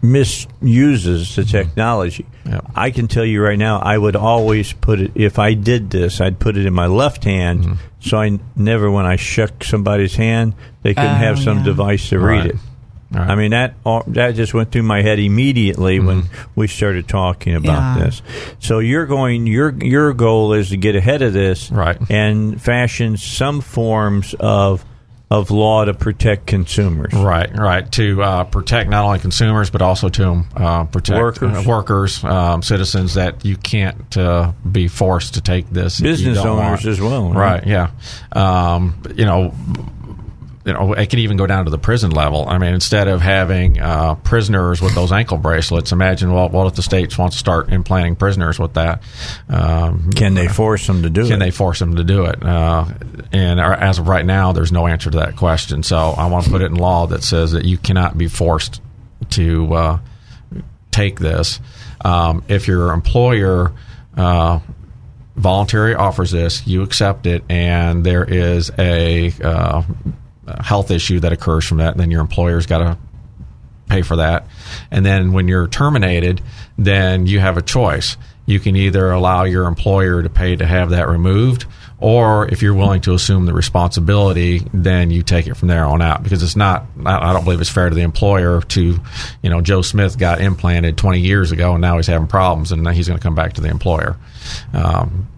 misuses 0.00 1.36
the 1.36 1.44
technology. 1.44 2.24
Yeah. 2.46 2.60
I 2.74 2.90
can 2.90 3.08
tell 3.08 3.24
you 3.24 3.42
right 3.42 3.58
now, 3.58 3.78
I 3.78 3.96
would 3.96 4.16
always 4.16 4.72
put 4.72 5.00
it. 5.00 5.12
If 5.14 5.38
I 5.38 5.54
did 5.54 5.90
this, 5.90 6.20
I'd 6.20 6.38
put 6.38 6.56
it 6.56 6.66
in 6.66 6.74
my 6.74 6.86
left 6.86 7.24
hand, 7.24 7.60
Mm-hmm. 7.64 7.74
so 8.00 8.18
I 8.18 8.38
never, 8.54 8.90
when 8.90 9.06
I 9.06 9.16
shook 9.16 9.64
somebody's 9.64 10.14
hand, 10.16 10.54
they 10.82 10.92
couldn't 10.94 11.10
Oh, 11.10 11.14
have 11.14 11.38
some 11.38 11.58
yeah. 11.58 11.64
device 11.64 12.08
to 12.10 12.18
Right. 12.18 12.36
read 12.42 12.46
it. 12.50 12.56
Right. 13.12 13.30
I 13.30 13.34
mean 13.36 13.52
that 13.52 13.74
that 14.08 14.34
just 14.34 14.54
went 14.54 14.72
through 14.72 14.82
my 14.82 15.00
head 15.02 15.20
immediately 15.20 16.00
when 16.00 16.24
we 16.56 16.66
started 16.66 17.06
talking 17.06 17.54
about 17.54 17.96
Yeah. 17.98 18.04
this. 18.06 18.22
So 18.58 18.80
you're 18.80 19.06
going 19.06 19.46
your 19.46 19.72
your 19.72 20.12
goal 20.14 20.52
is 20.54 20.70
to 20.70 20.76
get 20.76 20.96
ahead 20.96 21.22
of 21.22 21.32
this, 21.32 21.70
Right. 21.70 21.96
And 22.10 22.60
fashion 22.60 23.16
some 23.16 23.60
forms 23.60 24.34
of 24.40 24.84
of 25.30 25.50
law 25.50 25.84
to 25.84 25.94
protect 25.94 26.46
consumers. 26.46 27.12
Right, 27.12 27.50
right. 27.56 27.90
To 27.92 28.22
uh, 28.22 28.44
protect 28.44 28.90
not 28.90 29.04
only 29.04 29.18
consumers 29.18 29.70
but 29.70 29.82
also 29.82 30.08
to 30.10 30.44
uh, 30.56 30.84
protect 30.84 31.18
Workers. 31.18 31.56
uh, 31.56 31.62
workers, 31.66 32.22
um, 32.24 32.62
citizens 32.62 33.14
that 33.14 33.44
you 33.44 33.56
can't 33.56 34.16
uh, 34.16 34.52
be 34.70 34.86
forced 34.88 35.34
to 35.34 35.40
take 35.40 35.68
this. 35.70 35.98
Business 36.00 36.38
owners 36.38 36.84
want. 36.84 36.84
as 36.84 37.00
well, 37.00 37.30
Right. 37.32 37.64
right? 37.64 37.66
Yeah. 37.66 37.90
Um, 38.32 39.02
you 39.14 39.24
know. 39.24 39.54
You 40.64 40.72
know, 40.72 40.94
it 40.94 41.10
could 41.10 41.18
even 41.18 41.36
go 41.36 41.46
down 41.46 41.66
to 41.66 41.70
the 41.70 41.78
prison 41.78 42.10
level. 42.10 42.48
I 42.48 42.56
mean, 42.56 42.72
instead 42.72 43.06
of 43.06 43.20
having 43.20 43.78
uh, 43.78 44.14
prisoners 44.14 44.80
with 44.80 44.94
those 44.94 45.12
ankle 45.12 45.36
bracelets, 45.36 45.92
imagine 45.92 46.32
well, 46.32 46.48
what 46.48 46.66
if 46.66 46.74
the 46.74 46.82
states 46.82 47.18
want 47.18 47.32
to 47.32 47.38
start 47.38 47.70
implanting 47.70 48.16
prisoners 48.16 48.58
with 48.58 48.72
that? 48.74 49.02
Um, 49.50 50.10
Can 50.12 50.32
they 50.32 50.48
force 50.48 50.86
them 50.86 51.02
to 51.02 51.10
do 51.10 51.24
can 51.28 51.34
it? 51.34 51.38
they 51.44 51.50
force 51.50 51.80
them 51.80 51.96
to 51.96 52.04
do 52.04 52.24
it? 52.24 52.42
Uh, 52.42 52.86
and 53.30 53.60
as 53.60 53.98
of 53.98 54.08
right 54.08 54.24
now, 54.24 54.52
there's 54.52 54.72
no 54.72 54.86
answer 54.86 55.10
to 55.10 55.18
that 55.18 55.36
question. 55.36 55.82
So 55.82 55.96
I 55.98 56.26
want 56.28 56.46
to 56.46 56.50
put 56.50 56.62
it 56.62 56.70
in 56.70 56.76
law 56.76 57.08
that 57.08 57.22
says 57.22 57.52
that 57.52 57.66
you 57.66 57.76
cannot 57.76 58.16
be 58.16 58.28
forced 58.28 58.80
to 59.30 59.74
uh, 59.74 59.98
take 60.90 61.18
this. 61.20 61.60
Um, 62.02 62.42
if 62.48 62.68
your 62.68 62.92
employer 62.92 63.72
uh, 64.16 64.60
voluntary 65.36 65.94
offers 65.94 66.30
this, 66.30 66.66
you 66.66 66.82
accept 66.82 67.26
it, 67.26 67.44
and 67.50 68.04
there 68.04 68.24
is 68.24 68.70
a 68.78 69.30
uh, 69.42 69.82
health 70.62 70.90
issue 70.90 71.20
that 71.20 71.32
occurs 71.32 71.64
from 71.64 71.78
that, 71.78 71.92
and 71.92 72.00
then 72.00 72.10
your 72.10 72.20
employer's 72.20 72.66
got 72.66 72.78
to 72.78 72.98
pay 73.88 74.02
for 74.02 74.16
that. 74.16 74.46
And 74.90 75.04
then 75.04 75.32
when 75.32 75.48
you're 75.48 75.68
terminated, 75.68 76.40
then 76.78 77.26
you 77.26 77.40
have 77.40 77.56
a 77.56 77.62
choice. 77.62 78.16
You 78.46 78.60
can 78.60 78.76
either 78.76 79.10
allow 79.10 79.44
your 79.44 79.66
employer 79.66 80.22
to 80.22 80.28
pay 80.28 80.56
to 80.56 80.66
have 80.66 80.90
that 80.90 81.08
removed, 81.08 81.66
or 81.98 82.46
if 82.48 82.60
you're 82.60 82.74
willing 82.74 83.00
to 83.02 83.14
assume 83.14 83.46
the 83.46 83.54
responsibility, 83.54 84.60
then 84.74 85.10
you 85.10 85.22
take 85.22 85.46
it 85.46 85.54
from 85.54 85.68
there 85.68 85.84
on 85.86 86.02
out. 86.02 86.22
Because 86.22 86.42
it's 86.42 86.56
not, 86.56 86.84
I 87.06 87.32
don't 87.32 87.44
believe 87.44 87.60
it's 87.60 87.70
fair 87.70 87.88
to 87.88 87.94
the 87.94 88.02
employer 88.02 88.60
to, 88.60 89.00
you 89.42 89.50
know, 89.50 89.60
Joe 89.60 89.80
Smith 89.80 90.18
got 90.18 90.40
implanted 90.40 90.98
20 90.98 91.20
years 91.20 91.52
ago 91.52 91.72
and 91.72 91.80
now 91.80 91.96
he's 91.96 92.06
having 92.06 92.26
problems 92.26 92.72
and 92.72 92.82
now 92.82 92.90
he's 92.90 93.08
going 93.08 93.18
to 93.18 93.22
come 93.22 93.34
back 93.34 93.54
to 93.54 93.60
the 93.62 93.68
employer. 93.68 94.16
Um, 94.74 95.28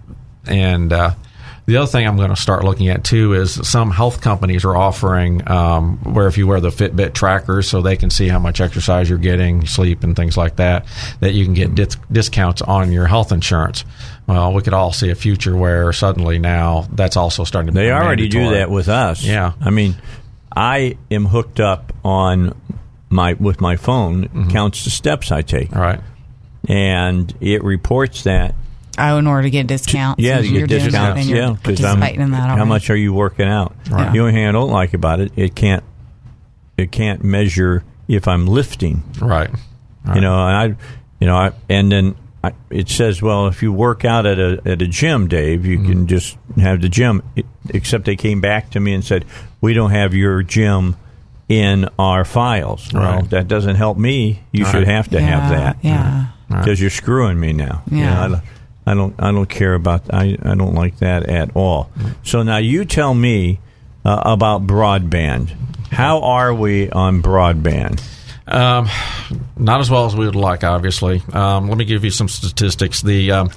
and 0.46 0.92
uh, 0.92 1.14
the 1.66 1.76
other 1.76 1.86
thing 1.86 2.06
I'm 2.06 2.16
going 2.16 2.30
to 2.30 2.36
start 2.36 2.64
looking 2.64 2.88
at 2.88 3.02
too 3.02 3.34
is 3.34 3.68
some 3.68 3.90
health 3.90 4.20
companies 4.20 4.64
are 4.64 4.76
offering 4.76 5.46
um, 5.50 5.98
where 6.14 6.28
if 6.28 6.38
you 6.38 6.46
wear 6.46 6.60
the 6.60 6.68
Fitbit 6.70 7.12
trackers, 7.12 7.68
so 7.68 7.82
they 7.82 7.96
can 7.96 8.08
see 8.08 8.28
how 8.28 8.38
much 8.38 8.60
exercise 8.60 9.08
you're 9.08 9.18
getting, 9.18 9.66
sleep, 9.66 10.04
and 10.04 10.14
things 10.14 10.36
like 10.36 10.56
that, 10.56 10.86
that 11.20 11.32
you 11.34 11.44
can 11.44 11.54
get 11.54 11.74
dis- 11.74 11.96
discounts 12.10 12.62
on 12.62 12.92
your 12.92 13.06
health 13.06 13.32
insurance. 13.32 13.84
Well, 14.28 14.52
we 14.52 14.62
could 14.62 14.74
all 14.74 14.92
see 14.92 15.10
a 15.10 15.14
future 15.16 15.56
where 15.56 15.92
suddenly 15.92 16.38
now 16.38 16.86
that's 16.92 17.16
also 17.16 17.44
starting 17.44 17.72
to. 17.72 17.72
They 17.74 17.90
already 17.90 18.28
do 18.28 18.50
that 18.50 18.70
with 18.70 18.88
us. 18.88 19.22
Yeah. 19.24 19.52
I 19.60 19.70
mean, 19.70 19.96
I 20.54 20.96
am 21.10 21.26
hooked 21.26 21.60
up 21.60 21.92
on 22.04 22.60
my 23.10 23.34
with 23.34 23.60
my 23.60 23.76
phone. 23.76 24.24
Mm-hmm. 24.24 24.50
Counts 24.50 24.84
the 24.84 24.90
steps 24.90 25.30
I 25.32 25.42
take, 25.42 25.74
All 25.74 25.82
right. 25.82 26.00
and 26.68 27.32
it 27.40 27.62
reports 27.64 28.22
that. 28.22 28.54
Oh, 28.99 29.18
in 29.18 29.26
order 29.26 29.42
to 29.42 29.51
get 29.51 29.61
a 29.61 29.68
discount. 29.68 30.20
Yeah, 30.20 30.36
since 30.36 30.49
you 30.49 30.59
you're 30.59 30.66
get 30.66 30.78
doing 30.78 30.90
discounts. 30.90 31.26
Yeah, 31.26 31.57
because 31.62 31.84
I'm. 31.84 31.99
participating 32.01 32.20
in 32.22 32.30
that 32.32 32.59
How 32.59 32.64
much 32.64 32.90
are 32.90 32.97
you 32.97 33.12
working 33.12 33.49
out? 33.49 33.74
Right. 33.90 34.12
The 34.12 34.20
only 34.20 34.33
thing 34.33 34.46
I 34.46 34.53
don't 34.53 34.70
like 34.70 34.95
about 34.95 35.20
it, 35.20 35.33
it 35.37 35.54
can't. 35.54 35.84
It 36.76 36.92
can't 36.92 37.25
measure 37.25 37.84
if 38.08 38.29
I'm 38.29 38.46
lifting. 38.46 39.03
Right. 39.20 39.50
You 40.14 40.20
know, 40.20 40.46
and 40.46 40.57
I, 40.57 40.64
you 41.18 41.26
know, 41.26 41.37
I, 41.37 41.53
and 41.68 41.91
then 41.91 42.16
I, 42.45 42.53
it 42.70 42.88
says, 42.88 43.20
well, 43.20 43.49
if 43.49 43.62
you 43.62 43.72
work 43.72 44.04
out 44.04 44.25
at 44.25 44.38
a 44.38 44.61
at 44.64 44.80
a 44.83 44.87
gym, 44.87 45.26
Dave, 45.26 45.66
you 45.66 45.79
can 45.79 45.87
mm-hmm. 45.87 46.07
just 46.07 46.38
have 46.57 46.80
the 46.80 46.88
gym. 46.88 47.22
It, 47.34 47.46
except 47.70 48.04
they 48.04 48.14
came 48.14 48.41
back 48.41 48.70
to 48.70 48.80
me 48.80 48.95
and 48.95 49.04
said, 49.04 49.25
we 49.61 49.75
don't 49.75 49.91
have 49.91 50.14
your 50.14 50.42
gym 50.42 50.96
in 51.49 51.88
our 51.99 52.25
files. 52.25 52.92
Well, 52.92 53.20
Right. 53.20 53.30
that 53.30 53.49
doesn't 53.49 53.76
help 53.76 53.99
me. 53.99 54.42
You 54.53 54.64
Right. 54.64 54.70
should 54.72 54.87
have 54.87 55.08
to 55.11 55.16
yeah, 55.20 55.26
have 55.26 55.50
that. 55.50 55.76
Yeah. 55.83 56.26
because 56.49 56.80
you're 56.80 56.91
screwing 56.91 57.41
me 57.41 57.53
now. 57.53 57.83
You 57.91 57.99
Yeah. 57.99 58.26
know, 58.29 58.41
I, 58.87 58.95
don't, 58.95 59.14
I 59.18 59.33
don't. 59.33 59.49
Care 59.49 59.75
about. 59.75 60.13
I. 60.14 60.38
I 60.42 60.54
don't 60.54 60.75
like 60.75 60.99
that 60.99 61.29
at 61.29 61.54
all. 61.57 61.91
So 62.22 62.42
now 62.42 62.58
you 62.58 62.84
tell 62.84 63.13
me 63.14 63.58
uh, 64.04 64.22
about 64.25 64.67
broadband. 64.67 65.54
How 65.91 66.21
are 66.22 66.54
we 66.54 66.91
on 66.91 67.22
broadband? 67.22 68.03
Um, 68.46 68.88
not 69.58 69.80
as 69.80 69.91
well 69.91 70.04
as 70.04 70.14
we 70.14 70.26
would 70.26 70.37
like, 70.37 70.64
obviously. 70.64 71.22
Um, 71.33 71.68
let 71.68 71.78
me 71.78 71.84
give 71.84 72.04
you 72.04 72.11
some 72.11 72.28
statistics. 72.28 73.00
The 73.00 73.33
um, 73.33 73.50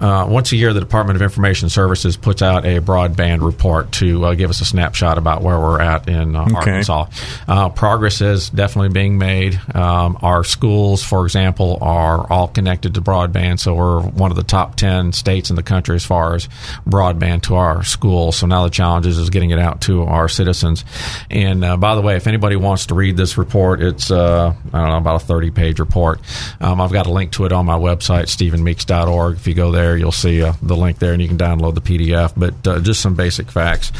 uh, 0.00 0.26
once 0.28 0.52
a 0.52 0.56
year, 0.56 0.72
the 0.72 0.80
Department 0.80 1.16
of 1.16 1.22
Information 1.22 1.68
Services 1.68 2.16
puts 2.16 2.42
out 2.42 2.64
a 2.64 2.80
broadband 2.80 3.44
report 3.44 3.92
to 3.92 4.24
uh, 4.24 4.34
give 4.34 4.50
us 4.50 4.60
a 4.60 4.64
snapshot 4.64 5.18
about 5.18 5.42
where 5.42 5.58
we're 5.58 5.80
at 5.80 6.08
in 6.08 6.36
uh, 6.36 6.46
Arkansas. 6.54 7.06
Uh, 7.48 7.68
progress 7.70 8.20
is 8.20 8.50
definitely 8.50 8.90
being 8.90 9.18
made. 9.18 9.60
Um, 9.74 10.18
our 10.22 10.44
schools, 10.44 11.02
for 11.02 11.24
example, 11.24 11.78
are 11.80 12.30
all 12.30 12.48
connected 12.48 12.94
to 12.94 13.00
broadband, 13.00 13.58
so 13.58 13.74
we're 13.74 14.00
one 14.00 14.30
of 14.30 14.36
the 14.36 14.42
top 14.44 14.76
ten 14.76 15.12
states 15.12 15.50
in 15.50 15.56
the 15.56 15.62
country 15.62 15.96
as 15.96 16.04
far 16.04 16.34
as 16.34 16.48
broadband 16.86 17.42
to 17.42 17.56
our 17.56 17.82
schools. 17.82 18.36
So 18.36 18.46
now 18.46 18.62
the 18.64 18.70
challenge 18.70 19.06
is, 19.06 19.18
is 19.18 19.30
getting 19.30 19.50
it 19.50 19.58
out 19.58 19.82
to 19.82 20.02
our 20.04 20.28
citizens. 20.28 20.84
And 21.30 21.64
uh, 21.64 21.76
by 21.76 21.96
the 21.96 22.00
way, 22.00 22.16
if 22.16 22.26
anybody 22.26 22.56
wants 22.56 22.86
to 22.86 22.94
read 22.94 23.16
this 23.16 23.36
report, 23.36 23.82
it's 23.82 24.10
uh, 24.10 24.54
I 24.72 24.78
don't 24.78 24.88
know 24.88 24.96
about 24.96 25.22
a 25.22 25.24
30 25.32 25.50
page 25.50 25.80
report. 25.80 26.20
Um, 26.60 26.78
I've 26.78 26.92
got 26.92 27.06
a 27.06 27.10
link 27.10 27.32
to 27.32 27.46
it 27.46 27.52
on 27.52 27.64
my 27.64 27.78
website, 27.78 28.24
stephenmeeks.org. 28.24 29.36
If 29.36 29.46
you 29.46 29.54
go 29.54 29.70
there, 29.70 29.96
you'll 29.96 30.12
see 30.12 30.42
uh, 30.42 30.52
the 30.60 30.76
link 30.76 30.98
there 30.98 31.14
and 31.14 31.22
you 31.22 31.28
can 31.28 31.38
download 31.38 31.74
the 31.74 31.80
PDF. 31.80 32.34
But 32.36 32.66
uh, 32.68 32.80
just 32.80 33.00
some 33.00 33.14
basic 33.14 33.50
facts. 33.50 33.92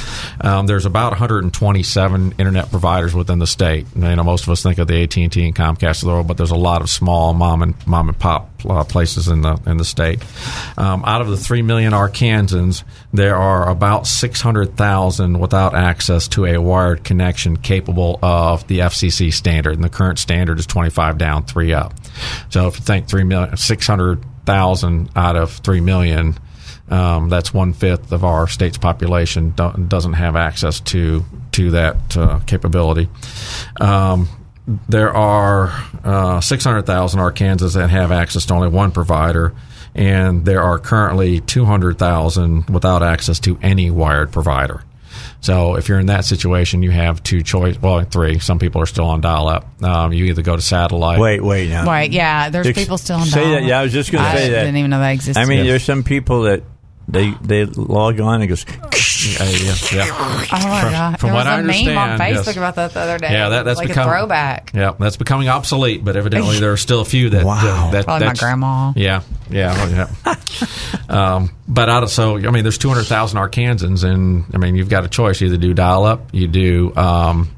Um, 0.43 0.67
there's 0.67 0.85
about 0.85 1.13
127 1.13 2.35
internet 2.39 2.71
providers 2.71 3.15
within 3.15 3.39
the 3.39 3.47
state. 3.47 3.87
You 3.97 4.15
know, 4.15 4.25
most 4.25 4.43
of 4.43 4.51
us 4.51 4.63
think 4.63 4.77
of 4.77 4.89
the 4.89 5.03
AT&T 5.03 5.23
and 5.23 5.57
Comcast 5.57 6.03
of 6.03 6.09
the 6.09 6.09
world, 6.09 6.29
but 6.29 6.37
there's 6.37 6.51
a 6.51 6.55
lot 6.57 6.83
of 6.83 6.91
small 6.91 7.33
mom 7.33 7.63
and 7.63 7.87
mom 7.87 8.11
and 8.11 8.19
pop 8.19 8.51
uh, 8.69 8.85
places 8.85 9.29
in 9.29 9.43
the 9.43 9.59
in 9.67 9.77
the 9.77 9.85
state. 9.85 10.23
Um, 10.77 11.05
out 11.05 11.21
of 11.21 11.29
the 11.29 11.37
three 11.37 11.63
million 11.63 11.93
Arkansans, 11.93 12.85
there 13.13 13.37
are 13.37 13.69
about 13.69 14.07
600,000 14.07 15.39
without 15.39 15.75
access 15.75 16.29
to 16.29 16.47
a 16.47 16.59
wired 16.59 17.05
connection 17.05 17.57
capable 17.57 18.19
of 18.23 18.67
the 18.69 18.81
FCC 18.81 19.33
standard, 19.33 19.75
and 19.75 19.85
the 19.85 19.89
current 19.89 20.19
standard 20.19 20.59
is 20.59 20.67
25 20.67 21.19
down, 21.23 21.45
three 21.45 21.73
up. 21.73 21.95
So 22.51 22.67
if 22.67 22.77
you 22.77 22.85
think 22.85 23.09
three 23.09 23.23
million, 23.25 23.57
600,000 23.57 25.11
out 25.15 25.37
of 25.37 25.53
three 25.53 25.81
million. 25.81 26.37
Um, 26.89 27.29
that's 27.31 27.55
one 27.55 27.73
fifth 27.73 28.13
of 28.13 28.25
our 28.25 28.49
state's 28.49 28.77
population 28.77 29.51
do- 29.51 29.73
doesn't 29.89 30.15
have 30.15 30.37
access 30.37 30.81
to 30.81 31.25
to 31.53 31.71
that 31.71 32.17
uh, 32.17 32.41
capability. 32.41 33.09
Um, 33.81 34.29
there 34.89 35.15
are 35.15 35.73
uh, 36.05 36.41
600,000 36.41 37.21
Arkansans 37.21 37.75
that 37.75 37.89
have 37.89 38.13
access 38.13 38.47
to 38.47 38.55
only 38.55 38.69
one 38.69 38.91
provider, 38.91 39.55
and 39.95 40.45
there 40.45 40.63
are 40.63 40.79
currently 40.79 41.41
200,000 41.41 42.69
without 42.69 43.03
access 43.03 43.39
to 43.41 43.59
any 43.63 43.91
wired 43.91 44.33
provider. 44.33 44.83
So 45.43 45.75
if 45.75 45.89
you're 45.89 45.99
in 45.99 46.07
that 46.07 46.25
situation, 46.25 46.83
you 46.83 46.91
have 46.93 47.23
two 47.23 47.43
choice. 47.43 47.77
Well, 47.81 48.03
three. 48.05 48.39
Some 48.39 48.59
people 48.59 48.81
are 48.81 48.87
still 48.87 49.07
on 49.07 49.21
dial-up. 49.21 49.83
Um, 49.83 50.13
you 50.13 50.27
either 50.27 50.41
go 50.43 50.57
to 50.57 50.63
satellite. 50.63 51.19
Wait, 51.19 51.43
wait 51.43 51.69
now. 51.69 51.85
Right, 51.85 52.11
yeah. 52.11 52.49
There's 52.49 52.69
Ex- 52.69 52.79
people 52.79 52.97
still 52.97 53.17
on 53.17 53.27
say 53.27 53.41
that. 53.41 53.47
dial-up. 53.47 53.69
Yeah, 53.69 53.81
I 53.81 53.83
was 53.83 53.93
just 53.93 54.13
gonna 54.13 54.31
say 54.31 54.51
that. 54.51 54.61
I 54.61 54.65
didn't 54.65 54.77
even 54.77 54.91
know 54.91 55.01
that 55.01 55.11
existed. 55.11 55.41
I 55.41 55.45
mean, 55.45 55.67
there's 55.67 55.83
some 55.83 56.05
people 56.05 56.43
that 56.43 56.63
they 57.09 57.31
they 57.43 57.65
log 57.67 58.21
on 58.21 58.37
and 58.37 58.45
it 58.45 58.47
goes. 58.49 58.65
Uh, 59.25 59.45
yeah, 59.45 59.75
yeah. 59.93 60.07
oh 60.53 60.69
my 60.69 60.91
god! 60.91 61.21
from 61.21 61.29
there 61.29 61.35
what 61.35 61.47
was 61.47 61.47
I 61.47 61.61
a 61.61 61.63
meme 61.63 61.97
on 61.97 62.11
understand, 62.11 62.21
Facebook 62.21 62.47
yes. 62.47 62.57
about 62.57 62.75
that 62.77 62.93
the 62.93 63.01
other 63.01 63.19
day. 63.19 63.33
Yeah, 63.33 63.49
that, 63.51 63.65
that's 63.65 63.79
like 63.79 63.89
become 63.89 64.09
a 64.09 64.11
throwback. 64.11 64.73
Yeah, 64.75 64.95
that's 64.99 65.17
becoming 65.17 65.49
obsolete. 65.49 66.05
But 66.05 66.17
evidently, 66.17 66.59
there 66.59 66.73
are 66.73 66.77
still 66.77 67.01
a 67.01 67.05
few 67.05 67.31
that. 67.31 67.45
Wow. 67.45 67.91
that 67.93 68.05
Probably 68.05 68.27
my 68.27 68.33
that's- 68.33 68.41
grandma. 68.41 68.93
Yeah, 68.97 69.23
yeah, 69.51 69.75
well, 69.75 70.09
yeah. 70.27 70.37
um, 71.37 71.51
but 71.69 71.89
out 71.89 72.03
of 72.03 72.11
so, 72.11 72.37
I 72.37 72.51
mean, 72.51 72.65
there's 72.65 72.79
200,000 72.79 73.39
Arkansans, 73.39 74.03
and 74.03 74.45
I 74.53 74.59
mean, 74.59 74.75
you've 74.75 74.89
got 74.91 75.05
a 75.05 75.09
choice: 75.09 75.41
you 75.41 75.49
either 75.49 75.57
do 75.57 75.75
dial-up, 75.75 76.31
you 76.33 76.49
do 76.49 76.95
um, 76.97 77.51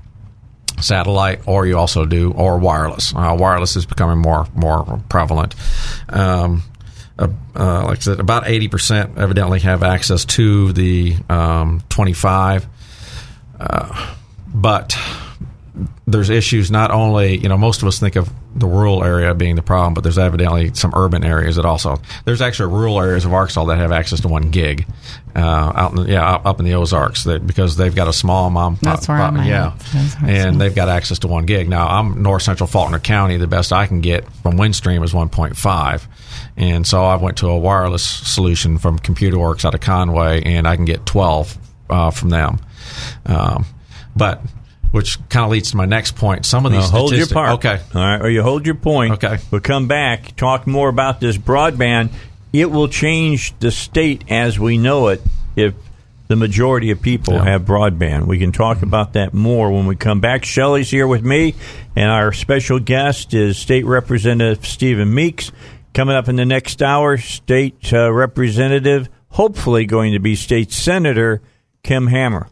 satellite, 0.80 1.46
or 1.46 1.66
you 1.66 1.78
also 1.78 2.04
do 2.04 2.32
or 2.32 2.58
wireless. 2.58 3.14
Uh, 3.14 3.36
wireless 3.38 3.76
is 3.76 3.86
becoming 3.86 4.18
more 4.18 4.46
more 4.54 5.02
prevalent. 5.08 5.54
Um, 6.08 6.62
uh, 7.18 7.28
uh, 7.54 7.84
like 7.84 7.98
I 7.98 8.00
said, 8.00 8.20
about 8.20 8.44
80% 8.44 9.18
evidently 9.18 9.60
have 9.60 9.82
access 9.82 10.24
to 10.26 10.72
the 10.72 11.16
um, 11.28 11.82
25. 11.88 12.66
Uh, 13.60 14.14
but 14.52 14.96
there's 16.06 16.30
issues 16.30 16.70
not 16.70 16.90
only 16.92 17.36
you 17.38 17.48
know 17.48 17.56
most 17.56 17.82
of 17.82 17.88
us 17.88 17.98
think 17.98 18.14
of 18.14 18.30
the 18.54 18.66
rural 18.66 19.02
area 19.02 19.34
being 19.34 19.56
the 19.56 19.62
problem, 19.62 19.94
but 19.94 20.02
there's 20.04 20.18
evidently 20.18 20.72
some 20.74 20.92
urban 20.94 21.24
areas 21.24 21.56
that 21.56 21.64
also 21.64 22.00
there's 22.24 22.40
actually 22.40 22.72
rural 22.72 23.00
areas 23.00 23.24
of 23.24 23.32
Arkansas 23.32 23.64
that 23.64 23.78
have 23.78 23.90
access 23.90 24.20
to 24.20 24.28
one 24.28 24.50
gig 24.52 24.86
uh, 25.34 25.40
out 25.40 25.90
in 25.96 26.04
the, 26.04 26.12
yeah 26.12 26.34
up- 26.36 26.58
in 26.60 26.64
the 26.64 26.74
Ozarks 26.74 27.24
that 27.24 27.44
because 27.44 27.76
they've 27.76 27.94
got 27.94 28.06
a 28.06 28.12
small 28.12 28.50
mom 28.50 28.78
That's 28.82 29.08
where 29.08 29.18
I'm 29.18 29.36
at. 29.38 29.46
yeah. 29.48 29.72
That's 29.76 29.92
where 30.20 30.30
it's 30.30 30.44
and 30.44 30.60
they've 30.60 30.74
got 30.74 30.88
access 30.88 31.18
to 31.20 31.26
one 31.28 31.46
gig. 31.46 31.68
Now 31.68 31.88
I'm 31.88 32.22
north 32.22 32.42
central 32.42 32.68
Faulkner 32.68 33.00
County. 33.00 33.36
The 33.36 33.48
best 33.48 33.72
I 33.72 33.86
can 33.86 34.00
get 34.00 34.30
from 34.42 34.56
Windstream 34.56 35.02
is 35.04 35.12
1.5 35.12 36.06
and 36.56 36.86
so 36.86 37.04
I 37.04 37.16
went 37.16 37.38
to 37.38 37.48
a 37.48 37.58
wireless 37.58 38.04
solution 38.04 38.78
from 38.78 38.98
Computer 38.98 39.38
Works 39.38 39.64
out 39.64 39.74
of 39.74 39.80
Conway 39.80 40.42
and 40.44 40.66
I 40.68 40.76
can 40.76 40.84
get 40.84 41.04
12 41.06 41.58
uh, 41.90 42.10
from 42.10 42.30
them 42.30 42.58
um, 43.26 43.64
but 44.16 44.40
which 44.94 45.18
kind 45.28 45.44
of 45.44 45.50
leads 45.50 45.72
to 45.72 45.76
my 45.76 45.86
next 45.86 46.14
point. 46.14 46.46
Some 46.46 46.66
of 46.66 46.70
Now, 46.70 46.80
these 46.80 46.88
hold 46.90 47.16
your 47.16 47.26
part. 47.26 47.54
Okay. 47.54 47.80
All 47.96 48.00
right, 48.00 48.22
or 48.22 48.30
you 48.30 48.44
hold 48.44 48.64
your 48.64 48.76
point. 48.76 49.14
Okay. 49.14 49.38
We'll 49.50 49.60
come 49.60 49.88
back, 49.88 50.36
talk 50.36 50.68
more 50.68 50.88
about 50.88 51.18
this 51.18 51.36
broadband. 51.36 52.10
It 52.52 52.70
will 52.70 52.86
change 52.86 53.58
the 53.58 53.72
state 53.72 54.22
as 54.30 54.56
we 54.56 54.78
know 54.78 55.08
it 55.08 55.20
if 55.56 55.74
the 56.28 56.36
majority 56.36 56.92
of 56.92 57.02
people 57.02 57.34
Yeah. 57.34 57.44
have 57.44 57.62
broadband. 57.62 58.26
We 58.28 58.38
can 58.38 58.52
talk 58.52 58.82
about 58.82 59.14
that 59.14 59.34
more 59.34 59.72
when 59.72 59.86
we 59.86 59.96
come 59.96 60.20
back. 60.20 60.44
Shelley's 60.44 60.90
here 60.92 61.08
with 61.08 61.24
me, 61.24 61.56
and 61.96 62.08
our 62.08 62.32
special 62.32 62.78
guest 62.78 63.34
is 63.34 63.58
State 63.58 63.86
Representative 63.86 64.64
Stephen 64.64 65.12
Meeks. 65.12 65.50
Coming 65.94 66.16
up 66.16 66.28
in 66.28 66.34
the 66.34 66.44
next 66.44 66.82
hour, 66.82 67.16
State 67.18 67.92
uh, 67.92 68.12
Representative, 68.12 69.08
hopefully 69.28 69.86
going 69.86 70.12
to 70.14 70.18
be 70.18 70.34
State 70.34 70.72
Senator 70.72 71.40
Kim 71.84 72.08
Hammer 72.08 72.48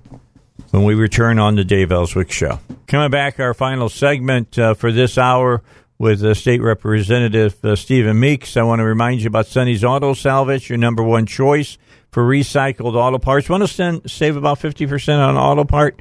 when 0.70 0.84
we 0.84 0.94
return 0.94 1.40
on 1.40 1.56
the 1.56 1.64
Dave 1.64 1.90
Elswick 1.90 2.30
Show. 2.30 2.60
Coming 2.86 3.10
back, 3.10 3.40
our 3.40 3.52
final 3.52 3.88
segment 3.88 4.56
uh, 4.60 4.74
for 4.74 4.92
this 4.92 5.18
hour 5.18 5.60
with 5.98 6.22
uh, 6.22 6.34
State 6.34 6.62
Representative 6.62 7.64
uh, 7.64 7.74
Stephen 7.74 8.20
Meeks. 8.20 8.56
I 8.56 8.62
want 8.62 8.78
to 8.78 8.84
remind 8.84 9.22
you 9.22 9.26
about 9.26 9.46
Sonny's 9.46 9.82
Auto 9.82 10.14
Salvage, 10.14 10.68
your 10.68 10.78
number 10.78 11.02
one 11.02 11.26
choice 11.26 11.78
for 12.12 12.22
recycled 12.22 12.94
auto 12.94 13.18
parts. 13.18 13.48
Want 13.48 13.64
to 13.64 13.68
send, 13.68 14.08
save 14.08 14.36
about 14.36 14.60
50% 14.60 15.18
on 15.18 15.36
auto 15.36 15.64
part? 15.64 16.00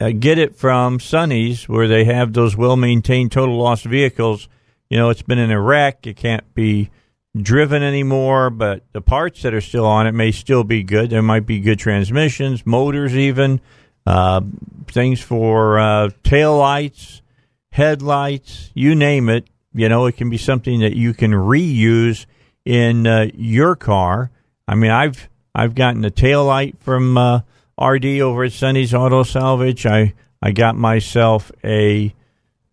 Uh, 0.00 0.10
get 0.10 0.36
it 0.36 0.56
from 0.56 0.98
Sonny's, 0.98 1.68
where 1.68 1.86
they 1.86 2.02
have 2.06 2.32
those 2.32 2.56
well 2.56 2.76
maintained 2.76 3.30
total 3.30 3.56
loss 3.56 3.82
vehicles. 3.82 4.48
You 4.90 4.98
know, 4.98 5.10
it's 5.10 5.22
been 5.22 5.38
in 5.38 5.50
a 5.50 5.60
wreck, 5.60 6.06
it 6.06 6.16
can't 6.16 6.54
be 6.54 6.90
driven 7.36 7.82
anymore, 7.82 8.50
but 8.50 8.84
the 8.92 9.00
parts 9.00 9.42
that 9.42 9.54
are 9.54 9.60
still 9.60 9.86
on 9.86 10.06
it 10.06 10.12
may 10.12 10.32
still 10.32 10.64
be 10.64 10.82
good. 10.82 11.10
There 11.10 11.22
might 11.22 11.46
be 11.46 11.60
good 11.60 11.78
transmissions, 11.78 12.64
motors, 12.64 13.16
even 13.16 13.60
uh, 14.06 14.40
things 14.88 15.20
for 15.20 15.78
uh, 15.78 16.10
tail 16.22 16.56
lights, 16.56 17.22
headlights, 17.72 18.70
you 18.74 18.94
name 18.94 19.28
it. 19.28 19.48
You 19.74 19.88
know, 19.88 20.06
it 20.06 20.16
can 20.16 20.30
be 20.30 20.38
something 20.38 20.80
that 20.80 20.96
you 20.96 21.12
can 21.12 21.32
reuse 21.32 22.26
in 22.64 23.06
uh, 23.06 23.26
your 23.34 23.76
car. 23.76 24.30
I 24.66 24.74
mean, 24.74 24.90
I've 24.90 25.28
I've 25.54 25.74
gotten 25.74 26.04
a 26.04 26.10
tail 26.10 26.44
light 26.44 26.76
from 26.80 27.18
uh, 27.18 27.40
RD 27.80 28.20
over 28.20 28.44
at 28.44 28.52
Sonny's 28.52 28.94
Auto 28.94 29.22
Salvage. 29.22 29.84
I 29.84 30.14
I 30.40 30.52
got 30.52 30.76
myself 30.76 31.52
a 31.62 32.14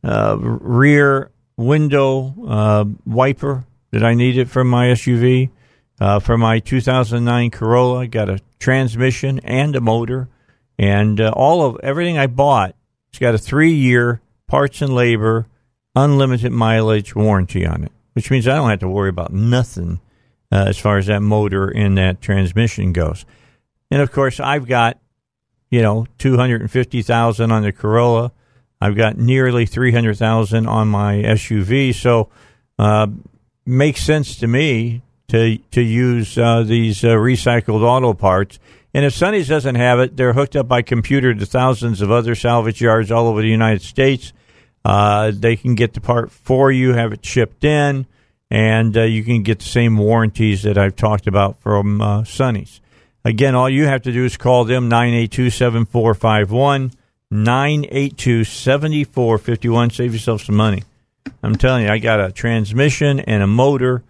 uh, 0.04 0.38
rear 0.40 1.32
window 1.58 2.34
uh, 2.48 2.86
wiper 3.06 3.66
that 3.92 4.04
I 4.04 4.14
needed 4.14 4.50
for 4.50 4.64
my 4.64 4.88
SUV. 4.88 5.50
Uh, 6.00 6.20
for 6.20 6.38
my 6.38 6.60
2009 6.60 7.52
Corolla, 7.52 8.08
got 8.08 8.28
a 8.28 8.40
transmission 8.60 9.40
and 9.44 9.76
a 9.76 9.80
motor, 9.80 10.28
and 10.78 11.22
uh, 11.22 11.32
all 11.36 11.64
of 11.64 11.80
everything 11.84 12.18
I 12.18 12.28
bought. 12.28 12.76
It's 13.10 13.20
got 13.20 13.36
a 13.36 13.38
three-year 13.38 14.20
parts 14.48 14.82
and 14.82 14.94
labor, 14.94 15.46
unlimited 15.96 16.52
mileage 16.52 17.16
warranty 17.16 17.66
on 17.66 17.84
it, 17.84 17.92
which 18.14 18.32
means 18.32 18.48
I 18.48 18.56
don't 18.56 18.70
have 18.70 18.80
to 18.80 18.90
worry 18.90 19.10
about 19.10 19.32
nothing 19.32 20.02
uh, 20.52 20.66
as 20.68 20.78
far 20.78 20.98
as 20.98 21.06
that 21.06 21.22
motor 21.22 21.68
and 21.70 21.98
that 21.98 22.22
transmission 22.22 22.92
goes. 22.92 23.26
And 23.92 24.02
of 24.02 24.12
course, 24.12 24.40
I've 24.40 24.68
got 24.68 25.00
you 25.70 25.82
know 25.82 26.08
250,000 26.18 27.52
on 27.52 27.62
the 27.64 27.72
Corolla. 27.72 28.32
I've 28.84 28.98
got 28.98 29.18
nearly 29.18 29.66
300,000 29.66 30.68
on 30.68 30.90
my 30.90 31.16
SUV, 31.16 31.96
so 31.96 32.28
uh, 32.78 33.08
makes 33.66 34.02
sense 34.02 34.36
to 34.40 34.48
me 34.48 35.02
to 35.30 35.58
to 35.72 35.82
use 35.82 36.38
uh, 36.38 36.64
these 36.64 37.02
uh, 37.06 37.12
recycled 37.12 37.82
auto 37.82 38.14
parts. 38.14 38.60
And 38.94 39.06
if 39.06 39.14
Sonny's 39.14 39.48
doesn't 39.48 39.76
have 39.76 40.02
it, 40.02 40.18
they're 40.18 40.34
hooked 40.34 40.58
up 40.58 40.68
by 40.68 40.82
computer 40.82 41.34
to 41.34 41.46
thousands 41.46 42.02
of 42.02 42.12
other 42.12 42.36
salvage 42.36 42.82
yards 42.82 43.10
all 43.10 43.28
over 43.28 43.42
the 43.42 43.48
United 43.48 43.84
States. 43.84 44.34
Uh, 44.84 45.32
they 45.34 45.56
can 45.56 45.76
get 45.76 45.94
the 45.94 46.02
part 46.02 46.30
for 46.30 46.70
you, 46.70 46.92
have 46.94 47.14
it 47.14 47.26
shipped 47.26 47.64
in, 47.64 48.06
and 48.52 48.98
uh, 48.98 49.04
you 49.04 49.24
can 49.24 49.44
get 49.44 49.60
the 49.60 49.66
same 49.66 49.98
warranties 49.98 50.64
that 50.64 50.78
I've 50.78 50.98
talked 50.98 51.26
about 51.26 51.62
from 51.62 52.02
uh, 52.02 52.26
Sonny's. 52.26 52.82
Again, 53.24 53.56
all 53.56 53.70
you 53.70 53.86
have 53.86 54.02
to 54.02 54.12
do 54.12 54.26
is 54.26 54.36
call 54.36 54.66
them 54.66 54.90
982 54.90 55.52
7451. 55.52 56.92
982 57.34 58.44
7451. 58.44 59.90
Save 59.90 60.14
yourself 60.14 60.44
some 60.44 60.56
money. 60.56 60.84
I'm 61.42 61.56
telling 61.56 61.86
you, 61.86 61.90
I 61.90 61.98
got 61.98 62.20
a 62.20 62.32
transmission 62.32 63.20
and 63.20 63.42
a 63.42 63.48
motor. 63.48 64.04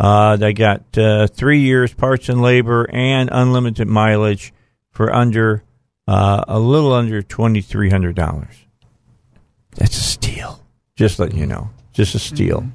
Uh, 0.00 0.36
they 0.36 0.52
got 0.52 0.96
uh, 0.96 1.26
three 1.26 1.60
years 1.60 1.92
parts 1.92 2.28
and 2.28 2.40
labor 2.40 2.88
and 2.90 3.28
unlimited 3.30 3.88
mileage 3.88 4.52
for 4.90 5.14
under 5.14 5.62
uh, 6.08 6.44
a 6.48 6.58
little 6.58 6.92
under 6.92 7.22
twenty 7.22 7.60
three 7.60 7.90
hundred 7.90 8.16
dollars. 8.16 8.54
That's 9.76 9.96
a 9.96 10.02
steal. 10.02 10.64
Just 10.96 11.18
letting 11.18 11.38
you 11.38 11.46
know, 11.46 11.70
just 11.92 12.14
a 12.14 12.18
steal. 12.18 12.66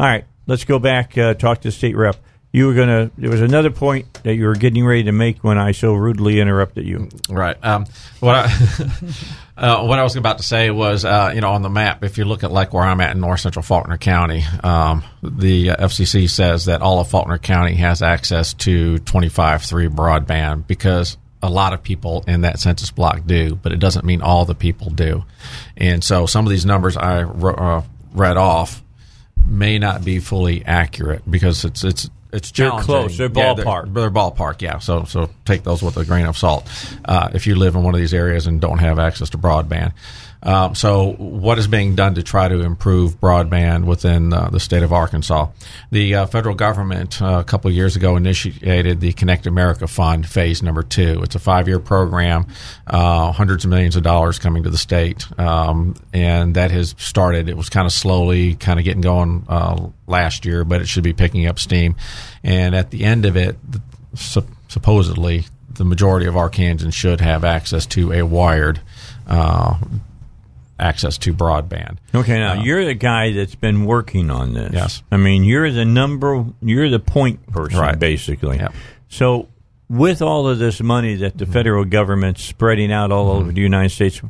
All 0.00 0.06
right, 0.06 0.24
let's 0.46 0.64
go 0.64 0.78
back. 0.78 1.16
Uh, 1.16 1.34
talk 1.34 1.60
to 1.60 1.68
the 1.68 1.72
State 1.72 1.96
Rep 1.96 2.16
you 2.54 2.68
were 2.68 2.74
gonna. 2.74 3.10
There 3.18 3.30
was 3.30 3.40
another 3.40 3.72
point 3.72 4.14
that 4.22 4.36
you 4.36 4.46
were 4.46 4.54
getting 4.54 4.86
ready 4.86 5.02
to 5.02 5.12
make 5.12 5.42
when 5.42 5.58
I 5.58 5.72
so 5.72 5.92
rudely 5.92 6.38
interrupted 6.38 6.86
you. 6.86 7.08
Right. 7.28 7.56
Um, 7.64 7.84
what 8.20 8.36
I 8.36 8.48
uh, 9.56 9.84
what 9.84 9.98
I 9.98 10.02
was 10.02 10.16
about 10.16 10.38
to 10.38 10.44
say 10.44 10.70
was, 10.70 11.04
uh, 11.04 11.32
you 11.34 11.40
know, 11.40 11.52
on 11.52 11.62
the 11.62 11.70
map, 11.70 12.02
if 12.02 12.18
you 12.18 12.24
look 12.24 12.42
at 12.42 12.50
like 12.50 12.72
where 12.74 12.82
I'm 12.82 13.00
at 13.00 13.14
in 13.14 13.20
North 13.20 13.40
Central 13.40 13.62
Faulkner 13.62 13.98
County, 13.98 14.44
um, 14.64 15.04
the 15.22 15.70
uh, 15.70 15.86
FCC 15.86 16.28
says 16.28 16.64
that 16.64 16.82
all 16.82 16.98
of 16.98 17.08
Faulkner 17.08 17.38
County 17.38 17.74
has 17.76 18.02
access 18.02 18.54
to 18.54 18.96
25.3 18.96 19.88
broadband 19.90 20.66
because 20.66 21.16
a 21.40 21.50
lot 21.50 21.72
of 21.72 21.82
people 21.82 22.24
in 22.26 22.40
that 22.40 22.58
census 22.58 22.90
block 22.90 23.26
do, 23.26 23.54
but 23.54 23.70
it 23.70 23.78
doesn't 23.78 24.04
mean 24.04 24.22
all 24.22 24.44
the 24.44 24.54
people 24.54 24.90
do. 24.90 25.24
And 25.76 26.02
so 26.02 26.26
some 26.26 26.46
of 26.46 26.50
these 26.50 26.66
numbers 26.66 26.96
I 26.96 27.22
ro- 27.22 27.54
uh, 27.54 27.82
read 28.12 28.36
off 28.36 28.82
may 29.46 29.78
not 29.78 30.04
be 30.04 30.18
fully 30.18 30.64
accurate 30.64 31.30
because 31.30 31.64
it's 31.64 31.84
it's 31.84 32.08
it's 32.34 32.50
They're 32.50 32.70
close. 32.72 33.16
They're 33.16 33.28
Yeah, 33.32 33.54
ballpark. 33.54 33.92
they're, 33.94 34.02
they're 34.02 34.10
ballpark, 34.10 34.60
yeah. 34.62 34.78
So 34.78 35.04
so 35.04 35.30
take 35.44 35.62
those 35.62 35.82
with 35.82 35.96
a 35.96 36.04
grain 36.04 36.26
of 36.26 36.36
salt 36.36 36.68
uh, 37.04 37.30
if 37.34 37.46
you 37.46 37.54
live 37.54 37.74
in 37.76 37.82
one 37.82 37.94
of 37.94 38.00
these 38.00 38.12
areas 38.14 38.46
and 38.46 38.60
don't 38.60 38.78
have 38.78 38.98
access 38.98 39.30
to 39.30 39.38
broadband. 39.38 39.92
Um, 40.44 40.74
so 40.74 41.12
what 41.14 41.58
is 41.58 41.66
being 41.66 41.94
done 41.94 42.16
to 42.16 42.22
try 42.22 42.48
to 42.48 42.60
improve 42.60 43.18
broadband 43.18 43.84
within 43.86 44.32
uh, 44.32 44.50
the 44.50 44.60
state 44.60 44.82
of 44.82 44.92
Arkansas? 44.92 45.48
The 45.90 46.14
uh, 46.14 46.26
federal 46.26 46.54
government 46.54 47.22
uh, 47.22 47.38
a 47.40 47.44
couple 47.44 47.70
years 47.70 47.96
ago 47.96 48.16
initiated 48.16 49.00
the 49.00 49.12
Connect 49.14 49.46
America 49.46 49.86
Fund 49.86 50.28
Phase 50.28 50.62
Number 50.62 50.82
Two. 50.82 51.22
It's 51.22 51.34
a 51.34 51.38
five-year 51.38 51.80
program, 51.80 52.46
uh, 52.86 53.32
hundreds 53.32 53.64
of 53.64 53.70
millions 53.70 53.96
of 53.96 54.02
dollars 54.02 54.38
coming 54.38 54.64
to 54.64 54.70
the 54.70 54.78
state, 54.78 55.26
um, 55.40 55.94
and 56.12 56.54
that 56.56 56.70
has 56.70 56.94
started. 56.98 57.48
It 57.48 57.56
was 57.56 57.70
kind 57.70 57.86
of 57.86 57.92
slowly, 57.92 58.54
kind 58.54 58.78
of 58.78 58.84
getting 58.84 59.00
going 59.00 59.46
uh, 59.48 59.88
last 60.06 60.44
year, 60.44 60.64
but 60.64 60.82
it 60.82 60.88
should 60.88 61.04
be 61.04 61.14
picking 61.14 61.46
up 61.46 61.58
steam. 61.58 61.96
And 62.42 62.74
at 62.74 62.90
the 62.90 63.04
end 63.04 63.24
of 63.24 63.36
it, 63.36 63.56
sup- 64.14 64.44
supposedly, 64.68 65.46
the 65.72 65.84
majority 65.84 66.26
of 66.26 66.34
Arkansans 66.34 66.92
should 66.92 67.20
have 67.20 67.44
access 67.44 67.86
to 67.86 68.12
a 68.12 68.22
wired. 68.22 68.80
Uh, 69.26 69.78
access 70.78 71.18
to 71.18 71.32
broadband. 71.32 71.98
Okay, 72.14 72.38
now 72.38 72.62
you're 72.62 72.84
the 72.84 72.94
guy 72.94 73.32
that's 73.32 73.54
been 73.54 73.84
working 73.84 74.30
on 74.30 74.54
this. 74.54 74.72
Yes. 74.72 75.02
I 75.12 75.16
mean, 75.16 75.44
you're 75.44 75.70
the 75.70 75.84
number, 75.84 76.44
you're 76.62 76.90
the 76.90 76.98
point 76.98 77.46
person, 77.52 77.78
Right. 77.78 77.98
basically. 77.98 78.56
Yep. 78.58 78.72
So, 79.08 79.48
with 79.88 80.20
all 80.22 80.48
of 80.48 80.58
this 80.58 80.80
money 80.80 81.14
that 81.16 81.36
Mm-hmm. 81.36 81.38
the 81.38 81.46
federal 81.46 81.84
government's 81.84 82.42
spreading 82.42 82.90
out 82.92 83.12
all 83.12 83.30
over 83.30 83.52
the 83.52 83.60
United 83.60 83.90
States, 83.90 84.20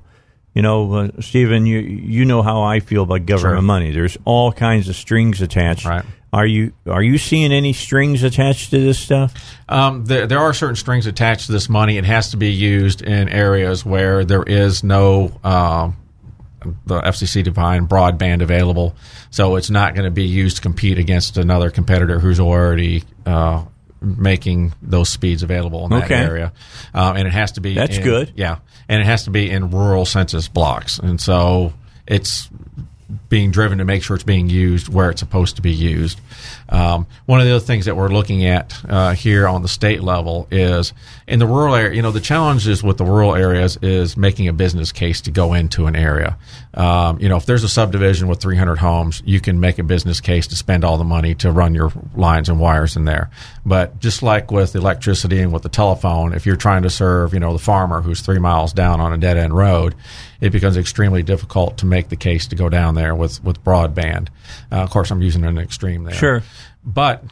you 0.54 0.62
know, 0.62 0.92
uh, 0.92 1.08
Stephen, 1.20 1.64
you 1.66 1.78
you 1.78 2.24
know 2.24 2.42
how 2.42 2.62
I 2.62 2.80
feel 2.80 3.02
about 3.04 3.24
government 3.26 3.58
Sure. 3.58 3.62
money. 3.62 3.90
There's 3.90 4.18
all 4.24 4.52
kinds 4.52 4.88
of 4.88 4.96
strings 4.96 5.40
attached. 5.40 5.86
Right. 5.86 6.04
Are 6.32 6.46
you 6.46 6.72
are 6.88 7.02
you 7.02 7.16
seeing 7.16 7.52
any 7.52 7.72
strings 7.72 8.22
attached 8.24 8.70
to 8.70 8.80
this 8.80 8.98
stuff? 8.98 9.32
Um, 9.68 10.04
there, 10.04 10.26
there 10.26 10.40
are 10.40 10.52
certain 10.52 10.74
strings 10.76 11.06
attached 11.06 11.46
to 11.46 11.52
this 11.52 11.68
money. 11.68 11.96
It 11.96 12.04
has 12.04 12.30
to 12.32 12.36
be 12.36 12.50
used 12.52 13.02
in 13.02 13.28
areas 13.28 13.84
where 13.86 14.24
there 14.24 14.42
is 14.42 14.82
no 14.84 15.30
um, 15.44 15.96
the 16.86 17.00
FCC 17.00 17.42
defined 17.44 17.88
broadband 17.88 18.42
available. 18.42 18.94
So 19.30 19.56
it's 19.56 19.70
not 19.70 19.94
going 19.94 20.04
to 20.04 20.10
be 20.10 20.24
used 20.24 20.56
to 20.56 20.62
compete 20.62 20.98
against 20.98 21.36
another 21.36 21.70
competitor 21.70 22.18
who's 22.18 22.40
already 22.40 23.04
uh, 23.26 23.64
making 24.00 24.74
those 24.82 25.08
speeds 25.08 25.42
available 25.42 25.84
in 25.84 25.90
that 25.90 26.04
Okay. 26.04 26.14
area. 26.14 26.52
Um, 26.92 27.16
and 27.16 27.26
it 27.26 27.32
has 27.32 27.52
to 27.52 27.60
be 27.60 27.74
That's 27.74 27.96
in- 27.96 28.04
good. 28.04 28.32
Yeah, 28.36 28.58
and 28.88 29.00
it 29.00 29.06
has 29.06 29.24
to 29.24 29.30
be 29.30 29.50
in 29.50 29.70
rural 29.70 30.04
census 30.04 30.48
blocks. 30.48 30.98
And 30.98 31.20
so 31.20 31.72
it's 32.06 32.48
being 33.28 33.50
driven 33.50 33.78
to 33.78 33.84
make 33.84 34.02
sure 34.02 34.14
it's 34.14 34.24
being 34.24 34.48
used 34.48 34.88
where 34.88 35.10
it's 35.10 35.20
supposed 35.20 35.56
to 35.56 35.62
be 35.62 35.72
used. 35.72 36.20
Um, 36.68 37.06
one 37.26 37.40
of 37.40 37.46
the 37.46 37.54
other 37.54 37.64
things 37.64 37.86
that 37.86 37.96
we're 37.96 38.08
looking 38.08 38.46
at 38.46 38.74
uh, 38.88 39.14
here 39.14 39.46
on 39.46 39.62
the 39.62 39.68
state 39.68 40.02
level 40.02 40.48
is 40.50 40.92
in 41.26 41.38
the 41.38 41.46
rural 41.46 41.74
area. 41.74 41.94
You 41.94 42.02
know, 42.02 42.10
the 42.10 42.20
challenges 42.20 42.82
with 42.82 42.98
the 42.98 43.04
rural 43.04 43.34
areas 43.34 43.78
is 43.82 44.16
making 44.16 44.48
a 44.48 44.52
business 44.52 44.92
case 44.92 45.20
to 45.22 45.30
go 45.30 45.54
into 45.54 45.86
an 45.86 45.96
area. 45.96 46.36
Um, 46.74 47.20
you 47.20 47.28
know, 47.28 47.36
if 47.36 47.46
there's 47.46 47.64
a 47.64 47.68
subdivision 47.68 48.28
with 48.28 48.40
300 48.40 48.76
homes, 48.76 49.22
you 49.24 49.40
can 49.40 49.60
make 49.60 49.78
a 49.78 49.84
business 49.84 50.20
case 50.20 50.46
to 50.48 50.56
spend 50.56 50.84
all 50.84 50.98
the 50.98 51.04
money 51.04 51.34
to 51.36 51.52
run 51.52 51.74
your 51.74 51.92
lines 52.14 52.48
and 52.48 52.58
wires 52.58 52.96
in 52.96 53.04
there. 53.04 53.30
But 53.64 54.00
just 54.00 54.22
like 54.22 54.50
with 54.50 54.74
electricity 54.74 55.40
and 55.40 55.52
with 55.52 55.62
the 55.62 55.68
telephone, 55.68 56.32
if 56.32 56.46
you're 56.46 56.56
trying 56.56 56.82
to 56.82 56.90
serve, 56.90 57.32
you 57.32 57.40
know, 57.40 57.52
the 57.52 57.58
farmer 57.58 58.00
who's 58.00 58.20
three 58.20 58.38
miles 58.38 58.72
down 58.72 59.00
on 59.00 59.12
a 59.12 59.18
dead 59.18 59.36
end 59.36 59.56
road, 59.56 59.94
it 60.44 60.52
becomes 60.52 60.76
extremely 60.76 61.22
difficult 61.22 61.78
to 61.78 61.86
make 61.86 62.10
the 62.10 62.16
case 62.16 62.48
to 62.48 62.54
go 62.54 62.68
down 62.68 62.94
there 62.94 63.14
with 63.14 63.42
with 63.42 63.64
broadband. 63.64 64.28
Uh, 64.70 64.82
of 64.82 64.90
course, 64.90 65.10
I'm 65.10 65.22
using 65.22 65.42
an 65.44 65.56
extreme 65.56 66.04
there. 66.04 66.14
Sure. 66.14 66.42
but 66.84 67.24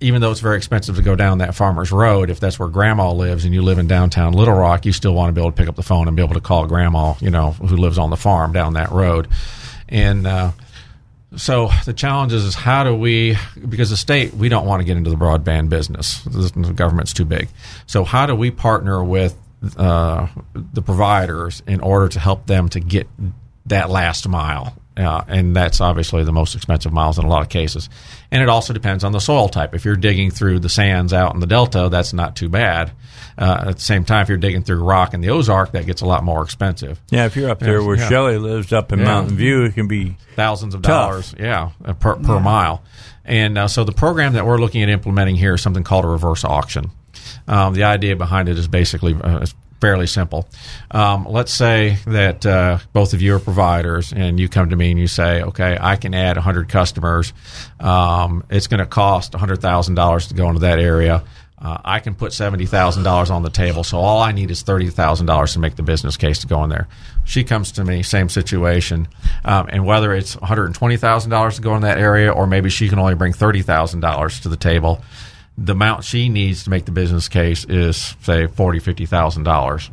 even 0.00 0.20
though 0.20 0.30
it's 0.30 0.40
very 0.40 0.56
expensive 0.56 0.96
to 0.96 1.02
go 1.02 1.16
down 1.16 1.38
that 1.38 1.54
farmer's 1.54 1.90
road, 1.90 2.30
if 2.30 2.38
that's 2.38 2.58
where 2.58 2.68
grandma 2.68 3.12
lives 3.12 3.44
and 3.44 3.52
you 3.52 3.62
live 3.62 3.78
in 3.78 3.88
downtown 3.88 4.32
Little 4.32 4.54
Rock, 4.54 4.86
you 4.86 4.92
still 4.92 5.12
want 5.12 5.28
to 5.28 5.32
be 5.32 5.40
able 5.40 5.50
to 5.50 5.56
pick 5.56 5.68
up 5.68 5.74
the 5.74 5.82
phone 5.82 6.06
and 6.06 6.16
be 6.16 6.22
able 6.22 6.34
to 6.34 6.40
call 6.40 6.66
grandma, 6.66 7.14
you 7.20 7.30
know, 7.30 7.50
who 7.52 7.76
lives 7.76 7.98
on 7.98 8.10
the 8.10 8.16
farm 8.16 8.52
down 8.52 8.74
that 8.74 8.92
road. 8.92 9.26
And 9.88 10.24
uh, 10.24 10.52
so 11.36 11.70
the 11.84 11.92
challenge 11.92 12.32
is, 12.32 12.44
is 12.44 12.54
how 12.54 12.84
do 12.84 12.94
we, 12.94 13.36
because 13.68 13.90
the 13.90 13.96
state, 13.96 14.34
we 14.34 14.48
don't 14.48 14.66
want 14.66 14.80
to 14.80 14.84
get 14.84 14.96
into 14.96 15.10
the 15.10 15.16
broadband 15.16 15.68
business. 15.68 16.22
The 16.22 16.52
the 16.54 16.72
government's 16.72 17.12
too 17.12 17.24
big. 17.24 17.48
So 17.86 18.04
how 18.04 18.26
do 18.26 18.36
we 18.36 18.52
partner 18.52 19.02
with 19.02 19.36
uh, 19.76 20.28
the 20.54 20.82
providers 20.82 21.62
in 21.66 21.80
order 21.80 22.08
to 22.08 22.20
help 22.20 22.46
them 22.46 22.68
to 22.70 22.80
get 22.80 23.08
that 23.66 23.90
last 23.90 24.28
mile? 24.28 24.74
Uh, 24.96 25.22
and 25.28 25.54
that's 25.54 25.80
obviously 25.80 26.24
the 26.24 26.32
most 26.32 26.56
expensive 26.56 26.92
miles 26.92 27.18
in 27.18 27.24
a 27.24 27.28
lot 27.28 27.40
of 27.42 27.48
cases. 27.48 27.88
And 28.32 28.42
it 28.42 28.48
also 28.48 28.72
depends 28.72 29.04
on 29.04 29.12
the 29.12 29.20
soil 29.20 29.48
type. 29.48 29.72
If 29.72 29.84
you're 29.84 29.94
digging 29.94 30.32
through 30.32 30.58
the 30.58 30.68
sands 30.68 31.12
out 31.12 31.34
in 31.34 31.40
the 31.40 31.46
delta, 31.46 31.88
that's 31.88 32.12
not 32.12 32.34
too 32.34 32.48
bad. 32.48 32.90
Uh, 33.38 33.66
at 33.68 33.76
the 33.76 33.80
same 33.80 34.04
time, 34.04 34.22
if 34.22 34.28
you're 34.28 34.38
digging 34.38 34.64
through 34.64 34.82
rock 34.82 35.14
in 35.14 35.20
the 35.20 35.30
Ozark, 35.30 35.70
that 35.70 35.86
gets 35.86 36.02
a 36.02 36.04
lot 36.06 36.24
more 36.24 36.42
expensive. 36.42 37.00
Yeah, 37.10 37.26
if 37.26 37.36
you're 37.36 37.48
up 37.48 37.60
there 37.60 37.80
where 37.80 37.96
yeah. 37.96 38.08
Shelley 38.08 38.38
lives, 38.38 38.72
up 38.72 38.92
in 38.92 38.98
Yeah. 38.98 39.04
Mountain 39.04 39.36
View, 39.36 39.62
it 39.62 39.74
can 39.74 39.86
be 39.86 40.16
thousands 40.34 40.74
of 40.74 40.82
Tough. 40.82 40.90
dollars, 40.90 41.34
yeah, 41.38 41.70
per, 42.00 42.16
per 42.16 42.40
mile. 42.40 42.82
And 43.24 43.56
uh, 43.56 43.68
so 43.68 43.84
the 43.84 43.92
program 43.92 44.32
that 44.32 44.44
we're 44.46 44.58
looking 44.58 44.82
at 44.82 44.88
implementing 44.88 45.36
here 45.36 45.54
is 45.54 45.62
something 45.62 45.84
called 45.84 46.04
a 46.06 46.08
reverse 46.08 46.44
auction. 46.44 46.90
Um, 47.46 47.74
the 47.74 47.84
idea 47.84 48.16
behind 48.16 48.48
it 48.48 48.58
is 48.58 48.68
basically 48.68 49.14
uh, 49.14 49.46
fairly 49.80 50.06
simple. 50.06 50.48
Um, 50.90 51.26
let's 51.28 51.52
say 51.52 51.98
that 52.06 52.44
uh, 52.44 52.78
both 52.92 53.14
of 53.14 53.22
you 53.22 53.36
are 53.36 53.38
providers, 53.38 54.12
and 54.12 54.38
you 54.38 54.48
come 54.48 54.70
to 54.70 54.76
me 54.76 54.90
and 54.90 55.00
you 55.00 55.06
say, 55.06 55.42
"Okay, 55.42 55.78
I 55.80 55.96
can 55.96 56.14
add 56.14 56.36
100 56.36 56.68
customers. 56.68 57.32
Um, 57.80 58.44
it's 58.50 58.66
going 58.66 58.80
to 58.80 58.86
cost 58.86 59.32
$100,000 59.32 60.28
to 60.28 60.34
go 60.34 60.48
into 60.48 60.60
that 60.60 60.78
area." 60.78 61.24
Uh, 61.60 61.76
I 61.84 61.98
can 61.98 62.14
put 62.14 62.32
seventy 62.32 62.66
thousand 62.66 63.02
dollars 63.02 63.30
on 63.30 63.42
the 63.42 63.50
table, 63.50 63.82
so 63.82 63.98
all 63.98 64.20
I 64.20 64.30
need 64.30 64.52
is 64.52 64.62
thirty 64.62 64.88
thousand 64.90 65.26
dollars 65.26 65.54
to 65.54 65.58
make 65.58 65.74
the 65.74 65.82
business 65.82 66.16
case 66.16 66.38
to 66.40 66.46
go 66.46 66.62
in 66.62 66.70
there. 66.70 66.86
She 67.24 67.42
comes 67.42 67.72
to 67.72 67.84
me, 67.84 68.04
same 68.04 68.28
situation, 68.28 69.08
um, 69.44 69.68
and 69.68 69.84
whether 69.84 70.14
it's 70.14 70.36
one 70.36 70.46
hundred 70.46 70.66
and 70.66 70.74
twenty 70.76 70.96
thousand 70.96 71.32
dollars 71.32 71.56
to 71.56 71.62
go 71.62 71.74
in 71.74 71.82
that 71.82 71.98
area, 71.98 72.32
or 72.32 72.46
maybe 72.46 72.70
she 72.70 72.88
can 72.88 73.00
only 73.00 73.16
bring 73.16 73.32
thirty 73.32 73.62
thousand 73.62 74.00
dollars 74.00 74.38
to 74.40 74.48
the 74.48 74.56
table, 74.56 75.02
the 75.60 75.72
amount 75.72 76.04
she 76.04 76.28
needs 76.28 76.64
to 76.64 76.70
make 76.70 76.84
the 76.84 76.92
business 76.92 77.28
case 77.28 77.64
is 77.64 78.14
say 78.22 78.46
forty, 78.46 78.78
fifty 78.78 79.06
thousand 79.06 79.42
dollars. 79.42 79.90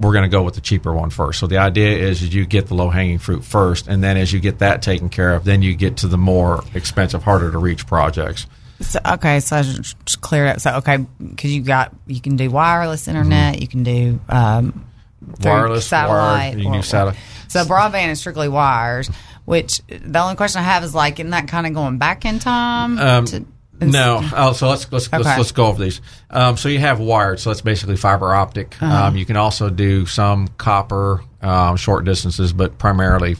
We're 0.00 0.12
going 0.12 0.24
to 0.24 0.30
go 0.30 0.42
with 0.42 0.54
the 0.54 0.62
cheaper 0.62 0.94
one 0.94 1.10
first. 1.10 1.38
So 1.40 1.46
the 1.46 1.58
idea 1.58 1.98
is, 1.98 2.22
is 2.22 2.34
you 2.34 2.46
get 2.46 2.68
the 2.68 2.74
low 2.74 2.88
hanging 2.88 3.18
fruit 3.18 3.44
first, 3.44 3.86
and 3.86 4.02
then 4.02 4.16
as 4.16 4.32
you 4.32 4.40
get 4.40 4.60
that 4.60 4.80
taken 4.80 5.10
care 5.10 5.34
of, 5.34 5.44
then 5.44 5.60
you 5.60 5.74
get 5.74 5.98
to 5.98 6.06
the 6.08 6.16
more 6.16 6.64
expensive, 6.74 7.22
harder 7.22 7.52
to 7.52 7.58
reach 7.58 7.86
projects. 7.86 8.46
So, 8.80 8.98
okay, 9.06 9.40
so 9.40 9.56
I 9.56 9.62
just 9.62 10.22
cleared 10.22 10.48
up. 10.48 10.60
So 10.60 10.76
okay, 10.76 10.96
because 10.96 11.54
you 11.54 11.60
got 11.62 11.94
you 12.06 12.20
can 12.22 12.36
do 12.36 12.50
wireless 12.50 13.08
internet, 13.08 13.60
you 13.60 13.68
can 13.68 13.82
do 13.82 14.18
um, 14.28 14.86
Mm-hmm. 15.22 15.48
Wireless, 15.48 15.86
satellite. 15.86 16.16
wired, 16.18 16.58
you 16.58 16.64
can 16.64 16.72
do 16.72 16.82
satellite. 16.82 17.18
So 17.48 17.64
broadband 17.64 18.10
is 18.10 18.20
strictly 18.20 18.48
wires. 18.48 19.10
Which 19.44 19.80
the 19.88 20.18
only 20.20 20.36
question 20.36 20.60
I 20.60 20.64
have 20.64 20.84
is 20.84 20.94
like, 20.94 21.18
isn't 21.18 21.30
that 21.30 21.48
kind 21.48 21.66
of 21.66 21.74
going 21.74 21.98
back 21.98 22.24
in 22.24 22.38
time? 22.38 22.98
Um, 22.98 23.24
to- 23.26 23.44
no. 23.80 24.20
Oh, 24.34 24.52
so 24.52 24.68
let's 24.68 24.90
let's, 24.92 25.10
let's 25.12 25.24
let's 25.24 25.52
go 25.52 25.66
over 25.66 25.82
these. 25.82 26.00
Um, 26.30 26.56
so 26.56 26.68
you 26.68 26.78
have 26.78 27.00
wired. 27.00 27.40
So 27.40 27.50
that's 27.50 27.60
basically 27.60 27.96
fiber 27.96 28.34
optic. 28.34 28.80
Uh-huh. 28.82 29.06
Um, 29.08 29.16
you 29.16 29.24
can 29.24 29.36
also 29.36 29.70
do 29.70 30.06
some 30.06 30.48
copper, 30.58 31.22
um, 31.42 31.76
short 31.76 32.04
distances, 32.04 32.52
but 32.52 32.78
primarily 32.78 33.36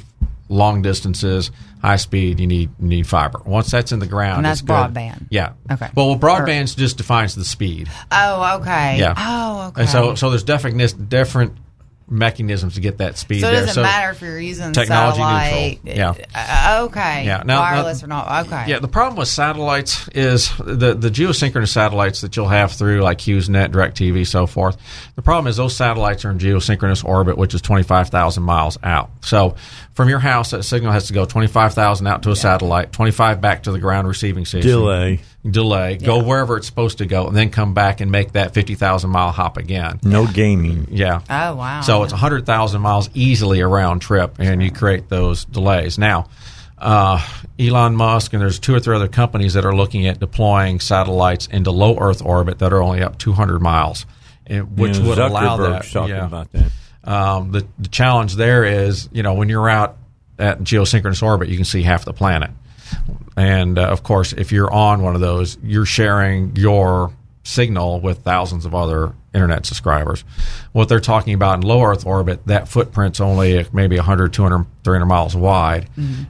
long 0.48 0.82
distances, 0.82 1.50
high 1.80 1.96
speed. 1.96 2.40
You 2.40 2.46
need 2.46 2.70
you 2.80 2.88
need 2.88 3.06
fiber. 3.06 3.40
Once 3.44 3.70
that's 3.70 3.92
in 3.92 3.98
the 3.98 4.06
ground, 4.06 4.38
And 4.38 4.46
that's 4.46 4.60
it's 4.60 4.66
good. 4.66 4.74
broadband. 4.74 5.26
Yeah. 5.30 5.52
Okay. 5.70 5.88
Well, 5.94 6.08
well 6.08 6.18
broadband 6.18 6.76
just 6.76 6.96
defines 6.96 7.34
the 7.34 7.44
speed. 7.44 7.88
Oh, 8.10 8.58
okay. 8.60 8.98
Yeah. 8.98 9.14
Oh, 9.16 9.68
okay. 9.68 9.82
And 9.82 9.90
so 9.90 10.14
so 10.14 10.30
there's 10.30 10.44
different 10.44 11.08
different 11.08 11.56
mechanisms 12.10 12.74
to 12.74 12.80
get 12.80 12.98
that 12.98 13.16
speed 13.16 13.40
So 13.40 13.48
it 13.48 13.52
there. 13.52 13.66
doesn't 13.66 13.82
matter 13.82 14.10
if 14.10 14.20
you're 14.20 14.40
using 14.40 14.72
technology 14.72 15.18
satellite. 15.20 15.84
neutral. 15.84 16.16
Uh, 16.34 16.86
okay. 16.90 17.24
Yeah. 17.24 17.42
Now- 17.46 17.60
wireless 17.60 18.02
now- 18.02 18.04
or 18.04 18.08
not? 18.08 18.46
Okay. 18.46 18.64
Yeah, 18.68 18.80
the 18.80 18.88
problem 18.88 19.16
with 19.16 19.28
satellites 19.28 20.08
is 20.08 20.50
the 20.58 20.94
the 20.94 21.08
geosynchronous 21.10 21.68
satellites 21.68 22.20
that 22.22 22.36
you'll 22.36 22.48
have 22.48 22.72
through 22.72 23.00
like 23.02 23.18
HughesNet, 23.18 23.68
DirecTV, 23.70 24.26
so 24.26 24.46
forth. 24.46 24.76
The 25.14 25.22
problem 25.22 25.46
is 25.46 25.56
those 25.56 25.76
satellites 25.76 26.24
are 26.24 26.30
in 26.30 26.38
geosynchronous 26.38 27.04
orbit, 27.04 27.38
which 27.38 27.54
is 27.54 27.62
twenty 27.62 27.84
five 27.84 28.08
thousand 28.08 28.42
miles 28.42 28.76
out. 28.82 29.10
So 29.22 29.54
from 29.94 30.08
your 30.08 30.18
house, 30.18 30.50
that 30.50 30.64
signal 30.64 30.92
has 30.92 31.06
to 31.06 31.12
go 31.12 31.24
twenty 31.26 31.46
five 31.46 31.74
thousand 31.74 32.08
out 32.08 32.24
to 32.24 32.30
a 32.30 32.36
satellite, 32.36 32.92
twenty 32.92 33.12
five 33.12 33.40
back 33.40 33.62
to 33.64 33.72
the 33.72 33.78
ground 33.78 34.08
receiving 34.08 34.44
station. 34.44 34.68
delay. 34.68 35.20
Delay, 35.48 35.96
go 35.96 36.22
wherever 36.22 36.56
it's 36.56 36.66
supposed 36.66 36.98
to 36.98 37.06
go, 37.06 37.26
and 37.26 37.36
then 37.36 37.50
come 37.50 37.72
back 37.74 38.00
and 38.00 38.10
make 38.10 38.32
that 38.32 38.52
50,000 38.54 39.08
mile 39.10 39.30
hop 39.30 39.56
again. 39.56 39.98
No 40.02 40.26
gaming. 40.26 40.86
Yeah. 40.90 41.20
Oh, 41.30 41.54
wow. 41.56 41.80
So 41.80 42.02
it's 42.02 42.12
100,000 42.12 42.80
miles 42.80 43.08
easily 43.14 43.60
a 43.60 43.66
round 43.66 44.02
trip, 44.02 44.36
and 44.38 44.62
you 44.62 44.70
create 44.70 45.08
those 45.08 45.44
delays. 45.46 45.98
Now, 45.98 46.28
uh, 46.78 47.26
Elon 47.58 47.94
Musk 47.94 48.32
and 48.32 48.40
there's 48.42 48.58
two 48.58 48.74
or 48.74 48.80
three 48.80 48.96
other 48.96 49.08
companies 49.08 49.54
that 49.54 49.64
are 49.64 49.74
looking 49.74 50.06
at 50.06 50.18
deploying 50.20 50.80
satellites 50.80 51.46
into 51.46 51.70
low 51.70 51.98
Earth 51.98 52.22
orbit 52.22 52.58
that 52.58 52.72
are 52.72 52.82
only 52.82 53.02
up 53.02 53.18
200 53.18 53.60
miles, 53.60 54.06
and- 54.46 54.78
which 54.78 54.96
You 54.96 55.02
know, 55.02 55.08
would 55.10 55.18
allow 55.18 55.56
that. 55.56 55.82
Zuckerberg's 55.82 55.92
talking 55.92 56.14
yeah. 56.16 56.26
about 56.26 56.52
that. 56.52 56.70
Um, 57.02 57.50
the, 57.52 57.66
the 57.78 57.88
challenge 57.88 58.34
there 58.36 58.64
is, 58.64 59.08
you 59.10 59.22
know, 59.22 59.32
when 59.34 59.48
you're 59.48 59.68
out 59.70 59.96
at 60.38 60.60
geosynchronous 60.60 61.22
orbit, 61.22 61.48
you 61.48 61.56
can 61.56 61.64
see 61.64 61.82
half 61.82 62.04
the 62.04 62.12
planet. 62.12 62.50
And 63.40 63.78
uh, 63.78 63.86
of 63.86 64.02
course, 64.02 64.34
if 64.34 64.52
you're 64.52 64.70
on 64.70 65.02
one 65.02 65.14
of 65.14 65.22
those, 65.22 65.56
you're 65.62 65.86
sharing 65.86 66.56
your 66.56 67.10
signal 67.42 68.00
with 68.00 68.18
thousands 68.18 68.66
of 68.66 68.74
other 68.74 69.14
internet 69.32 69.64
subscribers. 69.64 70.24
What 70.72 70.90
they're 70.90 71.00
talking 71.00 71.32
about 71.32 71.54
in 71.54 71.62
low 71.62 71.82
Earth 71.82 72.04
orbit, 72.04 72.46
that 72.46 72.68
footprint's 72.68 73.18
only 73.18 73.66
maybe 73.72 73.96
100, 73.96 74.34
200, 74.34 74.66
300 74.84 75.06
miles 75.06 75.34
wide. 75.34 75.88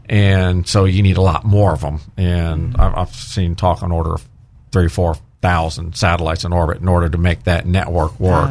And 0.09 0.69
so 0.69 0.85
you 0.85 1.03
need 1.03 1.17
a 1.17 1.21
lot 1.21 1.45
more 1.45 1.73
of 1.73 1.81
them. 1.81 2.01
And 2.17 2.77
I've, 2.77 2.95
I've 2.97 3.15
seen 3.15 3.57
talk 3.57 3.83
on 3.83 3.91
order 3.91 4.15
of 4.15 4.29
three, 4.71 4.89
four 4.89 5.17
thousand 5.43 5.97
satellites 5.97 6.45
in 6.45 6.53
orbit 6.53 6.83
in 6.83 6.87
order 6.87 7.09
to 7.09 7.17
make 7.19 7.45
that 7.45 7.67
network 7.67 8.21
work. 8.21 8.51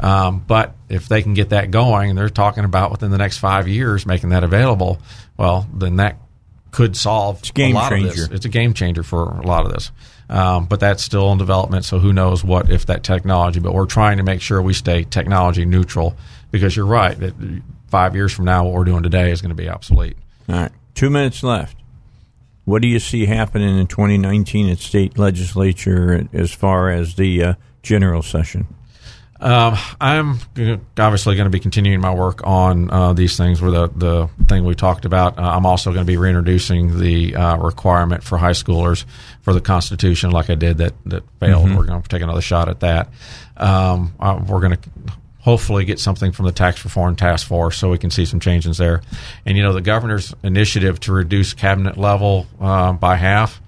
um, 0.00 0.42
but 0.46 0.74
if 0.88 1.06
they 1.06 1.22
can 1.22 1.34
get 1.34 1.50
that 1.50 1.70
going, 1.70 2.08
and 2.08 2.18
they're 2.18 2.30
talking 2.30 2.64
about 2.64 2.90
within 2.90 3.10
the 3.10 3.18
next 3.18 3.38
five 3.38 3.68
years 3.68 4.06
making 4.06 4.30
that 4.30 4.42
available, 4.42 4.98
well, 5.36 5.68
then 5.72 5.96
that 5.96 6.16
could 6.72 6.96
solve 6.96 7.38
It's 7.40 7.50
a 7.50 7.52
game 7.52 7.76
a 7.76 7.78
lot 7.78 7.92
of 7.92 8.02
this. 8.02 8.14
changer. 8.16 8.34
It's 8.34 8.44
a 8.44 8.48
game 8.48 8.74
changer 8.74 9.02
for 9.04 9.24
a 9.38 9.46
lot 9.46 9.64
of 9.64 9.72
this. 9.72 9.92
Um, 10.28 10.64
but 10.64 10.80
that's 10.80 11.02
still 11.02 11.30
in 11.32 11.38
development, 11.38 11.84
so 11.84 11.98
who 11.98 12.12
knows 12.12 12.42
what 12.42 12.70
if 12.70 12.86
that 12.86 13.04
technology. 13.04 13.60
But 13.60 13.74
we're 13.74 13.86
trying 13.86 14.16
to 14.16 14.22
make 14.22 14.40
sure 14.40 14.60
we 14.62 14.72
stay 14.72 15.04
technology 15.04 15.64
neutral 15.66 16.16
because 16.50 16.74
you're 16.74 16.86
right 16.86 17.18
that 17.20 17.34
five 17.88 18.14
years 18.16 18.32
from 18.32 18.46
now, 18.46 18.64
what 18.64 18.72
we're 18.72 18.84
doing 18.84 19.02
today 19.02 19.30
is 19.30 19.42
going 19.42 19.50
to 19.50 19.54
be 19.54 19.68
obsolete. 19.68 20.16
All 20.48 20.56
right. 20.56 20.72
Two 20.94 21.10
minutes 21.10 21.42
left. 21.42 21.76
What 22.64 22.80
do 22.80 22.88
you 22.88 22.98
see 23.00 23.26
happening 23.26 23.78
in 23.78 23.86
2019 23.86 24.68
at 24.70 24.78
state 24.78 25.18
legislature 25.18 26.26
as 26.32 26.52
far 26.52 26.90
as 26.90 27.16
the 27.16 27.42
uh, 27.44 27.54
general 27.82 28.22
session? 28.22 28.66
Um, 29.42 29.76
I'm 30.00 30.38
obviously 30.98 31.34
going 31.34 31.46
to 31.46 31.50
be 31.50 31.58
continuing 31.58 32.00
my 32.00 32.14
work 32.14 32.46
on 32.46 32.90
uh, 32.90 33.12
these 33.12 33.36
things. 33.36 33.60
Where 33.60 33.72
the 33.72 33.88
the 33.88 34.28
thing 34.46 34.64
we 34.64 34.76
talked 34.76 35.04
about, 35.04 35.38
uh, 35.38 35.42
I'm 35.42 35.66
also 35.66 35.90
going 35.90 36.06
to 36.06 36.10
be 36.10 36.16
reintroducing 36.16 36.98
the 37.00 37.34
uh, 37.34 37.56
requirement 37.56 38.22
for 38.22 38.38
high 38.38 38.52
schoolers 38.52 39.04
for 39.42 39.52
the 39.52 39.60
Constitution, 39.60 40.30
like 40.30 40.48
I 40.48 40.54
did 40.54 40.78
that 40.78 40.94
that 41.06 41.24
failed. 41.40 41.74
We're 41.76 41.84
going 41.86 42.02
to 42.02 42.08
take 42.08 42.22
another 42.22 42.40
shot 42.40 42.68
at 42.68 42.80
that. 42.80 43.08
Um, 43.56 44.14
uh, 44.20 44.40
we're 44.46 44.60
going 44.60 44.76
to 44.76 44.88
hopefully 45.40 45.84
get 45.84 45.98
something 45.98 46.30
from 46.30 46.46
the 46.46 46.52
tax 46.52 46.84
reform 46.84 47.16
task 47.16 47.48
force 47.48 47.76
so 47.76 47.90
we 47.90 47.98
can 47.98 48.10
see 48.10 48.24
some 48.24 48.38
changes 48.38 48.78
there. 48.78 49.02
And 49.44 49.56
you 49.56 49.64
know, 49.64 49.72
the 49.72 49.80
governor's 49.80 50.32
initiative 50.44 51.00
to 51.00 51.12
reduce 51.12 51.52
cabinet 51.52 51.96
level 51.96 52.46
uh, 52.60 52.92
by 52.92 53.16
half. 53.16 53.60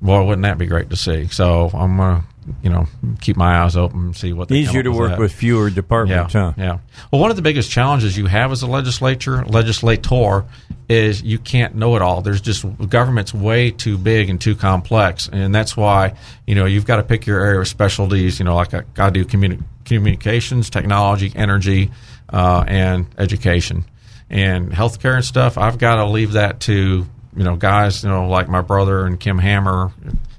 Boy, 0.00 0.24
wouldn't 0.24 0.44
that 0.44 0.58
be 0.58 0.66
great 0.66 0.90
to 0.90 0.96
see? 0.96 1.26
So 1.26 1.70
I'm 1.74 1.96
going 1.96 2.20
to, 2.20 2.24
you 2.62 2.70
know, 2.70 2.86
keep 3.20 3.36
my 3.36 3.62
eyes 3.62 3.76
open 3.76 4.00
and 4.00 4.16
see 4.16 4.32
what 4.32 4.50
Easier 4.50 4.82
to 4.82 4.90
work 4.90 5.10
that. 5.10 5.18
with 5.18 5.32
fewer 5.32 5.70
departments, 5.70 6.34
Yeah, 6.34 6.52
huh? 6.52 6.52
yeah. 6.56 6.78
Well, 7.10 7.20
one 7.20 7.30
of 7.30 7.36
the 7.36 7.42
biggest 7.42 7.70
challenges 7.70 8.16
you 8.16 8.26
have 8.26 8.52
as 8.52 8.62
a 8.62 8.66
legislature, 8.66 9.44
legislator, 9.44 10.44
is 10.88 11.22
you 11.22 11.38
can't 11.38 11.74
know 11.74 11.96
it 11.96 12.02
all. 12.02 12.22
There's 12.22 12.40
just 12.40 12.64
government's 12.88 13.32
way 13.34 13.70
too 13.70 13.98
big 13.98 14.30
and 14.30 14.40
too 14.40 14.54
complex, 14.56 15.28
and 15.32 15.54
that's 15.54 15.76
why 15.76 16.14
you 16.46 16.54
know 16.54 16.64
you've 16.64 16.86
got 16.86 16.96
to 16.96 17.02
pick 17.02 17.26
your 17.26 17.40
area 17.40 17.60
of 17.60 17.68
specialties. 17.68 18.38
You 18.38 18.44
know, 18.46 18.56
like 18.56 18.72
I, 18.74 18.82
I 18.98 19.10
do 19.10 19.24
communi- 19.24 19.62
communications, 19.84 20.70
technology, 20.70 21.32
energy, 21.36 21.90
uh, 22.30 22.64
and 22.66 23.06
education, 23.18 23.84
and 24.30 24.70
healthcare 24.70 25.14
and 25.16 25.24
stuff. 25.24 25.58
I've 25.58 25.78
got 25.78 25.96
to 25.96 26.06
leave 26.06 26.32
that 26.32 26.60
to 26.60 27.06
you 27.36 27.44
know 27.44 27.56
guys 27.56 28.02
you 28.02 28.08
know 28.08 28.26
like 28.28 28.48
my 28.48 28.62
brother 28.62 29.04
and 29.04 29.20
Kim 29.20 29.38
Hammer 29.38 29.92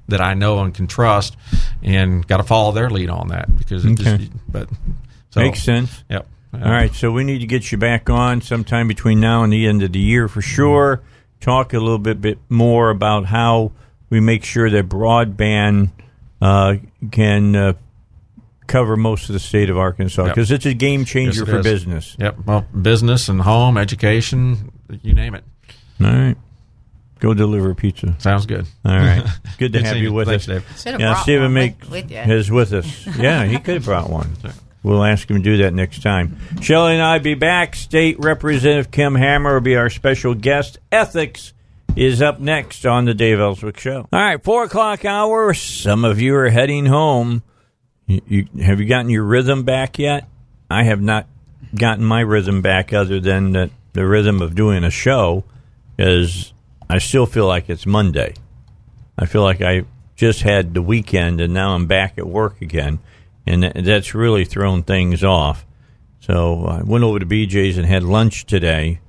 that 0.10 0.22
I 0.22 0.34
know 0.34 0.60
and 0.60 0.74
can 0.74 0.88
trust, 0.88 1.36
and 1.84 2.26
got 2.28 2.38
to 2.38 2.44
follow 2.44 2.72
their 2.72 2.90
lead 2.90 3.10
on 3.10 3.30
that 3.30 3.56
because 3.58 3.86
it 3.86 3.92
Okay. 4.00 4.18
just 4.18 4.32
but 4.52 4.70
so, 5.32 5.42
Makes 5.42 5.64
sense. 5.64 6.04
Yep. 6.10 6.28
All 6.54 6.60
right, 6.72 6.92
so 6.96 7.12
we 7.12 7.24
need 7.24 7.40
to 7.40 7.48
get 7.48 7.72
you 7.72 7.78
back 7.78 8.10
on 8.10 8.42
sometime 8.42 8.88
between 8.88 9.20
now 9.20 9.44
and 9.44 9.54
the 9.54 9.68
end 9.68 9.84
of 9.84 9.92
the 9.92 10.00
year 10.00 10.28
for 10.28 10.42
sure. 10.42 11.02
Talk 11.42 11.74
a 11.74 11.80
little 11.80 12.00
bit, 12.00 12.20
bit 12.20 12.40
more 12.50 12.90
about 12.90 13.26
how 13.26 13.72
we 14.10 14.20
make 14.20 14.44
sure 14.44 14.68
that 14.70 14.90
broadband 14.90 15.92
uh, 16.42 16.76
can 17.12 17.56
uh, 17.56 17.74
cover 18.66 18.98
most 18.98 19.30
of 19.30 19.34
the 19.34 19.40
state 19.40 19.70
of 19.70 19.78
Arkansas 19.78 20.26
Yep. 20.26 20.34
because 20.36 20.50
it's 20.52 20.66
a 20.66 20.74
game 20.74 21.06
changer 21.06 21.42
Yes, 21.42 21.50
for 21.50 21.60
is. 21.60 21.64
business. 21.64 22.16
Yep. 22.20 22.38
Well, 22.48 22.62
business 22.82 23.30
and 23.30 23.42
home, 23.42 23.78
education, 23.78 24.72
you 25.04 25.14
name 25.14 25.36
it. 25.36 25.44
All 26.02 26.08
right, 26.08 26.38
go 27.20 27.34
deliver 27.34 27.74
pizza. 27.76 28.16
Sounds 28.20 28.46
good. 28.46 28.66
All 28.86 28.96
right, 28.98 29.24
good 29.58 29.74
to 29.74 29.80
Good 29.80 29.86
have 29.86 29.98
you 29.98 30.04
you. 30.04 30.14
with 30.14 30.28
us. 30.30 30.46
Dave. 30.46 30.66
Should've 30.78 31.00
Yeah, 31.00 31.12
brought 31.14 31.24
Stephen 31.24 31.44
one 31.44 31.54
Make 31.54 31.82
with- 31.90 32.10
with 32.10 32.12
is 32.12 32.52
with 32.52 32.74
us. 32.74 33.08
Yeah, 33.18 33.46
he 33.46 33.58
could 33.60 33.76
have 33.76 33.86
brought 33.86 34.10
one. 34.10 34.32
We'll 34.82 35.04
ask 35.04 35.30
him 35.30 35.38
to 35.38 35.44
do 35.44 35.58
that 35.58 35.74
next 35.74 36.02
time. 36.02 36.38
Shelley 36.62 36.94
and 36.94 37.02
I 37.02 37.20
be 37.20 37.34
back. 37.34 37.76
State 37.76 38.18
Representative 38.20 38.92
Kim 38.92 39.14
Hammer 39.16 39.56
will 39.56 39.62
be 39.62 39.76
our 39.76 39.90
special 39.90 40.34
guest. 40.34 40.78
Ethics 40.90 41.52
is 41.98 42.22
up 42.22 42.40
next 42.40 42.86
on 42.86 43.04
the 43.04 43.14
Dave 43.14 43.40
Elswick 43.42 43.78
Show. 43.78 44.08
All 44.14 44.20
right, 44.20 44.42
four 44.42 44.64
o'clock 44.64 45.04
hour. 45.04 45.54
Some 45.54 46.06
of 46.06 46.22
you 46.22 46.34
are 46.36 46.50
heading 46.50 46.86
home. 46.86 47.44
You, 48.08 48.22
you, 48.28 48.48
have 48.64 48.80
you 48.80 48.86
gotten 48.86 49.10
your 49.10 49.24
rhythm 49.26 49.64
back 49.64 50.00
yet? 50.00 50.28
I 50.72 50.84
have 50.84 51.02
not 51.02 51.28
gotten 51.76 52.06
my 52.06 52.22
rhythm 52.22 52.62
back, 52.62 52.94
other 52.94 53.20
than 53.20 53.52
the, 53.52 53.70
the 53.94 54.08
rhythm 54.08 54.42
of 54.42 54.56
doing 54.56 54.86
a 54.86 54.90
show. 54.92 55.44
Is 55.98 56.54
I 56.90 56.98
still 56.98 57.26
feel 57.26 57.48
like 57.48 57.70
it's 57.70 57.86
Monday. 57.86 58.34
I 59.18 59.26
feel 59.26 59.44
like 59.44 59.62
I 59.62 59.84
just 60.16 60.42
had 60.42 60.74
the 60.74 60.82
weekend 60.82 61.40
and 61.40 61.54
now 61.54 61.76
I'm 61.76 61.86
back 61.86 62.18
at 62.18 62.28
work 62.28 62.62
again, 62.62 63.00
and 63.46 63.64
that's 63.64 64.16
really 64.16 64.46
thrown 64.46 64.84
things 64.84 65.24
off. 65.24 65.66
So 66.20 66.66
I 66.66 66.82
went 66.84 67.04
over 67.04 67.20
to 67.20 67.26
BJ's 67.26 67.78
and 67.78 67.86
had 67.86 68.04
lunch 68.04 68.46
today, 68.46 69.00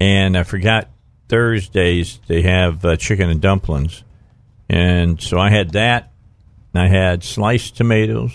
and 0.00 0.36
I 0.36 0.42
forgot 0.42 0.88
Thursdays 1.28 2.20
they 2.26 2.42
have 2.42 2.84
uh, 2.84 2.96
chicken 2.96 3.30
and 3.30 3.40
dumplings, 3.40 4.04
and 4.68 5.20
so 5.20 5.38
I 5.38 5.50
had 5.50 5.70
that. 5.70 6.10
And 6.74 6.82
I 6.82 6.88
had 6.88 7.22
sliced 7.22 7.76
tomatoes, 7.76 8.32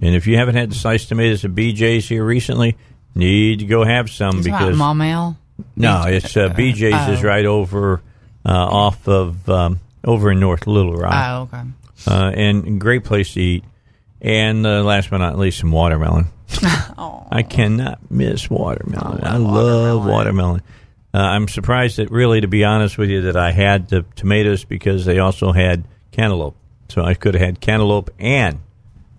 and 0.00 0.14
if 0.14 0.26
you 0.26 0.36
haven't 0.36 0.56
had 0.56 0.70
the 0.70 0.74
sliced 0.74 1.08
tomatoes 1.08 1.44
at 1.44 1.52
BJ's 1.52 2.08
here 2.08 2.24
recently, 2.24 2.76
need 3.14 3.60
to 3.60 3.64
go 3.64 3.84
have 3.84 4.10
some 4.10 4.38
Is 4.38 4.44
that 4.44 4.58
because 4.58 4.76
Mom 4.76 5.00
Ale? 5.00 5.36
No, 5.76 6.04
it's 6.06 6.36
uh, 6.36 6.48
BJ's 6.50 7.08
is 7.18 7.24
Oh. 7.24 7.28
right 7.28 7.44
over 7.46 8.00
uh, 8.46 8.50
off 8.52 9.06
of 9.08 9.48
um, 9.48 9.80
over 10.04 10.30
in 10.32 10.40
North 10.40 10.66
Little 10.66 10.96
Rock, 10.96 11.48
Oh, 11.52 11.56
okay. 11.58 11.68
uh, 12.06 12.30
and 12.34 12.80
great 12.80 13.04
place 13.04 13.34
to 13.34 13.40
eat. 13.40 13.64
And 14.20 14.66
uh, 14.66 14.82
last 14.82 15.10
but 15.10 15.18
not 15.18 15.38
least, 15.38 15.58
some 15.60 15.70
watermelon. 15.70 16.26
I 17.30 17.44
cannot 17.48 18.10
miss 18.10 18.48
watermelon. 18.50 19.22
I 19.24 19.36
love 19.36 20.04
watermelon. 20.06 20.62
Uh, 21.14 21.18
I'm 21.18 21.46
surprised 21.48 21.98
that 21.98 22.10
really, 22.10 22.40
to 22.40 22.48
be 22.48 22.64
honest 22.64 22.98
with 22.98 23.10
you, 23.10 23.22
that 23.22 23.36
I 23.36 23.52
had 23.52 23.88
the 23.88 24.04
tomatoes 24.16 24.64
because 24.64 25.04
they 25.04 25.18
also 25.20 25.52
had 25.52 25.84
cantaloupe. 26.10 26.56
So 26.88 27.02
I 27.02 27.14
could 27.14 27.34
have 27.34 27.42
had 27.42 27.60
cantaloupe 27.60 28.10
and 28.18 28.58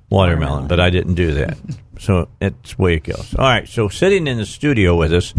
watermelon, 0.10 0.68
but 0.68 0.80
I 0.80 0.90
didn't 0.90 1.16
do 1.16 1.34
that. 1.36 1.58
so 2.00 2.28
that's 2.40 2.76
the 2.76 2.82
way 2.82 2.96
it 2.96 3.04
goes. 3.04 3.36
All 3.38 3.46
right. 3.46 3.68
So 3.68 3.90
sitting 3.90 4.28
in 4.28 4.38
the 4.38 4.46
studio 4.46 4.96
with 4.96 5.14
us 5.14 5.34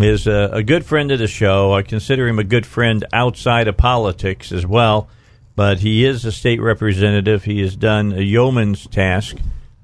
is 0.00 0.26
a, 0.26 0.50
a 0.52 0.62
good 0.62 0.84
friend 0.84 1.10
of 1.10 1.18
the 1.18 1.26
show. 1.26 1.72
I 1.72 1.82
consider 1.82 2.28
him 2.28 2.38
a 2.38 2.44
good 2.44 2.66
friend 2.66 3.04
outside 3.12 3.68
of 3.68 3.76
politics 3.76 4.52
as 4.52 4.66
well, 4.66 5.08
but 5.54 5.78
he 5.78 6.04
is 6.04 6.24
a 6.24 6.32
state 6.32 6.60
representative. 6.60 7.44
He 7.44 7.60
has 7.62 7.76
done 7.76 8.12
a 8.12 8.20
yeoman's 8.20 8.86
task 8.86 9.36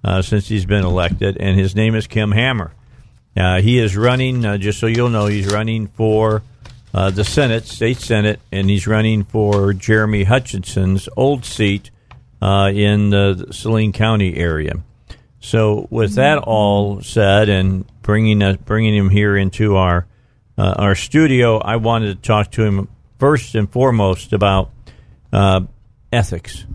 uh, 0.04 0.22
since 0.22 0.48
he's 0.48 0.66
been 0.66 0.84
elected, 0.84 1.36
and 1.38 1.58
his 1.58 1.74
name 1.74 1.94
is 1.94 2.06
Kim 2.06 2.32
Hammer. 2.32 2.72
Uh, 3.36 3.60
he 3.62 3.78
is 3.78 3.96
running, 3.96 4.44
uh, 4.44 4.58
just 4.58 4.78
so 4.78 4.86
you'll 4.86 5.08
know, 5.08 5.26
he's 5.26 5.50
running 5.50 5.86
for 5.86 6.42
uh, 6.92 7.10
the 7.10 7.24
Senate, 7.24 7.66
state 7.66 7.96
Senate, 7.96 8.40
and 8.50 8.68
he's 8.68 8.86
running 8.86 9.24
for 9.24 9.72
Jeremy 9.72 10.24
Hutchinson's 10.24 11.08
old 11.16 11.46
seat 11.46 11.90
uh, 12.42 12.70
in 12.74 13.10
the 13.10 13.46
Saline 13.50 13.92
County 13.92 14.36
area. 14.36 14.74
So, 15.40 15.88
with 15.90 16.14
that 16.16 16.38
all 16.38 17.00
said, 17.00 17.48
and 17.48 17.86
bringing 18.02 18.42
us, 18.42 18.56
bringing 18.56 18.94
him 18.94 19.10
here 19.10 19.36
into 19.36 19.76
our 19.76 20.06
uh, 20.58 20.74
our 20.76 20.94
studio, 20.94 21.58
I 21.58 21.76
wanted 21.76 22.22
to 22.22 22.26
talk 22.26 22.50
to 22.52 22.62
him 22.62 22.88
first 23.18 23.54
and 23.54 23.70
foremost 23.70 24.32
about 24.32 24.70
uh, 25.32 25.62
ethics, 26.12 26.66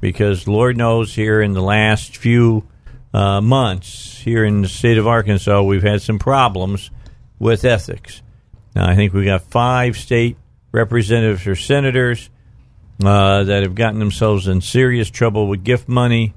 because 0.00 0.46
Lord 0.46 0.76
knows, 0.76 1.14
here 1.14 1.40
in 1.40 1.52
the 1.52 1.62
last 1.62 2.16
few 2.16 2.68
uh, 3.14 3.40
months, 3.40 4.18
here 4.18 4.44
in 4.44 4.62
the 4.62 4.68
state 4.68 4.98
of 4.98 5.06
Arkansas, 5.06 5.62
we've 5.62 5.82
had 5.82 6.02
some 6.02 6.18
problems 6.18 6.90
with 7.38 7.64
ethics. 7.64 8.20
Now, 8.74 8.88
I 8.88 8.94
think 8.94 9.14
we 9.14 9.24
got 9.24 9.42
five 9.42 9.96
state 9.96 10.36
representatives 10.72 11.46
or 11.46 11.56
senators 11.56 12.28
uh, 13.02 13.44
that 13.44 13.62
have 13.62 13.74
gotten 13.74 14.00
themselves 14.00 14.48
in 14.48 14.60
serious 14.60 15.08
trouble 15.10 15.48
with 15.48 15.64
gift 15.64 15.88
money, 15.88 16.34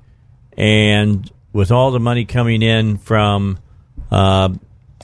and 0.55 1.29
with 1.51 1.71
all 1.71 1.91
the 1.91 1.99
money 1.99 2.25
coming 2.25 2.61
in 2.61 2.97
from 2.97 3.59
uh, 4.11 4.49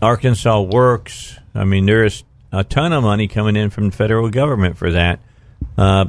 Arkansas 0.02 0.62
Works, 0.62 1.38
I 1.56 1.64
mean, 1.64 1.86
there's 1.86 2.24
a 2.52 2.64
ton 2.64 2.94
of 2.94 3.04
money 3.04 3.28
coming 3.28 3.56
in 3.56 3.70
from 3.70 3.90
the 3.90 3.96
federal 3.96 4.30
government 4.30 4.78
for 4.78 4.92
that. 4.92 5.20
Uh, 5.78 6.06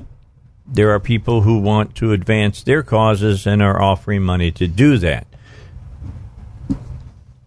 there 0.67 0.91
are 0.91 1.01
people 1.01 1.43
who 1.43 1.59
want 1.59 1.95
to 1.97 2.13
advance 2.13 2.63
their 2.63 2.83
causes 2.83 3.47
and 3.47 3.63
are 3.63 3.81
offering 3.81 4.23
money 4.23 4.51
to 4.53 4.67
do 4.67 4.99
that. 4.99 5.27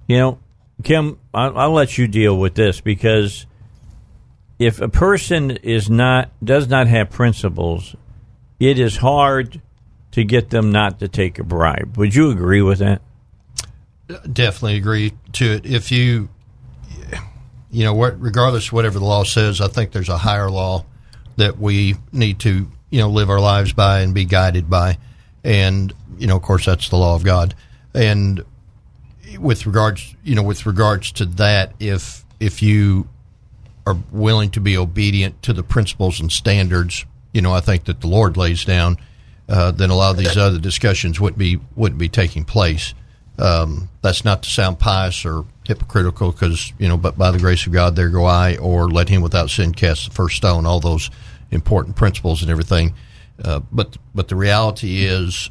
You 0.07 0.17
know, 0.17 0.39
Kim, 0.83 1.19
I'll, 1.33 1.57
I'll 1.57 1.71
let 1.71 1.97
you 1.97 2.07
deal 2.07 2.37
with 2.37 2.55
this 2.55 2.79
because 2.81 3.45
if 4.59 4.79
a 4.81 4.89
person 4.89 5.51
is 5.51 5.89
not 5.89 6.31
does 6.43 6.67
not 6.67 6.87
have 6.87 7.09
principles, 7.09 7.95
it 8.59 8.79
is 8.79 8.97
hard 8.97 9.61
to 10.11 10.23
get 10.23 10.49
them 10.49 10.71
not 10.71 10.99
to 10.99 11.07
take 11.07 11.39
a 11.39 11.43
bribe. 11.43 11.97
Would 11.97 12.15
you 12.15 12.31
agree 12.31 12.61
with 12.61 12.79
that? 12.79 13.01
Definitely 14.31 14.77
agree 14.77 15.13
to 15.33 15.45
it. 15.45 15.65
If 15.65 15.91
you, 15.91 16.29
you 17.69 17.83
know, 17.83 17.93
what 17.93 18.19
regardless 18.21 18.67
of 18.67 18.73
whatever 18.73 18.99
the 18.99 19.05
law 19.05 19.23
says, 19.23 19.59
I 19.59 19.67
think 19.67 19.91
there's 19.91 20.09
a 20.09 20.17
higher 20.17 20.49
law 20.49 20.85
that 21.35 21.57
we 21.57 21.95
need 22.11 22.39
to, 22.39 22.67
you 22.89 22.99
know, 22.99 23.09
live 23.09 23.29
our 23.29 23.39
lives 23.39 23.73
by 23.73 23.99
and 23.99 24.13
be 24.13 24.25
guided 24.25 24.69
by, 24.69 24.97
and 25.43 25.93
you 26.17 26.27
know, 26.27 26.37
of 26.37 26.41
course, 26.41 26.65
that's 26.65 26.89
the 26.89 26.95
law 26.95 27.15
of 27.15 27.23
God. 27.23 27.53
And 27.93 28.43
with 29.39 29.65
regards, 29.65 30.15
you 30.23 30.35
know, 30.35 30.43
with 30.43 30.65
regards 30.65 31.11
to 31.13 31.25
that, 31.25 31.73
if 31.79 32.23
if 32.39 32.61
you 32.61 33.09
are 33.85 33.97
willing 34.11 34.51
to 34.51 34.61
be 34.61 34.77
obedient 34.77 35.41
to 35.43 35.53
the 35.53 35.63
principles 35.63 36.19
and 36.19 36.31
standards, 36.31 37.05
you 37.33 37.41
know, 37.41 37.53
I 37.53 37.61
think 37.61 37.85
that 37.85 38.01
the 38.01 38.07
Lord 38.07 38.37
lays 38.37 38.65
down, 38.65 38.97
uh, 39.49 39.71
then 39.71 39.89
a 39.89 39.95
lot 39.95 40.11
of 40.11 40.17
these 40.17 40.37
other 40.37 40.59
discussions 40.59 41.19
wouldn't 41.19 41.37
be 41.37 41.59
wouldn't 41.75 41.99
be 41.99 42.09
taking 42.09 42.45
place. 42.45 42.93
Um, 43.39 43.89
that's 44.01 44.25
not 44.25 44.43
to 44.43 44.49
sound 44.49 44.79
pious 44.79 45.25
or 45.25 45.45
hypocritical, 45.65 46.31
because 46.31 46.73
you 46.79 46.87
know, 46.87 46.97
but 46.97 47.17
by 47.17 47.31
the 47.31 47.39
grace 47.39 47.67
of 47.67 47.73
God, 47.73 47.95
there 47.95 48.09
go 48.09 48.25
I, 48.25 48.57
or 48.57 48.89
let 48.89 49.09
him 49.09 49.21
without 49.21 49.49
sin 49.49 49.73
cast 49.73 50.05
the 50.05 50.11
first 50.11 50.37
stone. 50.37 50.65
All 50.65 50.79
those 50.79 51.11
important 51.51 51.95
principles 51.95 52.41
and 52.41 52.49
everything. 52.49 52.93
Uh, 53.43 53.59
but 53.71 53.97
but 54.15 54.27
the 54.27 54.35
reality 54.35 55.05
is, 55.05 55.49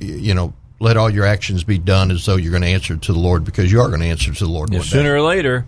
you 0.00 0.34
know, 0.34 0.52
let 0.80 0.96
all 0.98 1.08
your 1.08 1.24
actions 1.24 1.64
be 1.64 1.78
done 1.78 2.10
as 2.10 2.26
though 2.26 2.36
you're 2.36 2.50
going 2.50 2.62
to 2.62 2.68
answer 2.68 2.96
to 2.96 3.12
the 3.12 3.18
Lord, 3.18 3.44
because 3.44 3.72
you 3.72 3.80
are 3.80 3.88
going 3.88 4.00
to 4.00 4.06
answer 4.06 4.34
to 4.34 4.44
the 4.44 4.50
Lord. 4.50 4.70
Yeah, 4.70 4.80
one 4.80 4.84
day. 4.84 4.90
sooner 4.90 5.14
or 5.14 5.22
later, 5.22 5.66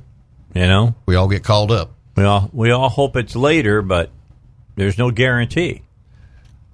you 0.54 0.66
know, 0.66 0.94
we 1.06 1.16
all 1.16 1.28
get 1.28 1.42
called 1.42 1.72
up. 1.72 1.92
we 2.16 2.24
all 2.24 2.50
we 2.52 2.70
all 2.70 2.90
hope 2.90 3.16
it's 3.16 3.34
later, 3.34 3.80
but 3.80 4.10
there's 4.76 4.98
no 4.98 5.10
guarantee. 5.10 5.82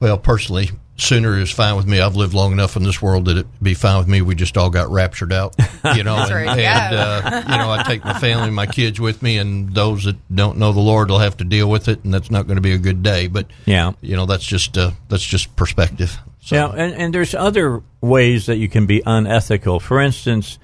Well, 0.00 0.18
personally, 0.18 0.70
sooner 0.96 1.38
is 1.38 1.50
fine 1.50 1.76
with 1.76 1.86
me. 1.86 2.00
I've 2.00 2.16
lived 2.16 2.34
long 2.34 2.52
enough 2.52 2.76
in 2.76 2.82
this 2.82 3.00
world 3.02 3.26
that 3.26 3.32
it'd 3.32 3.62
be 3.62 3.74
fine 3.74 3.98
with 3.98 4.08
me. 4.08 4.22
We 4.22 4.34
just 4.34 4.56
all 4.56 4.70
got 4.70 4.88
raptured 4.90 5.32
out, 5.32 5.54
you 5.94 6.04
know. 6.04 6.16
And, 6.16 6.30
right, 6.30 6.58
and, 6.58 6.94
uh, 6.96 7.42
you 7.48 7.56
know, 7.56 7.70
I 7.70 7.82
take 7.82 8.04
my 8.04 8.18
family, 8.18 8.50
my 8.50 8.66
kids 8.66 9.00
with 9.00 9.22
me, 9.22 9.38
and 9.38 9.74
those 9.74 10.04
that 10.04 10.16
don't 10.34 10.58
know 10.58 10.72
the 10.72 10.80
Lord 10.80 11.10
will 11.10 11.18
have 11.18 11.36
to 11.38 11.44
deal 11.44 11.68
with 11.68 11.88
it, 11.88 12.04
and 12.04 12.12
that's 12.12 12.30
not 12.30 12.46
going 12.46 12.56
to 12.56 12.62
be 12.62 12.72
a 12.72 12.78
good 12.78 13.02
day. 13.02 13.26
But 13.26 13.46
Yeah. 13.66 13.92
you 14.00 14.16
know, 14.16 14.26
that's 14.26 14.44
just 14.44 14.76
uh, 14.78 14.92
that's 15.08 15.24
just 15.24 15.54
perspective. 15.56 16.16
So, 16.40 16.56
Yeah, 16.56 16.68
and, 16.68 16.94
and 16.94 17.14
there's 17.14 17.34
other 17.34 17.82
ways 18.00 18.46
that 18.46 18.56
you 18.56 18.68
can 18.68 18.86
be 18.86 19.02
unethical. 19.04 19.80
For 19.80 20.00
instance, 20.00 20.58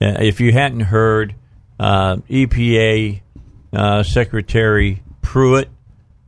uh, 0.00 0.16
if 0.20 0.40
you 0.40 0.52
hadn't 0.52 0.80
heard, 0.80 1.34
uh, 1.80 2.16
EPA 2.28 3.20
uh, 3.72 4.02
Secretary 4.02 5.02
Pruitt 5.22 5.68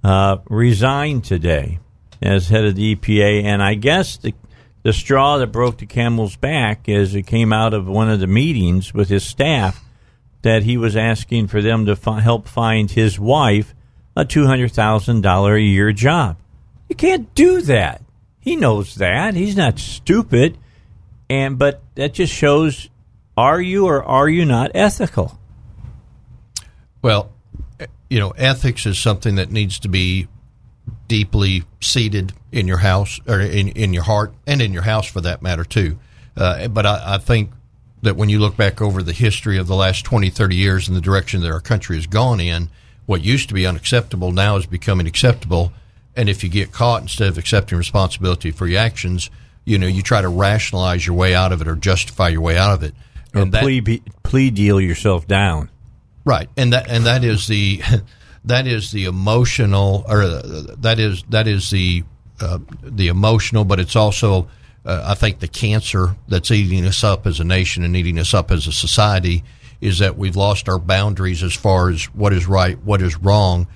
uh, 0.05 0.39
resigned 0.49 1.25
today 1.25 1.79
as 2.23 2.49
head 2.49 2.65
of 2.65 2.75
the 2.75 2.95
EPA, 2.97 3.45
and 3.45 3.63
I 3.63 3.75
guess 3.75 4.17
the 4.17 4.35
the 4.83 4.93
straw 4.95 5.37
that 5.39 5.49
broke 5.49 5.79
the 5.79 5.87
camel's 5.87 6.37
back 6.37 6.89
is 6.89 7.15
it 7.15 7.27
came 7.27 7.53
out 7.53 7.75
of 7.75 7.87
one 7.87 8.09
of 8.09 8.19
the 8.19 8.27
meetings 8.27 8.95
with 8.95 9.11
his 9.11 9.25
staff 9.25 9.85
that 10.41 10.63
he 10.63 10.79
was 10.79 10.97
asking 10.97 11.49
for 11.49 11.61
them 11.61 11.85
to 11.85 11.95
fi- 11.95 12.21
help 12.21 12.49
find 12.49 12.91
his 12.91 13.21
wife 13.21 13.75
a 14.17 14.25
two 14.25 14.47
hundred 14.47 14.73
thousand 14.73 15.21
dollar 15.21 15.55
a 15.57 15.61
year 15.61 15.93
job. 15.93 16.37
You 16.89 16.97
can't 16.97 17.35
do 17.35 17.61
that. 17.63 18.03
He 18.41 18.57
knows 18.57 18.95
that. 18.97 19.35
He's 19.35 19.57
not 19.57 19.79
stupid. 19.79 20.57
And 21.29 21.59
but 21.59 21.83
that 21.95 22.15
just 22.15 22.33
shows 22.33 22.89
are 23.37 23.61
you 23.61 23.87
or 23.87 24.03
are 24.03 24.29
you 24.29 24.45
not 24.45 24.71
ethical? 24.75 25.39
well, 27.03 27.33
you 28.09 28.19
know, 28.19 28.31
ethics 28.31 28.85
is 28.87 28.99
something 28.99 29.37
that 29.37 29.51
needs 29.51 29.79
to 29.81 29.89
be 29.89 30.29
deeply 31.09 31.65
seated 31.81 32.33
in 32.53 32.67
your 32.69 32.79
house 32.79 33.21
or 33.27 33.41
in, 33.41 33.69
in 33.69 33.93
your 33.93 34.03
heart 34.05 34.33
and 34.47 34.61
in 34.63 34.73
your 34.73 34.83
house 34.83 35.07
for 35.07 35.21
that 35.21 35.43
matter 35.43 35.65
too. 35.65 35.99
Uh, 36.37 36.69
but 36.69 36.87
I, 36.87 37.15
I 37.15 37.19
think 37.19 37.51
that 38.03 38.17
when 38.17 38.29
you 38.29 38.39
look 38.39 38.57
back 38.57 38.81
over 38.81 39.03
the 39.03 39.13
history 39.13 39.59
of 39.59 39.67
the 39.67 39.75
last 39.75 40.05
20, 40.05 40.31
30 40.31 40.57
years 40.57 40.89
and 40.89 40.97
the 40.97 41.01
direction 41.03 41.41
that 41.43 41.51
our 41.51 41.61
country 41.61 41.97
has 41.97 42.07
gone 42.07 42.41
in, 42.41 42.69
what 43.07 43.23
used 43.23 43.49
to 43.49 43.55
be 43.55 43.67
unacceptable 43.67 44.33
now 44.33 44.57
is 44.57 44.67
becoming 44.67 45.07
acceptable. 45.07 45.73
And 46.17 46.29
if 46.29 46.43
you 46.43 46.51
get 46.51 46.73
caught, 46.73 47.03
instead 47.03 47.29
of 47.29 47.39
accepting 47.39 47.77
responsibility 47.79 48.51
for 48.51 48.67
your 48.67 48.81
actions, 48.81 49.31
you 49.65 49.79
know, 49.79 49.87
you 49.87 50.03
try 50.03 50.23
to 50.23 50.29
rationalize 50.29 51.07
your 51.07 51.17
way 51.17 51.35
out 51.35 51.53
of 51.53 51.61
it 51.61 51.69
or 51.69 51.77
justify 51.77 52.29
your 52.29 52.41
way 52.41 52.57
out 52.57 52.73
of 52.75 52.83
it. 52.83 52.95
Or 53.35 53.43
And 53.43 53.53
that- 53.53 53.63
plea 53.63 53.81
be- 53.81 54.03
plea 54.23 54.51
deal 54.51 54.81
yourself 54.81 55.27
down. 55.27 55.71
Right, 56.25 56.49
and 56.57 56.75
that 56.75 56.89
and 56.91 57.07
that 57.07 57.25
is 57.25 57.47
the 57.47 57.81
that 58.45 58.67
is 58.67 58.91
the 58.91 59.05
emotional, 59.05 60.05
or 60.09 60.23
uh, 60.23 60.43
that 60.79 60.99
is 60.99 61.23
that 61.29 61.47
is 61.47 61.71
the 61.71 62.05
uh, 62.41 62.59
the 62.83 63.09
emotional, 63.09 63.65
but 63.65 63.79
it's 63.79 63.97
also 63.97 64.49
uh, 64.85 65.05
I 65.07 65.15
think 65.15 65.41
the 65.41 65.49
cancer 65.49 66.17
that's 66.29 66.51
eating 66.51 66.87
us 66.87 67.05
up 67.05 67.27
as 67.27 67.41
a 67.41 67.45
nation 67.45 67.85
and 67.85 67.95
eating 67.95 68.19
us 68.19 68.33
up 68.33 68.51
as 68.51 68.67
a 68.67 68.73
society 68.73 69.45
is 69.81 69.99
that 69.99 70.17
we've 70.17 70.37
lost 70.37 70.69
our 70.69 70.79
boundaries 70.79 71.43
as 71.43 71.55
far 71.55 71.91
as 71.91 72.05
what 72.15 72.33
is 72.33 72.47
right, 72.47 72.79
what 72.83 73.03
is 73.03 73.17
wrong, 73.19 73.67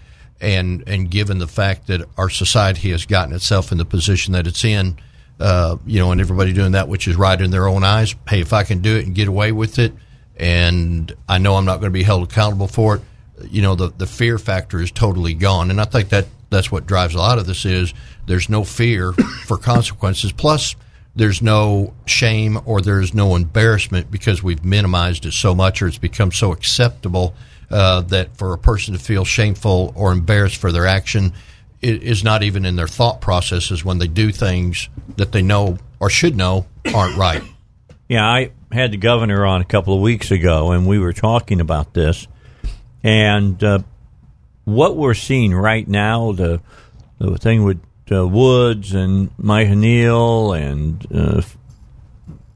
and 0.41 0.82
and 0.86 1.11
given 1.11 1.39
the 1.39 1.47
fact 1.47 1.86
that 1.89 2.07
our 2.16 2.31
society 2.31 2.91
has 2.91 3.05
gotten 3.05 3.35
itself 3.35 3.70
in 3.70 3.78
the 3.78 3.85
position 3.85 4.32
that 4.32 4.47
it's 4.47 4.65
in, 4.65 4.99
uh, 5.41 5.77
you 5.86 5.99
know, 5.99 6.11
and 6.11 6.20
everybody 6.20 6.53
doing 6.53 6.73
that 6.73 6.89
which 6.89 7.07
is 7.07 7.16
right 7.16 7.41
in 7.41 7.51
their 7.51 7.69
own 7.69 7.85
eyes. 7.85 8.15
Hey, 8.28 8.41
if 8.41 8.53
I 8.53 8.65
can 8.65 8.81
do 8.81 8.97
it 8.97 9.07
and 9.07 9.15
get 9.15 9.28
away 9.28 9.53
with 9.53 9.78
it, 9.78 9.93
and 10.36 11.12
I 11.28 11.36
know 11.39 11.57
I'm 11.57 11.66
not 11.66 11.81
going 11.81 11.93
to 11.93 11.99
be 11.99 12.03
held 12.03 12.31
accountable 12.31 12.69
for 12.69 12.97
it, 12.97 13.03
you 13.43 13.62
know, 13.62 13.74
the 13.74 13.89
the 13.89 14.06
fear 14.06 14.39
factor 14.39 14.81
is 14.81 14.90
totally 14.90 15.35
gone, 15.35 15.70
and 15.70 15.81
I 15.81 15.85
think 15.85 16.11
that 16.11 16.27
that's 16.51 16.70
what 16.70 16.86
drives 16.86 17.15
a 17.15 17.19
lot 17.19 17.39
of 17.39 17.47
this 17.47 17.65
is 17.65 17.93
there's 18.27 18.48
no 18.48 18.65
fear 18.65 19.12
for 19.47 19.56
consequences. 19.56 20.32
Plus, 20.32 20.77
there's 21.16 21.43
no 21.43 21.94
shame 22.06 22.59
or 22.65 22.81
there's 22.81 23.15
no 23.15 23.36
embarrassment 23.36 24.11
because 24.11 24.43
we've 24.43 24.65
minimized 24.65 25.27
it 25.27 25.32
so 25.32 25.55
much 25.55 25.82
or 25.82 25.86
it's 25.86 25.98
become 25.98 26.32
so 26.32 26.52
acceptable 26.52 27.35
uh, 27.70 28.01
that 28.02 28.36
for 28.36 28.52
a 28.52 28.59
person 28.59 28.94
to 28.94 29.01
feel 29.01 29.24
shameful 29.24 29.93
or 29.97 30.12
embarrassed 30.12 30.56
for 30.56 30.73
their 30.73 30.86
action 30.86 31.32
is 31.82 32.24
not 32.24 32.43
even 32.43 32.65
in 32.65 32.77
their 32.77 32.89
thought 32.89 33.20
processes 33.20 33.85
when 33.85 33.98
they 33.98 34.06
do 34.06 34.32
things 34.32 34.89
that 35.16 35.32
they 35.32 35.43
know 35.43 35.77
or 36.01 36.09
should 36.09 36.35
know 36.35 36.66
aren't 36.94 37.16
right. 37.16 37.43
Yeah, 38.09 38.27
I 38.27 38.52
had 38.73 38.90
the 38.90 38.97
governor 38.97 39.44
on 39.44 39.61
a 39.61 39.65
couple 39.65 39.94
of 39.94 40.01
weeks 40.01 40.31
ago, 40.31 40.73
and 40.73 40.86
we 40.86 40.98
were 40.98 41.12
talking 41.12 41.61
about 41.61 41.94
this. 41.94 42.27
And 43.05 43.62
uh, 43.62 43.81
what 44.64 44.97
we're 44.97 45.14
seeing 45.14 45.55
right 45.55 45.86
now, 45.86 46.32
the 46.32 46.60
the 47.18 47.36
thing 47.39 47.62
with 47.62 47.81
uh, 48.10 48.26
Woods 48.26 48.93
and 48.94 49.31
Mike 49.39 49.68
Neal 49.68 50.52
and 50.55 51.06
uh, 51.14 51.43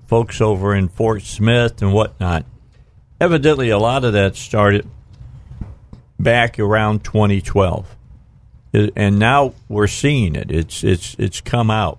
folks 0.07 0.41
over 0.41 0.75
in 0.75 0.89
Fort 0.89 1.23
Smith 1.23 1.81
and 1.83 1.93
whatnot, 1.93 2.45
evidently 3.21 3.69
a 3.69 3.79
lot 3.79 4.05
of 4.05 4.15
that 4.15 4.35
started 4.37 4.89
back 6.19 6.59
around 6.59 7.05
2012, 7.05 7.95
It- 8.73 8.93
and 8.97 9.19
now 9.19 9.53
we're 9.69 9.87
seeing 9.87 10.35
it. 10.35 10.51
It's 10.51 10.83
it's 10.83 11.15
it's 11.19 11.43
come 11.43 11.71
out. 11.71 11.99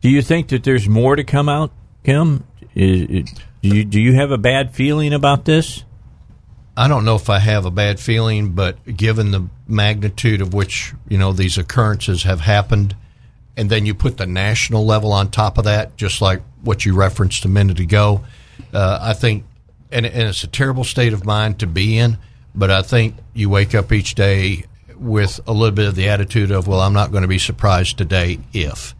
Do 0.00 0.08
you 0.08 0.22
think 0.22 0.48
that 0.48 0.62
there's 0.64 0.88
more 0.88 1.16
to 1.16 1.24
come 1.24 1.48
out, 1.48 1.72
Kim? 2.04 2.44
Is, 2.74 3.30
do 3.62 3.68
you 3.68 3.84
do 3.84 4.00
you 4.00 4.14
have 4.14 4.30
a 4.30 4.38
bad 4.38 4.72
feeling 4.74 5.12
about 5.12 5.44
this? 5.44 5.84
I 6.76 6.88
don't 6.88 7.04
know 7.04 7.16
if 7.16 7.28
I 7.28 7.38
have 7.40 7.66
a 7.66 7.70
bad 7.70 8.00
feeling, 8.00 8.52
but 8.52 8.84
given 8.96 9.30
the 9.32 9.48
magnitude 9.66 10.40
of 10.40 10.54
which 10.54 10.94
you 11.08 11.18
know 11.18 11.32
these 11.32 11.58
occurrences 11.58 12.22
have 12.22 12.40
happened, 12.40 12.96
and 13.56 13.68
then 13.68 13.86
you 13.86 13.94
put 13.94 14.16
the 14.16 14.26
national 14.26 14.86
level 14.86 15.12
on 15.12 15.30
top 15.30 15.58
of 15.58 15.64
that, 15.64 15.96
just 15.96 16.22
like 16.22 16.40
what 16.62 16.84
you 16.84 16.94
referenced 16.94 17.44
a 17.44 17.48
minute 17.48 17.80
ago, 17.80 18.24
uh, 18.72 18.98
I 19.02 19.12
think, 19.12 19.44
and, 19.90 20.06
and 20.06 20.28
it's 20.28 20.44
a 20.44 20.48
terrible 20.48 20.84
state 20.84 21.12
of 21.12 21.24
mind 21.24 21.58
to 21.60 21.66
be 21.66 21.98
in. 21.98 22.18
But 22.54 22.70
I 22.70 22.82
think 22.82 23.16
you 23.34 23.48
wake 23.48 23.74
up 23.74 23.92
each 23.92 24.14
day 24.14 24.64
with 24.96 25.40
a 25.46 25.52
little 25.52 25.74
bit 25.74 25.86
of 25.86 25.94
the 25.94 26.08
attitude 26.08 26.50
of, 26.50 26.66
well, 26.66 26.80
I'm 26.80 26.92
not 26.92 27.10
going 27.10 27.22
to 27.22 27.28
be 27.28 27.38
surprised 27.38 27.96
today 27.98 28.38
if, 28.52 28.94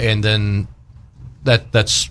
and 0.00 0.22
then 0.22 0.68
that 1.44 1.72
that's 1.72 2.10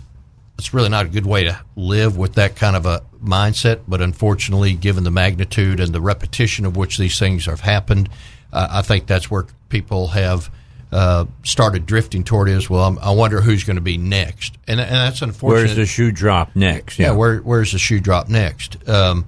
it's 0.58 0.74
really 0.74 0.90
not 0.90 1.06
a 1.06 1.10
good 1.10 1.26
way 1.26 1.44
to 1.44 1.60
live 1.76 2.18
with 2.18 2.36
that 2.36 2.56
kind 2.56 2.76
of 2.76 2.86
a 2.86 3.04
mindset. 3.26 3.82
But 3.88 4.02
unfortunately, 4.02 4.74
given 4.74 5.04
the 5.04 5.12
magnitude 5.12 5.80
and 5.80 5.94
the 5.94 6.02
repetition 6.02 6.66
of 6.66 6.76
which 6.76 6.98
these 6.98 7.20
things 7.20 7.46
have 7.46 7.62
happened, 7.62 8.10
uh, 8.52 8.68
I 8.72 8.82
think 8.82 9.08
that's 9.08 9.30
where 9.30 9.46
people 9.70 10.08
have 10.08 10.50
uh, 10.92 11.26
started 11.44 11.86
drifting 11.86 12.24
toward 12.24 12.48
is 12.48 12.70
well. 12.70 12.84
I'm, 12.84 13.00
I 13.00 13.12
wonder 13.12 13.42
who's 13.42 13.64
going 13.64 13.76
to 13.76 13.82
be 13.82 13.98
next, 13.98 14.58
and, 14.68 14.80
and 14.80 14.90
that's 14.90 15.22
unfortunate. 15.22 15.66
Where's 15.66 15.76
the 15.76 15.86
shoe 15.86 16.12
drop 16.12 16.56
next? 16.56 17.00
yeah, 17.00 17.12
where 17.12 17.40
where's 17.40 17.74
the 17.74 17.80
shoe 17.80 18.00
drop 18.00 18.30
next? 18.30 18.88
Um, 18.88 19.26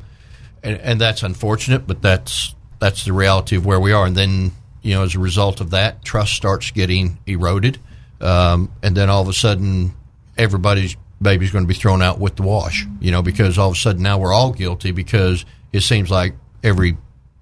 and, 0.64 0.80
and 0.80 1.02
that's 1.02 1.24
unfortunate, 1.24 1.86
but 1.86 2.02
that's 2.02 2.56
that's 2.80 3.06
the 3.06 3.12
reality 3.12 3.58
of 3.58 3.66
where 3.66 3.80
we 3.80 3.92
are. 3.92 4.06
And 4.06 4.16
then 4.16 4.52
you 4.82 4.94
know, 4.94 5.04
as 5.04 5.16
a 5.16 5.20
result 5.20 5.60
of 5.60 5.72
that, 5.72 6.06
trust 6.06 6.34
starts 6.34 6.72
getting 6.72 7.18
eroded, 7.26 7.80
um, 8.22 8.72
and 8.82 8.96
then 8.96 9.10
all 9.10 9.22
of 9.22 9.28
a 9.28 9.34
sudden, 9.34 9.94
everybody's 10.38 10.96
baby's 11.22 11.52
going 11.52 11.64
to 11.64 11.68
be 11.68 11.74
thrown 11.74 12.02
out 12.02 12.20
with 12.20 12.36
the 12.36 12.44
wash. 12.44 12.86
You 13.00 13.12
know, 13.12 13.22
because 13.22 13.58
all 13.58 13.70
of 13.70 13.74
a 13.76 13.78
sudden 13.78 14.04
now 14.04 14.18
we're 14.18 14.34
all 14.34 14.52
guilty 14.52 14.92
because 14.92 15.46
it 15.74 15.82
seems 15.82 16.10
like 16.12 16.34
every 16.64 16.98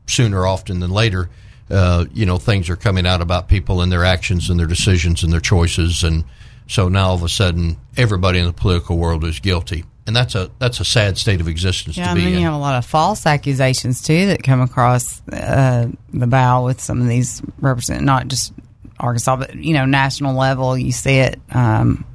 sooner 0.08 0.46
often 0.46 0.80
than 0.80 0.92
later. 0.92 1.30
Uh, 1.70 2.06
you 2.14 2.28
know, 2.28 2.38
things 2.38 2.70
are 2.70 2.76
coming 2.76 3.08
out 3.08 3.22
about 3.22 3.48
people 3.48 3.82
and 3.82 3.92
their 3.92 4.06
actions 4.06 4.50
and 4.52 4.60
their 4.60 4.68
decisions 4.68 5.24
and 5.24 5.34
their 5.34 5.40
choices, 5.40 6.04
and 6.04 6.24
so 6.68 6.90
now 6.90 7.08
all 7.08 7.16
of 7.16 7.24
a 7.24 7.30
sudden, 7.30 7.76
everybody 7.98 8.38
in 8.38 8.46
the 8.46 8.54
political 8.54 8.98
world 9.00 9.24
is 9.24 9.40
guilty 9.40 9.84
and 10.08 10.16
that's 10.16 10.36
a 10.36 10.52
that's 10.60 10.80
a 10.80 10.86
sad 10.86 11.18
state 11.18 11.42
of 11.42 11.48
existence 11.48 11.98
Yeah, 11.98 12.06
to 12.06 12.10
and 12.12 12.18
be 12.20 12.24
then 12.26 12.34
in. 12.34 12.40
you 12.40 12.46
have 12.46 12.54
a 12.54 12.58
lot 12.60 12.78
of 12.78 12.86
false 12.86 13.26
accusations 13.26 14.04
too 14.04 14.28
that 14.28 14.44
come 14.44 14.62
across 14.62 15.28
uh, 15.30 15.88
the 16.14 16.28
bow 16.28 16.66
with 16.66 16.80
some 16.82 17.02
of 17.02 17.08
these 17.08 17.42
represent 17.60 18.04
not 18.04 18.28
just 18.28 18.54
Arkansas, 19.00 19.36
but 19.36 19.56
you 19.56 19.74
know, 19.74 19.86
national 19.86 20.36
level. 20.36 20.78
You 20.78 20.92
see 20.92 21.18
it 21.18 21.40
um, 21.52 22.06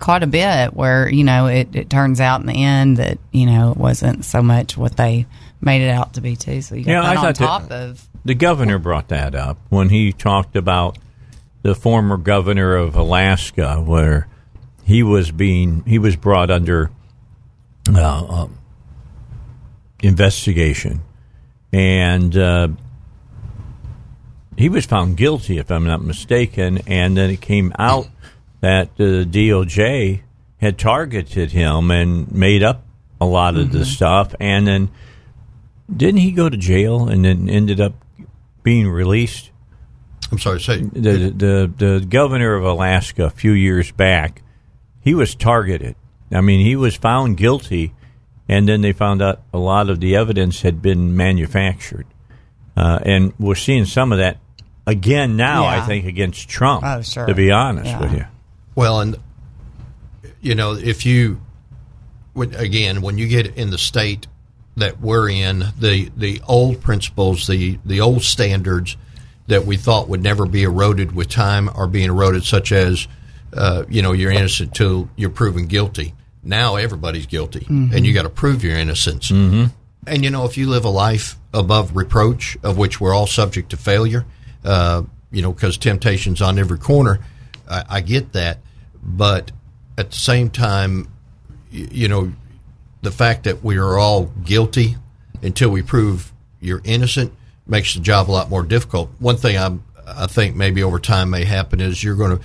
quite 0.00 0.22
a 0.22 0.26
bit 0.26 0.74
where 0.74 1.08
you 1.08 1.24
know 1.24 1.46
it, 1.46 1.74
it 1.74 1.90
turns 1.90 2.20
out 2.20 2.40
in 2.40 2.46
the 2.46 2.64
end 2.64 2.96
that 2.96 3.18
you 3.32 3.46
know 3.46 3.70
it 3.72 3.76
wasn't 3.76 4.24
so 4.24 4.42
much 4.42 4.76
what 4.76 4.96
they 4.96 5.26
made 5.60 5.82
it 5.82 5.90
out 5.90 6.14
to 6.14 6.20
be 6.20 6.36
too. 6.36 6.60
So 6.62 6.74
you 6.74 6.84
got 6.84 6.90
Yeah, 6.90 7.02
that 7.02 7.16
I 7.16 7.26
on 7.26 7.34
top 7.34 7.70
of 7.70 8.08
The 8.24 8.34
governor 8.34 8.78
brought 8.78 9.08
that 9.08 9.34
up 9.34 9.58
when 9.68 9.88
he 9.88 10.12
talked 10.12 10.56
about 10.56 10.98
the 11.62 11.74
former 11.74 12.16
governor 12.16 12.76
of 12.76 12.94
Alaska, 12.94 13.76
where 13.80 14.28
he 14.84 15.02
was 15.02 15.30
being 15.30 15.82
he 15.86 15.98
was 15.98 16.16
brought 16.16 16.50
under 16.50 16.90
uh, 17.94 18.24
um, 18.26 18.58
investigation, 20.02 21.00
and 21.72 22.36
uh, 22.36 22.68
he 24.56 24.68
was 24.68 24.86
found 24.86 25.16
guilty, 25.16 25.58
if 25.58 25.70
I'm 25.70 25.86
not 25.86 26.02
mistaken. 26.02 26.80
And 26.86 27.16
then 27.16 27.30
it 27.30 27.40
came 27.40 27.72
out 27.78 28.08
that 28.64 28.96
the 28.96 29.26
DOJ 29.28 30.22
had 30.56 30.78
targeted 30.78 31.52
him 31.52 31.90
and 31.90 32.32
made 32.32 32.62
up 32.62 32.82
a 33.20 33.26
lot 33.26 33.56
of 33.56 33.70
the 33.72 33.84
stuff, 33.84 34.34
and 34.40 34.66
then 34.66 34.90
didn't 35.94 36.20
he 36.20 36.32
go 36.32 36.48
to 36.48 36.56
jail 36.56 37.06
and 37.08 37.24
then 37.26 37.48
ended 37.50 37.78
up 37.80 37.92
being 38.62 38.88
released? 38.88 39.50
I'm 40.32 40.38
sorry, 40.38 40.60
say 40.60 40.78
The 40.80 41.30
the 41.36 41.72
the 41.76 42.06
governor 42.08 42.54
of 42.54 42.64
Alaska 42.64 43.26
a 43.26 43.30
few 43.30 43.52
years 43.52 43.92
back, 43.92 44.42
he 45.00 45.14
was 45.14 45.34
targeted. 45.34 45.94
I 46.32 46.40
mean, 46.40 46.64
he 46.64 46.74
was 46.74 46.96
found 46.96 47.36
guilty, 47.36 47.92
and 48.48 48.66
then 48.66 48.80
they 48.80 48.92
found 48.92 49.20
out 49.20 49.42
a 49.52 49.58
lot 49.58 49.90
of 49.90 50.00
the 50.00 50.16
evidence 50.16 50.62
had 50.62 50.80
been 50.80 51.14
manufactured, 51.16 52.06
uh, 52.76 52.98
and 53.02 53.34
we're 53.38 53.54
seeing 53.54 53.84
some 53.84 54.10
of 54.12 54.18
that 54.18 54.38
again 54.86 55.36
now. 55.36 55.66
I 55.66 55.82
think 55.82 56.06
against 56.06 56.48
Trump. 56.48 56.82
Oh, 56.84 57.02
sure. 57.02 57.26
To 57.26 57.34
be 57.34 57.50
honest 57.52 57.86
Yeah. 57.90 58.00
with 58.00 58.12
you, 58.12 58.24
Well, 58.74 59.00
and 59.00 59.16
you 60.40 60.54
know, 60.54 60.74
if 60.74 61.06
you 61.06 61.40
again, 62.36 63.00
when 63.00 63.18
you 63.18 63.28
get 63.28 63.56
in 63.56 63.70
the 63.70 63.78
state 63.78 64.26
that 64.76 65.00
we're 65.00 65.28
in, 65.28 65.64
the 65.78 66.10
the 66.16 66.40
old 66.46 66.80
principles, 66.80 67.46
the 67.46 67.78
the 67.84 68.00
old 68.00 68.22
standards 68.22 68.96
that 69.46 69.64
we 69.64 69.76
thought 69.76 70.08
would 70.08 70.22
never 70.22 70.46
be 70.46 70.62
eroded 70.62 71.12
with 71.12 71.28
time 71.28 71.68
are 71.68 71.86
being 71.86 72.08
eroded, 72.08 72.44
such 72.44 72.72
as 72.72 73.06
uh, 73.52 73.84
you 73.88 74.02
know 74.02 74.12
you're 74.12 74.32
innocent 74.32 74.74
till 74.74 75.08
you're 75.16 75.30
proven 75.30 75.66
guilty. 75.66 76.14
Now 76.42 76.76
everybody's 76.76 77.26
guilty, 77.26 77.66
and 77.94 78.04
you 78.04 78.12
got 78.12 78.24
to 78.24 78.28
prove 78.28 78.62
your 78.62 78.76
innocence. 78.76 79.30
Mm-hmm. 79.30 79.66
And 80.06 80.24
you 80.24 80.30
know, 80.30 80.44
if 80.44 80.58
you 80.58 80.68
live 80.68 80.84
a 80.84 80.90
life 80.90 81.36
above 81.54 81.96
reproach, 81.96 82.58
of 82.62 82.76
which 82.76 83.00
we're 83.00 83.14
all 83.14 83.26
subject 83.26 83.70
to 83.70 83.78
failure, 83.78 84.26
uh, 84.64 85.02
you 85.30 85.40
know, 85.40 85.52
because 85.52 85.78
temptation's 85.78 86.42
on 86.42 86.58
every 86.58 86.78
corner. 86.78 87.20
I, 87.68 87.84
I 87.88 88.00
get 88.02 88.32
that, 88.32 88.58
but 89.04 89.52
at 89.98 90.10
the 90.10 90.16
same 90.16 90.50
time, 90.50 91.08
y- 91.72 91.88
you 91.90 92.08
know, 92.08 92.32
the 93.02 93.10
fact 93.12 93.44
that 93.44 93.62
we 93.62 93.76
are 93.76 93.98
all 93.98 94.26
guilty 94.44 94.96
until 95.42 95.68
we 95.70 95.82
prove 95.82 96.32
you're 96.60 96.80
innocent 96.84 97.32
makes 97.66 97.94
the 97.94 98.00
job 98.00 98.30
a 98.30 98.32
lot 98.32 98.50
more 98.50 98.62
difficult. 98.62 99.10
One 99.18 99.36
thing 99.36 99.56
I'm, 99.56 99.84
I 100.06 100.26
think 100.26 100.56
maybe 100.56 100.82
over 100.82 100.98
time 100.98 101.30
may 101.30 101.44
happen 101.44 101.80
is 101.80 102.02
you're 102.02 102.16
going 102.16 102.38
to, 102.38 102.44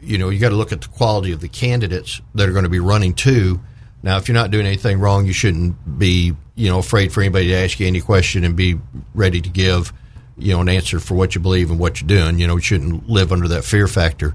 you 0.00 0.18
know, 0.18 0.28
you 0.28 0.38
got 0.38 0.50
to 0.50 0.56
look 0.56 0.72
at 0.72 0.80
the 0.80 0.88
quality 0.88 1.32
of 1.32 1.40
the 1.40 1.48
candidates 1.48 2.20
that 2.34 2.48
are 2.48 2.52
going 2.52 2.64
to 2.64 2.70
be 2.70 2.80
running 2.80 3.14
too. 3.14 3.60
Now, 4.02 4.16
if 4.18 4.28
you're 4.28 4.34
not 4.34 4.50
doing 4.52 4.66
anything 4.66 5.00
wrong, 5.00 5.26
you 5.26 5.32
shouldn't 5.32 5.98
be, 5.98 6.34
you 6.54 6.68
know, 6.68 6.78
afraid 6.78 7.12
for 7.12 7.20
anybody 7.20 7.48
to 7.48 7.54
ask 7.54 7.80
you 7.80 7.86
any 7.86 8.00
question 8.00 8.44
and 8.44 8.54
be 8.54 8.78
ready 9.14 9.40
to 9.40 9.48
give, 9.48 9.92
you 10.38 10.52
know, 10.52 10.60
an 10.60 10.68
answer 10.68 11.00
for 11.00 11.14
what 11.14 11.34
you 11.34 11.40
believe 11.40 11.70
and 11.70 11.80
what 11.80 12.00
you're 12.00 12.08
doing. 12.08 12.38
You 12.38 12.46
know, 12.46 12.56
you 12.56 12.62
shouldn't 12.62 13.08
live 13.08 13.32
under 13.32 13.48
that 13.48 13.64
fear 13.64 13.88
factor. 13.88 14.34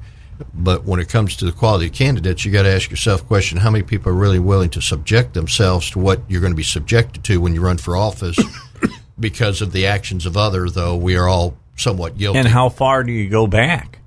But 0.53 0.85
when 0.85 0.99
it 0.99 1.09
comes 1.09 1.35
to 1.37 1.45
the 1.45 1.51
quality 1.51 1.87
of 1.87 1.93
candidates, 1.93 2.45
you 2.45 2.51
got 2.51 2.63
to 2.63 2.73
ask 2.73 2.89
yourself 2.89 3.21
a 3.21 3.25
question: 3.25 3.57
How 3.57 3.71
many 3.71 3.83
people 3.83 4.11
are 4.11 4.15
really 4.15 4.39
willing 4.39 4.69
to 4.71 4.81
subject 4.81 5.33
themselves 5.33 5.89
to 5.91 5.99
what 5.99 6.21
you're 6.27 6.41
going 6.41 6.53
to 6.53 6.57
be 6.57 6.63
subjected 6.63 7.23
to 7.25 7.41
when 7.41 7.53
you 7.53 7.61
run 7.61 7.77
for 7.77 7.95
office? 7.95 8.37
because 9.19 9.61
of 9.61 9.71
the 9.71 9.85
actions 9.85 10.25
of 10.25 10.35
others, 10.35 10.73
though 10.73 10.95
we 10.95 11.15
are 11.15 11.27
all 11.27 11.55
somewhat 11.75 12.17
guilty. 12.17 12.39
and 12.39 12.47
how 12.47 12.69
far 12.69 13.03
do 13.03 13.11
you 13.11 13.29
go 13.29 13.47
back? 13.47 13.99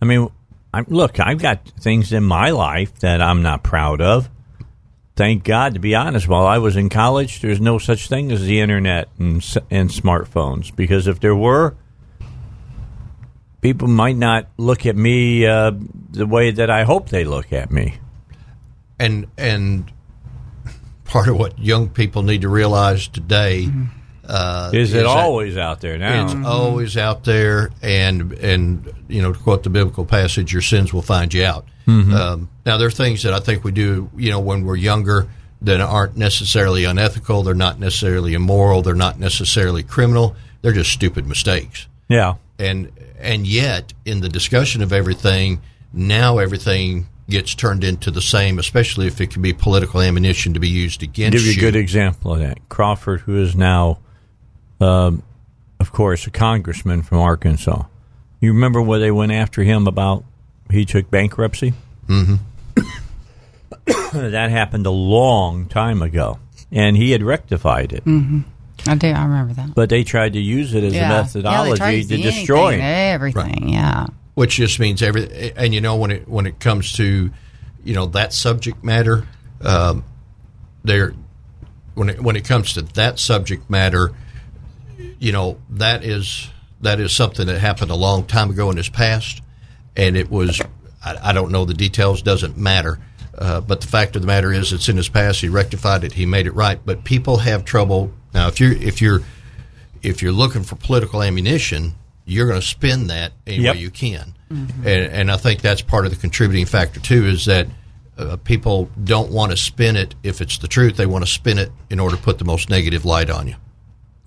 I 0.00 0.04
mean, 0.04 0.28
I'm, 0.74 0.86
look, 0.88 1.20
I've 1.20 1.40
got 1.40 1.68
things 1.80 2.12
in 2.12 2.24
my 2.24 2.50
life 2.50 2.98
that 3.00 3.22
I'm 3.22 3.42
not 3.42 3.62
proud 3.62 4.00
of. 4.00 4.28
Thank 5.14 5.44
God, 5.44 5.74
to 5.74 5.80
be 5.80 5.94
honest, 5.94 6.26
while 6.26 6.46
I 6.46 6.58
was 6.58 6.76
in 6.76 6.88
college, 6.88 7.40
there's 7.40 7.60
no 7.60 7.78
such 7.78 8.08
thing 8.08 8.32
as 8.32 8.42
the 8.42 8.60
internet 8.60 9.08
and, 9.18 9.34
and 9.70 9.90
smartphones. 9.90 10.74
Because 10.74 11.06
if 11.06 11.20
there 11.20 11.36
were, 11.36 11.76
people 13.62 13.88
might 13.88 14.16
not 14.16 14.48
look 14.58 14.84
at 14.84 14.94
me 14.96 15.46
uh, 15.46 15.72
the 16.10 16.26
way 16.26 16.50
that 16.50 16.68
I 16.68 16.82
hope 16.84 17.08
they 17.08 17.24
look 17.24 17.52
at 17.52 17.70
me. 17.70 17.94
and 19.00 19.26
and 19.38 19.90
part 21.04 21.28
of 21.28 21.38
what 21.38 21.58
young 21.58 21.88
people 21.88 22.22
need 22.22 22.42
to 22.42 22.48
realize 22.48 23.08
today 23.08 23.68
uh, 24.24 24.70
Is 24.72 24.94
it 24.94 24.98
that 24.98 25.06
always 25.06 25.56
out 25.56 25.80
there 25.80 25.98
now? 25.98 26.24
It's 26.24 26.46
always 26.46 26.96
out 26.96 27.24
there, 27.24 27.70
and 27.82 28.32
and 28.34 28.92
you 29.08 29.20
know 29.20 29.32
to 29.32 29.38
quote 29.38 29.62
the 29.64 29.70
biblical 29.70 30.04
passage, 30.04 30.52
your 30.52 30.62
sins 30.62 30.92
will 30.92 31.02
find 31.02 31.32
you 31.34 31.44
out. 31.44 31.66
Um, 31.88 32.48
now 32.64 32.76
there 32.76 32.86
are 32.86 32.92
things 32.92 33.24
that 33.24 33.32
I 33.34 33.40
think 33.40 33.64
we 33.64 33.72
do, 33.72 34.08
you 34.16 34.30
know, 34.30 34.38
when 34.38 34.64
we're 34.64 34.76
younger 34.76 35.28
that 35.62 35.80
aren't 35.80 36.16
necessarily 36.16 36.84
unethical. 36.84 37.42
They're 37.42 37.54
not 37.54 37.80
necessarily 37.80 38.34
immoral. 38.34 38.82
They're 38.82 38.94
not 38.94 39.18
necessarily 39.18 39.82
criminal. 39.82 40.36
They're 40.62 40.72
just 40.72 40.92
stupid 40.92 41.26
mistakes. 41.26 41.88
yeah. 42.08 42.34
And 42.62 42.92
and 43.18 43.46
yet 43.46 43.92
in 44.04 44.20
the 44.20 44.28
discussion 44.28 44.82
of 44.82 44.92
everything, 44.92 45.60
now 45.92 46.38
everything 46.38 47.08
gets 47.28 47.54
turned 47.54 47.82
into 47.82 48.10
the 48.10 48.22
same, 48.22 48.58
especially 48.58 49.06
if 49.08 49.20
it 49.20 49.30
can 49.30 49.42
be 49.42 49.52
political 49.52 50.00
ammunition 50.00 50.54
to 50.54 50.60
be 50.60 50.68
used 50.68 51.02
against 51.02 51.34
you. 51.34 51.44
give 51.52 51.62
you 51.62 51.68
a 51.68 51.72
good 51.72 51.78
example 51.78 52.34
of 52.34 52.40
that. 52.40 52.68
Crawford, 52.68 53.20
who 53.20 53.36
is 53.42 53.56
now, 53.56 53.98
um, 54.80 55.22
of 55.80 55.92
course, 55.92 56.26
a 56.26 56.30
congressman 56.30 57.02
from 57.02 57.18
Arkansas. 57.18 57.84
You 58.40 58.52
remember 58.52 58.80
where 58.80 58.98
they 59.00 59.10
went 59.10 59.32
after 59.32 59.62
him 59.62 59.86
about 59.86 60.24
he 60.70 60.84
took 60.84 61.10
bankruptcy? 61.10 61.74
Mm-hmm. 62.06 62.36
that 64.30 64.50
happened 64.50 64.86
a 64.86 64.90
long 64.90 65.66
time 65.66 66.00
ago, 66.00 66.38
and 66.70 66.96
he 66.96 67.10
had 67.10 67.22
rectified 67.22 67.92
it. 67.92 68.04
I 68.86 68.94
do. 68.96 69.08
I 69.08 69.24
remember 69.24 69.54
that. 69.54 69.74
But 69.74 69.88
they 69.90 70.04
tried 70.04 70.32
to 70.34 70.40
use 70.40 70.74
it 70.74 70.82
as 70.84 70.94
yeah. 70.94 71.06
a 71.06 71.22
methodology 71.22 71.76
tried 71.76 72.02
to 72.02 72.08
see 72.08 72.22
destroy 72.22 72.68
anything, 72.68 72.80
him. 72.80 73.14
everything. 73.14 73.68
Yeah. 73.68 74.06
which 74.34 74.56
just 74.56 74.80
means 74.80 75.02
every 75.02 75.52
and 75.56 75.72
you 75.74 75.80
know 75.80 75.96
when 75.96 76.10
it 76.10 76.28
when 76.28 76.46
it 76.46 76.58
comes 76.58 76.92
to 76.94 77.30
you 77.84 77.94
know 77.94 78.06
that 78.06 78.32
subject 78.32 78.82
matter 78.82 79.26
um, 79.62 80.04
there 80.84 81.14
when 81.94 82.08
it, 82.08 82.20
when 82.20 82.36
it 82.36 82.44
comes 82.44 82.72
to 82.74 82.82
that 82.82 83.18
subject 83.18 83.68
matter 83.70 84.12
you 85.18 85.32
know 85.32 85.58
that 85.70 86.04
is 86.04 86.48
that 86.80 86.98
is 86.98 87.12
something 87.12 87.46
that 87.46 87.58
happened 87.60 87.90
a 87.90 87.96
long 87.96 88.24
time 88.24 88.50
ago 88.50 88.70
in 88.70 88.76
his 88.76 88.88
past 88.88 89.42
and 89.96 90.16
it 90.16 90.30
was 90.30 90.60
I, 91.04 91.30
I 91.30 91.32
don't 91.32 91.52
know 91.52 91.64
the 91.64 91.74
details 91.74 92.22
doesn't 92.22 92.56
matter 92.56 92.98
uh, 93.38 93.60
but 93.60 93.80
the 93.80 93.86
fact 93.86 94.16
of 94.16 94.22
the 94.22 94.26
matter 94.26 94.52
is 94.52 94.72
it's 94.72 94.88
in 94.88 94.96
his 94.96 95.08
past 95.08 95.40
he 95.40 95.48
rectified 95.48 96.02
it 96.04 96.12
he 96.14 96.26
made 96.26 96.46
it 96.46 96.54
right 96.54 96.80
but 96.84 97.04
people 97.04 97.38
have 97.38 97.64
trouble 97.64 98.12
now 98.34 98.48
if 98.48 98.60
you're 98.60 98.72
if 98.72 99.00
you're 99.00 99.20
if 100.02 100.22
you're 100.22 100.32
looking 100.32 100.62
for 100.62 100.76
political 100.76 101.22
ammunition, 101.22 101.94
you're 102.24 102.46
going 102.48 102.60
to 102.60 102.66
spin 102.66 103.06
that 103.08 103.32
any 103.46 103.62
Yep. 103.64 103.74
way 103.76 103.80
you 103.80 103.90
can. 103.90 104.34
And, 104.50 104.86
and 104.86 105.30
I 105.30 105.36
think 105.38 105.62
that's 105.62 105.80
part 105.80 106.04
of 106.04 106.12
the 106.12 106.18
contributing 106.18 106.66
factor 106.66 107.00
too 107.00 107.24
is 107.26 107.46
that 107.46 107.66
uh, 108.18 108.36
people 108.36 108.90
don't 109.02 109.30
want 109.32 109.50
to 109.52 109.56
spin 109.56 109.96
it 109.96 110.14
if 110.22 110.40
it's 110.42 110.58
the 110.58 110.68
truth. 110.68 110.96
They 110.96 111.06
want 111.06 111.24
to 111.24 111.30
spin 111.30 111.56
it 111.58 111.72
in 111.88 111.98
order 111.98 112.16
to 112.16 112.22
put 112.22 112.38
the 112.38 112.44
most 112.44 112.68
negative 112.68 113.04
light 113.06 113.30
on 113.30 113.48
you. 113.48 113.54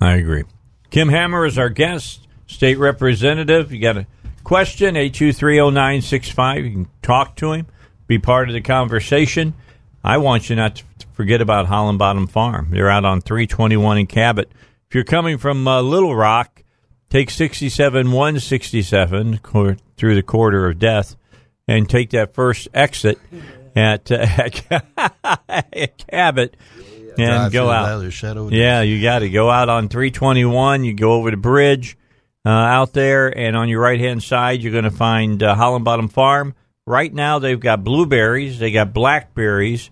I 0.02 0.14
agree. 0.14 0.44
Kim 0.90 1.10
Hammer 1.10 1.46
is 1.46 1.58
our 1.60 1.70
guest, 1.70 2.28
state 2.48 2.80
representative. 2.80 3.72
You 3.72 3.80
got 3.80 3.98
a 3.98 4.08
question, 4.44 4.96
8230965. 4.96 6.64
You 6.64 6.72
can 6.72 6.88
talk 7.02 7.36
to 7.38 7.52
him, 7.54 7.68
be 8.08 8.18
part 8.18 8.50
of 8.50 8.54
the 8.54 8.62
conversation. 8.62 9.54
I 10.04 10.18
want 10.18 10.50
you 10.50 10.56
not 10.56 10.78
to 10.78 10.84
forget 11.16 11.42
about 11.42 11.68
Holland 11.68 11.98
Bottom 11.98 12.28
Farm. 12.28 12.68
They're 12.72 12.90
out 12.90 13.06
on 13.06 13.22
321 13.22 13.98
in 14.00 14.08
Cabot. 14.08 14.52
If 14.90 14.96
you're 14.96 15.04
coming 15.04 15.38
from 15.38 15.68
uh, 15.68 15.82
Little 15.82 16.16
Rock, 16.16 16.64
take 17.10 17.30
67 17.30 18.12
167 18.12 19.38
cor- 19.40 19.78
through 19.98 20.16
the 20.16 20.24
quarter 20.24 20.68
of 20.68 20.78
death 20.78 21.16
and 21.68 21.90
take 21.90 22.12
that 22.12 22.34
first 22.34 22.68
exit 22.74 23.18
at, 23.76 24.12
uh, 24.12 24.26
at 25.50 25.98
Cabot 25.98 26.56
and 27.18 27.52
go 27.52 27.70
out. 27.70 27.86
valley 27.88 28.08
of 28.08 28.14
shadow. 28.14 28.50
Yeah, 28.50 28.82
you 28.82 29.02
got 29.02 29.20
to 29.20 29.30
go 29.30 29.50
out 29.50 29.70
on 29.70 29.88
321. 29.90 30.84
You 30.84 30.94
go 30.94 31.14
over 31.14 31.32
the 31.32 31.38
bridge 31.38 31.98
uh, 32.46 32.50
out 32.50 32.94
there, 32.94 33.36
and 33.36 33.56
on 33.56 33.70
your 33.70 33.82
right 33.82 34.00
hand 34.00 34.22
side, 34.22 34.62
you're 34.62 34.74
going 34.74 34.84
to 34.84 34.92
find 34.92 35.42
uh, 35.42 35.56
Holland 35.56 35.86
Bottom 35.86 36.10
Farm. 36.10 36.54
Right 36.86 37.12
now, 37.14 37.40
they've 37.40 37.60
got 37.60 37.84
blueberries, 37.84 38.60
they 38.60 38.72
got 38.72 38.94
blackberries, 38.94 39.90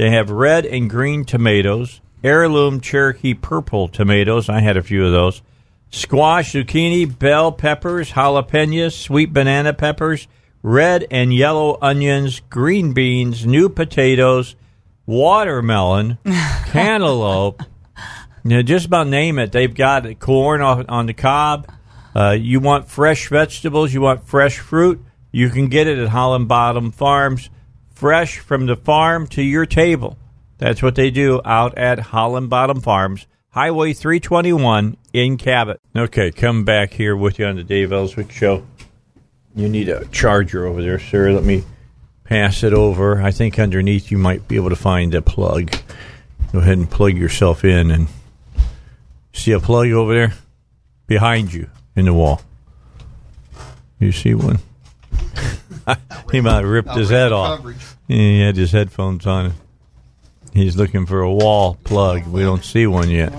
they 0.00 0.08
have 0.12 0.30
red 0.30 0.64
and 0.64 0.88
green 0.88 1.26
tomatoes, 1.26 2.00
heirloom 2.24 2.80
Cherokee 2.80 3.34
purple 3.34 3.86
tomatoes. 3.86 4.48
I 4.48 4.60
had 4.60 4.78
a 4.78 4.82
few 4.82 5.04
of 5.04 5.12
those. 5.12 5.42
Squash, 5.90 6.54
zucchini, 6.54 7.18
bell 7.18 7.52
peppers, 7.52 8.12
jalapenos, 8.12 8.92
sweet 8.92 9.34
banana 9.34 9.74
peppers, 9.74 10.26
red 10.62 11.06
and 11.10 11.34
yellow 11.34 11.76
onions, 11.82 12.40
green 12.48 12.94
beans, 12.94 13.44
new 13.44 13.68
potatoes, 13.68 14.56
watermelon, 15.04 16.16
cantaloupe. 16.68 17.62
You 18.42 18.50
know, 18.50 18.62
just 18.62 18.86
about 18.86 19.06
name 19.06 19.38
it. 19.38 19.52
They've 19.52 19.74
got 19.74 20.18
corn 20.18 20.62
on, 20.62 20.86
on 20.86 21.04
the 21.04 21.12
cob. 21.12 21.70
Uh, 22.16 22.30
you 22.40 22.58
want 22.58 22.88
fresh 22.88 23.28
vegetables, 23.28 23.92
you 23.92 24.00
want 24.00 24.26
fresh 24.26 24.60
fruit, 24.60 25.04
you 25.30 25.50
can 25.50 25.68
get 25.68 25.86
it 25.86 25.98
at 25.98 26.08
Holland 26.08 26.48
Bottom 26.48 26.90
Farms, 26.90 27.50
fresh 28.00 28.38
from 28.38 28.64
the 28.64 28.76
farm 28.76 29.26
to 29.26 29.42
your 29.42 29.66
table. 29.66 30.16
That's 30.56 30.82
what 30.82 30.94
they 30.94 31.10
do 31.10 31.42
out 31.44 31.76
at 31.76 31.98
Holland 31.98 32.48
Bottom 32.48 32.80
Farms, 32.80 33.26
Highway 33.50 33.92
321 33.92 34.96
in 35.12 35.36
Cabot. 35.36 35.78
Okay, 35.94 36.30
come 36.30 36.64
back 36.64 36.94
here 36.94 37.14
with 37.14 37.38
you 37.38 37.44
on 37.44 37.56
the 37.56 37.62
Dave 37.62 37.92
Elswick 37.92 38.32
Show. 38.32 38.66
You 39.54 39.68
need 39.68 39.90
a 39.90 40.06
charger 40.06 40.64
over 40.64 40.80
there, 40.80 40.98
sir. 40.98 41.30
Let 41.30 41.44
me 41.44 41.62
pass 42.24 42.62
it 42.62 42.72
over. 42.72 43.20
I 43.20 43.32
think 43.32 43.58
underneath 43.58 44.10
you 44.10 44.16
might 44.16 44.48
be 44.48 44.56
able 44.56 44.70
to 44.70 44.76
find 44.76 45.14
a 45.14 45.20
plug. 45.20 45.70
Go 46.54 46.60
ahead 46.60 46.78
and 46.78 46.90
plug 46.90 47.18
yourself 47.18 47.66
in 47.66 47.90
and 47.90 48.08
see 49.34 49.52
a 49.52 49.60
plug 49.60 49.88
over 49.88 50.14
there 50.14 50.32
behind 51.06 51.52
you 51.52 51.68
in 51.94 52.06
the 52.06 52.14
wall. 52.14 52.40
You 53.98 54.10
see 54.10 54.32
one? 54.32 54.60
he 56.32 56.40
might 56.40 56.60
have 56.60 56.64
ripped 56.68 56.94
his 56.94 57.10
head 57.10 57.32
off. 57.32 57.64
He 58.08 58.40
had 58.40 58.56
his 58.56 58.72
headphones 58.72 59.26
on. 59.26 59.52
He's 60.52 60.76
looking 60.76 61.06
for 61.06 61.20
a 61.20 61.32
wall 61.32 61.78
plug. 61.84 62.26
We 62.26 62.42
don't 62.42 62.64
see 62.64 62.86
one 62.86 63.08
yet. 63.10 63.32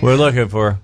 We're 0.00 0.16
looking 0.16 0.48
for. 0.48 0.78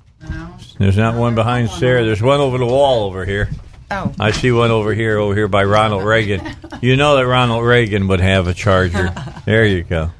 There's 0.79 0.97
not 0.97 1.17
one 1.17 1.35
behind 1.35 1.71
Sarah. 1.71 2.05
There's 2.05 2.23
one 2.23 2.41
over 2.41 2.59
the 2.59 2.67
wall 2.67 3.05
over 3.05 3.25
here. 3.25 3.49
Oh, 3.91 4.13
I 4.21 4.33
see 4.33 4.53
one 4.53 4.71
over 4.71 4.93
here, 4.93 5.17
over 5.19 5.35
here 5.35 5.49
by 5.49 5.65
Ronald 5.65 6.05
Reagan. 6.05 6.55
You 6.81 6.95
know 6.95 7.17
that 7.17 7.27
Ronald 7.27 7.65
Reagan 7.65 8.07
would 8.07 8.21
have 8.21 8.47
a 8.47 8.55
charger. 8.55 9.13
There 9.47 9.65
you 9.67 9.83
go. 9.83 10.11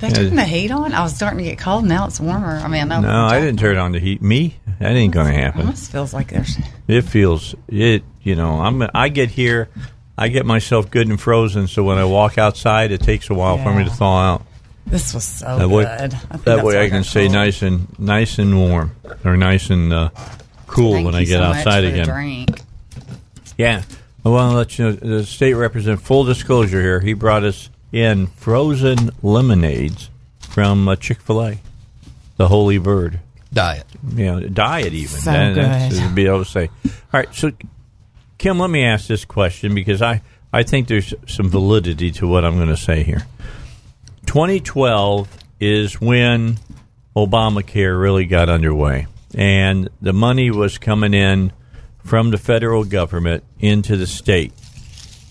they 0.00 0.10
turned 0.10 0.36
the 0.36 0.42
heat 0.42 0.72
on. 0.72 0.92
I 0.92 1.02
was 1.02 1.14
starting 1.14 1.38
to 1.38 1.44
get 1.44 1.58
cold. 1.58 1.84
Now 1.84 2.06
it's 2.08 2.18
warmer. 2.18 2.56
I 2.56 2.66
mean, 2.66 2.90
I 2.90 3.00
No, 3.00 3.26
I 3.26 3.38
didn't 3.40 3.60
turn 3.60 3.76
on 3.76 3.92
the 3.92 4.00
heat. 4.00 4.20
Me? 4.22 4.56
That 4.80 4.92
ain't 4.92 5.12
going 5.14 5.28
to 5.28 5.32
happen. 5.34 5.60
Almost 5.60 5.92
feels 5.92 6.12
like 6.12 6.30
there's. 6.30 6.56
It 6.88 7.02
feels 7.02 7.54
it. 7.68 8.02
You 8.22 8.34
know, 8.34 8.60
I'm. 8.60 8.88
I 8.92 9.08
get 9.08 9.30
here, 9.30 9.68
I 10.16 10.28
get 10.28 10.46
myself 10.46 10.90
good 10.90 11.08
and 11.08 11.20
frozen. 11.20 11.66
So 11.66 11.82
when 11.82 11.98
I 11.98 12.04
walk 12.04 12.38
outside, 12.38 12.92
it 12.92 13.00
takes 13.00 13.30
a 13.30 13.34
while 13.34 13.58
for 13.58 13.72
me 13.74 13.84
to 13.84 13.90
thaw 13.90 14.34
out. 14.34 14.46
This 14.86 15.14
was 15.14 15.24
so 15.24 15.58
That 15.58 15.68
way, 15.68 15.84
good. 15.84 16.14
I 16.14 16.18
think 16.18 16.44
that 16.44 16.64
way 16.64 16.78
I 16.84 16.88
can 16.88 16.98
got 17.00 17.06
stay 17.06 17.22
cold. 17.24 17.32
nice 17.32 17.62
and 17.62 17.98
nice 17.98 18.38
and 18.38 18.56
warm, 18.58 18.94
or 19.24 19.36
nice 19.36 19.70
and 19.70 19.92
uh, 19.92 20.10
cool 20.66 20.92
Thank 20.92 21.06
when 21.06 21.14
I 21.14 21.24
get 21.24 21.38
so 21.38 21.48
much 21.48 21.56
outside 21.58 21.84
for 21.84 21.90
the 21.90 22.00
again. 22.02 22.06
Drink. 22.14 22.60
Yeah. 23.56 23.82
I 24.24 24.28
want 24.28 24.52
to 24.52 24.56
let 24.56 24.78
you 24.78 24.84
know 24.84 24.92
the 24.92 25.24
state 25.26 25.54
representative, 25.54 26.04
full 26.04 26.24
disclosure 26.24 26.80
here, 26.80 27.00
he 27.00 27.12
brought 27.12 27.44
us 27.44 27.68
in 27.92 28.26
frozen 28.28 29.10
lemonades 29.22 30.10
from 30.40 30.88
uh, 30.88 30.96
Chick 30.96 31.20
fil 31.20 31.42
A, 31.44 31.58
the 32.36 32.48
Holy 32.48 32.78
Bird. 32.78 33.20
Diet. 33.52 33.86
You 34.14 34.24
know, 34.26 34.40
diet 34.40 34.92
even. 34.92 35.18
So 35.20 35.30
That- 35.30 35.54
that's 35.54 35.94
good. 35.98 36.08
to 36.08 36.14
be 36.14 36.26
able 36.26 36.44
to 36.44 36.50
say. 36.50 36.70
All 36.84 36.90
right. 37.12 37.34
So, 37.34 37.52
Kim, 38.44 38.58
let 38.58 38.68
me 38.68 38.84
ask 38.84 39.06
this 39.06 39.24
question 39.24 39.74
because 39.74 40.02
I, 40.02 40.20
I 40.52 40.64
think 40.64 40.86
there's 40.86 41.14
some 41.26 41.48
validity 41.48 42.10
to 42.10 42.28
what 42.28 42.44
I'm 42.44 42.56
going 42.56 42.68
to 42.68 42.76
say 42.76 43.02
here. 43.02 43.26
2012 44.26 45.34
is 45.60 45.98
when 45.98 46.58
Obamacare 47.16 47.98
really 47.98 48.26
got 48.26 48.50
underway, 48.50 49.06
and 49.34 49.88
the 50.02 50.12
money 50.12 50.50
was 50.50 50.76
coming 50.76 51.14
in 51.14 51.54
from 52.04 52.32
the 52.32 52.36
federal 52.36 52.84
government 52.84 53.44
into 53.60 53.96
the 53.96 54.06
state 54.06 54.52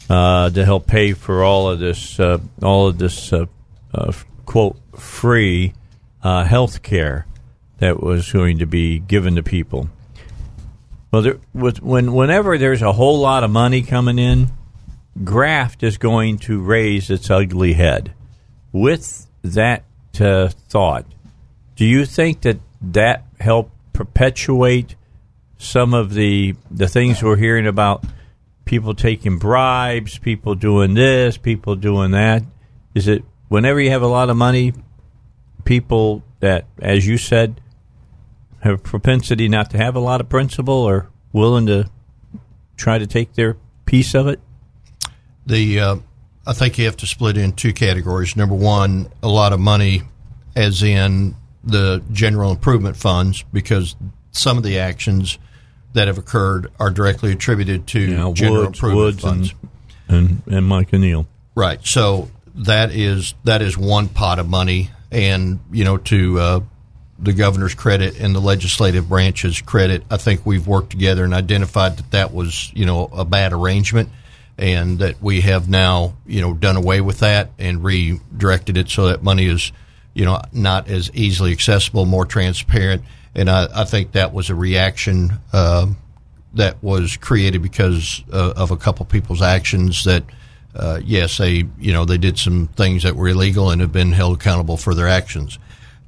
uh, 0.10 0.49
to 0.49 0.65
help 0.65 0.88
pay 0.88 1.14
for 1.14 1.44
all 1.44 1.69
of 1.69 1.77
this, 1.77 2.19
uh, 2.19 2.40
all 2.64 2.88
of 2.88 2.98
this 2.98 3.31
uh, 3.31 3.45
uh, 3.94 4.11
quote 4.48 4.80
free 4.98 5.76
uh, 6.23 6.45
health 6.45 6.81
care 6.81 7.27
that 7.77 8.02
was 8.02 8.31
going 8.31 8.57
to 8.57 8.65
be 8.65 8.98
given 8.98 9.35
to 9.35 9.44
people. 9.44 9.88
Well, 11.14 11.22
there, 11.22 11.40
with, 11.53 11.80
when 11.80 12.14
whenever 12.14 12.57
there's 12.57 12.81
a 12.81 12.91
whole 12.91 13.19
lot 13.19 13.44
of 13.44 13.52
money 13.52 13.84
coming 13.84 14.18
in, 14.18 14.49
graft 15.23 15.84
is 15.84 15.99
going 15.99 16.40
to 16.40 16.60
raise 16.60 17.11
its 17.11 17.30
ugly 17.30 17.73
head. 17.73 18.15
With 18.72 19.27
that 19.44 19.84
uh, 20.19 20.48
thought, 20.69 21.06
do 21.76 21.85
you 21.85 22.07
think 22.07 22.41
that 22.41 22.57
that 22.81 23.26
helped 23.40 23.73
perpetuate 23.94 24.95
some 25.60 25.94
of 25.94 26.15
the 26.15 26.56
the 26.72 26.88
things 26.88 27.22
we're 27.22 27.35
hearing 27.35 27.68
about 27.68 28.03
people 28.65 28.95
taking 28.95 29.38
bribes, 29.38 30.18
people 30.18 30.56
doing 30.56 30.95
this, 30.95 31.38
people 31.38 31.76
doing 31.76 32.10
that? 32.10 32.41
Is 32.95 33.07
it 33.07 33.23
whenever 33.49 33.80
you 33.80 33.91
have 33.91 34.02
a 34.02 34.07
lot 34.07 34.31
of 34.31 34.35
money, 34.35 34.73
people 35.64 36.23
that, 36.40 36.65
as 36.80 37.06
you 37.06 37.19
said, 37.19 37.61
have 38.64 38.76
a 38.76 38.77
propensity 38.77 39.49
not 39.49 39.69
to 39.72 39.77
have 39.77 39.95
a 39.95 39.99
lot 39.99 40.22
of 40.22 40.30
principle 40.30 40.73
or 40.73 41.10
willing 41.34 41.65
to 41.68 41.90
try 42.77 42.98
to 42.98 43.06
take 43.06 43.34
their 43.34 43.57
piece 43.85 44.14
of 44.15 44.27
it? 44.27 44.40
The 45.45 45.80
uh, 45.80 45.95
I 46.48 46.53
think 46.53 46.77
you 46.77 46.85
have 46.85 46.98
to 46.98 47.07
split 47.07 47.38
in 47.38 47.53
two 47.53 47.73
categories. 47.73 48.35
Number 48.35 48.56
one, 48.56 49.11
a 49.22 49.27
lot 49.27 49.52
of 49.52 49.60
money, 49.60 50.03
as 50.56 50.81
in 50.81 51.35
the 51.64 52.02
general 52.11 52.52
improvement 52.52 52.95
funds, 52.95 53.44
because 53.52 53.95
some 54.31 54.57
of 54.57 54.64
the 54.64 54.80
actions 54.80 55.38
that 55.91 56.07
have 56.07 56.18
occurred 56.18 56.72
are 56.80 56.90
directly 56.90 57.34
attributed 57.34 57.85
to 57.88 58.34
general 58.34 58.64
Woods, 58.64 58.77
improvement 58.80 58.95
Woods, 58.95 59.22
funds. 59.22 59.53
and, 60.07 60.41
and 60.48 60.53
and 60.56 60.65
Micah 60.65 60.98
Neal. 60.98 61.27
Right. 61.53 61.85
So 61.85 62.30
that 62.56 62.91
is 62.91 63.34
that 63.44 63.61
is 63.61 63.77
one 63.77 64.07
pot 64.07 64.40
of 64.40 64.48
money, 64.48 64.90
and 65.11 65.60
you 65.72 65.84
know 65.84 65.98
to 65.98 66.40
uh, 66.40 66.60
the 67.24 67.34
governor's 67.34 67.76
credit 67.76 68.20
and 68.20 68.36
the 68.36 68.40
legislative 68.40 69.08
branch's 69.08 69.62
credit, 69.62 70.04
I 70.12 70.18
think 70.18 70.45
we've 70.45 70.68
worked 70.68 70.90
together 70.90 71.24
and 71.24 71.34
identified 71.34 71.98
that 71.98 72.12
that 72.12 72.34
was 72.34 72.72
you 72.74 72.86
know 72.86 73.06
a 73.06 73.26
bad 73.26 73.54
arrangement, 73.54 74.10
and 74.58 75.00
that 75.00 75.22
we 75.22 75.41
have 75.41 75.70
now 75.70 76.16
you 76.26 76.41
know 76.41 76.54
done 76.54 76.76
away 76.76 77.02
with 77.02 77.20
that 77.20 77.52
and 77.58 77.84
redirected 77.84 78.78
it 78.78 78.90
so 78.90 79.08
that 79.08 79.24
money 79.24 79.45
is 79.45 79.72
you 80.14 80.26
know 80.26 80.41
not 80.52 80.90
as 80.90 81.12
easily 81.14 81.52
accessible, 81.52 82.06
more 82.06 82.26
transparent, 82.26 83.04
and 83.34 83.50
I, 83.50 83.68
I 83.74 83.86
think 83.86 84.14
that 84.14 84.34
was 84.34 84.50
a 84.50 84.56
reaction. 84.56 85.34
Uh, 85.52 85.88
that 86.56 86.84
was 86.84 87.18
created 87.18 87.64
because 87.64 88.24
uh, 88.32 88.54
of 88.56 88.70
a 88.70 88.78
couple 88.78 89.04
people's 89.08 89.41
actions 89.41 90.04
that 90.04 90.24
uh, 90.76 91.00
yes 91.04 91.38
they 91.38 91.64
you 91.80 91.91
know 91.91 92.06
they 92.06 92.18
did 92.18 92.38
some 92.38 92.68
things 92.76 93.02
that 93.02 93.16
were 93.16 93.28
illegal 93.28 93.72
and 93.72 93.82
have 93.82 93.91
been 93.91 94.12
held 94.12 94.40
accountable 94.40 94.78
for 94.78 94.94
their 94.94 95.08
actions 95.08 95.58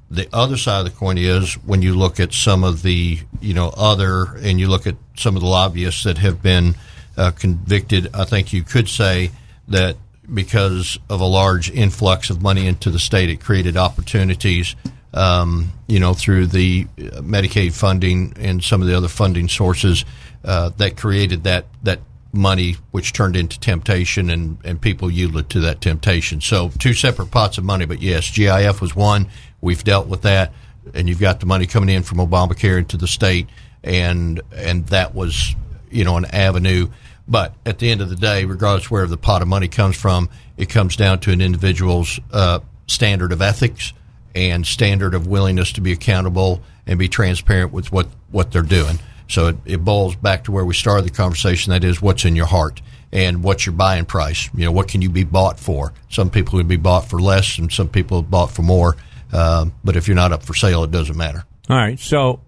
the 0.10 0.28
other 0.32 0.58
side 0.58 0.80
of 0.80 0.86
the 0.86 0.98
coin 0.98 1.18
is 1.18 1.54
when 1.66 1.82
you 1.82 1.96
look 1.96 2.20
at 2.20 2.34
some 2.34 2.64
of 2.64 2.84
the 2.84 3.20
you 3.42 3.54
know 3.54 3.74
other 3.76 4.36
and 4.38 4.60
you 4.60 4.68
look 4.68 4.86
at 4.86 4.96
some 5.16 5.36
of 5.36 5.42
the 5.42 5.48
lobbyists 5.48 6.04
that 6.04 6.18
have 6.18 6.42
been 6.42 6.76
uh, 7.18 7.32
convicted 7.32 8.10
i 8.14 8.24
think 8.24 8.54
you 8.54 8.64
could 8.64 8.88
say 8.88 9.32
that 9.68 9.98
because 10.34 10.98
of 11.10 11.22
a 11.22 11.26
large 11.26 11.72
influx 11.72 12.30
of 12.30 12.42
money 12.42 12.68
into 12.68 12.90
the 12.90 13.00
state 13.00 13.30
it 13.30 13.42
created 13.42 13.78
opportunities 13.78 14.76
um, 15.14 15.72
you 15.88 16.00
know 16.00 16.14
through 16.14 16.46
the 16.46 16.86
uh, 16.98 17.22
medicaid 17.22 17.74
funding 17.74 18.34
and 18.38 18.64
some 18.64 18.82
of 18.82 18.88
the 18.88 18.96
other 18.96 19.08
funding 19.08 19.48
sources 19.48 20.06
uh, 20.44 20.70
that 20.78 20.98
created 20.98 21.44
that 21.44 21.66
that 21.84 22.00
money 22.36 22.74
which 22.92 23.14
turned 23.14 23.36
into 23.36 23.60
temptation 23.60 24.30
and, 24.30 24.58
and 24.64 24.80
people 24.80 25.10
yielded 25.10 25.50
to 25.50 25.62
that 25.62 25.82
temptation. 25.82 26.42
So 26.42 26.70
two 26.78 26.94
separate 26.94 27.32
pots 27.32 27.58
of 27.58 27.64
money, 27.64 27.86
but 27.86 28.02
yes, 28.02 28.30
GIF 28.30 28.82
was 28.82 28.96
one. 28.96 29.28
We've 29.66 29.84
dealt 29.84 30.08
with 30.08 30.22
that. 30.22 30.54
and 30.94 31.10
you've 31.10 31.20
got 31.20 31.40
the 31.40 31.48
money 31.48 31.66
coming 31.66 31.90
in 31.90 32.04
from 32.04 32.20
Obamacare 32.20 32.78
into 32.78 32.98
the 32.98 33.08
state, 33.08 33.48
and 33.84 34.40
and 34.56 34.86
that 34.88 35.16
was 35.16 35.56
you 35.90 36.06
know 36.06 36.18
an 36.18 36.26
avenue. 36.26 36.88
But 37.28 37.56
at 37.66 37.80
the 37.80 37.90
end 37.90 38.02
of 38.02 38.10
the 38.10 38.16
day, 38.16 38.46
regardless 38.46 38.92
where 38.92 39.08
the 39.08 39.18
pot 39.18 39.42
of 39.42 39.48
money 39.48 39.68
comes 39.68 39.98
from, 39.98 40.30
it 40.58 40.70
comes 40.70 40.96
down 40.96 41.20
to 41.22 41.32
an 41.32 41.42
individual's 41.42 42.20
uh, 42.32 42.60
standard 42.86 43.32
of 43.32 43.42
ethics 43.42 43.94
and 44.36 44.68
standard 44.68 45.16
of 45.16 45.26
willingness 45.26 45.72
to 45.74 45.82
be 45.82 45.92
accountable 45.92 46.62
and 46.86 47.00
be 47.00 47.08
transparent 47.08 47.72
with 47.72 47.92
what, 47.92 48.08
what 48.30 48.52
they're 48.52 48.62
doing. 48.62 49.00
So 49.28 49.48
it, 49.48 49.56
it 49.66 49.78
boils 49.84 50.16
back 50.16 50.44
to 50.44 50.52
where 50.52 50.64
we 50.64 50.76
started 50.76 51.06
the 51.06 51.16
conversation. 51.16 51.72
That 51.72 51.84
is, 51.84 52.00
what's 52.00 52.26
in 52.26 52.36
your 52.36 52.46
heart 52.46 52.80
and 53.12 53.42
what's 53.42 53.66
your 53.66 53.74
buying 53.74 54.06
price. 54.06 54.50
You 54.54 54.66
know, 54.66 54.72
what 54.72 54.88
can 54.88 55.02
you 55.02 55.10
be 55.10 55.24
bought 55.24 55.60
for? 55.60 55.94
Some 56.10 56.30
people 56.30 56.58
would 56.58 56.68
be 56.68 56.76
bought 56.76 57.10
for 57.10 57.20
less, 57.20 57.58
and 57.58 57.72
some 57.72 57.88
people 57.90 58.22
bought 58.22 58.52
for 58.52 58.62
more. 58.62 58.98
Um, 59.34 59.74
but 59.84 59.96
if 59.96 60.08
you're 60.08 60.16
not 60.16 60.32
up 60.32 60.44
for 60.44 60.54
sale, 60.54 60.84
it 60.84 60.92
doesn't 60.92 61.18
matter. 61.18 61.44
All 61.70 61.78
right, 61.78 62.00
so 62.00 62.42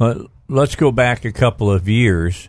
uh, 0.00 0.24
let's 0.48 0.74
go 0.74 0.90
back 0.90 1.24
a 1.24 1.32
couple 1.32 1.70
of 1.70 1.88
years, 1.88 2.48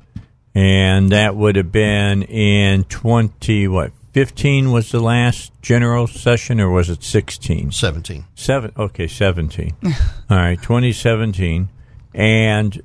and 0.56 1.12
that 1.12 1.36
would 1.36 1.56
have 1.56 1.72
been 1.72 2.24
in 2.24 2.84
twenty 2.86 3.68
what 3.68 3.92
15 4.18 4.72
was 4.72 4.90
the 4.90 5.00
last 5.00 5.52
general 5.62 6.08
session, 6.08 6.60
or 6.60 6.72
was 6.72 6.90
it 6.90 7.04
16? 7.04 7.72
17. 7.72 8.26
Seven. 8.34 8.72
Okay, 8.76 9.06
17. 9.06 9.76
All 9.84 10.38
right, 10.38 10.60
2017. 10.60 11.70
And 12.16 12.82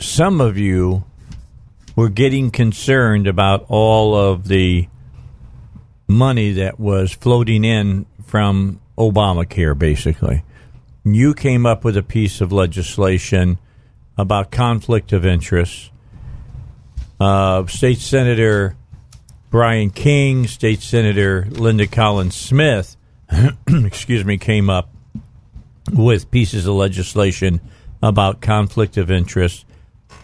some 0.00 0.40
of 0.40 0.56
you 0.56 1.04
were 1.94 2.08
getting 2.08 2.50
concerned 2.50 3.26
about 3.26 3.66
all 3.68 4.14
of 4.16 4.48
the 4.48 4.88
money 6.08 6.52
that 6.52 6.80
was 6.80 7.12
floating 7.12 7.62
in 7.62 8.06
from 8.24 8.80
Obamacare, 8.98 9.78
basically. 9.78 10.42
You 11.04 11.34
came 11.34 11.66
up 11.66 11.84
with 11.84 11.96
a 11.96 12.02
piece 12.02 12.40
of 12.40 12.52
legislation 12.52 13.58
about 14.16 14.50
conflict 14.50 15.12
of 15.12 15.26
interest. 15.26 15.90
Uh, 17.20 17.66
State 17.66 17.98
Senator 17.98 18.76
Bryan 19.54 19.90
King, 19.90 20.48
State 20.48 20.80
Senator 20.80 21.46
Linda 21.48 21.86
Collins 21.86 22.34
Smith, 22.34 22.96
excuse 23.68 24.24
me, 24.24 24.36
came 24.36 24.68
up 24.68 24.90
with 25.92 26.30
pieces 26.32 26.66
of 26.66 26.74
legislation 26.74 27.60
about 28.02 28.40
conflict 28.40 28.96
of 28.96 29.12
interest. 29.12 29.64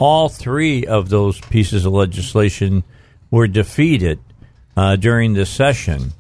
All 0.01 0.29
three 0.29 0.85
of 0.85 1.11
those 1.11 1.41
pieces 1.41 1.87
of 1.87 1.93
legislation 1.93 2.83
were 3.31 3.47
defeated 3.47 4.19
uh, 4.77 4.97
during 4.97 5.35
the 5.35 5.47
session. 5.47 6.13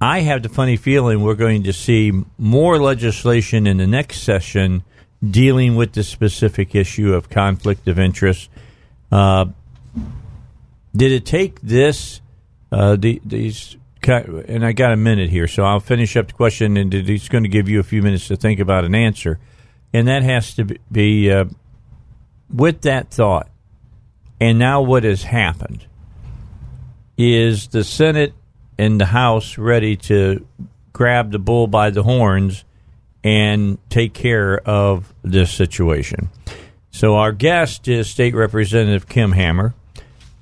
I 0.00 0.20
have 0.20 0.42
the 0.42 0.48
funny 0.48 0.76
feeling 0.76 1.20
we're 1.20 1.34
going 1.34 1.64
to 1.64 1.72
see 1.72 2.12
more 2.38 2.78
legislation 2.78 3.66
in 3.66 3.76
the 3.76 3.86
next 3.86 4.22
session 4.22 4.82
dealing 5.22 5.76
with 5.76 5.92
the 5.92 6.02
specific 6.02 6.74
issue 6.74 7.12
of 7.12 7.28
conflict 7.28 7.86
of 7.86 7.98
interest. 7.98 8.48
Uh, 9.12 9.46
did 10.96 11.12
it 11.12 11.26
take 11.26 11.60
this 11.60 12.22
uh, 12.72 12.96
the, 12.96 13.20
these 13.24 13.76
and 14.02 14.64
I 14.64 14.72
got 14.72 14.92
a 14.92 14.96
minute 14.96 15.28
here, 15.28 15.46
so 15.46 15.62
I'll 15.64 15.78
finish 15.78 16.16
up 16.16 16.28
the 16.28 16.32
question, 16.32 16.78
and 16.78 16.92
it's 16.94 17.28
going 17.28 17.44
to 17.44 17.50
give 17.50 17.68
you 17.68 17.80
a 17.80 17.82
few 17.82 18.02
minutes 18.02 18.28
to 18.28 18.36
think 18.36 18.58
about 18.58 18.84
an 18.84 18.94
answer, 18.94 19.38
and 19.92 20.08
that 20.08 20.22
has 20.22 20.54
to 20.54 20.78
be 20.90 21.30
uh, 21.30 21.44
with 22.48 22.80
that 22.82 23.10
thought. 23.10 23.50
And 24.40 24.58
now, 24.58 24.80
what 24.80 25.04
has 25.04 25.24
happened 25.24 25.84
is 27.18 27.68
the 27.68 27.84
Senate 27.84 28.32
and 28.80 28.98
the 28.98 29.04
House 29.04 29.58
ready 29.58 29.94
to 29.94 30.46
grab 30.94 31.32
the 31.32 31.38
bull 31.38 31.66
by 31.66 31.90
the 31.90 32.02
horns 32.02 32.64
and 33.22 33.76
take 33.90 34.14
care 34.14 34.58
of 34.58 35.12
this 35.22 35.52
situation. 35.52 36.30
So, 36.90 37.16
our 37.16 37.32
guest 37.32 37.88
is 37.88 38.08
State 38.08 38.34
Representative 38.34 39.06
Kim 39.06 39.32
Hammer. 39.32 39.74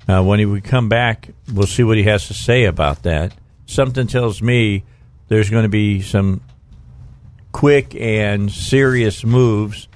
Uh, 0.07 0.23
when 0.23 0.39
he 0.39 0.45
would 0.45 0.63
come 0.63 0.87
back, 0.87 1.29
we'll 1.53 1.67
see 1.67 1.83
what 1.83 1.97
he 1.97 2.03
has 2.03 2.27
to 2.29 2.33
say 2.33 2.63
about 2.63 3.03
that. 3.03 3.33
Something 3.65 4.07
tells 4.07 4.41
me 4.41 4.85
there's 5.27 5.49
going 5.49 5.63
to 5.63 5.69
be 5.69 6.01
some 6.01 6.39
quick 7.51 7.93
and 7.93 8.49
serious 8.49 9.25
moves 9.25 9.89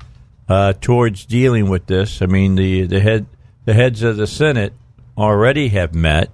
uh, 0.50 0.74
towards 0.74 1.26
dealing 1.26 1.70
with 1.70 1.86
this. 1.86 2.22
I 2.22 2.26
mean, 2.26 2.56
the 2.56 2.84
the 2.88 3.00
head 3.00 3.26
the 3.64 3.74
heads 3.74 4.04
of 4.04 4.18
the 4.18 4.28
Senate 4.28 4.74
already 5.18 5.70
have 5.70 5.96
met 5.96 6.30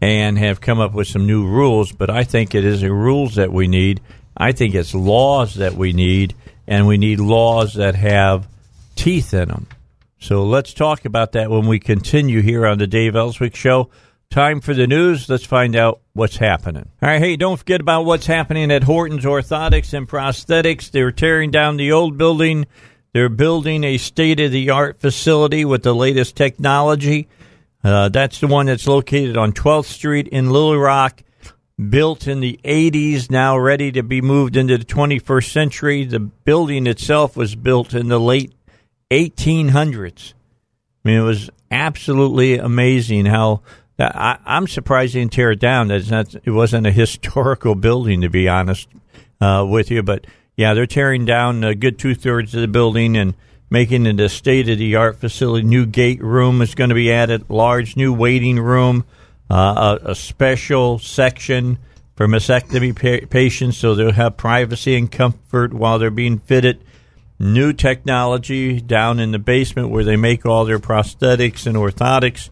and 0.00 0.38
have 0.38 0.60
come 0.60 0.80
up 0.80 0.92
with 0.92 1.08
some 1.08 1.26
new 1.26 1.46
rules, 1.46 1.92
but 1.92 2.10
I 2.10 2.24
think 2.24 2.54
it 2.54 2.64
is 2.64 2.82
rules 2.82 3.34
that 3.34 3.52
we 3.52 3.68
need. 3.68 4.00
I 4.36 4.52
think 4.52 4.74
it's 4.74 4.94
laws 4.94 5.56
that 5.56 5.74
we 5.74 5.92
need, 5.92 6.34
and 6.66 6.86
we 6.86 6.96
need 6.96 7.20
laws 7.20 7.74
that 7.74 7.94
have 7.94 8.48
teeth 8.96 9.34
in 9.34 9.48
them. 9.48 9.66
So 10.18 10.44
let's 10.44 10.72
talk 10.74 11.04
about 11.04 11.32
that 11.32 11.50
when 11.50 11.66
we 11.66 11.78
continue 11.78 12.40
here 12.40 12.66
on 12.66 12.78
the 12.78 12.86
Dave 12.86 13.16
Elswick 13.16 13.56
Show. 13.56 13.90
Time 14.30 14.60
for 14.60 14.74
the 14.74 14.86
news. 14.86 15.28
Let's 15.28 15.44
find 15.44 15.74
out 15.74 16.00
what's 16.12 16.36
happening. 16.36 16.88
All 17.02 17.08
right, 17.08 17.20
hey, 17.20 17.36
don't 17.36 17.56
forget 17.56 17.80
about 17.80 18.04
what's 18.04 18.26
happening 18.26 18.70
at 18.70 18.84
Horton's 18.84 19.24
Orthotics 19.24 19.92
and 19.92 20.08
Prosthetics. 20.08 20.90
They're 20.90 21.10
tearing 21.10 21.50
down 21.50 21.78
the 21.78 21.92
old 21.92 22.16
building. 22.16 22.66
They're 23.12 23.28
building 23.28 23.82
a 23.82 23.96
state 23.98 24.38
of 24.38 24.52
the 24.52 24.70
art 24.70 25.00
facility 25.00 25.64
with 25.64 25.82
the 25.82 25.94
latest 25.94 26.36
technology. 26.36 27.28
Uh, 27.82 28.08
that's 28.08 28.40
the 28.40 28.46
one 28.46 28.66
that's 28.66 28.86
located 28.86 29.36
on 29.36 29.52
12th 29.52 29.86
Street 29.86 30.28
in 30.28 30.50
Little 30.50 30.78
Rock, 30.78 31.22
built 31.88 32.26
in 32.28 32.40
the 32.40 32.60
80s, 32.62 33.30
now 33.30 33.56
ready 33.56 33.90
to 33.92 34.02
be 34.02 34.20
moved 34.20 34.56
into 34.56 34.76
the 34.76 34.84
21st 34.84 35.50
century. 35.50 36.04
The 36.04 36.20
building 36.20 36.86
itself 36.86 37.36
was 37.36 37.54
built 37.54 37.94
in 37.94 38.08
the 38.08 38.20
late 38.20 38.52
1800s. 39.10 40.34
I 41.04 41.08
mean, 41.08 41.18
it 41.18 41.24
was 41.24 41.48
absolutely 41.70 42.58
amazing 42.58 43.24
how 43.24 43.62
I, 43.98 44.38
I'm 44.44 44.66
surprised 44.66 45.14
they 45.14 45.20
didn't 45.20 45.32
tear 45.32 45.50
it 45.52 45.60
down. 45.60 45.88
Not, 45.88 46.34
it 46.44 46.50
wasn't 46.50 46.86
a 46.86 46.92
historical 46.92 47.74
building, 47.74 48.22
to 48.22 48.28
be 48.28 48.48
honest 48.48 48.88
uh, 49.40 49.66
with 49.68 49.90
you. 49.90 50.02
But 50.02 50.26
yeah, 50.56 50.74
they're 50.74 50.86
tearing 50.86 51.24
down 51.24 51.64
a 51.64 51.74
good 51.74 51.98
two 51.98 52.14
thirds 52.14 52.54
of 52.54 52.60
the 52.60 52.68
building 52.68 53.16
and 53.16 53.34
making 53.70 54.04
it 54.04 54.20
a 54.20 54.28
state 54.28 54.68
of 54.68 54.78
the 54.78 54.96
art 54.96 55.16
facility. 55.16 55.66
New 55.66 55.86
gait 55.86 56.22
room 56.22 56.60
is 56.60 56.74
going 56.74 56.90
to 56.90 56.94
be 56.94 57.12
added, 57.12 57.48
large 57.48 57.96
new 57.96 58.12
waiting 58.12 58.58
room, 58.58 59.04
uh, 59.48 59.98
a, 60.04 60.10
a, 60.10 60.14
special 60.14 60.98
section 60.98 61.78
for 62.14 62.28
mastectomy 62.28 62.94
pa- 62.94 63.26
patients 63.28 63.78
so 63.78 63.94
they'll 63.94 64.12
have 64.12 64.36
privacy 64.36 64.94
and 64.94 65.10
comfort 65.10 65.72
while 65.72 65.98
they're 65.98 66.10
being 66.10 66.38
fitted 66.38 66.84
new 67.40 67.72
technology 67.72 68.80
down 68.80 69.18
in 69.18 69.32
the 69.32 69.38
basement 69.38 69.88
where 69.88 70.04
they 70.04 70.16
make 70.16 70.44
all 70.44 70.66
their 70.66 70.78
prosthetics 70.78 71.66
and 71.66 71.74
orthotics, 71.74 72.50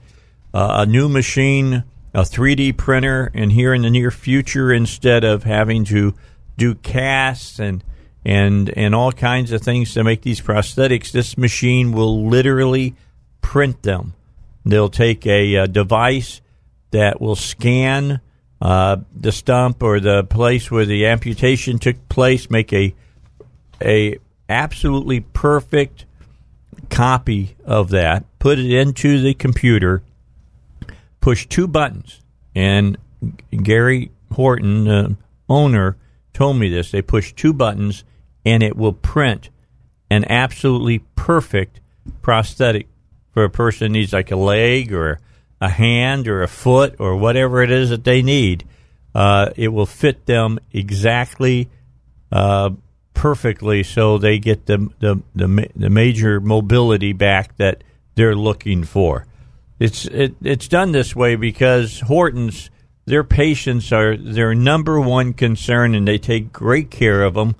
uh, 0.55 0.79
a 0.79 0.87
new 0.87 1.09
machine, 1.09 1.85
a 2.15 2.23
3D 2.23 2.77
printer, 2.77 3.31
and 3.35 3.53
here 3.53 3.75
in 3.75 3.83
the 3.83 3.91
near 3.91 4.11
future, 4.11 4.73
instead 4.73 5.25
of 5.25 5.45
having 5.45 5.85
to 5.85 6.15
do 6.57 6.75
casts 6.75 7.59
and 7.59 7.85
and 8.25 8.71
and 8.77 8.95
all 8.95 9.13
kinds 9.13 9.53
of 9.53 9.63
things 9.63 9.95
to 9.95 10.05
make 10.05 10.23
these 10.23 10.41
prosthetics, 10.41 11.11
this 11.11 11.39
machine 11.39 11.93
will 11.93 12.29
literally 12.29 12.95
print 13.41 13.83
them. 13.83 14.15
They'll 14.65 14.91
take 14.91 15.27
a, 15.27 15.55
a 15.55 15.69
device 15.69 16.41
that 16.91 17.21
will 17.21 17.37
scan 17.37 18.21
uh, 18.61 18.97
the 19.15 19.33
stump 19.33 19.83
or 19.83 20.01
the 20.01 20.25
place 20.25 20.71
where 20.71 20.85
the 20.85 21.07
amputation 21.07 21.79
took 21.79 22.09
place, 22.09 22.51
make 22.51 22.73
a 22.73 22.95
a 23.81 24.19
absolutely 24.49 25.21
perfect 25.21 26.05
copy 26.91 27.57
of 27.65 27.91
that, 27.91 28.25
put 28.39 28.59
it 28.59 28.71
into 28.71 29.21
the 29.21 29.35
computer, 29.35 30.03
push 31.21 31.47
two 31.47 31.69
buttons, 31.69 32.21
and 32.55 32.97
Gary 33.51 34.11
Horton, 34.33 34.85
the 34.85 35.17
owner, 35.49 35.97
told 36.33 36.57
me 36.57 36.69
this. 36.69 36.91
They 36.91 37.03
push 37.03 37.33
two 37.33 37.53
buttons, 37.53 38.05
and 38.49 38.63
it 38.63 38.77
will 38.77 38.95
print 38.95 39.51
an 40.11 40.25
absolutely 40.31 41.01
perfect 41.17 41.81
prosthetic 42.23 42.89
for 43.33 43.45
a 43.45 43.51
person 43.51 43.93
needs 43.93 44.15
like 44.15 44.31
a 44.31 44.37
leg 44.37 44.93
or 44.93 45.21
a 45.61 45.69
hand 45.69 46.27
or 46.27 46.43
a 46.43 46.49
foot 46.49 46.97
or 46.99 47.17
whatever 47.17 47.63
it 47.63 47.71
is 47.71 47.91
that 47.91 48.05
they 48.05 48.23
need. 48.23 48.65
Uh, 49.15 49.51
it 49.57 49.69
will 49.69 49.87
fit 49.87 50.25
them 50.25 50.59
exactly 50.73 51.69
uh, 52.33 52.71
perfectly 53.13 53.83
so 53.83 54.17
they 54.17 54.39
get 54.39 54.65
the, 54.65 54.79
the, 55.01 55.21
the, 55.35 55.69
the 55.77 55.91
major 55.91 56.41
mobility 56.41 57.13
back 57.13 57.55
that 57.59 57.85
they're 58.15 58.37
looking 58.37 58.83
for. 58.83 59.27
It's, 59.79 60.07
it, 60.07 60.35
it's 60.43 60.69
done 60.69 60.93
this 60.93 61.15
way 61.15 61.37
because 61.37 62.01
Hortons, 62.01 62.71
their 63.05 63.25
patients 63.25 63.93
are 63.93 64.17
their 64.17 64.55
number 64.55 64.99
one 64.99 65.35
concern 65.35 65.95
and 65.95 66.09
they 66.09 66.19
take 66.19 66.53
great 66.53 66.91
care 66.91 67.23
of 67.23 67.35
them. 67.35 67.57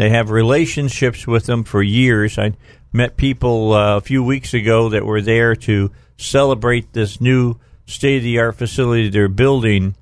They 0.00 0.08
have 0.08 0.30
relationships 0.30 1.26
with 1.26 1.44
them 1.44 1.62
for 1.62 1.82
years. 1.82 2.38
I 2.38 2.54
met 2.90 3.18
people 3.18 3.74
uh, 3.74 3.98
a 3.98 4.00
few 4.00 4.24
weeks 4.24 4.54
ago 4.54 4.88
that 4.88 5.04
were 5.04 5.20
there 5.20 5.54
to 5.56 5.90
celebrate 6.16 6.94
this 6.94 7.20
new 7.20 7.56
state 7.84 8.16
of 8.16 8.22
the 8.22 8.38
art 8.38 8.56
facility 8.56 9.10
they're 9.10 9.28
building 9.28 9.94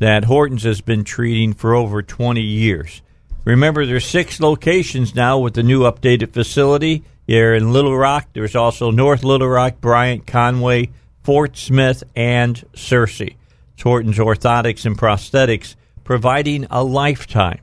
that 0.00 0.24
Hortons 0.24 0.64
has 0.64 0.82
been 0.82 1.02
treating 1.02 1.54
for 1.54 1.74
over 1.74 2.02
20 2.02 2.42
years 2.42 3.00
Remember, 3.48 3.86
there's 3.86 4.04
six 4.04 4.40
locations 4.40 5.14
now 5.14 5.38
with 5.38 5.54
the 5.54 5.62
new 5.62 5.84
updated 5.84 6.34
facility. 6.34 7.02
Here 7.26 7.54
in 7.54 7.72
Little 7.72 7.96
Rock, 7.96 8.28
there's 8.34 8.54
also 8.54 8.90
North 8.90 9.24
Little 9.24 9.48
Rock, 9.48 9.80
Bryant, 9.80 10.26
Conway, 10.26 10.90
Fort 11.22 11.56
Smith, 11.56 12.04
and 12.14 12.62
Searcy. 12.74 13.36
Horton's 13.82 14.18
Orthotics 14.18 14.84
and 14.84 14.98
Prosthetics, 14.98 15.76
providing 16.04 16.66
a 16.70 16.84
lifetime 16.84 17.60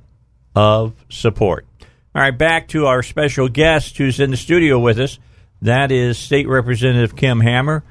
of 0.55 0.95
support. 1.07 1.67
All 2.15 2.21
right, 2.21 2.31
back 2.31 2.69
to 2.69 2.85
our 2.85 3.03
special 3.03 3.49
guest 3.49 3.97
who's 3.97 4.21
in 4.21 4.31
the 4.31 4.37
studio 4.37 4.79
with 4.79 4.99
us. 4.99 5.19
That 5.61 5.91
is 5.91 6.17
State 6.17 6.47
Representative 6.47 7.13
Kim 7.13 7.41
Hammer. 7.41 7.83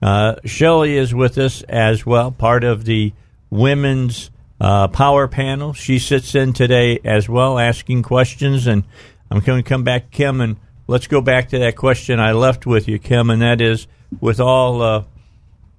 Uh, 0.00 0.36
Shelley 0.44 0.96
is 0.96 1.12
with 1.12 1.36
us 1.36 1.62
as 1.62 2.06
well, 2.06 2.30
part 2.30 2.62
of 2.62 2.84
the 2.84 3.12
Women's 3.50 4.30
uh, 4.60 4.86
Power 4.86 5.26
Panel. 5.26 5.72
She 5.72 5.98
sits 5.98 6.36
in 6.36 6.52
today 6.52 7.00
as 7.04 7.28
well, 7.28 7.58
asking 7.58 8.04
questions. 8.04 8.68
And 8.68 8.84
I'm 9.32 9.40
going 9.40 9.60
to 9.60 9.68
come 9.68 9.82
back, 9.82 10.12
Kim, 10.12 10.40
and 10.40 10.58
let's 10.86 11.08
go 11.08 11.20
back 11.20 11.48
to 11.48 11.58
that 11.58 11.74
question 11.74 12.20
I 12.20 12.34
left 12.34 12.64
with 12.64 12.86
you, 12.86 13.00
Kim, 13.00 13.30
and 13.30 13.42
that 13.42 13.60
is 13.60 13.88
with 14.20 14.38
all, 14.38 14.80
uh, 14.80 15.02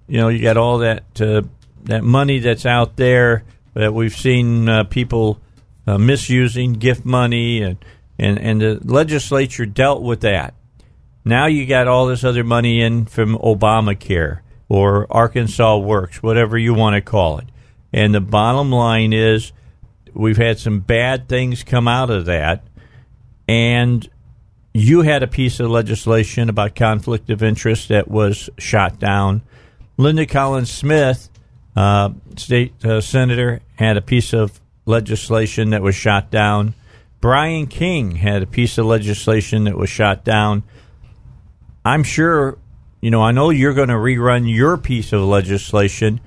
you 0.09 0.17
know, 0.17 0.27
you 0.27 0.41
got 0.41 0.57
all 0.57 0.79
that 0.79 1.21
uh, 1.21 1.43
that 1.85 2.03
money 2.03 2.39
that's 2.39 2.65
out 2.65 2.97
there 2.97 3.45
that 3.75 3.93
we've 3.93 4.15
seen 4.15 4.67
uh, 4.67 4.83
people 4.83 5.39
uh, 5.85 5.97
misusing 5.97 6.73
gift 6.73 7.05
money, 7.05 7.61
and, 7.61 7.77
and 8.17 8.37
and 8.39 8.61
the 8.61 8.79
legislature 8.83 9.65
dealt 9.65 10.01
with 10.01 10.21
that. 10.21 10.53
Now 11.25 11.45
you 11.45 11.65
got 11.65 11.87
all 11.87 12.07
this 12.07 12.23
other 12.23 12.43
money 12.43 12.81
in 12.81 13.05
from 13.05 13.37
Obamacare 13.37 14.39
or 14.67 15.07
Arkansas 15.09 15.77
Works, 15.77 16.21
whatever 16.21 16.57
you 16.57 16.73
want 16.73 16.95
to 16.95 17.01
call 17.01 17.37
it. 17.37 17.45
And 17.93 18.13
the 18.13 18.21
bottom 18.21 18.71
line 18.71 19.13
is 19.13 19.53
we've 20.13 20.37
had 20.37 20.59
some 20.59 20.79
bad 20.79 21.29
things 21.29 21.63
come 21.63 21.87
out 21.87 22.09
of 22.09 22.25
that. 22.25 22.63
And 23.47 24.07
you 24.73 25.01
had 25.01 25.21
a 25.21 25.27
piece 25.27 25.59
of 25.59 25.69
legislation 25.69 26.49
about 26.49 26.75
conflict 26.75 27.29
of 27.29 27.43
interest 27.43 27.89
that 27.89 28.07
was 28.07 28.49
shot 28.57 28.99
down. 28.99 29.43
Linda 29.97 30.25
Collins 30.25 30.71
Smith, 30.71 31.29
uh, 31.75 32.09
state 32.35 32.83
uh, 32.83 32.99
senator, 32.99 33.61
had 33.75 33.95
a 33.95 34.01
piece 34.01 34.33
of 34.33 34.59
legislation 34.85 35.71
that 35.71 35.81
was 35.81 35.95
shot 35.95 36.29
down. 36.31 36.75
Bryan 37.21 37.67
King 37.67 38.15
had 38.15 38.43
a 38.43 38.47
piece 38.47 38.77
of 38.77 38.85
legislation 38.85 39.63
that 39.63 39.77
was 39.77 39.89
shot 39.89 40.23
down. 40.23 40.63
I'm 41.85 42.03
sure, 42.03 42.57
you 43.01 43.11
know, 43.11 43.21
I 43.21 43.31
know 43.31 43.49
you're 43.49 43.73
going 43.73 43.89
to 43.89 43.95
rerun 43.95 44.53
your 44.53 44.77
piece 44.77 45.13
of 45.13 45.21
legislation, 45.21 46.19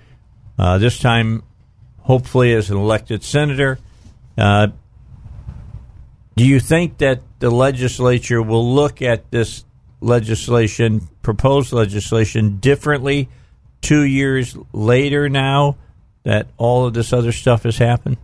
uh, 0.59 0.79
this 0.79 0.99
time, 0.99 1.43
hopefully, 2.01 2.55
as 2.55 2.71
an 2.71 2.79
elected 2.79 3.23
senator. 3.23 3.79
Uh, 4.39 4.69
do 6.35 6.47
you 6.47 6.61
think 6.61 6.99
that 6.99 7.21
the 7.41 7.51
legislature 7.51 8.43
will 8.43 8.75
look 8.75 9.03
at 9.03 9.31
this 9.31 9.65
legislation, 10.01 11.09
proposed 11.23 11.73
legislation, 11.73 12.59
differently 12.59 13.29
two 13.81 14.03
years 14.03 14.57
later 14.73 15.29
now 15.29 15.77
that 16.25 16.49
all 16.57 16.87
of 16.87 16.95
this 16.95 17.13
other 17.13 17.33
stuff 17.33 17.63
has 17.63 17.79
happened? 17.79 18.17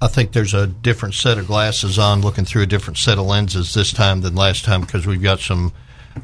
I 0.00 0.06
think 0.06 0.32
there's 0.32 0.54
a 0.54 0.66
different 0.66 1.14
set 1.14 1.38
of 1.38 1.46
glasses 1.46 1.98
on, 1.98 2.20
looking 2.20 2.44
through 2.44 2.62
a 2.62 2.66
different 2.66 2.98
set 2.98 3.18
of 3.18 3.26
lenses 3.26 3.74
this 3.74 3.92
time 3.92 4.20
than 4.20 4.34
last 4.34 4.64
time 4.64 4.82
because 4.82 5.06
we've 5.06 5.22
got 5.22 5.40
some 5.40 5.72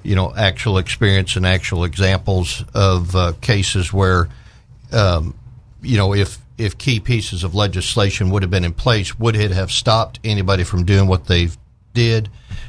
you 0.03 0.15
know, 0.15 0.35
actual 0.35 0.79
experience 0.79 1.37
and 1.37 1.47
actual 1.47 1.85
examples 1.85 2.65
of 2.75 3.15
uh, 3.15 3.33
cases 3.41 3.93
where, 3.93 4.29
um, 4.93 5.35
you 5.83 5.97
know, 5.97 6.15
if 6.15 6.39
if 6.57 6.79
key 6.79 7.01
pieces 7.01 7.43
of 7.43 7.55
legislation 7.55 8.31
would 8.31 8.43
have 8.43 8.51
been 8.51 8.65
in 8.65 8.73
place, 8.73 9.19
would 9.19 9.37
it 9.37 9.51
have 9.51 9.71
stopped 9.71 10.21
anybody 10.25 10.65
from 10.65 10.85
doing 10.85 11.07
what 11.09 11.27
they 11.27 11.49
did? 11.93 12.29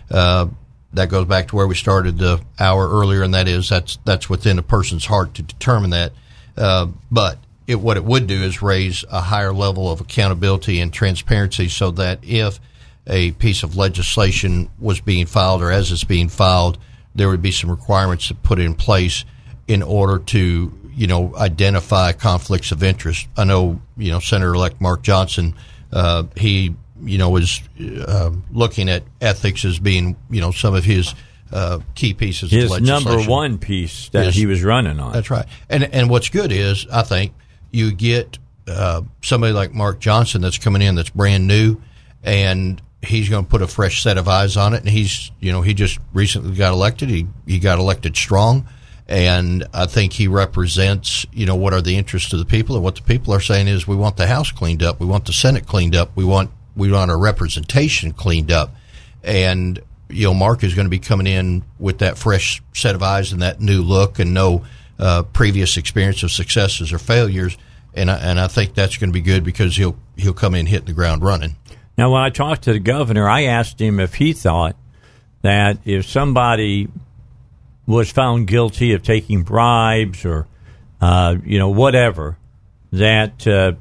Uh, 0.10 0.48
that 0.94 1.10
goes 1.10 1.26
back 1.28 1.50
to 1.50 1.56
where 1.56 1.68
we 1.68 1.76
started 1.76 2.18
the 2.18 2.42
hour 2.60 2.90
earlier, 2.90 3.22
and 3.24 3.34
that 3.34 3.48
is 3.48 3.70
that's 3.70 3.98
that's 4.06 4.30
within 4.30 4.60
a 4.60 4.64
person's 4.64 5.06
heart 5.06 5.34
to 5.36 5.42
determine 5.42 5.92
that. 5.92 6.14
Uh, 6.58 6.88
but 7.12 7.38
it, 7.68 7.76
what 7.76 7.98
it 7.98 8.04
would 8.04 8.28
do 8.28 8.42
is 8.44 8.62
raise 8.62 9.04
a 9.12 9.22
higher 9.22 9.54
level 9.54 9.92
of 9.92 10.02
accountability 10.02 10.80
and 10.80 10.94
transparency, 10.94 11.68
so 11.68 11.92
that 11.92 12.20
if 12.24 12.60
a 13.08 13.32
piece 13.34 13.64
of 13.64 13.76
legislation 13.76 14.70
was 14.80 15.00
being 15.02 15.26
filed 15.26 15.62
or 15.62 15.72
as 15.72 15.92
it's 15.92 16.04
being 16.04 16.30
filed, 16.30 16.78
there 17.14 17.30
would 17.30 17.42
be 17.42 17.52
some 17.52 17.70
requirements 17.70 18.28
to 18.28 18.36
put 18.36 18.60
in 18.60 18.74
place 18.76 19.26
in 19.68 19.82
order 19.82 20.20
to 20.20 20.72
you 20.94 21.08
know 21.08 21.36
identify 21.36 22.12
conflicts 22.12 22.72
of 22.72 22.84
interest. 22.84 23.28
I 23.38 23.44
know 23.44 23.82
you 23.98 24.12
know 24.12 24.20
Senator-elect 24.20 24.82
Mark 24.82 25.02
Johnson. 25.02 25.56
Uh, 25.92 26.24
he 26.36 26.76
you 27.02 27.18
know 27.18 27.30
was 27.30 27.62
uh, 27.80 28.32
looking 28.52 28.90
at 28.90 29.04
ethics 29.22 29.66
as 29.66 29.80
being 29.80 30.16
you 30.30 30.42
know 30.42 30.52
some 30.52 30.74
of 30.74 30.84
his 30.84 31.14
uh, 31.52 31.80
key 31.96 32.14
pieces. 32.14 32.52
His 32.52 32.72
of 32.72 32.82
number 32.82 33.22
one 33.24 33.58
piece 33.58 34.10
that 34.10 34.34
he 34.34 34.46
was 34.46 34.64
running 34.64 35.00
on. 35.00 35.14
That's 35.14 35.30
right. 35.30 35.46
And 35.70 35.84
and 35.84 36.10
what's 36.10 36.30
good 36.30 36.52
is 36.52 36.88
I 36.92 37.04
think 37.04 37.34
you 37.76 37.92
get 37.92 38.40
uh, 38.68 39.02
somebody 39.22 39.54
like 39.54 39.74
Mark 39.74 40.00
Johnson 40.00 40.42
that's 40.42 40.58
coming 40.58 40.82
in 40.82 40.96
that's 40.96 41.10
brand 41.10 41.46
new, 41.46 41.82
and 42.24 42.82
he's 43.04 43.30
going 43.30 43.44
to 43.44 43.50
put 43.50 43.62
a 43.62 43.68
fresh 43.68 44.02
set 44.02 44.18
of 44.18 44.28
eyes 44.28 44.58
on 44.58 44.74
it. 44.74 44.80
And 44.80 44.90
he's, 44.90 45.32
you 45.40 45.52
know, 45.52 45.62
he 45.62 45.74
just 45.74 46.00
recently 46.14 46.56
got 46.56 46.74
elected. 46.74 47.10
He 47.10 47.28
he 47.46 47.60
got 47.60 47.78
elected 47.78 48.16
strong, 48.16 48.68
and 49.08 49.68
I 49.74 49.86
think 49.86 50.14
he 50.14 50.28
represents, 50.28 51.26
you 51.34 51.46
know, 51.46 51.56
what 51.56 51.74
are 51.74 51.82
the 51.82 51.98
interests 51.98 52.32
of 52.34 52.40
the 52.40 52.46
people. 52.46 52.76
And 52.76 52.84
what 52.84 52.96
the 52.96 53.04
people 53.04 53.34
are 53.34 53.42
saying 53.42 53.68
is, 53.68 53.88
we 53.88 53.96
want 53.96 54.18
the 54.18 54.28
House 54.28 54.52
cleaned 54.52 54.82
up, 54.82 55.00
we 55.00 55.06
want 55.06 55.26
the 55.26 55.34
Senate 55.34 55.68
cleaned 55.68 55.96
up, 55.96 56.12
we 56.16 56.24
want 56.24 56.50
we 56.76 56.92
want 56.92 57.12
our 57.12 57.20
representation 57.20 58.14
cleaned 58.14 58.52
up, 58.52 58.74
and 59.22 59.82
you 60.10 60.24
know, 60.24 60.34
Mark 60.34 60.64
is 60.64 60.76
going 60.76 60.86
to 60.86 60.90
be 60.90 61.00
coming 61.00 61.28
in 61.28 61.64
with 61.78 62.00
that 62.00 62.18
fresh 62.18 62.62
set 62.74 62.96
of 62.96 63.04
eyes 63.04 63.32
and 63.32 63.42
that 63.42 63.60
new 63.60 63.82
look 63.82 64.20
and 64.20 64.34
no 64.34 64.64
uh, 65.00 65.24
previous 65.24 65.78
experience 65.78 66.24
of 66.24 66.32
successes 66.32 66.94
or 66.94 67.00
failures. 67.00 67.58
And 67.94 68.12
I, 68.12 68.18
and 68.18 68.40
I 68.40 68.48
think 68.48 68.74
that's 68.74 68.98
going 68.98 69.10
to 69.10 69.14
be 69.14 69.22
good 69.22 69.44
because 69.44 69.76
he'll 69.76 69.98
he'll 70.18 70.34
come 70.34 70.56
in 70.56 70.66
hitting 70.66 70.88
the 70.88 70.94
ground 70.94 71.24
running. 71.24 71.56
Now, 71.98 72.12
when 72.12 72.22
I 72.22 72.30
talked 72.30 72.64
to 72.64 72.74
the 72.74 72.80
governor, 72.80 73.30
I 73.30 73.44
asked 73.44 73.80
him 73.80 74.00
if 74.00 74.16
he 74.16 74.34
thought 74.34 74.76
that 75.42 75.78
if 75.86 76.06
somebody 76.06 76.90
was 77.88 78.12
found 78.12 78.48
guilty 78.48 78.94
of 78.94 79.04
taking 79.04 79.44
bribes 79.44 80.26
or, 80.26 80.48
uh, 81.00 81.38
you 81.46 81.58
know, 81.58 81.70
whatever, 81.70 82.38
that 82.92 83.48
uh, 83.48 83.74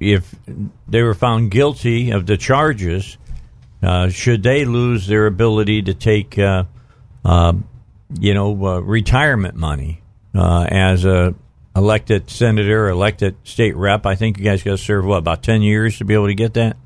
if 0.00 0.34
they 0.88 1.02
were 1.02 1.14
found 1.14 1.50
guilty 1.50 2.10
of 2.10 2.24
the 2.24 2.36
charges, 2.36 3.18
uh, 3.82 4.08
should 4.08 4.42
they 4.42 4.64
lose 4.64 5.06
their 5.06 5.26
ability 5.26 5.82
to 5.82 5.94
take, 5.94 6.38
uh, 6.38 6.64
uh, 7.24 7.52
you 8.18 8.32
know, 8.32 8.66
uh, 8.66 8.80
retirement 8.80 9.56
money 9.56 10.00
Uh, 10.36 10.64
as 10.70 11.04
a 11.04 11.34
elected 11.74 12.30
senator, 12.30 12.88
elected 12.88 13.36
state 13.44 13.76
rep? 13.76 14.06
I 14.06 14.14
think 14.14 14.38
you 14.38 14.44
guys 14.44 14.62
got 14.62 14.72
to 14.72 14.78
serve 14.78 15.04
what 15.04 15.18
about 15.18 15.42
ten 15.42 15.62
years 15.62 15.98
to 15.98 16.04
be 16.04 16.14
able 16.14 16.26
to 16.26 16.34
get 16.34 16.54
that 16.54 16.76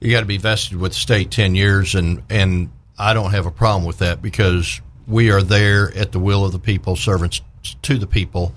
you 0.00 0.10
got 0.10 0.20
to 0.20 0.26
be 0.26 0.38
vested 0.38 0.78
with 0.78 0.92
the 0.92 0.98
state 0.98 1.30
10 1.30 1.54
years 1.54 1.94
and 1.94 2.22
and 2.30 2.70
I 2.98 3.14
don't 3.14 3.30
have 3.30 3.46
a 3.46 3.50
problem 3.50 3.84
with 3.84 3.98
that 3.98 4.20
because 4.20 4.80
we 5.06 5.30
are 5.30 5.42
there 5.42 5.94
at 5.96 6.12
the 6.12 6.18
will 6.18 6.44
of 6.44 6.52
the 6.52 6.58
people 6.58 6.96
servants 6.96 7.42
to 7.82 7.98
the 7.98 8.06
people 8.06 8.54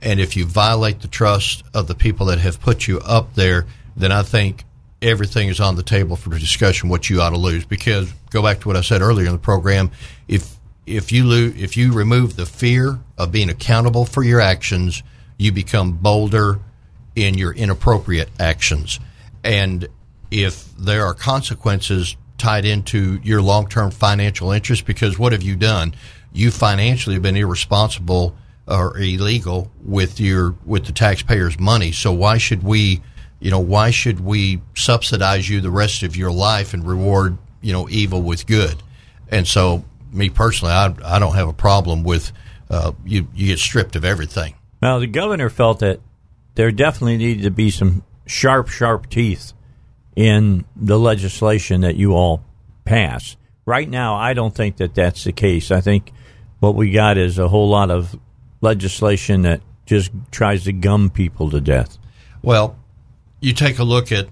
and 0.00 0.20
if 0.20 0.36
you 0.36 0.46
violate 0.46 1.00
the 1.00 1.08
trust 1.08 1.62
of 1.74 1.86
the 1.86 1.94
people 1.94 2.26
that 2.26 2.38
have 2.38 2.60
put 2.60 2.88
you 2.88 2.98
up 3.00 3.34
there 3.34 3.66
then 3.94 4.10
I 4.10 4.22
think 4.22 4.64
everything 5.02 5.48
is 5.48 5.60
on 5.60 5.76
the 5.76 5.82
table 5.82 6.16
for 6.16 6.30
discussion 6.30 6.88
what 6.88 7.10
you 7.10 7.20
ought 7.20 7.30
to 7.30 7.36
lose 7.36 7.66
because 7.66 8.10
go 8.30 8.42
back 8.42 8.60
to 8.60 8.68
what 8.68 8.76
I 8.76 8.80
said 8.80 9.02
earlier 9.02 9.26
in 9.26 9.32
the 9.32 9.38
program 9.38 9.90
if 10.28 10.55
if 10.86 11.12
you 11.12 11.24
lose 11.24 11.60
if 11.60 11.76
you 11.76 11.92
remove 11.92 12.36
the 12.36 12.46
fear 12.46 12.98
of 13.18 13.32
being 13.32 13.50
accountable 13.50 14.04
for 14.04 14.22
your 14.22 14.40
actions 14.40 15.02
you 15.38 15.52
become 15.52 15.92
bolder 15.92 16.58
in 17.14 17.36
your 17.36 17.52
inappropriate 17.52 18.28
actions 18.38 19.00
and 19.42 19.88
if 20.30 20.74
there 20.76 21.04
are 21.06 21.14
consequences 21.14 22.16
tied 22.38 22.64
into 22.64 23.20
your 23.22 23.42
long 23.42 23.68
term 23.68 23.90
financial 23.90 24.52
interest 24.52 24.86
because 24.86 25.18
what 25.18 25.32
have 25.32 25.42
you 25.42 25.56
done? 25.56 25.94
You 26.32 26.50
financially 26.50 27.14
have 27.14 27.22
been 27.22 27.36
irresponsible 27.36 28.36
or 28.68 28.98
illegal 28.98 29.70
with 29.84 30.20
your 30.20 30.54
with 30.64 30.86
the 30.86 30.92
taxpayers' 30.92 31.58
money. 31.58 31.92
So 31.92 32.12
why 32.12 32.38
should 32.38 32.62
we, 32.62 33.00
you 33.40 33.50
know, 33.50 33.60
why 33.60 33.90
should 33.90 34.20
we 34.20 34.60
subsidize 34.74 35.48
you 35.48 35.60
the 35.60 35.70
rest 35.70 36.02
of 36.02 36.16
your 36.16 36.32
life 36.32 36.74
and 36.74 36.86
reward 36.86 37.38
you 37.60 37.72
know 37.72 37.88
evil 37.88 38.22
with 38.22 38.46
good? 38.46 38.82
And 39.28 39.46
so, 39.46 39.84
me 40.16 40.30
personally, 40.30 40.72
I 40.72 40.94
I 41.04 41.18
don't 41.18 41.34
have 41.34 41.48
a 41.48 41.52
problem 41.52 42.02
with 42.02 42.32
uh, 42.70 42.92
you 43.04 43.28
you 43.34 43.48
get 43.48 43.58
stripped 43.58 43.96
of 43.96 44.04
everything. 44.04 44.54
Well, 44.80 45.00
the 45.00 45.06
governor 45.06 45.50
felt 45.50 45.80
that 45.80 46.00
there 46.54 46.70
definitely 46.70 47.18
needed 47.18 47.44
to 47.44 47.50
be 47.50 47.70
some 47.70 48.02
sharp, 48.26 48.68
sharp 48.68 49.08
teeth 49.08 49.52
in 50.14 50.64
the 50.74 50.98
legislation 50.98 51.82
that 51.82 51.96
you 51.96 52.14
all 52.14 52.42
pass. 52.84 53.36
Right 53.64 53.88
now, 53.88 54.16
I 54.16 54.32
don't 54.32 54.54
think 54.54 54.76
that 54.78 54.94
that's 54.94 55.24
the 55.24 55.32
case. 55.32 55.70
I 55.70 55.80
think 55.80 56.12
what 56.60 56.74
we 56.74 56.90
got 56.90 57.18
is 57.18 57.38
a 57.38 57.48
whole 57.48 57.68
lot 57.68 57.90
of 57.90 58.18
legislation 58.60 59.42
that 59.42 59.60
just 59.84 60.10
tries 60.30 60.64
to 60.64 60.72
gum 60.72 61.10
people 61.10 61.50
to 61.50 61.60
death. 61.60 61.98
Well, 62.42 62.76
you 63.40 63.52
take 63.52 63.78
a 63.78 63.84
look 63.84 64.12
at 64.12 64.28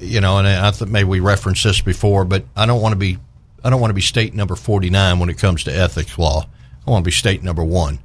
you 0.00 0.20
know, 0.20 0.38
and 0.38 0.46
I 0.46 0.70
think 0.72 0.90
maybe 0.90 1.08
we 1.08 1.20
referenced 1.20 1.64
this 1.64 1.80
before, 1.80 2.24
but 2.24 2.44
I 2.54 2.66
don't 2.66 2.82
want 2.82 2.92
to 2.92 2.98
be 2.98 3.18
I 3.66 3.70
don't 3.70 3.80
want 3.80 3.90
to 3.90 3.94
be 3.94 4.00
state 4.00 4.32
number 4.32 4.54
49 4.54 5.18
when 5.18 5.28
it 5.28 5.38
comes 5.38 5.64
to 5.64 5.76
ethics 5.76 6.16
law. 6.16 6.46
I 6.86 6.90
want 6.90 7.02
to 7.02 7.08
be 7.08 7.12
state 7.12 7.42
number 7.42 7.64
1. 7.64 7.98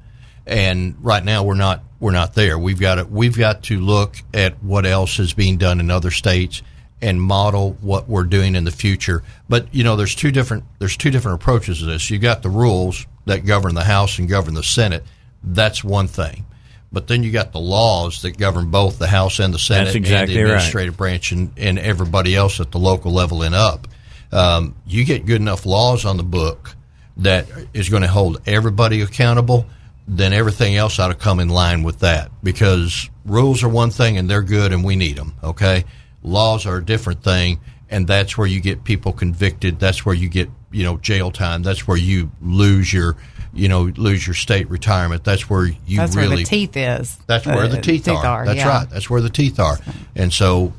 And 0.47 0.95
right 1.01 1.23
now 1.23 1.43
we're 1.43 1.53
not 1.53 1.83
we're 1.99 2.09
not 2.09 2.33
there. 2.33 2.57
We've 2.57 2.79
got 2.79 2.95
to 2.95 3.05
we've 3.05 3.37
got 3.37 3.61
to 3.65 3.79
look 3.79 4.15
at 4.33 4.63
what 4.63 4.87
else 4.87 5.19
is 5.19 5.33
being 5.33 5.57
done 5.57 5.79
in 5.79 5.91
other 5.91 6.09
states 6.09 6.63
and 6.99 7.21
model 7.21 7.77
what 7.81 8.09
we're 8.09 8.23
doing 8.23 8.55
in 8.55 8.63
the 8.63 8.71
future. 8.71 9.21
But 9.47 9.71
you 9.71 9.83
know, 9.83 9.95
there's 9.95 10.15
two 10.15 10.31
different 10.31 10.63
there's 10.79 10.97
two 10.97 11.11
different 11.11 11.39
approaches 11.39 11.77
to 11.77 11.85
this. 11.85 12.09
You 12.09 12.17
got 12.17 12.41
the 12.41 12.49
rules 12.49 13.05
that 13.25 13.45
govern 13.45 13.75
the 13.75 13.83
House 13.83 14.17
and 14.17 14.27
govern 14.27 14.55
the 14.55 14.63
Senate. 14.63 15.03
That's 15.43 15.83
one 15.83 16.07
thing. 16.07 16.43
But 16.91 17.05
then 17.05 17.21
you 17.21 17.31
got 17.31 17.51
the 17.51 17.59
laws 17.59 18.23
that 18.23 18.35
govern 18.35 18.71
both 18.71 18.97
the 18.97 19.07
House 19.07 19.37
and 19.37 19.53
the 19.53 19.59
Senate 19.59 19.95
exactly 19.95 20.19
and 20.19 20.29
the 20.31 20.35
right. 20.37 20.49
administrative 20.53 20.97
branch 20.97 21.31
and, 21.31 21.51
and 21.55 21.77
everybody 21.77 22.35
else 22.35 22.59
at 22.59 22.71
the 22.71 22.79
local 22.79 23.13
level 23.13 23.43
and 23.43 23.53
up. 23.53 23.87
Um, 24.31 24.75
you 24.85 25.05
get 25.05 25.25
good 25.25 25.41
enough 25.41 25.65
laws 25.65 26.05
on 26.05 26.17
the 26.17 26.23
book 26.23 26.75
that 27.17 27.47
is 27.73 27.89
going 27.89 28.01
to 28.01 28.07
hold 28.07 28.41
everybody 28.45 29.01
accountable, 29.01 29.65
then 30.07 30.33
everything 30.33 30.75
else 30.75 30.99
ought 30.99 31.09
to 31.09 31.15
come 31.15 31.39
in 31.39 31.49
line 31.49 31.83
with 31.83 31.99
that. 31.99 32.31
Because 32.43 33.09
rules 33.25 33.63
are 33.63 33.69
one 33.69 33.91
thing 33.91 34.17
and 34.17 34.29
they're 34.29 34.41
good 34.41 34.73
and 34.73 34.83
we 34.83 34.95
need 34.95 35.17
them. 35.17 35.33
Okay, 35.43 35.85
laws 36.23 36.65
are 36.65 36.77
a 36.77 36.85
different 36.85 37.23
thing, 37.23 37.59
and 37.89 38.07
that's 38.07 38.37
where 38.37 38.47
you 38.47 38.61
get 38.61 38.83
people 38.83 39.13
convicted. 39.13 39.79
That's 39.79 40.05
where 40.05 40.15
you 40.15 40.29
get 40.29 40.49
you 40.71 40.83
know 40.83 40.97
jail 40.97 41.31
time. 41.31 41.63
That's 41.63 41.87
where 41.87 41.97
you 41.97 42.31
lose 42.41 42.91
your 42.91 43.17
you 43.53 43.67
know 43.67 43.83
lose 43.97 44.25
your 44.25 44.33
state 44.33 44.69
retirement. 44.69 45.23
That's 45.23 45.49
where 45.49 45.65
you 45.65 45.97
That's 45.97 46.15
really 46.15 46.29
where 46.29 46.37
the 46.37 46.43
teeth 46.43 46.77
is. 46.77 47.17
that's 47.27 47.45
where 47.45 47.67
the 47.67 47.81
teeth, 47.81 48.07
are. 48.07 48.45
That's 48.45 48.57
yeah. 48.57 48.67
right. 48.67 48.89
That's 48.89 49.09
where 49.09 49.21
the 49.21 49.29
teeth 49.29 49.59
are. 49.59 49.77
And 50.15 50.31
so, 50.31 50.73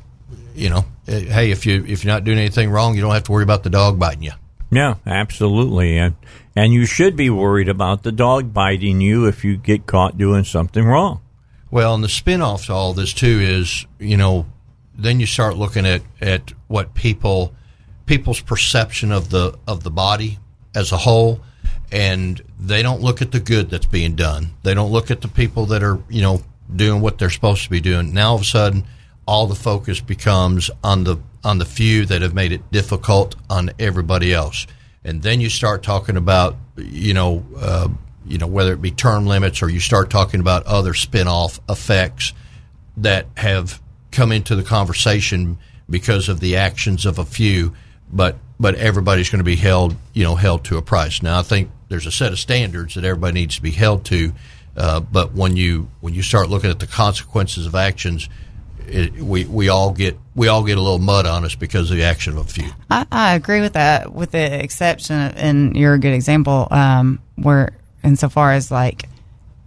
you 0.55 0.69
know, 0.69 0.85
eh, 1.07 1.21
hey, 1.21 1.51
if 1.51 1.65
you 1.65 1.83
if 1.87 2.03
you're 2.03 2.13
not 2.13 2.23
doing 2.23 2.37
anything 2.37 2.69
wrong, 2.69 2.95
you 2.95 3.01
don't 3.01 3.13
have 3.13 3.23
to 3.23 3.31
worry 3.31 3.43
about 3.43 3.63
the 3.63 3.69
dog 3.69 3.99
biting 3.99 4.23
you. 4.23 4.31
Yeah, 4.71 4.95
absolutely. 5.05 5.97
And 5.97 6.15
and 6.55 6.73
you 6.73 6.85
should 6.85 7.15
be 7.15 7.29
worried 7.29 7.69
about 7.69 8.03
the 8.03 8.11
dog 8.11 8.53
biting 8.53 9.01
you 9.01 9.27
if 9.27 9.43
you 9.43 9.57
get 9.57 9.85
caught 9.85 10.17
doing 10.17 10.43
something 10.43 10.85
wrong. 10.85 11.21
Well, 11.71 11.95
and 11.95 12.03
the 12.03 12.09
spin-off 12.09 12.67
to 12.67 12.73
all 12.73 12.93
this 12.93 13.13
too 13.13 13.39
is, 13.41 13.87
you 13.97 14.17
know, 14.17 14.45
then 14.95 15.19
you 15.19 15.25
start 15.25 15.57
looking 15.57 15.85
at 15.85 16.01
at 16.21 16.53
what 16.67 16.93
people 16.93 17.53
people's 18.05 18.41
perception 18.41 19.11
of 19.11 19.29
the 19.29 19.57
of 19.67 19.83
the 19.83 19.91
body 19.91 20.39
as 20.75 20.91
a 20.91 20.97
whole 20.97 21.39
and 21.91 22.41
they 22.59 22.81
don't 22.81 23.01
look 23.01 23.21
at 23.21 23.31
the 23.31 23.39
good 23.39 23.69
that's 23.69 23.85
being 23.85 24.15
done. 24.15 24.49
They 24.63 24.73
don't 24.73 24.91
look 24.91 25.11
at 25.11 25.21
the 25.21 25.27
people 25.27 25.67
that 25.67 25.83
are, 25.83 25.99
you 26.09 26.21
know, 26.23 26.41
doing 26.75 27.01
what 27.01 27.19
they're 27.19 27.29
supposed 27.29 27.63
to 27.63 27.69
be 27.69 27.81
doing. 27.81 28.13
Now 28.13 28.29
all 28.29 28.35
of 28.35 28.41
a 28.41 28.45
sudden 28.45 28.85
all 29.25 29.47
the 29.47 29.55
focus 29.55 29.99
becomes 29.99 30.69
on 30.83 31.03
the 31.03 31.17
on 31.43 31.57
the 31.57 31.65
few 31.65 32.05
that 32.05 32.21
have 32.21 32.33
made 32.33 32.51
it 32.51 32.71
difficult 32.71 33.35
on 33.49 33.71
everybody 33.79 34.33
else. 34.33 34.65
And 35.03 35.21
then 35.21 35.41
you 35.41 35.49
start 35.49 35.83
talking 35.83 36.15
about, 36.15 36.55
you 36.77 37.13
know, 37.13 37.45
uh, 37.57 37.89
you 38.25 38.37
know 38.37 38.47
whether 38.47 38.73
it 38.73 38.81
be 38.81 38.91
term 38.91 39.25
limits 39.25 39.61
or 39.61 39.69
you 39.69 39.79
start 39.79 40.09
talking 40.09 40.39
about 40.39 40.65
other 40.65 40.93
spin-off 40.93 41.59
effects 41.69 42.33
that 42.97 43.25
have 43.35 43.81
come 44.11 44.31
into 44.31 44.55
the 44.55 44.63
conversation 44.63 45.57
because 45.89 46.29
of 46.29 46.39
the 46.39 46.55
actions 46.55 47.05
of 47.05 47.19
a 47.19 47.25
few, 47.25 47.73
but 48.11 48.37
but 48.59 48.75
everybody's 48.75 49.29
going 49.29 49.39
to 49.39 49.43
be 49.43 49.55
held 49.55 49.95
you 50.13 50.23
know 50.23 50.35
held 50.35 50.63
to 50.65 50.77
a 50.77 50.81
price. 50.81 51.21
Now 51.21 51.39
I 51.39 51.43
think 51.43 51.69
there's 51.89 52.05
a 52.05 52.11
set 52.11 52.31
of 52.31 52.39
standards 52.39 52.95
that 52.95 53.03
everybody 53.03 53.33
needs 53.33 53.55
to 53.57 53.61
be 53.61 53.71
held 53.71 54.05
to, 54.05 54.33
uh, 54.77 55.01
but 55.01 55.33
when 55.33 55.57
you 55.57 55.89
when 55.99 56.13
you 56.13 56.21
start 56.21 56.49
looking 56.49 56.69
at 56.69 56.79
the 56.79 56.87
consequences 56.87 57.65
of 57.65 57.75
actions, 57.75 58.29
it, 58.93 59.13
we 59.15 59.45
we 59.45 59.69
all 59.69 59.91
get 59.91 60.17
we 60.35 60.47
all 60.47 60.63
get 60.63 60.77
a 60.77 60.81
little 60.81 60.99
mud 60.99 61.25
on 61.25 61.43
us 61.45 61.55
because 61.55 61.89
of 61.91 61.97
the 61.97 62.03
action 62.03 62.37
of 62.37 62.45
a 62.45 62.49
few. 62.49 62.69
I, 62.89 63.05
I 63.11 63.35
agree 63.35 63.61
with 63.61 63.73
that, 63.73 64.13
with 64.13 64.31
the 64.31 64.63
exception, 64.63 65.19
of, 65.19 65.33
and 65.35 65.75
you're 65.75 65.93
a 65.93 65.99
good 65.99 66.13
example, 66.13 66.67
um, 66.71 67.19
where 67.35 67.73
insofar 68.03 68.53
as 68.53 68.71
like 68.71 69.09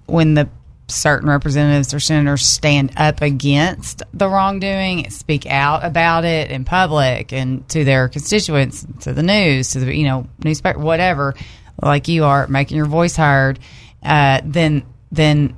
when 0.06 0.34
the 0.34 0.48
certain 0.88 1.28
representatives 1.28 1.92
or 1.92 1.98
senators 1.98 2.46
stand 2.46 2.92
up 2.96 3.20
against 3.20 4.02
the 4.14 4.28
wrongdoing, 4.28 5.10
speak 5.10 5.46
out 5.46 5.84
about 5.84 6.24
it 6.24 6.50
in 6.50 6.64
public 6.64 7.32
and 7.32 7.68
to 7.68 7.84
their 7.84 8.08
constituents, 8.08 8.86
to 9.00 9.12
the 9.12 9.22
news, 9.22 9.72
to 9.72 9.80
the 9.80 9.94
you 9.94 10.06
know 10.06 10.26
newspaper, 10.44 10.78
whatever, 10.78 11.34
like 11.82 12.08
you 12.08 12.24
are 12.24 12.46
making 12.46 12.76
your 12.76 12.86
voice 12.86 13.16
heard, 13.16 13.58
uh, 14.02 14.40
then 14.44 14.84
then 15.10 15.56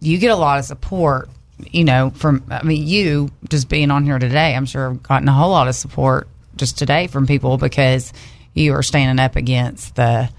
you 0.00 0.18
get 0.18 0.30
a 0.30 0.36
lot 0.36 0.58
of 0.58 0.64
support. 0.64 1.28
You 1.70 1.84
know, 1.84 2.10
from 2.10 2.44
I 2.50 2.62
mean, 2.62 2.86
you 2.86 3.30
just 3.48 3.68
being 3.68 3.90
on 3.90 4.04
here 4.04 4.18
today, 4.18 4.54
I'm 4.54 4.66
sure 4.66 4.90
I've 4.90 5.02
gotten 5.02 5.28
a 5.28 5.32
whole 5.32 5.50
lot 5.50 5.68
of 5.68 5.74
support 5.74 6.28
just 6.56 6.78
today 6.78 7.06
from 7.06 7.26
people 7.26 7.58
because 7.58 8.12
you 8.54 8.72
are 8.74 8.82
standing 8.82 9.22
up 9.22 9.36
against 9.36 9.96
the 9.96 10.30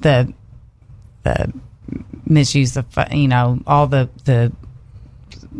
the 0.00 0.32
the 1.24 1.52
misuse 2.26 2.76
of 2.76 2.86
you 3.12 3.28
know 3.28 3.60
all 3.66 3.86
the 3.86 4.08
the 4.24 4.52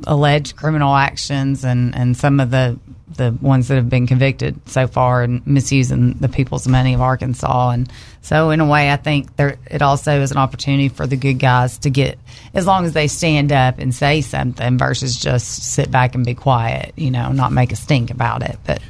alleged 0.05 0.57
criminal 0.57 0.95
actions 0.95 1.65
and 1.65 1.95
and 1.95 2.17
some 2.17 2.41
of 2.41 2.51
the 2.51 2.79
the 3.17 3.37
ones 3.41 3.69
that 3.69 3.77
have 3.77 3.89
been 3.89 4.07
convicted 4.07 4.61
so 4.69 4.87
far 4.87 5.23
and 5.23 5.47
misusing 5.47 6.15
the 6.15 6.29
people's 6.29 6.69
money 6.69 6.95
of 6.95 7.01
Arkansas 7.01 7.71
and 7.71 7.91
so 8.21 8.51
in 8.51 8.61
a 8.61 8.67
way 8.67 8.91
I 8.91 8.97
think 8.97 9.37
there 9.37 9.57
it 9.71 9.83
also 9.83 10.21
is 10.21 10.31
an 10.31 10.37
opportunity 10.37 10.89
for 10.89 11.07
the 11.07 11.17
good 11.17 11.39
guys 11.39 11.79
to 11.79 11.91
get 11.91 12.19
as 12.55 12.67
long 12.67 12.85
as 12.85 12.93
they 12.93 13.09
stand 13.09 13.53
up 13.53 13.79
and 13.79 13.95
say 13.95 14.21
something 14.21 14.79
versus 14.79 15.17
just 15.17 15.73
sit 15.73 15.91
back 15.91 16.15
and 16.15 16.25
be 16.25 16.35
quiet 16.35 16.93
you 16.97 17.11
know 17.11 17.33
not 17.33 17.53
make 17.53 17.73
a 17.73 17.77
stink 17.77 18.11
about 18.11 18.43
it 18.43 18.59
but 18.67 18.81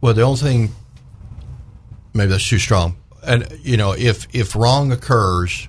Well, 0.00 0.14
the 0.14 0.22
only 0.22 0.38
thing, 0.38 0.70
maybe 2.14 2.30
that's 2.30 2.48
too 2.48 2.58
strong. 2.58 2.96
And 3.22 3.48
you 3.62 3.76
know, 3.76 3.92
if 3.92 4.28
if 4.32 4.54
wrong 4.54 4.92
occurs, 4.92 5.68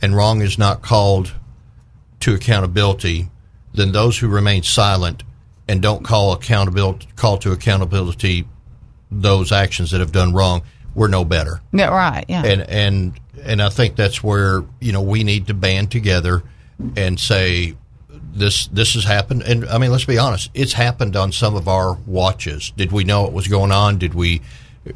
and 0.00 0.14
wrong 0.14 0.42
is 0.42 0.58
not 0.58 0.82
called 0.82 1.32
to 2.20 2.34
accountability, 2.34 3.30
then 3.72 3.92
those 3.92 4.18
who 4.18 4.28
remain 4.28 4.62
silent 4.62 5.24
and 5.68 5.80
don't 5.80 6.04
call 6.04 6.32
accountability 6.32 7.08
call 7.16 7.38
to 7.38 7.52
accountability 7.52 8.46
those 9.10 9.52
actions 9.52 9.92
that 9.92 10.00
have 10.00 10.12
done 10.12 10.32
wrong, 10.32 10.62
we're 10.94 11.08
no 11.08 11.24
better. 11.24 11.60
Yeah 11.72 11.88
right 11.88 12.24
yeah. 12.28 12.44
And 12.44 12.62
and 12.62 13.20
and 13.42 13.62
I 13.62 13.68
think 13.68 13.96
that's 13.96 14.22
where 14.22 14.64
you 14.80 14.92
know 14.92 15.02
we 15.02 15.24
need 15.24 15.46
to 15.48 15.54
band 15.54 15.90
together 15.90 16.42
and 16.96 17.18
say 17.18 17.74
this 18.32 18.66
this 18.68 18.94
has 18.94 19.04
happened. 19.04 19.42
And 19.42 19.66
I 19.66 19.78
mean 19.78 19.90
let's 19.90 20.04
be 20.04 20.18
honest 20.18 20.50
it's 20.54 20.72
happened 20.72 21.16
on 21.16 21.32
some 21.32 21.56
of 21.56 21.68
our 21.68 21.94
watches. 22.06 22.72
Did 22.76 22.92
we 22.92 23.04
know 23.04 23.26
it 23.26 23.32
was 23.32 23.48
going 23.48 23.72
on? 23.72 23.98
Did 23.98 24.14
we 24.14 24.42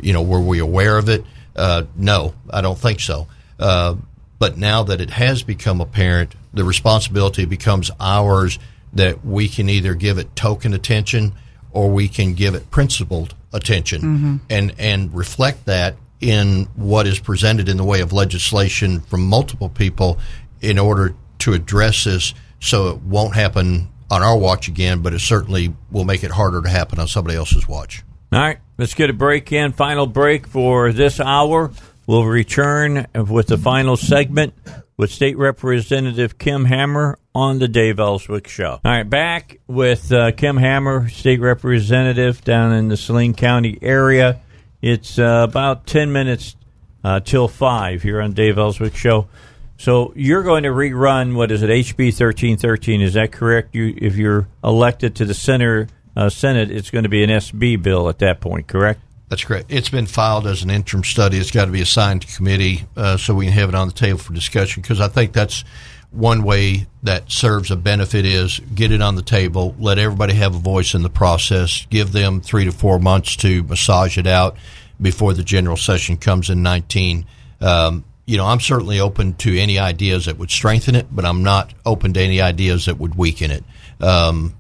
you 0.01 0.13
know 0.13 0.23
were 0.23 0.41
we 0.41 0.59
aware 0.59 0.99
of 0.99 1.09
it? 1.09 1.25
Uh, 1.57 1.85
no 1.97 2.35
I 2.51 2.61
don't 2.61 2.79
think 2.79 3.01
so. 3.01 3.27
Uh, 3.59 3.97
but 4.39 4.57
now 4.57 4.85
that 4.85 5.01
it 5.01 5.11
has 5.11 5.43
become 5.43 5.81
apparent 5.81 6.35
the 6.53 6.65
responsibility 6.65 7.45
becomes 7.45 7.91
ours 8.01 8.59
that 8.93 9.25
we 9.25 9.49
can 9.49 9.69
either 9.69 9.95
give 9.95 10.19
it 10.19 10.35
token 10.35 10.75
attention 10.75 11.33
or 11.71 11.91
we 11.91 12.09
can 12.09 12.35
give 12.35 12.55
it 12.55 12.71
principled 12.71 13.35
attention 13.53 14.01
mm-hmm. 14.01 14.37
and 14.51 14.75
and 14.79 15.15
reflect 15.15 15.67
that 15.67 15.97
in 16.21 16.65
what 16.75 17.07
is 17.07 17.19
presented 17.19 17.69
in 17.69 17.77
the 17.77 17.85
way 17.85 18.01
of 18.01 18.13
legislation 18.13 19.01
from 19.01 19.25
multiple 19.27 19.69
people 19.69 20.19
in 20.61 20.79
order 20.79 21.15
to 21.39 21.53
address 21.53 22.05
this 22.05 22.35
so 22.61 22.89
it 22.89 23.01
won't 23.03 23.35
happen 23.35 23.89
on 24.11 24.23
our 24.23 24.37
watch 24.37 24.69
again 24.69 25.01
but 25.01 25.15
it 25.15 25.21
certainly 25.21 25.75
will 25.91 26.05
make 26.05 26.25
it 26.25 26.31
harder 26.31 26.61
to 26.61 26.69
happen 26.69 26.99
on 26.99 27.07
somebody 27.07 27.37
else's 27.37 27.69
watch 27.69 28.03
All 28.33 28.41
right, 28.41 28.59
let's 28.77 28.95
get 28.95 29.09
a 29.09 29.15
break 29.15 29.53
in. 29.53 29.73
Final 29.73 30.07
break 30.07 30.47
for 30.47 30.93
this 30.93 31.21
hour. 31.21 31.71
We'll 32.07 32.25
return 32.25 33.07
with 33.15 33.49
the 33.49 33.59
final 33.59 33.97
segment 33.97 34.55
with 34.97 35.11
State 35.13 35.39
Representative 35.39 36.39
Kim 36.39 36.65
Hammer 36.65 37.19
on 37.39 37.61
the 37.61 37.69
Dave 37.69 38.01
Elswick 38.01 38.49
Show. 38.49 38.81
All 38.85 38.91
right, 38.91 39.09
back 39.09 39.61
with 39.69 40.11
uh, 40.11 40.33
Kim 40.33 40.57
Hammer, 40.57 41.09
State 41.09 41.41
Representative 41.41 42.43
down 42.43 42.73
in 42.73 42.89
the 42.89 42.97
Saline 42.97 43.33
County 43.33 43.79
area. 43.81 44.41
It's 44.83 45.21
uh, 45.21 45.47
about 45.49 45.87
10 45.87 46.11
minutes 46.11 46.57
uh, 47.05 47.21
till 47.21 47.47
5 47.47 48.03
here 48.03 48.21
on 48.21 48.33
Dave 48.33 48.59
Elswick 48.59 48.97
Show. 48.97 49.29
So 49.77 50.13
you're 50.17 50.43
going 50.43 50.65
to 50.65 50.71
rerun, 50.71 51.37
what 51.37 51.53
is 51.53 51.63
it, 51.63 51.71
HB 51.71 52.07
1313, 52.07 53.03
is 53.03 53.15
that 53.15 53.31
correct? 53.31 53.73
You, 53.73 53.95
If 53.97 54.17
you're 54.17 54.49
elected 54.65 55.15
to 55.17 55.25
the 55.25 55.35
center, 55.35 55.87
uh, 56.17 56.31
Senate, 56.31 56.73
it's 56.73 56.91
going 56.91 57.05
to 57.05 57.09
be 57.09 57.23
an 57.23 57.31
SB 57.31 57.81
bill 57.81 58.09
at 58.09 58.19
that 58.19 58.41
point, 58.41 58.67
correct? 58.67 59.01
That's 59.29 59.45
correct. 59.45 59.67
It's 59.69 59.91
been 59.91 60.07
filed 60.07 60.45
as 60.49 60.65
an 60.65 60.71
interim 60.71 61.05
study. 61.05 61.39
It's 61.39 61.53
got 61.53 61.67
to 61.67 61.71
be 61.71 61.83
assigned 61.83 62.23
to 62.23 62.37
committee 62.37 62.87
uh, 62.97 63.17
so 63.17 63.33
we 63.33 63.45
can 63.45 63.55
have 63.55 63.69
it 63.69 63.77
on 63.77 63.87
the 63.87 63.95
table 63.95 64.19
for 64.19 64.33
discussion 64.33 64.83
because 64.83 65.01
I 65.01 65.07
think 65.07 65.33
that's 65.33 65.63
one 66.11 66.43
way 66.43 66.87
that 67.03 67.31
serves 67.31 67.71
a 67.71 67.77
benefit 67.77 68.25
is 68.25 68.61
get 68.75 68.93
it 68.93 69.03
on 69.03 69.15
the 69.15 69.23
table, 69.23 69.75
let 69.79 69.99
everybody 69.99 70.35
have 70.35 70.55
a 70.55 70.59
voice 70.59 70.95
in 70.95 71.03
the 71.03 71.11
process, 71.11 71.87
give 71.91 72.13
them 72.13 72.41
three 72.41 72.65
to 72.65 72.73
four 72.73 72.99
months 72.99 73.37
to 73.37 73.63
massage 73.65 74.17
it 74.17 74.27
out 74.27 74.57
before 75.01 75.35
the 75.35 75.43
general 75.43 75.77
session 75.77 76.17
comes 76.17 76.51
in 76.51 76.63
19. 76.63 77.27
Um, 77.61 78.05
you 78.27 78.37
know, 78.37 78.47
I'm 78.47 78.61
certainly 78.61 79.01
open 79.01 79.35
to 79.35 79.59
any 79.59 79.79
ideas 79.79 80.27
that 80.27 80.39
would 80.39 80.51
strengthen 80.51 80.95
it, 80.95 81.07
but 81.11 81.25
I'm 81.25 81.43
not 81.43 81.73
open 81.87 82.15
to 82.15 82.21
any 82.21 82.41
ideas 82.41 82.87
that 82.87 82.99
would 82.99 83.15
weaken 83.15 83.51
it. 83.51 83.65
Um, 84.01 84.55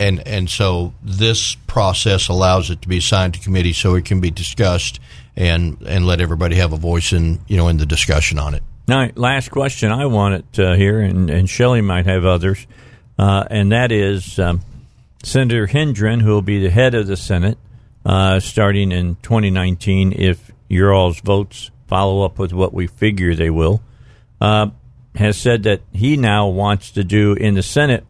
and 0.00 0.26
and 0.26 0.50
so 0.50 0.92
this 1.02 1.54
process 1.66 2.28
allows 2.28 2.70
it 2.70 2.82
to 2.82 2.88
be 2.88 2.98
assigned 2.98 3.34
to 3.34 3.40
committee 3.40 3.72
so 3.72 3.94
it 3.94 4.04
can 4.04 4.20
be 4.20 4.30
discussed 4.30 4.98
and 5.36 5.80
and 5.82 6.06
let 6.06 6.20
everybody 6.20 6.56
have 6.56 6.72
a 6.72 6.76
voice 6.76 7.12
in 7.12 7.40
you 7.46 7.56
know 7.56 7.68
in 7.68 7.76
the 7.76 7.86
discussion 7.86 8.38
on 8.38 8.54
it. 8.54 8.62
Now, 8.86 9.08
last 9.14 9.50
question 9.50 9.90
I 9.90 10.04
want 10.06 10.34
it 10.34 10.60
uh, 10.60 10.74
here, 10.74 11.00
and, 11.00 11.30
and 11.30 11.48
Shelley 11.48 11.80
might 11.80 12.04
have 12.04 12.26
others, 12.26 12.66
uh, 13.18 13.44
and 13.50 13.72
that 13.72 13.90
is 13.90 14.38
um, 14.38 14.60
Senator 15.22 15.66
Hendren, 15.66 16.20
who 16.20 16.30
will 16.30 16.42
be 16.42 16.62
the 16.62 16.70
head 16.70 16.94
of 16.94 17.06
the 17.06 17.16
Senate 17.16 17.56
uh, 18.04 18.40
starting 18.40 18.92
in 18.92 19.16
2019, 19.22 20.12
if 20.12 20.52
your 20.68 20.92
all's 20.92 21.20
votes 21.20 21.70
follow 21.86 22.24
up 22.24 22.38
with 22.38 22.52
what 22.52 22.74
we 22.74 22.86
figure 22.86 23.34
they 23.34 23.48
will, 23.48 23.80
uh, 24.42 24.68
has 25.14 25.38
said 25.38 25.62
that 25.62 25.80
he 25.92 26.18
now 26.18 26.48
wants 26.48 26.90
to 26.90 27.04
do 27.04 27.32
in 27.32 27.54
the 27.54 27.62
Senate 27.62 28.04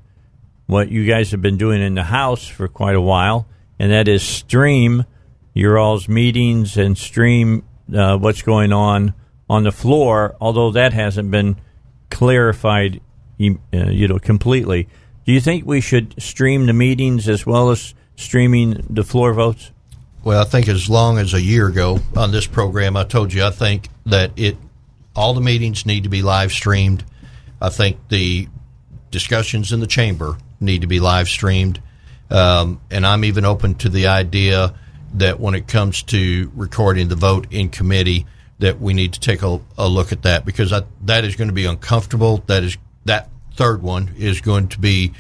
what 0.67 0.89
you 0.89 1.07
guys 1.07 1.31
have 1.31 1.43
been 1.43 1.59
doing 1.59 1.83
in 1.83 1.95
the 1.95 2.05
House 2.05 2.49
for 2.49 2.67
quite 2.67 2.97
a 2.97 3.01
while, 3.01 3.47
and 3.79 3.93
that 3.93 4.09
is 4.09 4.23
stream 4.23 5.05
your 5.53 5.79
all's 5.79 6.09
meetings 6.09 6.77
and 6.77 6.99
stream 6.99 7.63
uh, 7.95 8.19
what's 8.19 8.43
going 8.43 8.73
on 8.73 9.15
on 9.49 9.65
the 9.65 9.73
floor. 9.73 10.37
Although 10.41 10.73
that 10.73 10.93
hasn't 10.93 11.31
been 11.31 11.57
clarified, 12.11 13.01
you 13.39 13.59
know, 13.71 14.19
completely. 14.19 14.89
Do 15.25 15.33
you 15.33 15.41
think 15.41 15.67
we 15.67 15.81
should 15.81 16.21
stream 16.23 16.67
the 16.67 16.73
meetings 16.73 17.29
as 17.29 17.47
well 17.47 17.71
as 17.71 17.95
streaming 18.17 18.85
the 18.91 19.05
floor 19.05 19.33
votes? 19.33 19.71
Well, 20.23 20.41
I 20.41 20.45
think 20.45 20.69
as 20.69 20.89
long 20.89 21.19
as 21.19 21.35
a 21.35 21.41
year 21.41 21.67
ago 21.67 22.01
on 22.17 22.31
this 22.31 22.47
program, 22.47 22.97
I 22.97 23.05
told 23.05 23.33
you 23.33 23.45
I 23.45 23.51
think 23.51 23.89
that 24.07 24.33
it 24.37 24.57
all 25.17 25.35
the 25.35 25.41
meetings 25.41 25.87
need 25.87 26.05
to 26.05 26.09
be 26.09 26.23
live 26.23 26.51
streamed. 26.51 27.05
I 27.61 27.69
think 27.69 27.99
the 28.09 28.49
discussions 29.11 29.73
in 29.73 29.81
the 29.81 29.87
chamber 29.87 30.37
need 30.61 30.81
to 30.81 30.87
be 30.87 30.99
live 30.99 31.29
streamed, 31.29 31.81
um, 32.31 32.81
and 32.91 33.07
I'm 33.07 33.25
even 33.25 33.45
open 33.45 33.75
to 33.77 33.89
the 33.89 34.09
idea 34.09 34.75
that 35.15 35.39
when 35.39 35.55
it 35.55 35.69
comes 35.69 36.03
to 36.05 36.51
recording 36.55 37.09
the 37.09 37.17
vote 37.17 37.47
in 37.51 37.69
committee, 37.69 38.27
that 38.59 38.81
we 38.81 38.95
need 38.95 39.13
to 39.15 39.21
take 39.21 39.43
a, 39.43 39.61
a 39.77 39.89
look 39.89 40.13
at 40.13 40.23
that 40.23 40.45
because 40.45 40.73
I, 40.73 40.83
that 41.03 41.25
is 41.25 41.37
going 41.37 41.49
to 41.49 41.55
be 41.55 41.67
uncomfortable. 41.67 42.43
That 42.47 42.63
is 42.63 42.77
that 43.05 43.29
third 43.55 43.83
one 43.83 44.15
is 44.17 44.41
going 44.41 44.69
to 44.69 44.81
be 44.81 45.13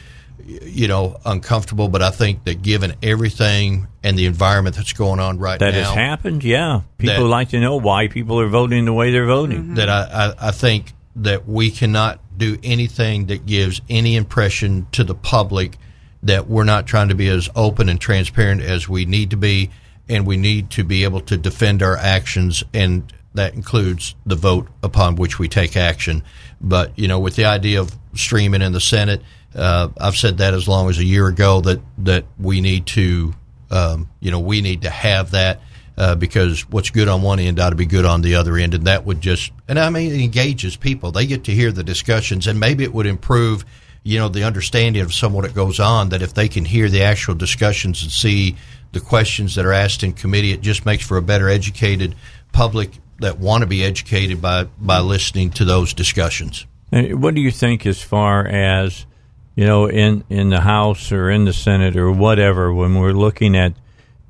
you 0.47 0.89
know 0.89 1.17
uncomfortable 1.25 1.89
but 1.89 2.03
i 2.03 2.11
think 2.11 2.45
that 2.45 2.61
given 2.61 2.95
everything 3.03 3.87
and 4.03 4.19
the 4.19 4.27
environment 4.27 4.77
that's 4.77 4.93
going 4.93 5.19
on 5.19 5.39
right 5.39 5.59
that 5.59 5.71
now 5.71 5.79
that 5.79 5.85
has 5.85 5.95
happened 5.95 6.45
yeah 6.45 6.83
people 6.99 7.25
that, 7.25 7.29
like 7.29 7.49
to 7.49 7.61
know 7.61 7.77
why 7.77 8.09
people 8.09 8.39
are 8.39 8.49
voting 8.49 8.85
the 8.85 8.93
way 8.93 9.11
they're 9.11 9.27
voting 9.27 9.59
mm-hmm. 9.59 9.75
that 9.77 9.89
I, 9.89 10.03
I, 10.03 10.49
I 10.49 10.51
think 10.51 10.93
that 11.17 11.47
we 11.47 11.71
cannot 11.71 12.21
do 12.37 12.59
anything 12.63 13.27
that 13.27 13.47
gives 13.47 13.81
any 13.89 14.17
impression 14.17 14.87
to 14.93 15.05
the 15.05 15.15
public 15.15 15.79
that 16.23 16.49
we're 16.49 16.65
not 16.65 16.87
trying 16.87 17.09
to 17.09 17.15
be 17.15 17.29
as 17.29 17.49
open 17.55 17.89
and 17.89 18.01
transparent 18.01 18.61
as 18.61 18.89
we 18.89 19.07
need 19.07 19.31
to 19.31 19.37
be 19.37 19.71
and 20.09 20.27
we 20.27 20.37
need 20.37 20.71
to 20.71 20.85
be 20.85 21.05
able 21.05 21.21
to 21.21 21.37
defend 21.37 21.83
our 21.83 21.97
actions 21.97 22.63
and 22.75 23.13
that 23.35 23.55
includes 23.55 24.15
the 24.25 24.37
vote 24.37 24.69
upon 24.83 25.17
which 25.17 25.39
we 25.39 25.49
take 25.49 25.77
action 25.77 26.23
but 26.61 26.97
you 26.99 27.09
know 27.09 27.19
with 27.19 27.37
the 27.37 27.45
idea 27.45 27.81
of 27.81 27.97
streaming 28.15 28.63
in 28.63 28.73
the 28.73 28.81
senate 28.81 29.21
uh, 29.55 29.89
I've 29.99 30.17
said 30.17 30.39
that 30.39 30.55
as 30.55 30.67
long 30.67 30.89
as 30.91 30.99
a 30.99 31.05
year 31.05 31.29
ago 31.29 31.61
that 31.63 31.81
that 31.99 32.25
we 32.39 32.61
need 32.61 32.87
to, 32.87 33.35
um, 33.71 34.11
you 34.21 34.31
know, 34.31 34.41
we 34.41 34.61
need 34.61 34.83
to 34.83 34.91
have 34.91 35.31
that 35.31 35.61
uh, 35.97 36.17
because 36.17 36.69
what's 36.71 36.91
good 36.91 37.09
on 37.09 37.23
one 37.23 37.39
end 37.39 37.61
ought 37.61 37.71
to 37.71 37.77
be 37.77 37.87
good 37.87 38.05
on 38.05 38.23
the 38.23 38.35
other 38.35 38.57
end, 38.57 38.75
and 38.75 38.87
that 38.87 39.05
would 39.05 39.21
just, 39.21 39.53
and 39.69 39.79
I 39.79 39.91
mean, 39.91 40.13
it 40.13 40.21
engages 40.21 40.77
people. 40.77 41.13
They 41.13 41.27
get 41.27 41.45
to 41.45 41.53
hear 41.53 41.71
the 41.71 41.85
discussions, 41.85 42.47
and 42.47 42.59
maybe 42.59 42.83
it 42.83 42.93
would 42.93 43.07
improve, 43.07 43.65
you 44.03 44.19
know, 44.19 44.29
the 44.29 44.43
understanding 44.43 45.03
of 45.03 45.15
some 45.15 45.33
what 45.33 45.45
it 45.45 45.55
goes 45.55 45.79
on. 45.79 46.09
That 46.09 46.23
if 46.23 46.35
they 46.35 46.49
can 46.49 46.65
hear 46.65 46.89
the 46.89 47.03
actual 47.03 47.35
discussions 47.35 48.03
and 48.03 48.11
see 48.11 48.57
the 48.91 49.01
questions 49.01 49.55
that 49.55 49.65
are 49.65 49.73
asked 49.73 50.03
in 50.03 50.15
committee, 50.15 50.53
it 50.53 50.63
just 50.63 50.85
makes 50.85 51.07
for 51.07 51.17
a 51.17 51.23
better 51.23 51.49
educated 51.49 52.17
public 52.53 52.91
that 53.21 53.39
want 53.39 53.63
to 53.63 53.67
be 53.67 53.85
educated 53.85 54.41
by 54.43 54.65
by 54.79 55.01
listening 55.01 55.51
to 55.51 55.65
those 55.65 55.95
discussions. 55.95 56.67
What 56.91 57.35
do 57.35 57.41
you 57.41 57.51
think 57.51 57.87
as 57.87 58.03
far 58.03 58.47
as 58.47 59.07
you 59.55 59.65
know, 59.65 59.87
in 59.87 60.25
in 60.29 60.51
the 60.51 60.61
House 60.61 61.13
or 61.13 61.31
in 61.31 61.45
the 61.45 61.53
Senate 61.53 61.97
or 61.97 62.11
whatever, 62.11 62.73
when 62.73 62.95
we're 62.95 63.13
looking 63.13 63.57
at, 63.57 63.75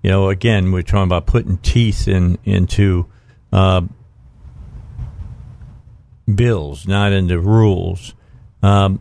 you 0.03 0.11
know, 0.11 0.29
again, 0.29 0.71
we're 0.71 0.83
talking 0.83 1.05
about 1.05 1.27
putting 1.27 1.59
teeth 1.59 2.07
in 2.07 2.39
into 2.45 3.07
uh, 3.53 3.83
bills, 6.33 6.87
not 6.87 7.13
into 7.13 7.39
rules. 7.39 8.15
Um, 8.63 9.01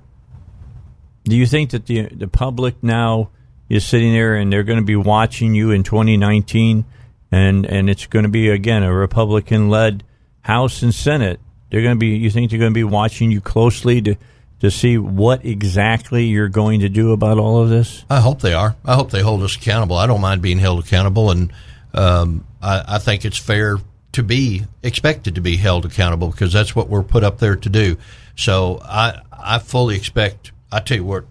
do 1.26 1.36
you 1.36 1.46
think 1.46 1.72
that 1.72 1.88
the 1.88 2.08
the 2.08 2.28
public 2.28 2.82
now 2.82 3.30
is 3.68 3.86
sitting 3.86 4.14
there 4.14 4.36
and 4.36 4.52
they're 4.52 4.64
going 4.64 4.80
to 4.80 4.86
be 4.86 4.96
watching 4.96 5.56
you 5.56 5.72
in 5.72 5.84
2019, 5.84 6.86
and 7.34 7.66
and 7.66 7.90
it's 7.90 8.06
going 8.06 8.24
to 8.24 8.30
be 8.30 8.50
again 8.50 8.84
a 8.84 8.94
Republican 8.94 9.70
led 9.70 10.04
House 10.42 10.84
and 10.84 10.94
Senate? 10.94 11.40
They're 11.70 11.82
going 11.82 11.96
to 11.96 12.00
be. 12.00 12.16
You 12.18 12.30
think 12.30 12.52
they're 12.52 12.60
going 12.60 12.74
to 12.74 12.78
be 12.78 12.84
watching 12.84 13.32
you 13.32 13.42
closely 13.42 14.02
to 14.04 14.16
to 14.60 14.70
see 14.70 14.98
what 14.98 15.44
exactly 15.44 16.26
you're 16.26 16.48
going 16.48 16.82
to 16.82 16.90
do 16.90 17.12
about 17.12 17.40
all 17.40 17.62
of 17.62 17.70
this? 17.70 18.06
I 18.10 18.20
hope 18.20 18.42
they 18.42 18.54
are. 18.54 18.76
I 18.86 18.96
hope 18.96 19.10
they 19.10 19.22
hold 19.22 19.42
us 19.42 19.56
accountable. 19.56 19.98
I 19.98 20.06
don't 20.06 20.22
mind 20.22 20.42
being 20.42 20.60
held 20.60 20.84
accountable, 20.84 21.32
and 21.32 21.52
um, 21.94 22.46
I, 22.62 22.84
I, 22.88 23.00
think 23.00 23.26
it's 23.26 23.38
fair 23.38 23.78
to 24.14 24.24
be 24.24 24.64
expected 24.84 25.36
to 25.36 25.42
be 25.42 25.58
held 25.58 25.86
accountable 25.86 26.30
because 26.30 26.54
that's 26.54 26.76
what 26.76 26.88
we're 26.88 27.04
put 27.04 27.24
up 27.24 27.40
there 27.40 27.56
to 27.56 27.70
do. 27.70 27.98
So 28.36 28.80
I 28.84 29.22
I 29.32 29.58
fully 29.58 29.96
expect. 29.96 30.52
I 30.72 30.80
tell 30.80 30.98
you 30.98 31.04
what, 31.04 31.26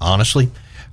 honestly, 0.00 0.50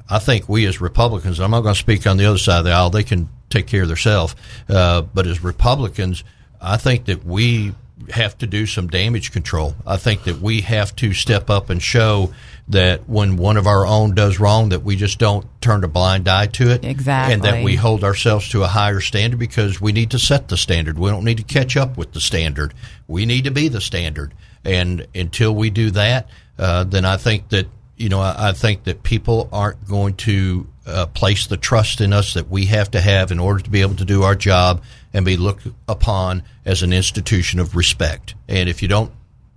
I 0.09 0.19
think 0.19 0.47
we 0.47 0.65
as 0.65 0.79
Republicans. 0.79 1.39
I'm 1.39 1.51
not 1.51 1.61
going 1.61 1.75
to 1.75 1.79
speak 1.79 2.07
on 2.07 2.17
the 2.17 2.25
other 2.25 2.37
side 2.37 2.59
of 2.59 2.65
the 2.65 2.71
aisle. 2.71 2.89
They 2.89 3.03
can 3.03 3.29
take 3.55 3.67
care 3.67 3.83
of 3.83 3.87
themselves. 3.87 4.35
Uh, 4.67 5.01
but 5.01 5.27
as 5.27 5.43
Republicans, 5.43 6.23
I 6.61 6.77
think 6.77 7.05
that 7.05 7.25
we 7.25 7.73
have 8.09 8.37
to 8.37 8.47
do 8.47 8.65
some 8.65 8.87
damage 8.87 9.31
control. 9.31 9.75
I 9.85 9.97
think 9.97 10.25
that 10.25 10.39
we 10.39 10.61
have 10.61 10.95
to 10.97 11.13
step 11.13 11.49
up 11.49 11.69
and 11.69 11.81
show 11.81 12.33
that 12.67 13.07
when 13.07 13.37
one 13.37 13.57
of 13.57 13.67
our 13.67 13.85
own 13.85 14.15
does 14.15 14.39
wrong, 14.39 14.69
that 14.69 14.83
we 14.83 14.95
just 14.95 15.17
don't 15.19 15.45
turn 15.61 15.83
a 15.83 15.87
blind 15.87 16.27
eye 16.27 16.47
to 16.47 16.71
it. 16.71 16.83
Exactly. 16.83 17.33
And 17.33 17.43
that 17.43 17.63
we 17.63 17.75
hold 17.75 18.03
ourselves 18.03 18.49
to 18.49 18.63
a 18.63 18.67
higher 18.67 18.99
standard 18.99 19.39
because 19.39 19.79
we 19.79 19.91
need 19.91 20.11
to 20.11 20.19
set 20.19 20.47
the 20.47 20.57
standard. 20.57 20.99
We 20.99 21.09
don't 21.09 21.23
need 21.23 21.37
to 21.37 21.43
catch 21.43 21.77
up 21.77 21.97
with 21.97 22.11
the 22.13 22.21
standard. 22.21 22.73
We 23.07 23.25
need 23.25 23.45
to 23.45 23.51
be 23.51 23.69
the 23.69 23.81
standard. 23.81 24.33
And 24.63 25.07
until 25.15 25.53
we 25.53 25.69
do 25.69 25.91
that, 25.91 26.27
uh, 26.57 26.83
then 26.85 27.05
I 27.05 27.17
think 27.17 27.49
that, 27.49 27.67
you 27.97 28.09
know, 28.09 28.19
I, 28.19 28.49
I 28.49 28.53
think 28.53 28.83
that 28.85 29.03
people 29.03 29.47
aren't 29.51 29.87
going 29.87 30.15
to 30.15 30.67
uh, 30.85 31.05
place 31.07 31.47
the 31.47 31.57
trust 31.57 32.01
in 32.01 32.13
us 32.13 32.33
that 32.33 32.49
we 32.49 32.65
have 32.65 32.91
to 32.91 33.01
have 33.01 33.31
in 33.31 33.39
order 33.39 33.63
to 33.63 33.69
be 33.69 33.81
able 33.81 33.95
to 33.95 34.05
do 34.05 34.23
our 34.23 34.35
job 34.35 34.83
and 35.13 35.25
be 35.25 35.37
looked 35.37 35.67
upon 35.87 36.43
as 36.63 36.83
an 36.83 36.93
institution 36.93 37.59
of 37.59 37.75
respect. 37.75 38.35
And 38.47 38.69
if 38.69 38.81
you 38.81 38.87
don't, 38.87 39.11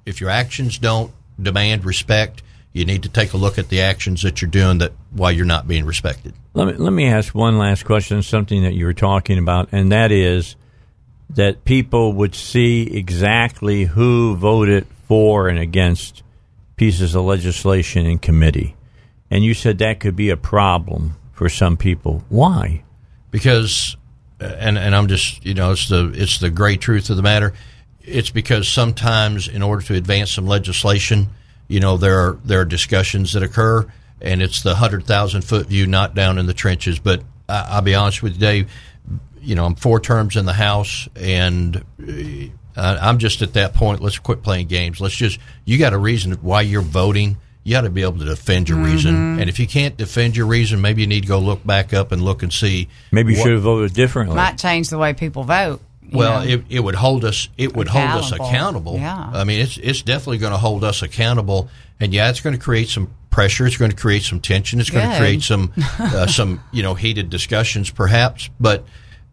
if 0.06 0.20
your 0.20 0.30
actions 0.30 0.78
don't 0.78 1.12
demand 1.40 1.84
respect, 1.84 2.42
you 2.72 2.84
need 2.84 3.02
to 3.02 3.08
take 3.08 3.32
a 3.32 3.36
look 3.36 3.58
at 3.58 3.68
the 3.68 3.80
actions 3.80 4.22
that 4.22 4.40
you're 4.40 4.50
doing 4.50 4.78
that 4.78 4.92
why 5.10 5.30
you're 5.30 5.46
not 5.46 5.66
being 5.66 5.84
respected. 5.84 6.34
Let 6.54 6.66
me 6.66 6.72
let 6.74 6.92
me 6.92 7.06
ask 7.06 7.34
one 7.34 7.58
last 7.58 7.84
question, 7.84 8.22
something 8.22 8.62
that 8.62 8.74
you 8.74 8.86
were 8.86 8.94
talking 8.94 9.38
about, 9.38 9.68
and 9.72 9.92
that 9.92 10.12
is 10.12 10.56
that 11.30 11.64
people 11.64 12.12
would 12.14 12.34
see 12.34 12.82
exactly 12.96 13.84
who 13.84 14.36
voted 14.36 14.86
for 15.06 15.48
and 15.48 15.58
against 15.58 16.22
pieces 16.76 17.14
of 17.14 17.24
legislation 17.24 18.06
in 18.06 18.18
committee. 18.18 18.74
And 19.30 19.44
you 19.44 19.54
said 19.54 19.78
that 19.78 20.00
could 20.00 20.16
be 20.16 20.30
a 20.30 20.36
problem 20.36 21.16
for 21.32 21.48
some 21.48 21.76
people. 21.76 22.24
Why? 22.28 22.82
Because, 23.30 23.96
uh, 24.40 24.44
and 24.58 24.78
and 24.78 24.94
I'm 24.94 25.08
just 25.08 25.44
you 25.44 25.54
know 25.54 25.72
it's 25.72 25.88
the 25.88 26.10
it's 26.14 26.40
the 26.40 26.50
great 26.50 26.80
truth 26.80 27.10
of 27.10 27.16
the 27.16 27.22
matter. 27.22 27.52
It's 28.00 28.30
because 28.30 28.68
sometimes 28.68 29.48
in 29.48 29.62
order 29.62 29.82
to 29.86 29.94
advance 29.94 30.32
some 30.32 30.46
legislation, 30.46 31.28
you 31.68 31.80
know 31.80 31.96
there 31.96 32.18
are 32.18 32.38
there 32.44 32.60
are 32.60 32.64
discussions 32.64 33.34
that 33.34 33.42
occur, 33.42 33.86
and 34.20 34.42
it's 34.42 34.62
the 34.62 34.74
hundred 34.74 35.04
thousand 35.04 35.42
foot 35.42 35.66
view, 35.66 35.86
not 35.86 36.14
down 36.14 36.38
in 36.38 36.46
the 36.46 36.54
trenches. 36.54 36.98
But 36.98 37.22
I, 37.48 37.76
will 37.76 37.82
be 37.82 37.94
honest 37.94 38.22
with 38.22 38.34
you, 38.34 38.40
Dave. 38.40 38.72
You 39.40 39.54
know, 39.54 39.64
I'm 39.64 39.76
four 39.76 40.00
terms 40.00 40.36
in 40.36 40.46
the 40.46 40.52
House, 40.52 41.08
and 41.14 41.84
uh, 42.76 42.98
I'm 43.00 43.18
just 43.18 43.42
at 43.42 43.52
that 43.52 43.74
point. 43.74 44.00
Let's 44.00 44.18
quit 44.18 44.42
playing 44.42 44.66
games. 44.66 45.00
Let's 45.00 45.14
just 45.14 45.38
you 45.64 45.78
got 45.78 45.92
a 45.92 45.98
reason 45.98 46.32
why 46.34 46.62
you're 46.62 46.82
voting 46.82 47.36
you 47.68 47.74
got 47.74 47.82
to 47.82 47.90
be 47.90 48.00
able 48.00 48.18
to 48.18 48.24
defend 48.24 48.66
your 48.66 48.78
mm-hmm. 48.78 48.92
reason. 48.92 49.40
And 49.40 49.50
if 49.50 49.58
you 49.58 49.66
can't 49.66 49.94
defend 49.94 50.38
your 50.38 50.46
reason, 50.46 50.80
maybe 50.80 51.02
you 51.02 51.06
need 51.06 51.20
to 51.20 51.28
go 51.28 51.38
look 51.38 51.66
back 51.66 51.92
up 51.92 52.12
and 52.12 52.22
look 52.22 52.42
and 52.42 52.50
see. 52.50 52.88
Maybe 53.12 53.34
you 53.34 53.38
what, 53.38 53.44
should 53.44 53.52
have 53.52 53.62
voted 53.62 53.92
differently. 53.92 54.36
Might 54.36 54.56
change 54.56 54.88
the 54.88 54.96
way 54.96 55.12
people 55.12 55.44
vote. 55.44 55.82
Well, 56.10 56.48
it, 56.48 56.64
it 56.70 56.80
would 56.80 56.94
hold 56.94 57.26
us. 57.26 57.50
It 57.58 57.76
would 57.76 57.88
hold 57.88 58.24
us 58.24 58.32
accountable. 58.32 58.96
Yeah. 58.96 59.30
I 59.34 59.44
mean, 59.44 59.60
it's 59.60 59.76
it's 59.76 60.00
definitely 60.00 60.38
going 60.38 60.52
to 60.52 60.58
hold 60.58 60.82
us 60.82 61.02
accountable. 61.02 61.68
And 62.00 62.14
yeah, 62.14 62.30
it's 62.30 62.40
going 62.40 62.56
to 62.56 62.62
create 62.62 62.88
some 62.88 63.10
pressure. 63.28 63.66
It's 63.66 63.76
going 63.76 63.90
to 63.90 63.96
create 63.96 64.22
some 64.22 64.40
tension. 64.40 64.80
It's 64.80 64.88
Good. 64.88 65.02
going 65.02 65.10
to 65.10 65.18
create 65.18 65.42
some 65.42 65.74
uh, 65.98 66.26
some 66.26 66.62
you 66.72 66.82
know 66.82 66.94
heated 66.94 67.28
discussions, 67.28 67.90
perhaps. 67.90 68.48
But 68.58 68.86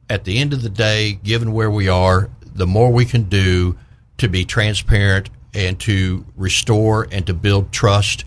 at 0.09 0.25
the 0.25 0.39
end 0.39 0.51
of 0.51 0.61
the 0.61 0.69
day, 0.69 1.13
given 1.23 1.53
where 1.53 1.71
we 1.71 1.87
are, 1.87 2.29
the 2.41 2.67
more 2.67 2.91
we 2.91 3.05
can 3.05 3.23
do 3.29 3.77
to 4.17 4.27
be 4.27 4.43
transparent 4.43 5.29
and 5.55 5.79
to 5.81 6.25
restore 6.35 7.07
and 7.11 7.25
to 7.27 7.33
build 7.33 7.71
trust, 7.71 8.25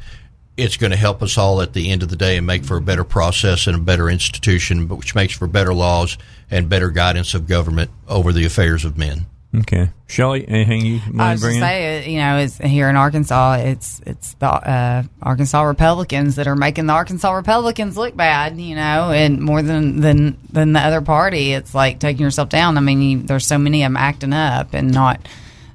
it's 0.56 0.76
going 0.76 0.90
to 0.90 0.96
help 0.96 1.22
us 1.22 1.38
all 1.38 1.60
at 1.62 1.72
the 1.72 1.90
end 1.90 2.02
of 2.02 2.08
the 2.08 2.16
day 2.16 2.36
and 2.36 2.46
make 2.46 2.64
for 2.64 2.76
a 2.76 2.80
better 2.80 3.04
process 3.04 3.66
and 3.66 3.76
a 3.76 3.80
better 3.80 4.10
institution, 4.10 4.86
but 4.86 4.96
which 4.96 5.14
makes 5.14 5.34
for 5.34 5.46
better 5.46 5.72
laws 5.72 6.18
and 6.50 6.68
better 6.68 6.90
guidance 6.90 7.34
of 7.34 7.46
government 7.46 7.90
over 8.08 8.32
the 8.32 8.44
affairs 8.44 8.84
of 8.84 8.98
men. 8.98 9.26
Okay, 9.56 9.88
Shelley, 10.08 10.46
anything 10.46 10.84
you 10.84 10.96
I 10.96 11.10
want 11.10 11.16
was 11.16 11.40
to 11.40 11.46
bring 11.46 11.60
just 11.60 12.06
in? 12.06 12.12
you 12.12 12.18
know, 12.18 12.36
it's 12.36 12.58
here 12.58 12.90
in 12.90 12.96
Arkansas, 12.96 13.54
it's 13.60 13.98
it's 14.04 14.34
the 14.34 14.46
uh, 14.46 15.02
Arkansas 15.22 15.62
Republicans 15.62 16.36
that 16.36 16.46
are 16.46 16.56
making 16.56 16.84
the 16.84 16.92
Arkansas 16.92 17.32
Republicans 17.32 17.96
look 17.96 18.14
bad, 18.14 18.60
you 18.60 18.74
know, 18.74 19.10
and 19.10 19.40
more 19.40 19.62
than 19.62 20.02
than 20.02 20.36
than 20.52 20.74
the 20.74 20.80
other 20.80 21.00
party, 21.00 21.52
it's 21.52 21.74
like 21.74 21.98
taking 21.98 22.20
yourself 22.20 22.50
down. 22.50 22.76
I 22.76 22.82
mean, 22.82 23.00
you, 23.00 23.22
there's 23.22 23.46
so 23.46 23.56
many 23.56 23.84
of 23.84 23.86
them 23.86 23.96
acting 23.96 24.34
up 24.34 24.74
and 24.74 24.92
not 24.92 25.18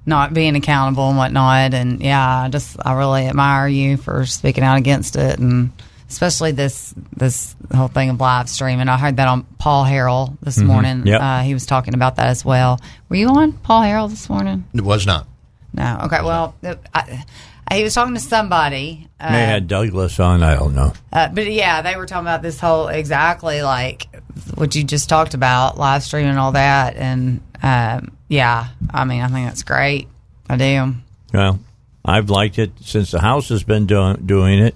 not 0.05 0.33
being 0.33 0.55
accountable 0.55 1.07
and 1.09 1.17
whatnot. 1.17 1.73
And 1.73 2.01
yeah, 2.01 2.43
I 2.43 2.49
just 2.49 2.77
I 2.85 2.93
really 2.93 3.27
admire 3.27 3.67
you 3.67 3.97
for 3.97 4.25
speaking 4.25 4.63
out 4.63 4.77
against 4.77 5.15
it 5.15 5.39
and. 5.39 5.71
Especially 6.09 6.51
this 6.51 6.93
this 7.17 7.55
whole 7.73 7.87
thing 7.87 8.11
of 8.11 8.19
live 8.19 8.47
streaming. 8.47 8.87
I 8.87 8.97
heard 8.97 9.17
that 9.17 9.27
on 9.27 9.45
Paul 9.57 9.83
Harrell 9.83 10.37
this 10.43 10.59
morning. 10.59 11.07
Yep. 11.07 11.19
Uh, 11.19 11.39
he 11.41 11.55
was 11.55 11.65
talking 11.65 11.95
about 11.95 12.17
that 12.17 12.27
as 12.27 12.45
well. 12.45 12.79
Were 13.09 13.15
you 13.15 13.29
on 13.29 13.53
Paul 13.53 13.81
Harrell 13.81 14.11
this 14.11 14.29
morning? 14.29 14.63
It 14.75 14.81
was 14.81 15.07
not. 15.07 15.25
No. 15.73 16.01
Okay. 16.03 16.19
Well, 16.21 16.53
I, 16.93 17.25
I, 17.67 17.77
he 17.77 17.83
was 17.83 17.95
talking 17.95 18.13
to 18.13 18.19
somebody. 18.19 19.07
Uh, 19.19 19.31
May 19.31 19.39
had 19.45 19.67
Douglas 19.67 20.19
on. 20.19 20.43
I 20.43 20.55
don't 20.55 20.75
know. 20.75 20.93
uh, 21.11 21.29
but 21.29 21.51
yeah, 21.51 21.81
they 21.81 21.95
were 21.95 22.05
talking 22.05 22.25
about 22.27 22.43
this 22.43 22.59
whole 22.59 22.89
exactly 22.89 23.63
like 23.63 24.05
what 24.53 24.75
you 24.75 24.83
just 24.83 25.09
talked 25.09 25.33
about, 25.33 25.79
live 25.79 26.03
streaming 26.03 26.29
and 26.29 26.37
all 26.39 26.51
that. 26.51 26.95
And 26.95 27.41
um, 27.63 28.15
yeah, 28.33 28.67
I 28.89 29.05
mean, 29.05 29.21
I 29.21 29.27
think 29.27 29.47
that's 29.47 29.63
great. 29.63 30.07
I 30.49 30.57
do. 30.57 30.95
Well, 31.33 31.59
I've 32.03 32.29
liked 32.29 32.57
it 32.59 32.71
since 32.81 33.11
the 33.11 33.21
House 33.21 33.49
has 33.49 33.63
been 33.63 33.85
do- 33.85 34.17
doing 34.17 34.59
it. 34.59 34.75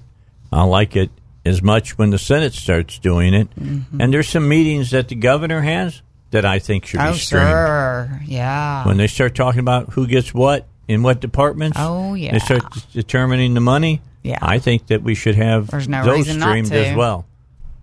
I 0.51 0.63
like 0.63 0.95
it 0.95 1.09
as 1.45 1.61
much 1.61 1.97
when 1.97 2.09
the 2.11 2.17
Senate 2.19 2.53
starts 2.53 2.99
doing 2.99 3.33
it. 3.33 3.49
Mm-hmm. 3.59 3.99
And 4.01 4.13
there's 4.13 4.29
some 4.29 4.47
meetings 4.47 4.91
that 4.91 5.07
the 5.07 5.15
governor 5.15 5.61
has 5.61 6.01
that 6.31 6.45
I 6.45 6.59
think 6.59 6.85
should 6.85 6.99
Oh, 6.99 7.11
be 7.13 7.17
streamed. 7.17 7.47
sure. 7.47 8.21
Yeah. 8.25 8.85
When 8.85 8.97
they 8.97 9.07
start 9.07 9.33
talking 9.35 9.59
about 9.59 9.93
who 9.93 10.07
gets 10.07 10.33
what 10.33 10.67
in 10.87 11.03
what 11.03 11.19
departments, 11.19 11.77
Oh, 11.79 12.13
yeah. 12.13 12.31
they 12.33 12.39
start 12.39 12.63
determining 12.93 13.53
the 13.55 13.61
money. 13.61 14.01
Yeah. 14.23 14.39
I 14.41 14.59
think 14.59 14.87
that 14.87 15.03
we 15.03 15.15
should 15.15 15.35
have 15.35 15.71
no 15.87 16.03
those 16.05 16.29
streamed 16.29 16.71
as 16.71 16.95
well. 16.95 17.25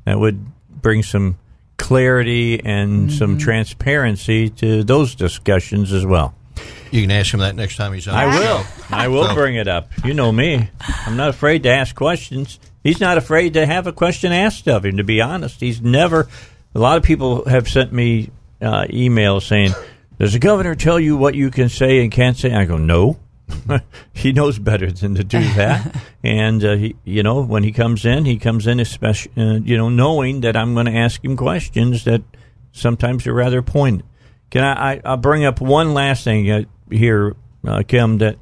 That 0.05 0.19
would 0.19 0.45
bring 0.83 1.03
some 1.03 1.39
clarity 1.77 2.61
and 2.65 3.09
Mm-hmm. 3.09 3.17
some 3.19 3.39
transparency 3.39 4.49
to 4.51 4.85
those 4.85 5.15
discussions 5.15 5.93
as 5.93 6.05
well. 6.07 6.35
You 6.91 7.01
can 7.03 7.11
ask 7.11 7.35
him 7.35 7.41
that 7.41 7.57
next 7.57 7.77
time 7.77 7.93
he's 7.93 8.07
on. 8.07 8.15
I 8.15 8.27
will. 8.39 8.65
I 8.91 9.09
will 9.09 9.27
So- 9.27 9.35
bring 9.35 9.57
it 9.57 9.67
up. 9.67 9.91
You 10.05 10.15
know 10.15 10.31
me. 10.31 10.69
I'm 11.07 11.17
not 11.17 11.29
afraid 11.31 11.65
to 11.65 11.71
ask 11.71 11.95
questions. 11.95 12.61
He's 12.85 13.01
not 13.01 13.19
afraid 13.19 13.55
to 13.55 13.67
have 13.67 13.87
a 13.87 13.93
question 13.93 14.31
asked 14.33 14.69
of 14.69 14.85
him. 14.85 14.99
To 14.99 15.05
be 15.05 15.21
honest, 15.21 15.61
he's 15.61 15.81
never. 15.81 16.29
A 16.75 16.79
lot 16.79 16.97
of 16.99 17.03
people 17.03 17.49
have 17.49 17.69
sent 17.69 17.93
me 17.93 18.31
uh, 18.61 18.85
emails 18.91 19.43
saying, 19.43 19.73
"Does 20.21 20.35
the 20.35 20.39
governor 20.39 20.75
tell 20.75 21.01
you 21.01 21.17
what 21.17 21.35
you 21.35 21.51
can 21.51 21.69
say 21.69 22.01
and 22.03 22.13
can't 22.13 22.37
say?" 22.37 22.53
I 22.55 22.65
go, 22.67 22.77
"No." 22.77 23.19
he 24.13 24.33
knows 24.33 24.59
better 24.59 24.91
than 24.91 25.15
to 25.15 25.25
do 25.25 25.41
that, 25.55 26.03
and 26.23 26.65
uh, 26.65 26.77
he, 26.77 26.97
you 27.05 27.23
know, 27.23 27.43
when 27.43 27.63
he 27.63 27.73
comes 27.73 28.05
in, 28.05 28.25
he 28.25 28.39
comes 28.39 28.67
in, 28.67 28.81
especially, 28.81 29.33
uh, 29.37 29.55
you 29.63 29.77
know, 29.77 29.89
knowing 29.89 30.41
that 30.43 30.57
I'm 30.57 30.75
going 30.75 30.87
to 30.87 30.97
ask 30.97 31.25
him 31.25 31.37
questions 31.37 32.05
that 32.05 32.23
sometimes 32.73 33.27
are 33.27 33.35
rather 33.35 33.63
pointed. 33.63 34.07
Can 34.51 34.63
I? 34.63 34.95
I 34.95 35.01
I'll 35.05 35.17
bring 35.17 35.45
up 35.45 35.61
one 35.61 35.95
last 35.95 36.25
thing 36.25 36.51
uh, 36.51 36.63
here, 36.91 37.35
uh, 37.67 37.83
Kim. 37.87 38.19
That 38.19 38.39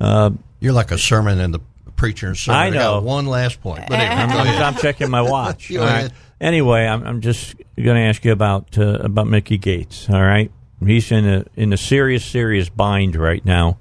uh, 0.00 0.30
You're 0.60 0.72
like 0.72 0.90
a 0.90 0.98
sermon 0.98 1.40
and 1.40 1.54
the 1.54 1.60
preacher's 1.96 2.40
sermon. 2.40 2.60
I 2.60 2.70
know. 2.70 2.94
got 2.94 3.02
one 3.04 3.26
last 3.26 3.60
point. 3.60 3.84
But 3.88 3.98
anyway, 3.98 4.50
I'm, 4.50 4.62
I'm, 4.62 4.76
checking 4.76 5.10
my 5.10 5.22
watch. 5.22 5.68
Go 5.72 5.80
all 5.80 5.86
right? 5.86 6.10
Anyway, 6.40 6.84
I'm, 6.84 7.02
I'm 7.04 7.20
just 7.20 7.56
going 7.76 7.96
to 7.96 8.02
ask 8.02 8.24
you 8.24 8.32
about 8.32 8.76
uh, 8.76 8.98
about 8.98 9.26
Mickey 9.26 9.56
Gates. 9.56 10.10
All 10.10 10.22
right, 10.22 10.50
he's 10.84 11.10
in 11.10 11.26
a 11.26 11.44
in 11.56 11.72
a 11.72 11.76
serious 11.76 12.24
serious 12.24 12.68
bind 12.68 13.16
right 13.16 13.44
now. 13.44 13.78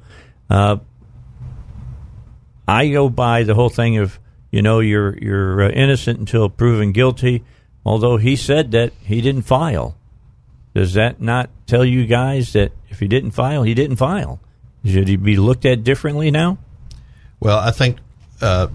Uh, 0.49 0.77
I 2.67 2.89
go 2.89 3.09
by 3.09 3.43
the 3.43 3.55
whole 3.55 3.69
thing 3.69 3.97
of 3.97 4.19
you 4.51 4.61
know 4.61 4.79
you're 4.79 5.17
you're 5.17 5.63
uh, 5.63 5.69
innocent 5.69 6.19
until 6.19 6.49
proven 6.49 6.91
guilty. 6.91 7.43
Although 7.85 8.17
he 8.17 8.35
said 8.37 8.71
that 8.71 8.93
he 9.01 9.19
didn't 9.19 9.41
file, 9.41 9.97
does 10.73 10.93
that 10.93 11.21
not 11.21 11.49
tell 11.67 11.83
you 11.83 12.05
guys 12.05 12.53
that 12.53 12.71
if 12.89 12.99
he 13.01 13.07
didn't 13.07 13.31
file, 13.31 13.63
he 13.63 13.73
didn't 13.73 13.97
file? 13.97 14.39
Should 14.85 15.07
he 15.09 15.17
be 15.17 15.35
looked 15.35 15.65
at 15.65 15.83
differently 15.83 16.31
now? 16.31 16.57
Well, 17.41 17.59
I 17.59 17.71
think 17.71 17.97
uh, 18.41 18.67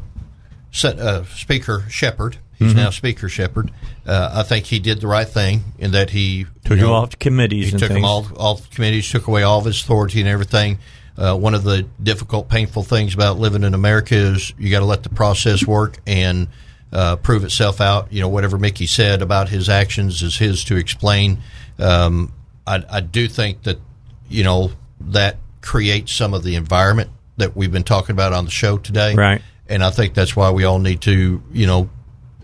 uh, 0.85 1.24
Speaker 1.24 1.85
Shepherd, 1.89 2.36
he's 2.59 2.69
Mm-hmm. 2.70 2.77
now 2.78 2.90
Speaker 2.90 3.28
Shepherd. 3.31 3.70
Uh, 4.07 4.31
I 4.35 4.43
think 4.43 4.66
he 4.66 4.78
did 4.78 5.01
the 5.01 5.07
right 5.07 5.28
thing 5.28 5.65
in 5.78 5.93
that 5.93 6.11
he 6.11 6.45
Took 6.65 6.77
you 6.78 6.85
him 6.85 6.90
know, 6.90 6.95
off 6.95 7.19
committees 7.19 7.66
He 7.73 7.78
took 7.78 7.89
things. 7.89 7.99
him 7.99 8.05
all 8.05 8.27
off 8.36 8.69
committees, 8.70 9.11
took 9.11 9.27
away 9.27 9.43
all 9.43 9.59
of 9.61 9.65
his 9.65 9.82
authority 9.82 10.20
and 10.20 10.28
everything. 10.28 10.78
Uh, 11.19 11.36
one 11.36 11.55
of 11.55 11.65
the 11.65 11.82
difficult, 12.01 12.49
painful 12.49 12.85
things 12.85 13.12
about 13.12 13.39
living 13.39 13.65
in 13.65 13.74
America 13.74 14.15
is 14.15 14.55
you 14.57 14.70
got 14.70 14.78
to 14.78 14.85
let 14.85 15.03
the 15.03 15.09
process 15.09 15.66
work 15.66 15.99
and 16.07 16.47
uh, 16.93 17.16
prove 17.16 17.43
itself 17.43 17.81
out. 17.81 18.12
You 18.12 18.20
know, 18.20 18.28
whatever 18.28 18.57
Mickey 18.57 18.86
said 18.86 19.20
about 19.20 19.49
his 19.49 19.69
actions 19.69 20.23
is 20.23 20.36
his 20.36 20.62
to 20.65 20.77
explain. 20.77 21.39
Um, 21.78 22.32
I, 22.66 22.85
I 22.89 23.01
do 23.01 23.27
think 23.27 23.65
that 23.65 23.81
you 24.28 24.45
know 24.45 24.70
that 25.01 25.39
creates 25.61 26.15
some 26.15 26.35
of 26.35 26.45
the 26.45 26.55
environment 26.55 27.11
that 27.36 27.57
we've 27.57 27.73
been 27.73 27.85
talking 27.85 28.12
about 28.12 28.32
on 28.32 28.45
the 28.45 28.51
show 28.51 28.78
today. 28.78 29.15
Right. 29.15 29.43
And 29.69 29.82
I 29.82 29.90
think 29.90 30.15
that's 30.15 30.36
why 30.36 30.51
we 30.51 30.65
all 30.65 30.78
need 30.78 31.03
to, 31.03 31.43
you 31.53 31.66
know, 31.66 31.90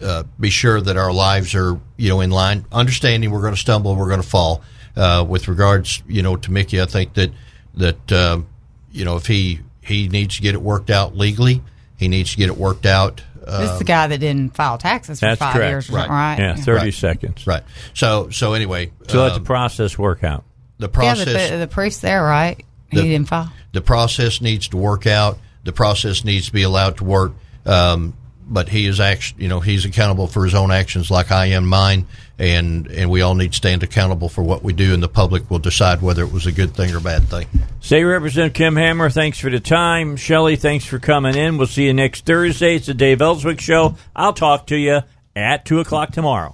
uh, 0.03 0.25
be 0.39 0.51
sure 0.51 0.81
that 0.81 0.97
our 0.97 1.13
lives 1.13 1.55
are, 1.55 1.81
you 1.97 2.09
know, 2.09 2.21
in 2.21 2.31
line. 2.31 2.65
Understanding 2.73 3.31
we're 3.31 3.41
going 3.41 3.55
to 3.55 3.61
stumble, 3.61 3.95
we're 3.97 4.09
going 4.09 4.23
to 4.23 4.29
fall. 4.29 4.63
Uh, 4.97 5.25
with 5.29 5.49
regards, 5.49 6.03
you 6.07 6.23
know, 6.23 6.37
to 6.37 6.53
Mickey, 6.53 6.81
I 6.81 6.87
think 6.87 7.15
that 7.15 7.33
that 7.75 8.13
um, 8.13 8.47
you 8.95 9.05
know 9.05 9.17
if 9.17 9.27
he 9.27 9.61
he 9.83 10.09
needs 10.09 10.37
to 10.37 10.43
get 10.43 10.55
it 10.55 10.63
worked 10.63 10.89
out 10.91 11.17
legally, 11.17 11.63
he 11.99 12.09
needs 12.09 12.31
to 12.33 12.37
get 12.39 12.49
it 12.49 12.57
worked 12.57 12.87
out. 12.87 13.23
Uh, 13.47 13.61
this 13.61 13.71
is 13.73 13.79
the 13.79 13.85
guy 13.85 14.07
that 14.07 14.19
didn't 14.19 14.55
file 14.55 14.79
taxes 14.79 15.21
for 15.21 15.37
five 15.37 15.53
correct. 15.53 15.69
years, 15.71 15.91
Right. 15.91 16.09
right? 16.09 16.39
Yeah, 16.39 16.55
thirty 16.55 16.87
Right. 16.87 16.95
seconds. 16.95 17.47
right. 17.47 17.63
So 17.93 18.31
so 18.31 18.55
anyway, 18.55 18.91
So 19.09 19.21
let 19.23 19.31
the 19.31 19.35
um, 19.41 19.45
process 19.45 19.99
work 19.99 20.25
out. 20.25 20.45
the 20.79 20.87
Yeah, 20.87 20.93
process 20.93 21.51
the, 21.51 21.57
the 21.59 21.67
priest 21.67 22.01
there, 22.01 22.23
right? 22.23 22.65
He 22.91 22.97
The- 22.97 23.03
didn't 23.03 23.29
file. 23.29 23.53
the 23.73 23.83
process 23.83 24.41
needs 24.41 24.69
to 24.69 24.79
work 24.79 25.07
out. 25.07 25.39
The 25.65 25.73
process 25.73 26.25
needs 26.25 26.47
to 26.47 26.53
be 26.53 26.63
allowed 26.63 26.97
to 26.99 27.05
work. 27.05 27.33
Um, 27.67 28.15
but 28.47 28.69
he 28.69 28.87
is 28.87 29.01
act, 29.01 29.35
you 29.39 29.49
know, 29.49 29.61
he's 29.61 29.85
accountable 29.87 30.27
for 30.27 30.45
his 30.45 30.55
own 30.55 30.71
actions, 30.71 31.11
like 31.11 31.31
I 31.33 31.47
am 31.47 31.67
mine, 31.67 32.07
and 32.39 32.87
and 32.89 33.11
we 33.11 33.23
all 33.23 33.35
need 33.35 33.53
to 33.53 33.57
stand 33.57 33.83
accountable 33.83 34.29
for 34.29 34.43
what 34.43 34.63
we 34.63 34.73
do, 34.73 34.95
and 34.95 35.03
the 35.03 35.09
public 35.09 35.51
will 35.51 35.59
decide 35.59 36.03
whether 36.03 36.23
it 36.23 36.33
was 36.33 36.47
a 36.47 36.53
good 36.53 36.75
thing 36.75 36.95
or 36.95 37.01
bad 37.01 37.25
thing. 37.25 37.47
State 37.81 38.05
Representative 38.05 38.55
Kim 38.55 38.77
Hammer, 38.77 39.11
thanks 39.11 39.39
for 39.39 39.51
the 39.51 39.61
time. 39.61 40.17
Shelley, 40.17 40.57
thanks 40.57 40.85
for 40.85 40.99
coming 40.99 41.37
in. 41.37 41.59
We'll 41.59 41.67
see 41.67 41.85
you 41.85 41.95
next 41.95 42.25
Thursday. 42.25 42.77
It's 42.77 42.87
the 42.87 42.95
Dave 42.95 43.21
Elswick 43.21 43.61
Show. 43.61 43.97
I'll 44.17 44.33
talk 44.33 44.67
to 44.69 44.77
you 44.77 45.03
at 45.37 45.65
2 45.65 45.81
o'clock 45.81 46.13
tomorrow. 46.13 46.54